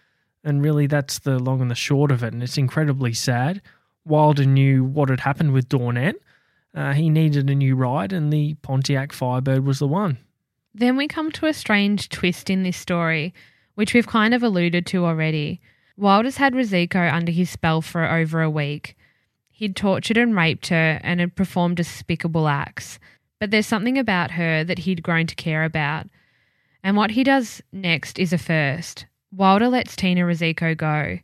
and 0.43 0.61
really 0.61 0.87
that's 0.87 1.19
the 1.19 1.39
long 1.39 1.61
and 1.61 1.71
the 1.71 1.75
short 1.75 2.11
of 2.11 2.21
it, 2.21 2.33
and 2.33 2.43
it's 2.43 2.57
incredibly 2.57 3.13
sad. 3.13 3.61
Wilder 4.03 4.43
knew 4.43 4.83
what 4.83 5.07
had 5.07 5.21
happened 5.21 5.53
with 5.53 5.69
Dawnette. 5.69 6.15
Uh, 6.75 6.91
he 6.91 7.09
needed 7.09 7.49
a 7.49 7.55
new 7.55 7.77
ride, 7.77 8.11
and 8.11 8.33
the 8.33 8.55
Pontiac 8.55 9.13
Firebird 9.13 9.65
was 9.65 9.79
the 9.79 9.87
one. 9.87 10.17
Then 10.75 10.97
we 10.97 11.07
come 11.07 11.31
to 11.31 11.45
a 11.45 11.53
strange 11.53 12.09
twist 12.09 12.49
in 12.49 12.63
this 12.63 12.75
story, 12.75 13.33
which 13.75 13.93
we've 13.93 14.05
kind 14.05 14.33
of 14.33 14.43
alluded 14.43 14.85
to 14.87 15.05
already. 15.05 15.61
Wilder's 15.95 16.35
had 16.35 16.53
Rosico 16.53 17.09
under 17.09 17.31
his 17.31 17.49
spell 17.49 17.81
for 17.81 18.03
over 18.03 18.41
a 18.41 18.49
week. 18.49 18.97
He'd 19.49 19.77
tortured 19.77 20.17
and 20.17 20.35
raped 20.35 20.67
her 20.67 20.99
and 21.01 21.21
had 21.21 21.37
performed 21.37 21.77
despicable 21.77 22.49
acts 22.49 22.99
but 23.39 23.51
there's 23.51 23.65
something 23.65 23.97
about 23.97 24.31
her 24.31 24.63
that 24.63 24.79
he'd 24.79 25.03
grown 25.03 25.27
to 25.27 25.35
care 25.35 25.63
about. 25.63 26.07
And 26.83 26.95
what 26.95 27.11
he 27.11 27.23
does 27.23 27.61
next 27.71 28.19
is 28.19 28.33
a 28.33 28.37
first. 28.37 29.05
Wilder 29.31 29.67
lets 29.67 29.95
Tina 29.95 30.21
Rosico 30.21 30.75
go. 30.75 31.19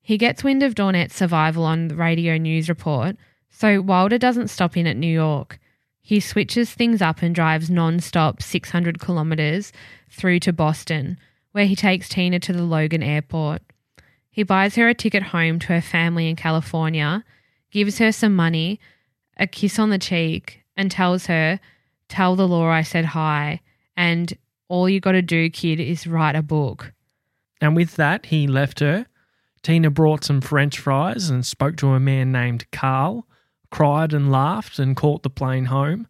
He 0.00 0.18
gets 0.18 0.44
wind 0.44 0.62
of 0.62 0.74
Dawnette's 0.74 1.14
survival 1.14 1.64
on 1.64 1.88
the 1.88 1.94
radio 1.94 2.36
news 2.36 2.68
report, 2.68 3.16
so 3.50 3.80
Wilder 3.80 4.18
doesn't 4.18 4.48
stop 4.48 4.76
in 4.76 4.86
at 4.86 4.96
New 4.96 5.12
York. 5.12 5.58
He 6.00 6.18
switches 6.18 6.72
things 6.72 7.00
up 7.00 7.22
and 7.22 7.34
drives 7.34 7.70
non 7.70 8.00
stop 8.00 8.42
600 8.42 9.00
kilometres 9.00 9.72
through 10.10 10.40
to 10.40 10.52
Boston, 10.52 11.18
where 11.52 11.66
he 11.66 11.76
takes 11.76 12.08
Tina 12.08 12.40
to 12.40 12.52
the 12.52 12.64
Logan 12.64 13.02
airport. 13.02 13.62
He 14.28 14.42
buys 14.42 14.74
her 14.74 14.88
a 14.88 14.94
ticket 14.94 15.22
home 15.22 15.58
to 15.60 15.68
her 15.68 15.80
family 15.80 16.28
in 16.28 16.34
California, 16.34 17.24
gives 17.70 17.98
her 17.98 18.10
some 18.10 18.34
money, 18.34 18.80
a 19.36 19.46
kiss 19.46 19.78
on 19.78 19.90
the 19.90 19.98
cheek, 19.98 20.61
and 20.76 20.90
tells 20.90 21.26
her, 21.26 21.60
Tell 22.08 22.36
the 22.36 22.48
law 22.48 22.68
I 22.68 22.82
said 22.82 23.06
hi, 23.06 23.60
and 23.96 24.32
all 24.68 24.88
you 24.88 25.00
got 25.00 25.12
to 25.12 25.22
do, 25.22 25.48
kid, 25.50 25.80
is 25.80 26.06
write 26.06 26.36
a 26.36 26.42
book. 26.42 26.92
And 27.60 27.76
with 27.76 27.96
that, 27.96 28.26
he 28.26 28.46
left 28.46 28.80
her. 28.80 29.06
Tina 29.62 29.90
brought 29.90 30.24
some 30.24 30.40
French 30.40 30.78
fries 30.78 31.30
and 31.30 31.46
spoke 31.46 31.76
to 31.76 31.88
a 31.88 32.00
man 32.00 32.32
named 32.32 32.70
Carl, 32.72 33.26
cried 33.70 34.12
and 34.12 34.32
laughed, 34.32 34.78
and 34.78 34.96
caught 34.96 35.22
the 35.22 35.30
plane 35.30 35.66
home. 35.66 36.08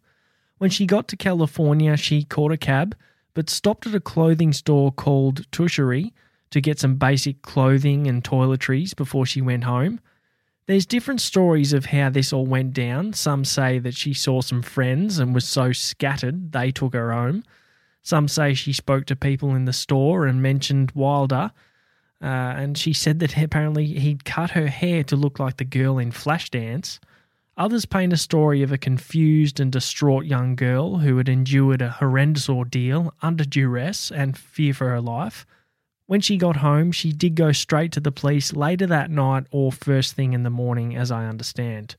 When 0.57 0.69
she 0.69 0.85
got 0.85 1.07
to 1.09 1.17
California, 1.17 1.95
she 1.97 2.23
caught 2.23 2.51
a 2.51 2.57
cab, 2.57 2.95
but 3.33 3.49
stopped 3.49 3.85
at 3.85 3.95
a 3.95 3.99
clothing 3.99 4.53
store 4.53 4.91
called 4.91 5.49
Tushery 5.51 6.13
to 6.51 6.61
get 6.61 6.79
some 6.79 6.95
basic 6.95 7.41
clothing 7.41 8.07
and 8.07 8.23
toiletries 8.23 8.95
before 8.95 9.25
she 9.25 9.41
went 9.41 9.63
home. 9.63 9.99
There's 10.65 10.85
different 10.85 11.19
stories 11.19 11.73
of 11.73 11.85
how 11.85 12.09
this 12.09 12.31
all 12.31 12.45
went 12.45 12.73
down. 12.73 13.13
Some 13.13 13.43
say 13.43 13.79
that 13.79 13.95
she 13.95 14.13
saw 14.13 14.41
some 14.41 14.61
friends 14.61 15.19
and 15.19 15.35
was 15.35 15.45
so 15.45 15.73
scattered 15.73 16.53
they 16.53 16.71
took 16.71 16.93
her 16.93 17.11
home. 17.11 17.43
Some 18.01 18.27
say 18.27 18.53
she 18.53 18.71
spoke 18.71 19.05
to 19.05 19.15
people 19.15 19.55
in 19.55 19.65
the 19.65 19.73
store 19.73 20.25
and 20.25 20.41
mentioned 20.41 20.91
Wilder. 20.95 21.51
Uh, 22.21 22.25
and 22.25 22.77
she 22.77 22.93
said 22.93 23.19
that 23.19 23.37
apparently 23.37 23.85
he'd 23.85 24.23
cut 24.23 24.51
her 24.51 24.67
hair 24.67 25.03
to 25.03 25.17
look 25.17 25.39
like 25.39 25.57
the 25.57 25.65
girl 25.65 25.97
in 25.97 26.11
Flashdance. 26.11 26.99
Others 27.57 27.85
paint 27.85 28.13
a 28.13 28.17
story 28.17 28.63
of 28.63 28.71
a 28.71 28.77
confused 28.77 29.59
and 29.59 29.71
distraught 29.71 30.25
young 30.25 30.55
girl 30.55 30.99
who 30.99 31.17
had 31.17 31.27
endured 31.27 31.81
a 31.81 31.89
horrendous 31.89 32.47
ordeal 32.47 33.13
under 33.21 33.43
duress 33.43 34.11
and 34.11 34.37
fear 34.37 34.73
for 34.73 34.89
her 34.89 35.01
life. 35.01 35.45
When 36.13 36.21
she 36.21 36.37
got 36.37 36.57
home, 36.57 36.91
she 36.91 37.11
did 37.11 37.33
go 37.33 37.51
straight 37.51 37.91
to 37.93 37.99
the 37.99 38.11
police 38.11 38.53
later 38.53 38.85
that 38.85 39.09
night 39.09 39.47
or 39.49 39.71
first 39.71 40.13
thing 40.13 40.33
in 40.33 40.43
the 40.43 40.51
morning, 40.51 40.95
as 40.95 41.09
I 41.09 41.25
understand. 41.25 41.95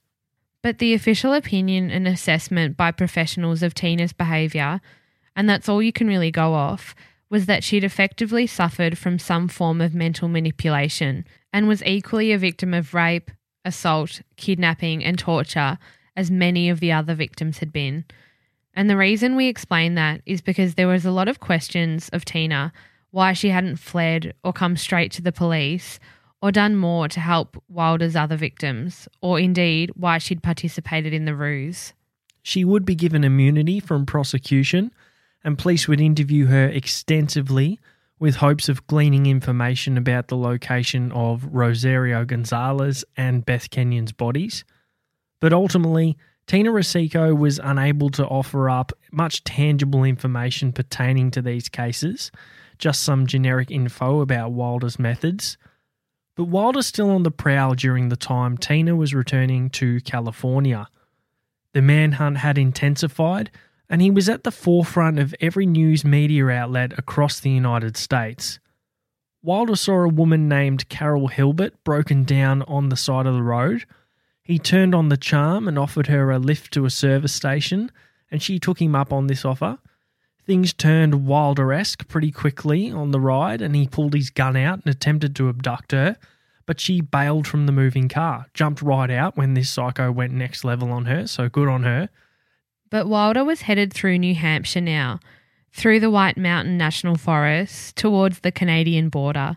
But 0.63 0.79
the 0.79 0.95
official 0.95 1.33
opinion 1.33 1.91
and 1.91 2.07
assessment 2.07 2.77
by 2.77 2.93
professionals 2.93 3.61
of 3.61 3.75
Tina's 3.75 4.13
behaviour, 4.13 4.81
and 5.35 5.51
that's 5.51 5.69
all 5.69 5.83
you 5.83 5.93
can 5.93 6.07
really 6.07 6.31
go 6.31 6.55
off, 6.55 6.95
was 7.29 7.47
that 7.47 7.65
she'd 7.65 7.83
effectively 7.83 8.47
suffered 8.47 8.97
from 8.97 9.19
some 9.19 9.49
form 9.49 9.81
of 9.81 9.97
mental 9.97 10.29
manipulation 10.29 11.25
and 11.53 11.67
was 11.67 11.83
equally 11.83 12.31
a 12.31 12.39
victim 12.39 12.73
of 12.73 12.95
rape, 12.95 13.33
assault, 13.65 14.21
kidnapping, 14.37 15.05
and 15.05 15.19
torture 15.19 15.77
as 16.15 16.31
many 16.31 16.69
of 16.69 16.79
the 16.79 16.93
other 16.93 17.17
victims 17.17 17.59
had 17.59 17.73
been. 17.73 18.05
And 18.75 18.89
the 18.89 18.97
reason 18.97 19.35
we 19.35 19.49
explain 19.49 19.97
that 19.97 20.21
is 20.25 20.41
because 20.41 20.77
there 20.77 20.87
was 20.87 21.05
a 21.05 21.11
lot 21.11 21.27
of 21.27 21.41
questions 21.41 22.09
of 22.11 22.25
Tina 22.25 22.73
why 23.15 23.33
she 23.33 23.51
hadn't 23.51 23.77
fled 23.77 24.35
or 24.43 24.53
come 24.53 24.77
straight 24.77 25.13
to 25.13 25.23
the 25.23 25.31
police 25.31 26.01
or 26.43 26.51
done 26.51 26.75
more 26.75 27.07
to 27.07 27.21
help 27.21 27.57
Wilder's 27.69 28.17
other 28.17 28.37
victims, 28.37 29.09
or 29.23 29.39
indeed 29.39 29.93
why 29.95 30.19
she'd 30.19 30.43
participated 30.43 31.15
in 31.15 31.25
the 31.25 31.37
ruse. 31.37 31.93
She 32.43 32.65
would 32.65 32.85
be 32.85 32.97
given 32.97 33.23
immunity 33.23 33.79
from 33.79 34.05
prosecution, 34.05 34.93
and 35.45 35.57
police 35.57 35.87
would 35.87 36.01
interview 36.01 36.47
her 36.47 36.67
extensively 36.67 37.79
with 38.19 38.35
hopes 38.35 38.69
of 38.69 38.85
gleaning 38.89 39.27
information 39.27 39.97
about 39.97 40.27
the 40.27 40.37
location 40.37 41.13
of 41.13 41.47
Rosario 41.55 42.25
Gonzalez 42.25 43.05
and 43.17 43.47
Beth 43.47 43.71
Kenyon's 43.71 44.13
bodies. 44.13 44.65
But 45.39 45.53
ultimately, 45.53 46.19
Tina 46.49 46.71
Rosico 46.73 47.39
was 47.39 47.61
unable 47.63 48.11
to 48.11 48.27
offer 48.27 48.69
up 48.69 48.93
much 49.13 49.45
tangible 49.45 50.03
information 50.03 50.73
pertaining 50.73 51.31
to 51.31 51.41
these 51.41 51.69
cases, 51.69 52.33
just 52.79 53.03
some 53.03 53.27
generic 53.27 53.71
info 53.71 54.21
about 54.21 54.53
Wilder's 54.53 54.99
methods. 54.99 55.57
But 56.37 56.45
Wilder's 56.45 56.87
still 56.87 57.11
on 57.11 57.23
the 57.23 57.31
prowl 57.31 57.75
during 57.75 58.09
the 58.09 58.17
time 58.17 58.59
Tina 58.59 58.97
was 58.97 59.15
returning 59.15 59.71
to 59.71 60.01
California. 60.01 60.89
The 61.73 61.83
manhunt 61.83 62.39
had 62.39 62.59
intensified, 62.59 63.51
and 63.89 64.01
he 64.01 64.11
was 64.11 64.29
at 64.29 64.45
the 64.45 64.51
forefront 64.51 65.19
of 65.19 65.35
every 65.41 65.67
news 65.67 66.05
media 66.05 66.49
outlet 66.49 66.99
across 66.99 67.39
the 67.39 67.51
United 67.51 67.97
States. 67.97 68.59
Wilder 69.43 69.77
saw 69.77 70.05
a 70.05 70.09
woman 70.09 70.49
named 70.49 70.89
Carol 70.89 71.29
Hilbert 71.29 71.85
broken 71.85 72.25
down 72.25 72.63
on 72.63 72.89
the 72.89 72.97
side 72.97 73.27
of 73.27 73.35
the 73.35 73.43
road. 73.43 73.85
He 74.43 74.59
turned 74.59 74.95
on 74.95 75.11
the 75.11 75.17
charm 75.17 75.69
and 75.69 75.79
offered 75.79 76.07
her 76.07 76.31
a 76.31 76.39
lift 76.39 76.73
to 76.73 76.87
a 76.87 76.91
service 76.91 77.35
station, 77.35 77.91
and 78.31 78.43
she 78.43 78.59
took 78.59 78.81
him 78.81 78.95
up 78.95 79.13
on 79.13 79.27
this 79.27 79.45
offer. 79.45 79.79
Things 80.47 80.75
turned 80.75 81.27
Wilder 81.27 81.73
esque 81.73 82.07
pretty 82.07 82.31
quickly 82.31 82.91
on 82.91 83.11
the 83.11 83.21
ride, 83.21 83.63
and 83.63 83.75
he 83.75 83.87
pulled 83.87 84.15
his 84.15 84.31
gun 84.31 84.57
out 84.57 84.81
and 84.85 84.95
attempted 84.95 85.35
to 85.37 85.49
abduct 85.49 85.93
her. 85.93 86.17
But 86.67 86.81
she 86.81 87.01
bailed 87.01 87.47
from 87.47 87.67
the 87.67 87.73
moving 87.73 88.09
car, 88.09 88.47
jumped 88.55 88.83
right 88.83 89.11
out 89.11 89.37
when 89.37 89.55
this 89.55 89.71
psycho 89.71 90.11
went 90.11 90.33
next 90.33 90.65
level 90.65 90.91
on 90.91 91.07
her, 91.07 91.27
so 91.27 91.49
good 91.49 91.69
on 91.69 91.83
her. 91.83 92.09
But 92.91 93.09
Wilder 93.09 93.45
was 93.45 93.63
headed 93.63 93.93
through 93.93 94.19
New 94.19 94.35
Hampshire 94.35 94.81
now, 94.81 95.21
through 95.73 96.01
the 96.01 96.11
White 96.11 96.37
Mountain 96.37 96.79
National 96.79 97.17
Forest, 97.17 97.97
towards 97.97 98.41
the 98.41 98.53
Canadian 98.53 99.09
border. 99.09 99.57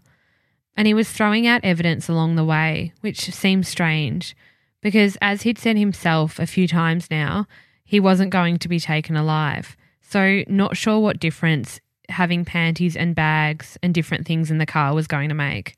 And 0.76 0.88
he 0.88 0.93
was 0.93 1.11
throwing 1.11 1.47
out 1.47 1.64
evidence 1.64 2.09
along 2.09 2.35
the 2.35 2.45
way, 2.45 2.93
which 3.01 3.31
seemed 3.34 3.68
strange 3.68 4.35
because, 4.81 5.18
as 5.22 5.41
he'd 5.41 5.57
said 5.57 5.77
himself 5.77 6.39
a 6.39 6.47
few 6.47 6.68
times 6.68 7.09
now, 7.09 7.45
he 7.84 7.99
wasn't 7.99 8.31
going 8.31 8.57
to 8.59 8.69
be 8.69 8.80
taken 8.80 9.15
alive. 9.15 9.76
So, 10.09 10.43
not 10.47 10.77
sure 10.77 10.99
what 10.99 11.19
difference 11.19 11.81
having 12.07 12.45
panties 12.45 12.95
and 12.95 13.13
bags 13.13 13.77
and 13.84 13.93
different 13.93 14.25
things 14.25 14.49
in 14.49 14.57
the 14.57 14.65
car 14.65 14.93
was 14.93 15.05
going 15.05 15.27
to 15.27 15.35
make. 15.35 15.75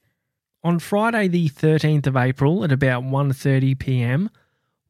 On 0.63 0.77
Friday 0.77 1.27
the 1.27 1.49
13th 1.49 2.05
of 2.05 2.15
April 2.15 2.63
at 2.63 2.71
about 2.71 3.03
1:30 3.03 3.79
p.m., 3.79 4.29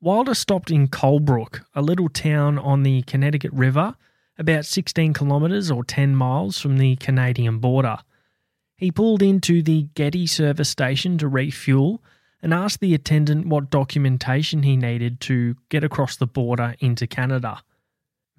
Wilder 0.01 0.33
stopped 0.33 0.71
in 0.71 0.89
Colebrook, 0.89 1.61
a 1.73 1.81
little 1.81 2.09
town 2.09 2.57
on 2.57 2.83
the 2.83 3.03
Connecticut 3.03 3.53
River, 3.53 3.95
about 4.37 4.65
16 4.65 5.13
kilometres 5.13 5.71
or 5.71 5.85
10 5.85 6.17
miles 6.17 6.59
from 6.59 6.77
the 6.77 6.97
Canadian 6.97 7.59
border. 7.59 7.99
He 8.75 8.91
pulled 8.91 9.21
into 9.21 9.61
the 9.61 9.83
Getty 9.93 10.27
service 10.27 10.69
station 10.69 11.17
to 11.17 11.29
refuel 11.29 12.03
and 12.41 12.53
asked 12.53 12.81
the 12.81 12.93
attendant 12.93 13.47
what 13.47 13.69
documentation 13.69 14.63
he 14.63 14.75
needed 14.75 15.21
to 15.21 15.55
get 15.69 15.85
across 15.85 16.17
the 16.17 16.27
border 16.27 16.75
into 16.79 17.07
Canada. 17.07 17.61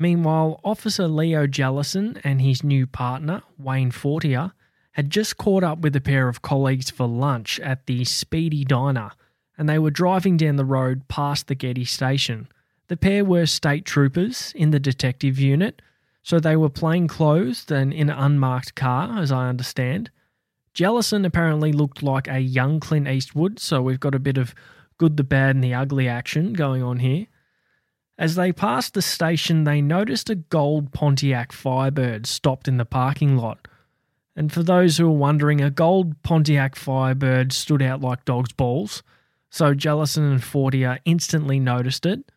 Meanwhile, 0.00 0.60
Officer 0.64 1.06
Leo 1.06 1.46
Jellison 1.46 2.18
and 2.24 2.40
his 2.40 2.64
new 2.64 2.86
partner, 2.86 3.42
Wayne 3.58 3.90
Fortier, 3.90 4.52
had 4.92 5.10
just 5.10 5.36
caught 5.36 5.62
up 5.62 5.80
with 5.80 5.94
a 5.94 6.00
pair 6.00 6.26
of 6.26 6.40
colleagues 6.40 6.90
for 6.90 7.06
lunch 7.06 7.60
at 7.60 7.86
the 7.86 8.06
Speedy 8.06 8.64
Diner, 8.64 9.10
and 9.58 9.68
they 9.68 9.78
were 9.78 9.90
driving 9.90 10.38
down 10.38 10.56
the 10.56 10.64
road 10.64 11.06
past 11.08 11.48
the 11.48 11.54
Getty 11.54 11.84
station. 11.84 12.48
The 12.88 12.96
pair 12.96 13.26
were 13.26 13.44
state 13.44 13.84
troopers 13.84 14.54
in 14.56 14.70
the 14.70 14.80
detective 14.80 15.38
unit, 15.38 15.82
so 16.22 16.40
they 16.40 16.56
were 16.56 16.70
plain 16.70 17.06
clothed 17.06 17.70
and 17.70 17.92
in 17.92 18.08
an 18.08 18.18
unmarked 18.18 18.74
car, 18.74 19.18
as 19.18 19.30
I 19.30 19.50
understand. 19.50 20.10
Jellison 20.72 21.26
apparently 21.26 21.72
looked 21.72 22.02
like 22.02 22.26
a 22.26 22.40
young 22.40 22.80
Clint 22.80 23.06
Eastwood, 23.06 23.58
so 23.58 23.82
we've 23.82 24.00
got 24.00 24.14
a 24.14 24.18
bit 24.18 24.38
of 24.38 24.54
good, 24.96 25.18
the 25.18 25.24
bad, 25.24 25.56
and 25.56 25.62
the 25.62 25.74
ugly 25.74 26.08
action 26.08 26.54
going 26.54 26.82
on 26.82 27.00
here. 27.00 27.26
As 28.20 28.34
they 28.34 28.52
passed 28.52 28.92
the 28.92 29.00
station, 29.00 29.64
they 29.64 29.80
noticed 29.80 30.28
a 30.28 30.34
gold 30.34 30.92
Pontiac 30.92 31.52
Firebird 31.52 32.26
stopped 32.26 32.68
in 32.68 32.76
the 32.76 32.84
parking 32.84 33.38
lot. 33.38 33.66
And 34.36 34.52
for 34.52 34.62
those 34.62 34.98
who 34.98 35.06
are 35.06 35.10
wondering, 35.10 35.62
a 35.62 35.70
gold 35.70 36.22
Pontiac 36.22 36.76
Firebird 36.76 37.50
stood 37.50 37.80
out 37.80 38.02
like 38.02 38.26
dog's 38.26 38.52
balls, 38.52 39.02
so 39.48 39.72
Jellison 39.72 40.24
and 40.24 40.44
Fortier 40.44 40.98
instantly 41.06 41.58
noticed 41.58 42.04
it. 42.04 42.30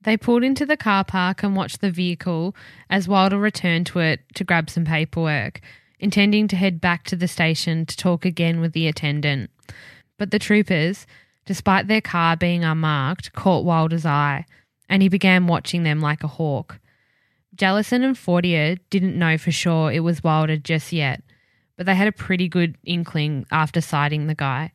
They 0.00 0.16
pulled 0.16 0.42
into 0.42 0.64
the 0.64 0.76
car 0.76 1.04
park 1.04 1.42
and 1.42 1.54
watched 1.54 1.82
the 1.82 1.90
vehicle 1.90 2.56
as 2.88 3.06
Wilder 3.06 3.38
returned 3.38 3.84
to 3.88 3.98
it 3.98 4.20
to 4.36 4.44
grab 4.44 4.70
some 4.70 4.86
paperwork, 4.86 5.60
intending 5.98 6.48
to 6.48 6.56
head 6.56 6.80
back 6.80 7.04
to 7.04 7.16
the 7.16 7.28
station 7.28 7.84
to 7.84 7.96
talk 7.96 8.24
again 8.24 8.58
with 8.58 8.72
the 8.72 8.88
attendant. 8.88 9.50
But 10.16 10.30
the 10.30 10.38
troopers, 10.38 11.06
despite 11.44 11.88
their 11.88 12.00
car 12.00 12.38
being 12.38 12.64
unmarked, 12.64 13.34
caught 13.34 13.66
Wilder's 13.66 14.06
eye 14.06 14.46
and 14.88 15.02
he 15.02 15.08
began 15.08 15.46
watching 15.46 15.82
them 15.82 16.00
like 16.00 16.22
a 16.22 16.28
hawk. 16.28 16.78
Jellison 17.54 18.04
and 18.04 18.16
Fortier 18.16 18.76
didn't 18.90 19.18
know 19.18 19.38
for 19.38 19.50
sure 19.50 19.90
it 19.90 20.00
was 20.00 20.22
Wilder 20.22 20.56
just 20.56 20.92
yet, 20.92 21.22
but 21.76 21.86
they 21.86 21.94
had 21.94 22.08
a 22.08 22.12
pretty 22.12 22.48
good 22.48 22.76
inkling 22.84 23.46
after 23.50 23.80
sighting 23.80 24.26
the 24.26 24.34
guy. 24.34 24.72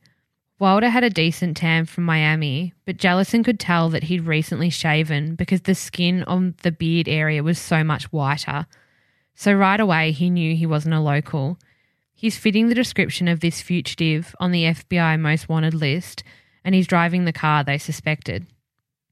Wilder 0.59 0.89
had 0.89 1.03
a 1.03 1.09
decent 1.09 1.57
tan 1.57 1.85
from 1.85 2.03
Miami, 2.03 2.73
but 2.85 2.97
Jellison 2.97 3.43
could 3.43 3.59
tell 3.59 3.89
that 3.89 4.03
he'd 4.03 4.27
recently 4.27 4.69
shaven 4.69 5.33
because 5.35 5.61
the 5.61 5.73
skin 5.73 6.23
on 6.23 6.53
the 6.61 6.71
beard 6.71 7.07
area 7.07 7.41
was 7.41 7.57
so 7.57 7.83
much 7.83 8.11
whiter. 8.11 8.67
So 9.33 9.53
right 9.53 9.79
away 9.79 10.11
he 10.11 10.29
knew 10.29 10.55
he 10.55 10.67
wasn't 10.67 10.93
a 10.93 10.99
local. 10.99 11.57
He's 12.13 12.37
fitting 12.37 12.67
the 12.67 12.75
description 12.75 13.27
of 13.27 13.39
this 13.39 13.61
fugitive 13.61 14.35
on 14.39 14.51
the 14.51 14.65
FBI 14.65 15.19
most 15.19 15.49
wanted 15.49 15.73
list, 15.73 16.23
and 16.63 16.75
he's 16.75 16.85
driving 16.85 17.25
the 17.25 17.33
car 17.33 17.63
they 17.63 17.79
suspected. 17.79 18.45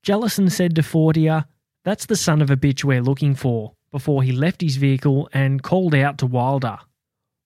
Jellison 0.01 0.49
said 0.49 0.75
to 0.75 0.83
Fortier, 0.83 1.45
That's 1.83 2.05
the 2.05 2.15
son 2.15 2.41
of 2.41 2.49
a 2.49 2.57
bitch 2.57 2.83
we're 2.83 3.01
looking 3.01 3.35
for, 3.35 3.73
before 3.91 4.23
he 4.23 4.31
left 4.31 4.61
his 4.61 4.77
vehicle 4.77 5.29
and 5.33 5.63
called 5.63 5.93
out 5.93 6.17
to 6.19 6.25
Wilder. 6.25 6.77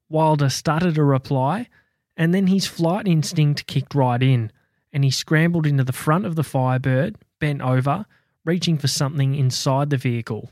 Wilder 0.10 0.50
stuttered 0.50 0.98
a 0.98 1.04
reply, 1.04 1.68
and 2.16 2.34
then 2.34 2.48
his 2.48 2.68
flight 2.68 3.08
instinct 3.08 3.66
kicked 3.66 3.96
right 3.96 4.22
in, 4.22 4.52
and 4.92 5.04
he 5.04 5.10
scrambled 5.10 5.66
into 5.66 5.84
the 5.84 5.92
front 5.92 6.26
of 6.26 6.36
the 6.36 6.44
Firebird, 6.44 7.18
bent 7.40 7.62
over, 7.62 8.06
reaching 8.46 8.78
for 8.78 8.88
something 8.88 9.34
inside 9.36 9.90
the 9.90 9.98
vehicle. 9.98 10.52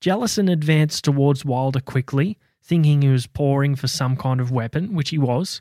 Jellison 0.00 0.48
advanced 0.48 1.04
towards 1.04 1.44
Wilder 1.44 1.80
quickly, 1.80 2.38
thinking 2.62 3.02
he 3.02 3.08
was 3.08 3.26
pouring 3.26 3.76
for 3.76 3.86
some 3.86 4.16
kind 4.16 4.40
of 4.40 4.50
weapon, 4.50 4.94
which 4.94 5.10
he 5.10 5.18
was. 5.18 5.60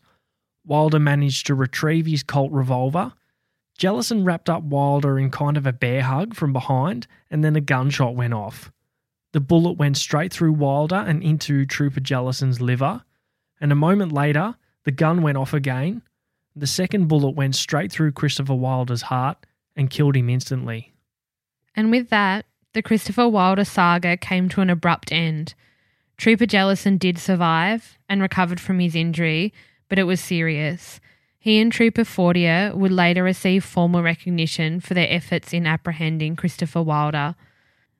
Wilder 0.65 0.99
managed 0.99 1.47
to 1.47 1.55
retrieve 1.55 2.05
his 2.05 2.23
Colt 2.23 2.51
revolver 2.53 3.13
Jellison 3.83 4.23
wrapped 4.23 4.49
up 4.49 4.63
Wilder 4.63 5.19
in 5.19 5.29
kind 5.29 5.57
of 5.57 5.67
a 5.67 5.73
bear 5.73 6.03
hug 6.03 6.35
from 6.35 6.53
behind, 6.53 7.05
and 7.29 7.43
then 7.43 7.57
a 7.57 7.59
gunshot 7.59 8.15
went 8.15 8.33
off. 8.33 8.71
The 9.33 9.41
bullet 9.41 9.73
went 9.73 9.97
straight 9.97 10.31
through 10.31 10.53
Wilder 10.53 10.95
and 10.95 11.21
into 11.21 11.65
Trooper 11.65 11.99
Jellison's 11.99 12.61
liver, 12.61 13.03
and 13.59 13.73
a 13.73 13.75
moment 13.75 14.13
later, 14.13 14.55
the 14.85 14.93
gun 14.93 15.21
went 15.21 15.37
off 15.37 15.53
again. 15.53 16.01
The 16.55 16.65
second 16.65 17.09
bullet 17.09 17.31
went 17.31 17.55
straight 17.55 17.91
through 17.91 18.13
Christopher 18.13 18.55
Wilder's 18.55 19.01
heart 19.01 19.45
and 19.75 19.89
killed 19.89 20.15
him 20.15 20.29
instantly. 20.29 20.93
And 21.75 21.91
with 21.91 22.07
that, 22.07 22.45
the 22.71 22.81
Christopher 22.81 23.27
Wilder 23.27 23.65
saga 23.65 24.15
came 24.15 24.47
to 24.47 24.61
an 24.61 24.69
abrupt 24.69 25.11
end. 25.11 25.55
Trooper 26.15 26.45
Jellison 26.45 26.97
did 26.97 27.17
survive 27.17 27.97
and 28.07 28.21
recovered 28.21 28.61
from 28.61 28.79
his 28.79 28.95
injury, 28.95 29.53
but 29.89 29.99
it 29.99 30.03
was 30.03 30.21
serious. 30.21 31.01
He 31.43 31.59
and 31.59 31.73
Trooper 31.73 32.05
Fortier 32.05 32.71
would 32.73 32.93
later 32.93 33.21
receive 33.21 33.65
formal 33.65 34.01
recognition 34.01 34.79
for 34.79 34.93
their 34.93 35.11
efforts 35.11 35.51
in 35.51 35.67
apprehending 35.67 36.37
Christopher 36.37 36.81
Wilder. 36.81 37.35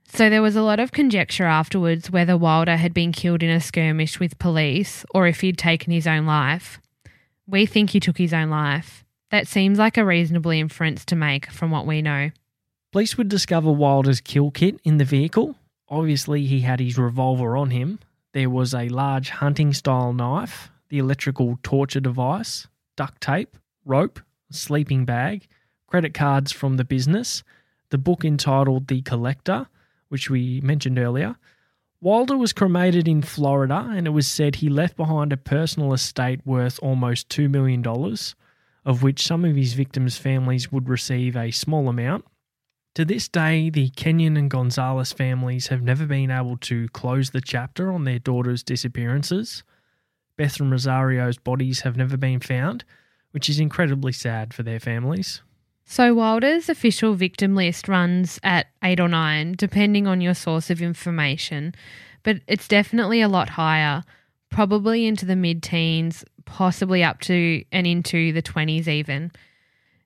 So 0.08 0.30
there 0.30 0.42
was 0.42 0.56
a 0.56 0.62
lot 0.62 0.80
of 0.80 0.94
conjecture 0.94 1.44
afterwards 1.44 2.10
whether 2.10 2.38
Wilder 2.38 2.78
had 2.78 2.94
been 2.94 3.12
killed 3.12 3.44
in 3.44 3.50
a 3.50 3.60
skirmish 3.60 4.18
with 4.18 4.40
police 4.40 5.04
or 5.14 5.28
if 5.28 5.42
he'd 5.42 5.58
taken 5.58 5.92
his 5.92 6.08
own 6.08 6.26
life. 6.26 6.80
We 7.46 7.66
think 7.66 7.90
he 7.90 8.00
took 8.00 8.18
his 8.18 8.34
own 8.34 8.50
life. 8.50 9.04
That 9.30 9.46
seems 9.46 9.78
like 9.78 9.98
a 9.98 10.06
reasonable 10.06 10.52
inference 10.52 11.04
to 11.04 11.18
make 11.18 11.52
from 11.52 11.70
what 11.70 11.86
we 11.86 12.02
know. 12.02 12.32
Police 12.94 13.18
would 13.18 13.28
discover 13.28 13.74
Wilder's 13.74 14.22
kill 14.22 14.52
kit 14.52 14.80
in 14.86 15.00
the 15.00 15.04
vehicle. 15.04 15.58
Obviously, 15.90 16.46
he 16.46 16.62
had 16.62 16.80
his 16.80 16.98
revolver 16.98 17.58
on 17.58 17.72
him. 17.72 18.00
There 18.32 18.50
was 18.50 18.74
a 18.74 18.88
large 18.88 19.32
hunting 19.32 19.74
style 19.74 20.14
knife, 20.14 20.72
the 20.88 21.00
electrical 21.00 21.60
torture 21.62 22.00
device, 22.00 22.68
duct 22.96 23.22
tape, 23.22 23.58
rope, 23.86 24.20
sleeping 24.52 25.06
bag, 25.06 25.48
credit 25.88 26.14
cards 26.14 26.52
from 26.52 26.78
the 26.78 26.84
business, 26.84 27.44
the 27.90 27.98
book 27.98 28.26
entitled 28.26 28.88
The 28.88 29.02
Collector, 29.02 29.68
which 30.10 30.30
we 30.30 30.62
mentioned 30.62 30.98
earlier. 30.98 31.36
Wilder 32.02 32.38
was 32.38 32.52
cremated 32.52 33.08
in 33.08 33.22
Florida, 33.22 33.88
and 33.92 34.08
it 34.08 34.10
was 34.10 34.28
said 34.28 34.56
he 34.56 34.70
left 34.70 34.98
behind 34.98 35.32
a 35.32 35.38
personal 35.38 35.94
estate 35.94 36.42
worth 36.46 36.80
almost 36.82 37.30
$2 37.30 37.50
million, 37.50 37.86
of 38.86 39.04
which 39.04 39.26
some 39.26 39.46
of 39.46 39.56
his 39.56 39.74
victims' 39.74 40.18
families 40.18 40.72
would 40.72 40.90
receive 40.90 41.38
a 41.38 41.52
small 41.52 41.88
amount. 41.88 42.26
To 42.96 43.06
this 43.06 43.28
day, 43.28 43.70
the 43.70 43.90
Kenyon 43.90 44.38
and 44.38 44.52
Gonzalez 44.52 45.14
families 45.14 45.68
have 45.68 45.82
never 45.82 46.06
been 46.06 46.30
able 46.30 46.58
to 46.58 46.90
close 46.90 47.30
the 47.30 47.42
chapter 47.42 47.92
on 47.92 48.04
their 48.04 48.20
daughters' 48.20 48.64
disappearances. 48.64 49.64
Beth 50.38 50.60
and 50.60 50.72
Rosario's 50.72 51.38
bodies 51.38 51.82
have 51.82 51.98
never 51.98 52.18
been 52.18 52.40
found, 52.40 52.84
which 53.32 53.50
is 53.50 53.60
incredibly 53.60 54.12
sad 54.12 54.54
for 54.54 54.64
their 54.64 54.80
families. 54.80 55.42
So, 55.86 56.14
Wilder's 56.14 56.70
official 56.70 57.14
victim 57.14 57.56
list 57.56 57.88
runs 57.88 58.40
at 58.42 58.68
eight 58.84 59.00
or 59.00 59.10
nine, 59.10 59.54
depending 59.58 60.08
on 60.08 60.22
your 60.22 60.34
source 60.34 60.70
of 60.70 60.82
information, 60.82 61.76
but 62.24 62.40
it's 62.48 62.68
definitely 62.68 63.22
a 63.22 63.28
lot 63.28 63.50
higher, 63.50 64.04
probably 64.50 65.06
into 65.06 65.26
the 65.26 65.36
mid 65.36 65.62
teens, 65.62 66.24
possibly 66.46 67.04
up 67.04 67.20
to 67.22 67.64
and 67.72 67.86
into 67.86 68.32
the 68.32 68.42
20s 68.42 68.88
even. 68.88 69.32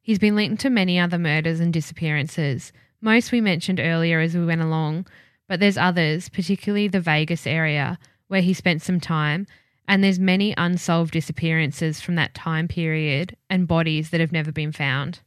He's 0.01 0.19
been 0.19 0.35
linked 0.35 0.61
to 0.61 0.69
many 0.69 0.99
other 0.99 1.19
murders 1.19 1.59
and 1.59 1.71
disappearances. 1.71 2.71
Most 3.01 3.31
we 3.31 3.41
mentioned 3.41 3.79
earlier 3.79 4.19
as 4.19 4.35
we 4.35 4.45
went 4.45 4.61
along, 4.61 5.05
but 5.47 5.59
there's 5.59 5.77
others, 5.77 6.29
particularly 6.29 6.87
the 6.87 6.99
Vegas 6.99 7.45
area, 7.45 7.99
where 8.27 8.41
he 8.41 8.53
spent 8.53 8.81
some 8.81 8.99
time, 8.99 9.45
and 9.87 10.03
there's 10.03 10.19
many 10.19 10.53
unsolved 10.57 11.13
disappearances 11.13 12.01
from 12.01 12.15
that 12.15 12.33
time 12.33 12.67
period 12.67 13.35
and 13.49 13.67
bodies 13.67 14.09
that 14.09 14.19
have 14.19 14.31
never 14.31 14.51
been 14.51 14.71
found. 14.71 15.19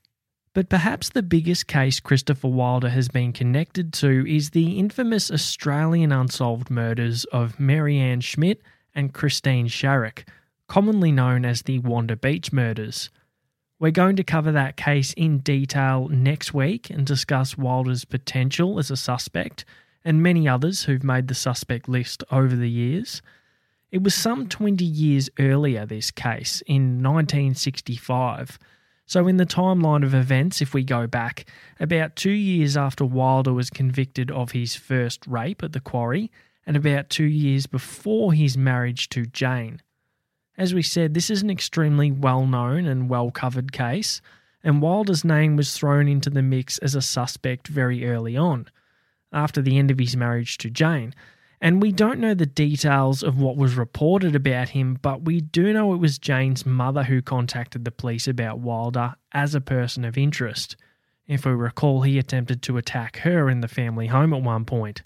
But 0.53 0.69
perhaps 0.69 1.09
the 1.09 1.23
biggest 1.23 1.69
case 1.69 2.01
Christopher 2.01 2.49
Wilder 2.49 2.89
has 2.89 3.09
been 3.09 3.33
connected 3.33 3.93
to 3.95 4.27
is 4.29 4.51
the 4.51 4.79
infamous 4.79 5.31
Australian 5.31 6.11
unsolved 6.11 6.71
murders 6.71 7.25
of 7.27 7.61
Marianne 7.61 8.21
Schmidt 8.21 8.61
and 8.95 9.15
Christine 9.15 9.69
Sharrock, 9.69 10.25
commonly 10.67 11.13
known 11.13 11.45
as 11.45 11.63
the 11.63 11.79
Wanda 11.79 12.17
Beach 12.17 12.53
murders. 12.53 13.11
We're 13.79 13.93
going 13.93 14.17
to 14.17 14.25
cover 14.25 14.53
that 14.53 14.77
case 14.77 15.13
in 15.15 15.39
detail 15.39 16.09
next 16.09 16.53
week 16.53 16.91
and 16.91 17.07
discuss 17.07 17.57
Wilder's 17.57 18.05
potential 18.05 18.79
as 18.79 18.91
a 18.91 18.97
suspect 18.97 19.65
and 20.05 20.23
many 20.23 20.49
others 20.49 20.85
who've 20.85 21.05
made 21.05 21.29
the 21.29 21.35
suspect 21.35 21.89
list 21.89 22.25
over 22.31 22.57
the 22.57 22.69
years. 22.69 23.23
It 23.91 24.05
was 24.05 24.15
some 24.15 24.47
20 24.47 24.85
years 24.85 25.29
earlier, 25.39 25.85
this 25.85 26.11
case, 26.11 26.63
in 26.67 27.03
1965. 27.03 28.59
So, 29.05 29.27
in 29.27 29.37
the 29.37 29.47
timeline 29.47 30.05
of 30.05 30.15
events, 30.15 30.63
if 30.63 30.73
we 30.73 30.85
go 30.85 31.09
back, 31.09 31.45
about 31.81 32.15
two 32.15 32.31
years 32.31 32.77
after 32.77 33.05
Wilder 33.05 33.53
was 33.53 33.69
convicted 33.69 34.31
of 34.31 34.53
his 34.53 34.77
first 34.77 35.27
rape 35.27 35.65
at 35.65 35.73
the 35.73 35.81
quarry, 35.81 36.31
and 36.65 36.77
about 36.77 37.11
two 37.11 37.25
years 37.25 37.67
before 37.67 38.33
his 38.33 38.57
marriage 38.57 39.09
to 39.09 39.27
Jane. 39.27 39.83
As 40.57 40.73
we 40.73 40.83
said, 40.83 41.15
this 41.15 41.29
is 41.29 41.43
an 41.43 41.51
extremely 41.51 42.13
well 42.13 42.47
known 42.47 42.87
and 42.87 43.09
well 43.09 43.33
covered 43.33 43.73
case, 43.73 44.21
and 44.63 44.81
Wilder's 44.81 45.25
name 45.25 45.57
was 45.57 45.77
thrown 45.77 46.07
into 46.07 46.31
the 46.31 46.43
mix 46.43 46.79
as 46.79 46.95
a 46.95 47.03
suspect 47.03 47.67
very 47.67 48.07
early 48.07 48.37
on, 48.37 48.69
after 49.33 49.61
the 49.61 49.79
end 49.79 49.91
of 49.91 49.99
his 49.99 50.17
marriage 50.17 50.59
to 50.59 50.71
Jane. 50.71 51.13
And 51.61 51.83
we 51.83 51.93
don't 51.93 52.21
know 52.21 52.33
the 52.33 52.47
details 52.47 53.23
of 53.23 53.39
what 53.39 53.57
was 53.57 53.75
reported 53.75 54.35
about 54.35 54.71
him, 54.71 54.99
but 55.03 55.23
we 55.23 55.43
do 55.43 55.73
know 55.75 55.93
it 55.93 55.99
was 55.99 56.19
Jane's 56.19 56.65
mother 56.65 57.05
who 57.05 57.21
contacted 57.21 57.85
the 57.85 57.91
police 57.91 58.27
about 58.27 58.61
Wilder 58.61 59.15
as 59.33 59.55
a 59.55 59.61
person 59.61 60.05
of 60.07 60.17
interest. 60.17 60.77
If 61.27 61.45
we 61.45 61.53
recall, 61.53 62.03
he 62.03 62.19
attempted 62.19 62.63
to 62.63 62.79
attack 62.79 63.19
her 63.19 63.51
in 63.51 63.61
the 63.61 63.69
family 63.69 64.07
home 64.07 64.33
at 64.33 64.43
one 64.43 64.65
point. 64.65 65.03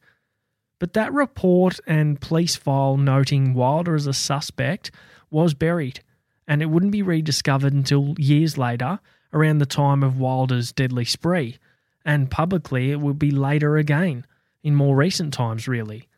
But 0.79 0.93
that 0.93 1.13
report 1.13 1.81
and 1.87 2.21
police 2.21 2.55
file 2.55 2.97
noting 2.97 3.55
Wilder 3.55 3.97
as 3.97 4.07
a 4.07 4.13
suspect 4.13 4.93
was 5.31 5.55
buried, 5.55 6.03
and 6.47 6.63
it 6.63 6.67
wouldn't 6.67 6.93
be 6.93 7.03
rediscovered 7.03 7.73
until 7.73 8.15
years 8.17 8.57
later, 8.57 9.01
around 9.33 9.59
the 9.59 9.67
time 9.67 10.05
of 10.05 10.21
Wilder's 10.21 10.73
deadly 10.73 11.05
spree. 11.05 11.59
And 12.05 12.31
publicly, 12.31 12.93
it 12.93 13.01
would 13.01 13.19
be 13.19 13.33
later 13.33 13.77
again, 13.77 14.25
in 14.63 14.75
more 14.75 14.95
recent 14.95 15.35
times, 15.35 15.67
really. 15.67 16.09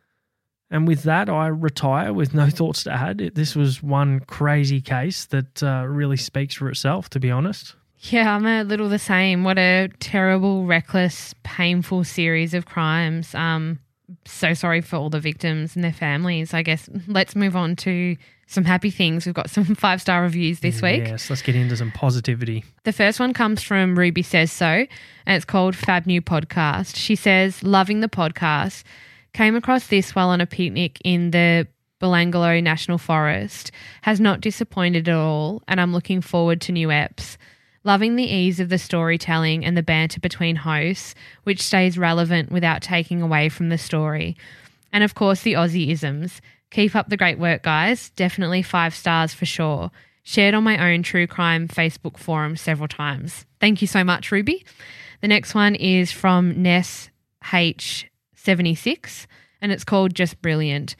And 0.70 0.88
with 0.88 1.05
that, 1.05 1.28
I 1.28 1.47
retire 1.47 2.12
with 2.12 2.34
no 2.34 2.48
thoughts 2.51 2.82
to 2.84 2.93
add. 2.93 3.18
This 3.34 3.55
was 3.55 3.82
one 3.82 4.20
crazy 4.20 4.80
case 4.80 5.26
that 5.26 5.62
uh, 5.62 5.84
really 5.86 6.16
speaks 6.16 6.55
for 6.55 6.68
itself, 6.68 7.09
to 7.10 7.20
be 7.20 7.30
honest. 7.30 7.74
Yeah, 7.98 8.34
I'm 8.34 8.47
a 8.47 8.62
little 8.62 8.88
the 8.88 8.98
same. 8.98 9.43
What 9.43 9.59
a 9.59 9.88
terrible, 10.01 10.66
reckless, 10.66 11.34
painful 11.44 12.05
series 12.05 12.52
of 12.55 12.66
crimes. 12.66 13.34
Um, 13.34 13.80
so 14.24 14.55
sorry 14.55 14.80
for 14.80 14.97
all 14.97 15.10
the 15.10 15.20
victims 15.20 15.74
and 15.74 15.84
their 15.84 15.93
families. 15.93 16.55
I 16.55 16.62
guess 16.62 16.88
let's 17.09 17.34
move 17.34 17.56
on 17.56 17.74
to 17.76 18.16
some 18.47 18.64
happy 18.64 18.90
things. 18.90 19.26
We've 19.26 19.34
got 19.34 19.51
some 19.51 19.64
five 19.74 20.01
star 20.01 20.22
reviews 20.22 20.60
this 20.60 20.80
week. 20.82 21.05
Yes, 21.06 21.30
let's 21.30 21.43
get 21.43 21.56
into 21.56 21.76
some 21.76 21.90
positivity. 21.90 22.64
The 22.84 22.93
first 22.93 23.18
one 23.18 23.32
comes 23.32 23.62
from 23.62 23.98
Ruby 23.98 24.22
Says 24.22 24.52
So, 24.52 24.66
and 24.66 24.88
it's 25.26 25.44
called 25.44 25.74
Fab 25.74 26.06
New 26.06 26.22
Podcast. 26.22 26.97
She 26.97 27.16
says, 27.16 27.62
Loving 27.62 28.01
the 28.01 28.09
podcast. 28.09 28.84
Came 29.36 29.54
across 29.54 29.88
this 29.88 30.14
while 30.14 30.30
on 30.30 30.40
a 30.40 30.46
picnic 30.46 30.98
in 31.04 31.30
the 31.30 31.68
Belanglo 32.00 32.62
National 32.62 32.96
Forest. 32.96 33.70
Has 34.00 34.18
not 34.18 34.40
disappointed 34.40 35.10
at 35.10 35.14
all, 35.14 35.62
and 35.68 35.78
I'm 35.78 35.92
looking 35.92 36.22
forward 36.22 36.62
to 36.62 36.72
new 36.72 36.88
eps. 36.88 37.36
Loving 37.84 38.16
the 38.16 38.24
ease 38.24 38.60
of 38.60 38.70
the 38.70 38.78
storytelling 38.78 39.62
and 39.62 39.76
the 39.76 39.82
banter 39.82 40.20
between 40.20 40.56
hosts, 40.56 41.14
which 41.42 41.60
stays 41.60 41.98
relevant 41.98 42.50
without 42.50 42.80
taking 42.80 43.20
away 43.20 43.50
from 43.50 43.68
the 43.68 43.76
story. 43.76 44.38
And 44.90 45.04
of 45.04 45.14
course, 45.14 45.42
the 45.42 45.52
Aussie 45.52 45.90
isms. 45.90 46.40
Keep 46.70 46.96
up 46.96 47.10
the 47.10 47.18
great 47.18 47.38
work, 47.38 47.62
guys. 47.62 48.08
Definitely 48.16 48.62
five 48.62 48.94
stars 48.94 49.34
for 49.34 49.44
sure. 49.44 49.90
Shared 50.22 50.54
on 50.54 50.64
my 50.64 50.94
own 50.94 51.02
true 51.02 51.26
crime 51.26 51.68
Facebook 51.68 52.16
forum 52.16 52.56
several 52.56 52.88
times. 52.88 53.44
Thank 53.60 53.82
you 53.82 53.86
so 53.86 54.02
much, 54.02 54.32
Ruby. 54.32 54.64
The 55.20 55.28
next 55.28 55.54
one 55.54 55.74
is 55.74 56.10
from 56.10 56.62
Ness 56.62 57.10
H76, 58.47 59.27
and 59.60 59.73
it's 59.73 59.85
called 59.85 60.14
Just 60.14 60.40
Brilliant. 60.40 60.97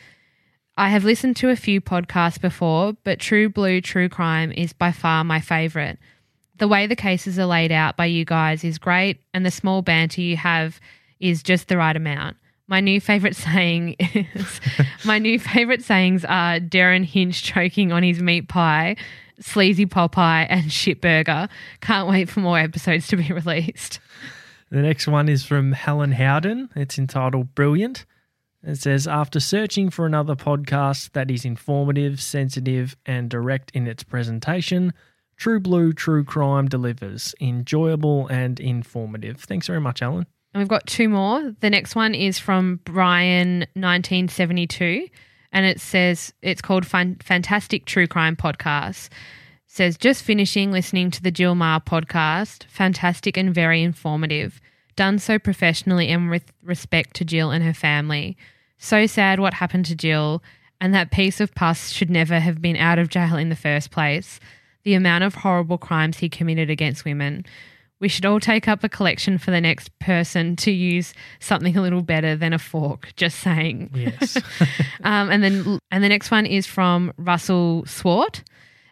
I 0.77 0.91
have 0.91 1.05
listened 1.05 1.37
to 1.37 1.51
a 1.51 1.57
few 1.57 1.81
podcasts 1.81 2.41
before, 2.41 2.95
but 3.05 3.19
True 3.19 3.49
Blue 3.49 3.81
True 3.81 4.09
Crime 4.09 4.53
is 4.53 4.73
by 4.73 4.93
far 4.93 5.25
my 5.25 5.41
favourite. 5.41 5.99
The 6.59 6.69
way 6.69 6.87
the 6.87 6.97
cases 6.97 7.39
are 7.39 7.47
laid 7.47 7.73
out 7.73 7.97
by 7.97 8.07
you 8.07 8.25
guys 8.25 8.65
is 8.65 8.79
great, 8.79 9.21
and 9.33 9.45
the 9.45 9.51
small 9.51 9.83
banter 9.83 10.21
you 10.21 10.37
have 10.37 10.81
is 11.21 11.43
just 11.43 11.69
the 11.69 11.77
right 11.77 11.97
amount. 11.97 12.37
My 12.67 12.81
new 12.81 13.01
favorite 13.01 13.37
saying 13.37 13.97
is 13.99 14.61
my 15.05 15.19
new 15.19 15.39
favorite 15.39 15.83
sayings 15.83 16.25
are 16.25 16.59
Derryn 16.59 17.05
Hinch 17.05 17.43
choking 17.43 17.93
on 17.93 18.03
his 18.03 18.21
meat 18.21 18.49
pie, 18.49 18.97
sleazy 19.41 19.87
Popeye, 19.87 20.47
and 20.49 20.73
shit 20.73 21.01
burger. 21.01 21.49
Can't 21.81 22.09
wait 22.09 22.29
for 22.29 22.41
more 22.41 22.59
episodes 22.59 23.07
to 23.09 23.17
be 23.17 23.33
released. 23.33 24.01
The 24.77 24.83
next 24.83 25.09
one 25.09 25.31
is 25.31 25.43
from 25.43 25.73
Helen 25.73 26.13
Howden. 26.13 26.69
It's 26.77 26.99
entitled 26.99 27.55
Brilliant. 27.55 28.05
It 28.63 28.77
says 28.77 29.07
After 29.07 29.41
searching 29.41 29.89
for 29.89 30.05
another 30.05 30.37
podcast 30.37 31.13
that 31.13 31.31
is 31.31 31.47
informative, 31.47 32.21
sensitive, 32.21 32.95
and 33.07 33.31
direct 33.31 33.71
in 33.71 33.87
its 33.87 34.03
presentation, 34.03 34.93
True 35.39 35.61
Blue 35.61 35.95
True 35.95 36.25
Crime 36.25 36.69
delivers. 36.69 37.35
Enjoyable 37.41 38.27
and 38.29 38.61
informative. 38.61 39.41
Thanks 39.41 39.67
very 39.67 39.81
much, 39.81 40.03
Alan. 40.03 40.27
And 40.53 40.61
we've 40.61 40.69
got 40.69 40.87
two 40.87 41.09
more. 41.09 41.55
The 41.61 41.71
next 41.71 41.97
one 41.97 42.15
is 42.15 42.39
from 42.39 42.81
Brian 42.85 43.61
1972 43.73 45.09
and 45.53 45.65
it 45.65 45.81
says 45.81 46.35
it's 46.43 46.61
called 46.61 46.85
Fan- 46.85 47.17
Fantastic 47.23 47.87
True 47.87 48.07
Crime 48.07 48.37
Podcast. 48.37 49.07
It 49.07 49.13
says 49.65 49.97
just 49.97 50.23
finishing 50.23 50.71
listening 50.71 51.11
to 51.13 51.23
the 51.23 51.31
Jill 51.31 51.55
Meagher 51.55 51.83
podcast. 51.87 52.65
Fantastic 52.65 53.39
and 53.39 53.55
very 53.55 53.83
informative. 53.83 54.61
Done 54.97 55.19
so 55.19 55.39
professionally 55.39 56.09
and 56.09 56.31
with 56.31 56.53
respect 56.63 57.15
to 57.17 57.25
Jill 57.25 57.51
and 57.51 57.63
her 57.63 57.75
family. 57.75 58.37
So 58.79 59.07
sad 59.07 59.41
what 59.41 59.55
happened 59.55 59.87
to 59.87 59.95
Jill 59.95 60.43
and 60.81 60.95
that 60.95 61.11
piece 61.11 61.41
of 61.41 61.55
pus 61.55 61.91
should 61.91 62.11
never 62.11 62.39
have 62.39 62.61
been 62.61 62.77
out 62.77 62.99
of 62.99 63.09
jail 63.09 63.37
in 63.37 63.49
the 63.49 63.57
first 63.57 63.91
place. 63.91 64.41
The 64.85 64.95
amount 64.95 65.25
of 65.25 65.37
horrible 65.37 65.79
crimes 65.79 66.19
he 66.19 66.29
committed 66.29 66.71
against 66.71 67.05
women. 67.05 67.45
We 67.99 68.09
should 68.09 68.27
all 68.27 68.41
take 68.41 68.69
up 68.69 68.85
a 68.85 68.91
collection 68.91 69.39
for 69.39 69.51
the 69.51 69.61
next 69.61 69.99
person 70.01 70.55
to 70.57 70.71
use 70.71 71.15
something 71.41 71.77
a 71.77 71.83
little 71.83 72.03
better 72.03 72.37
than 72.37 72.53
a 72.53 72.59
fork. 72.59 73.13
Just 73.17 73.41
saying. 73.41 73.91
Yes. 73.95 74.37
um, 75.03 75.31
and 75.31 75.43
then 75.43 75.79
and 75.91 76.05
the 76.05 76.09
next 76.09 76.31
one 76.31 76.45
is 76.45 76.67
from 76.67 77.13
Russell 77.17 77.85
Swart, 77.87 78.43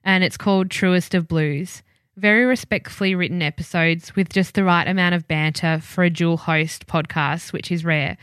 and 0.02 0.24
it's 0.24 0.38
called 0.38 0.70
Truest 0.70 1.14
of 1.14 1.28
Blues. 1.28 1.82
Very 2.16 2.44
respectfully 2.44 3.14
written 3.14 3.42
episodes 3.42 4.14
with 4.14 4.28
just 4.28 4.54
the 4.54 4.64
right 4.64 4.86
amount 4.86 5.14
of 5.14 5.26
banter 5.26 5.80
for 5.80 6.04
a 6.04 6.10
dual 6.10 6.36
host 6.36 6.86
podcast, 6.86 7.52
which 7.52 7.72
is 7.72 7.84
rare. 7.84 8.16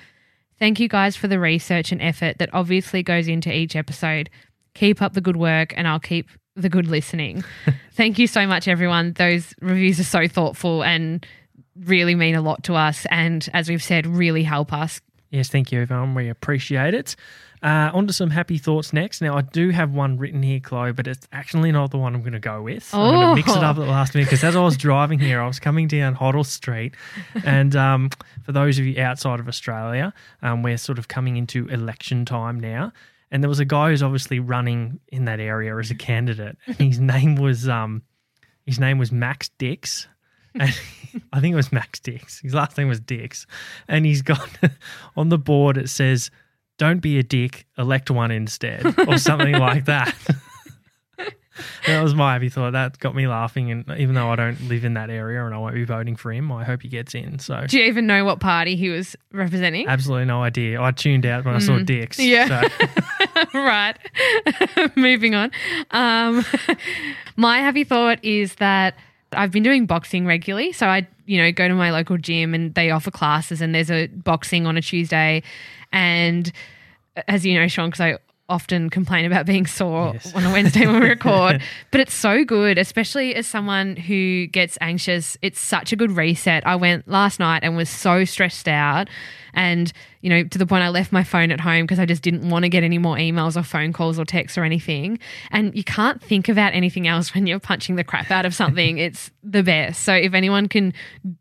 Thank 0.60 0.80
you 0.80 0.88
guys 0.88 1.16
for 1.16 1.28
the 1.28 1.40
research 1.40 1.92
and 1.92 2.02
effort 2.02 2.38
that 2.38 2.54
obviously 2.54 3.04
goes 3.04 3.28
into 3.28 3.54
each 3.54 3.76
episode. 3.76 4.30
Keep 4.76 5.02
up 5.02 5.14
the 5.14 5.22
good 5.22 5.36
work, 5.36 5.74
and 5.76 5.88
I'll 5.88 6.00
keep 6.00 6.30
the 6.56 6.70
good 6.70 6.88
listening. 6.88 7.44
Thank 7.94 8.20
you 8.20 8.28
so 8.28 8.48
much, 8.48 8.68
everyone. 8.68 9.14
Those 9.14 9.54
reviews 9.60 10.00
are 10.00 10.06
so 10.06 10.28
thoughtful 10.28 10.84
and 10.84 11.26
really 11.76 12.16
mean 12.16 12.36
a 12.36 12.42
lot 12.42 12.64
to 12.66 12.76
us. 12.76 13.06
And 13.10 13.48
as 13.54 13.70
we've 13.70 13.84
said, 13.84 14.06
really 14.06 14.44
help 14.44 14.72
us. 14.72 15.02
Yes, 15.32 15.50
thank 15.50 15.72
you, 15.72 15.82
everyone. 15.82 16.14
We 16.14 16.30
appreciate 16.30 16.94
it. 16.94 17.16
Uh, 17.64 17.92
on 17.94 18.08
to 18.08 18.14
some 18.14 18.32
happy 18.32 18.58
thoughts 18.58 18.92
next. 18.92 19.22
Now, 19.22 19.38
I 19.38 19.42
do 19.42 19.70
have 19.70 19.94
one 19.94 20.18
written 20.18 20.42
here, 20.42 20.60
Chloe, 20.60 20.94
but 20.94 21.06
it's 21.06 21.28
actually 21.32 21.72
not 21.72 21.92
the 21.92 21.98
one 21.98 22.16
I'm 22.16 22.22
going 22.22 22.34
to 22.34 22.40
go 22.40 22.62
with. 22.64 22.92
I'm 22.92 23.14
going 23.14 23.30
to 23.30 23.36
mix 23.36 23.56
it 23.56 23.64
up 23.64 23.78
at 23.78 23.82
the 23.82 23.92
last 23.92 24.16
minute 24.16 24.26
because 24.26 24.44
as 24.44 24.56
I 24.56 24.62
was 24.64 24.78
driving 24.78 25.20
here, 25.20 25.40
I 25.40 25.46
was 25.46 25.60
coming 25.60 25.88
down 25.88 26.16
Hoddle 26.16 26.46
Street. 26.46 26.96
And 27.46 27.76
um, 27.76 28.10
for 28.44 28.52
those 28.52 28.80
of 28.80 28.86
you 28.86 29.00
outside 29.00 29.40
of 29.40 29.48
Australia, 29.48 30.12
um, 30.42 30.64
we're 30.64 30.78
sort 30.78 30.98
of 30.98 31.08
coming 31.08 31.38
into 31.38 31.68
election 31.68 32.26
time 32.26 32.60
now. 32.60 32.94
And 33.30 33.44
there 33.44 33.50
was 33.50 33.60
a 33.60 33.66
guy 33.66 33.90
who's 33.90 34.04
obviously 34.04 34.40
running 34.40 35.00
in 35.10 35.26
that 35.26 35.40
area 35.40 35.78
as 35.78 35.92
a 35.92 35.96
candidate. 35.96 36.58
His 36.66 37.00
name 37.00 37.36
was 37.36 37.70
um, 37.70 38.02
his 38.66 38.80
name 38.80 38.98
was 38.98 39.12
Max 39.12 39.50
Dix. 39.58 40.08
And 40.56 40.64
I 41.34 41.40
think 41.40 41.54
it 41.54 41.56
was 41.56 41.72
Max 41.72 42.00
Dix. 42.00 42.40
His 42.40 42.54
last 42.54 42.78
name 42.78 42.88
was 42.88 43.00
Dix. 43.00 43.46
And 43.88 44.06
he's 44.06 44.22
got 44.22 44.50
on 45.16 45.30
the 45.30 45.38
board 45.38 45.78
it 45.78 45.90
says, 45.90 46.32
Don't 46.82 47.00
be 47.00 47.20
a 47.20 47.24
dick, 47.24 47.68
elect 47.78 48.10
one 48.10 48.32
instead, 48.32 48.84
or 49.08 49.20
something 49.20 49.54
like 49.60 49.86
that. 49.86 50.16
that 51.86 52.02
was 52.02 52.16
my 52.16 52.34
happy 52.34 52.50
thought. 52.50 52.72
That 52.72 52.98
got 52.98 53.14
me 53.14 53.28
laughing. 53.28 53.70
And 53.70 53.86
even 54.00 54.16
though 54.16 54.32
I 54.32 54.36
don't 54.36 54.60
live 54.68 54.84
in 54.84 54.96
that 54.96 55.12
area 55.12 55.46
and 55.46 55.54
I 55.54 55.60
won't 55.60 55.76
be 55.76 55.84
voting 55.84 56.16
for 56.16 56.32
him, 56.32 56.52
I 56.52 56.64
hope 56.64 56.82
he 56.82 56.88
gets 56.88 57.14
in. 57.14 57.38
So 57.38 57.66
Do 57.68 57.78
you 57.78 57.86
even 57.86 58.08
know 58.08 58.26
what 58.26 58.40
party 58.40 58.76
he 58.76 58.90
was 58.90 59.16
representing? 59.32 59.88
absolutely 59.88 60.26
no 60.26 60.42
idea. 60.42 60.82
I 60.82 60.90
tuned 60.90 61.24
out 61.28 61.46
when 61.46 61.54
I 61.54 61.60
saw 61.60 61.78
Dix. 61.78 62.18
Yeah. 62.18 62.68
So. 62.68 62.88
right. 63.54 63.96
Moving 64.96 65.36
on. 65.36 65.52
Um, 65.92 66.44
my 67.36 67.60
happy 67.60 67.84
thought 67.84 68.26
is 68.26 68.56
that 68.56 68.96
I've 69.34 69.52
been 69.52 69.62
doing 69.62 69.86
boxing 69.86 70.26
regularly. 70.26 70.72
So 70.72 70.88
I, 70.88 71.08
you 71.28 71.38
know, 71.38 71.52
go 71.52 71.68
to 71.68 71.76
my 71.76 71.92
local 71.92 72.18
gym 72.18 72.56
and 72.56 72.74
they 72.74 72.90
offer 72.90 73.12
classes 73.12 73.62
and 73.62 73.76
there's 73.76 73.92
a 73.92 74.08
boxing 74.08 74.66
on 74.66 74.78
a 74.78 74.82
Tuesday. 74.82 75.44
And 75.94 76.52
as 77.28 77.46
you 77.46 77.60
know, 77.60 77.68
Sean, 77.68 77.90
because 77.90 78.02
I 78.02 78.18
often 78.52 78.90
complain 78.90 79.24
about 79.24 79.46
being 79.46 79.66
sore 79.66 80.14
on 80.36 80.44
a 80.44 80.52
Wednesday 80.52 80.86
when 80.86 81.02
we 81.02 81.10
record, 81.10 81.62
but 81.90 82.02
it's 82.02 82.14
so 82.14 82.44
good, 82.44 82.78
especially 82.78 83.34
as 83.34 83.48
someone 83.48 83.96
who 83.96 84.46
gets 84.48 84.78
anxious. 84.82 85.38
It's 85.42 85.60
such 85.60 85.94
a 85.94 85.96
good 85.96 86.12
reset. 86.12 86.68
I 86.68 86.76
went 86.76 87.08
last 87.08 87.40
night 87.40 87.64
and 87.64 87.78
was 87.78 87.90
so 87.90 88.26
stressed 88.26 88.68
out. 88.68 89.10
And, 89.54 89.92
you 90.22 90.30
know, 90.30 90.44
to 90.44 90.58
the 90.58 90.66
point 90.66 90.84
I 90.84 90.90
left 90.90 91.12
my 91.12 91.24
phone 91.24 91.52
at 91.52 91.62
home 91.62 91.84
because 91.84 92.00
I 92.00 92.06
just 92.06 92.22
didn't 92.22 92.50
want 92.50 92.64
to 92.64 92.70
get 92.70 92.84
any 92.84 92.98
more 92.98 93.16
emails 93.16 93.58
or 93.58 93.64
phone 93.64 93.94
calls 93.94 94.20
or 94.20 94.26
texts 94.26 94.58
or 94.58 94.64
anything. 94.64 95.20
And 95.52 95.76
you 95.76 95.84
can't 95.84 96.22
think 96.22 96.50
about 96.50 96.74
anything 96.74 97.08
else 97.08 97.34
when 97.34 97.48
you're 97.48 97.60
punching 97.60 97.96
the 97.96 98.04
crap 98.04 98.32
out 98.32 98.46
of 98.46 98.54
something. 98.54 98.98
it's 98.98 99.32
the 99.44 99.64
best. 99.64 100.04
So 100.04 100.14
if 100.14 100.34
anyone 100.34 100.68
can 100.68 100.94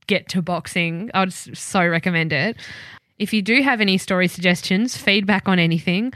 get 0.07 0.29
to 0.31 0.43
boxing, 0.43 1.11
I 1.13 1.21
would 1.21 1.33
so 1.33 1.87
recommend 1.87 2.33
it. 2.33 2.57
If 3.21 3.35
you 3.35 3.43
do 3.43 3.61
have 3.61 3.83
any 3.83 3.99
story 3.99 4.29
suggestions, 4.29 4.97
feedback 4.97 5.47
on 5.47 5.59
anything, 5.59 6.15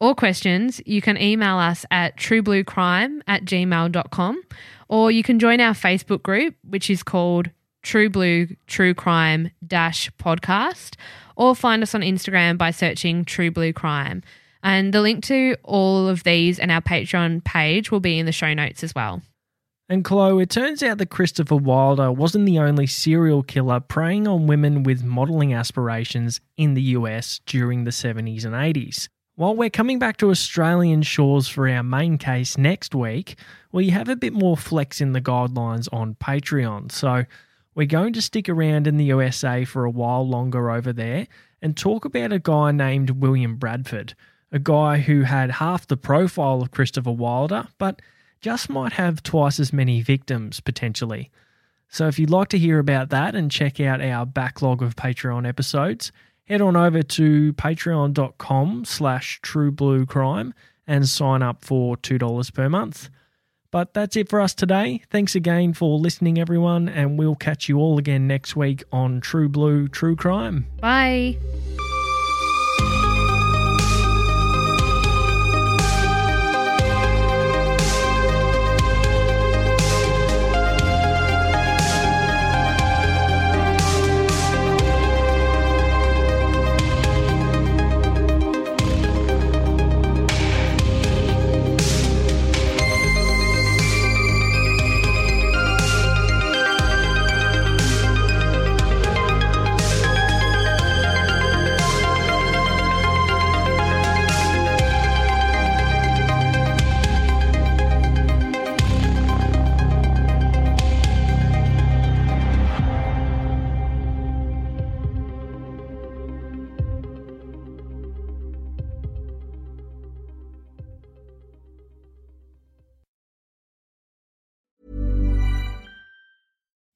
or 0.00 0.14
questions, 0.14 0.80
you 0.86 1.02
can 1.02 1.20
email 1.20 1.58
us 1.58 1.84
at 1.90 2.16
truebluecrime 2.16 3.20
at 3.26 3.44
gmail.com 3.44 4.42
or 4.88 5.10
you 5.10 5.22
can 5.22 5.38
join 5.38 5.60
our 5.60 5.74
Facebook 5.74 6.22
group, 6.22 6.54
which 6.66 6.88
is 6.88 7.02
called 7.02 7.50
True 7.82 8.08
Blue 8.08 8.48
True 8.66 8.94
Crime 8.94 9.50
Dash 9.66 10.10
Podcast, 10.12 10.96
or 11.36 11.54
find 11.54 11.82
us 11.82 11.94
on 11.94 12.00
Instagram 12.00 12.56
by 12.56 12.70
searching 12.70 13.26
True 13.26 13.50
Blue 13.50 13.74
Crime. 13.74 14.22
And 14.62 14.94
the 14.94 15.02
link 15.02 15.24
to 15.24 15.58
all 15.62 16.08
of 16.08 16.24
these 16.24 16.58
and 16.58 16.70
our 16.70 16.80
Patreon 16.80 17.44
page 17.44 17.90
will 17.90 18.00
be 18.00 18.18
in 18.18 18.24
the 18.24 18.32
show 18.32 18.54
notes 18.54 18.82
as 18.82 18.94
well. 18.94 19.20
And 19.88 20.04
Chloe, 20.04 20.42
it 20.42 20.50
turns 20.50 20.82
out 20.82 20.98
that 20.98 21.10
Christopher 21.10 21.54
Wilder 21.54 22.10
wasn't 22.10 22.46
the 22.46 22.58
only 22.58 22.88
serial 22.88 23.44
killer 23.44 23.78
preying 23.78 24.26
on 24.26 24.48
women 24.48 24.82
with 24.82 25.04
modelling 25.04 25.54
aspirations 25.54 26.40
in 26.56 26.74
the 26.74 26.82
US 26.82 27.40
during 27.46 27.84
the 27.84 27.92
70s 27.92 28.44
and 28.44 28.54
80s. 28.54 29.08
While 29.36 29.54
we're 29.54 29.70
coming 29.70 30.00
back 30.00 30.16
to 30.16 30.30
Australian 30.30 31.02
shores 31.02 31.46
for 31.46 31.68
our 31.68 31.84
main 31.84 32.18
case 32.18 32.58
next 32.58 32.96
week, 32.96 33.38
we 33.70 33.90
have 33.90 34.08
a 34.08 34.16
bit 34.16 34.32
more 34.32 34.56
flex 34.56 35.00
in 35.00 35.12
the 35.12 35.20
guidelines 35.20 35.88
on 35.92 36.16
Patreon. 36.16 36.90
So 36.90 37.24
we're 37.76 37.86
going 37.86 38.12
to 38.14 38.22
stick 38.22 38.48
around 38.48 38.88
in 38.88 38.96
the 38.96 39.04
USA 39.04 39.64
for 39.64 39.84
a 39.84 39.90
while 39.90 40.26
longer 40.26 40.68
over 40.68 40.92
there 40.92 41.28
and 41.62 41.76
talk 41.76 42.04
about 42.04 42.32
a 42.32 42.40
guy 42.40 42.72
named 42.72 43.10
William 43.10 43.54
Bradford, 43.54 44.16
a 44.50 44.58
guy 44.58 44.98
who 44.98 45.22
had 45.22 45.52
half 45.52 45.86
the 45.86 45.96
profile 45.96 46.60
of 46.60 46.72
Christopher 46.72 47.12
Wilder, 47.12 47.68
but 47.78 48.02
just 48.46 48.70
might 48.70 48.92
have 48.92 49.24
twice 49.24 49.58
as 49.58 49.72
many 49.72 50.00
victims 50.00 50.60
potentially. 50.60 51.32
So 51.88 52.06
if 52.06 52.16
you'd 52.16 52.30
like 52.30 52.46
to 52.50 52.58
hear 52.58 52.78
about 52.78 53.08
that 53.08 53.34
and 53.34 53.50
check 53.50 53.80
out 53.80 54.00
our 54.00 54.24
backlog 54.24 54.82
of 54.84 54.94
Patreon 54.94 55.48
episodes, 55.48 56.12
head 56.44 56.60
on 56.60 56.76
over 56.76 57.02
to 57.02 57.52
patreon.com 57.54 58.84
slash 58.84 59.40
truebluecrime 59.42 60.52
and 60.86 61.08
sign 61.08 61.42
up 61.42 61.64
for 61.64 61.96
$2 61.96 62.54
per 62.54 62.68
month. 62.68 63.10
But 63.72 63.94
that's 63.94 64.14
it 64.14 64.28
for 64.28 64.40
us 64.40 64.54
today. 64.54 65.02
Thanks 65.10 65.34
again 65.34 65.72
for 65.72 65.98
listening, 65.98 66.38
everyone, 66.38 66.88
and 66.88 67.18
we'll 67.18 67.34
catch 67.34 67.68
you 67.68 67.78
all 67.78 67.98
again 67.98 68.28
next 68.28 68.54
week 68.54 68.84
on 68.92 69.20
True 69.20 69.48
Blue 69.48 69.88
True 69.88 70.14
Crime. 70.14 70.68
Bye. 70.80 71.36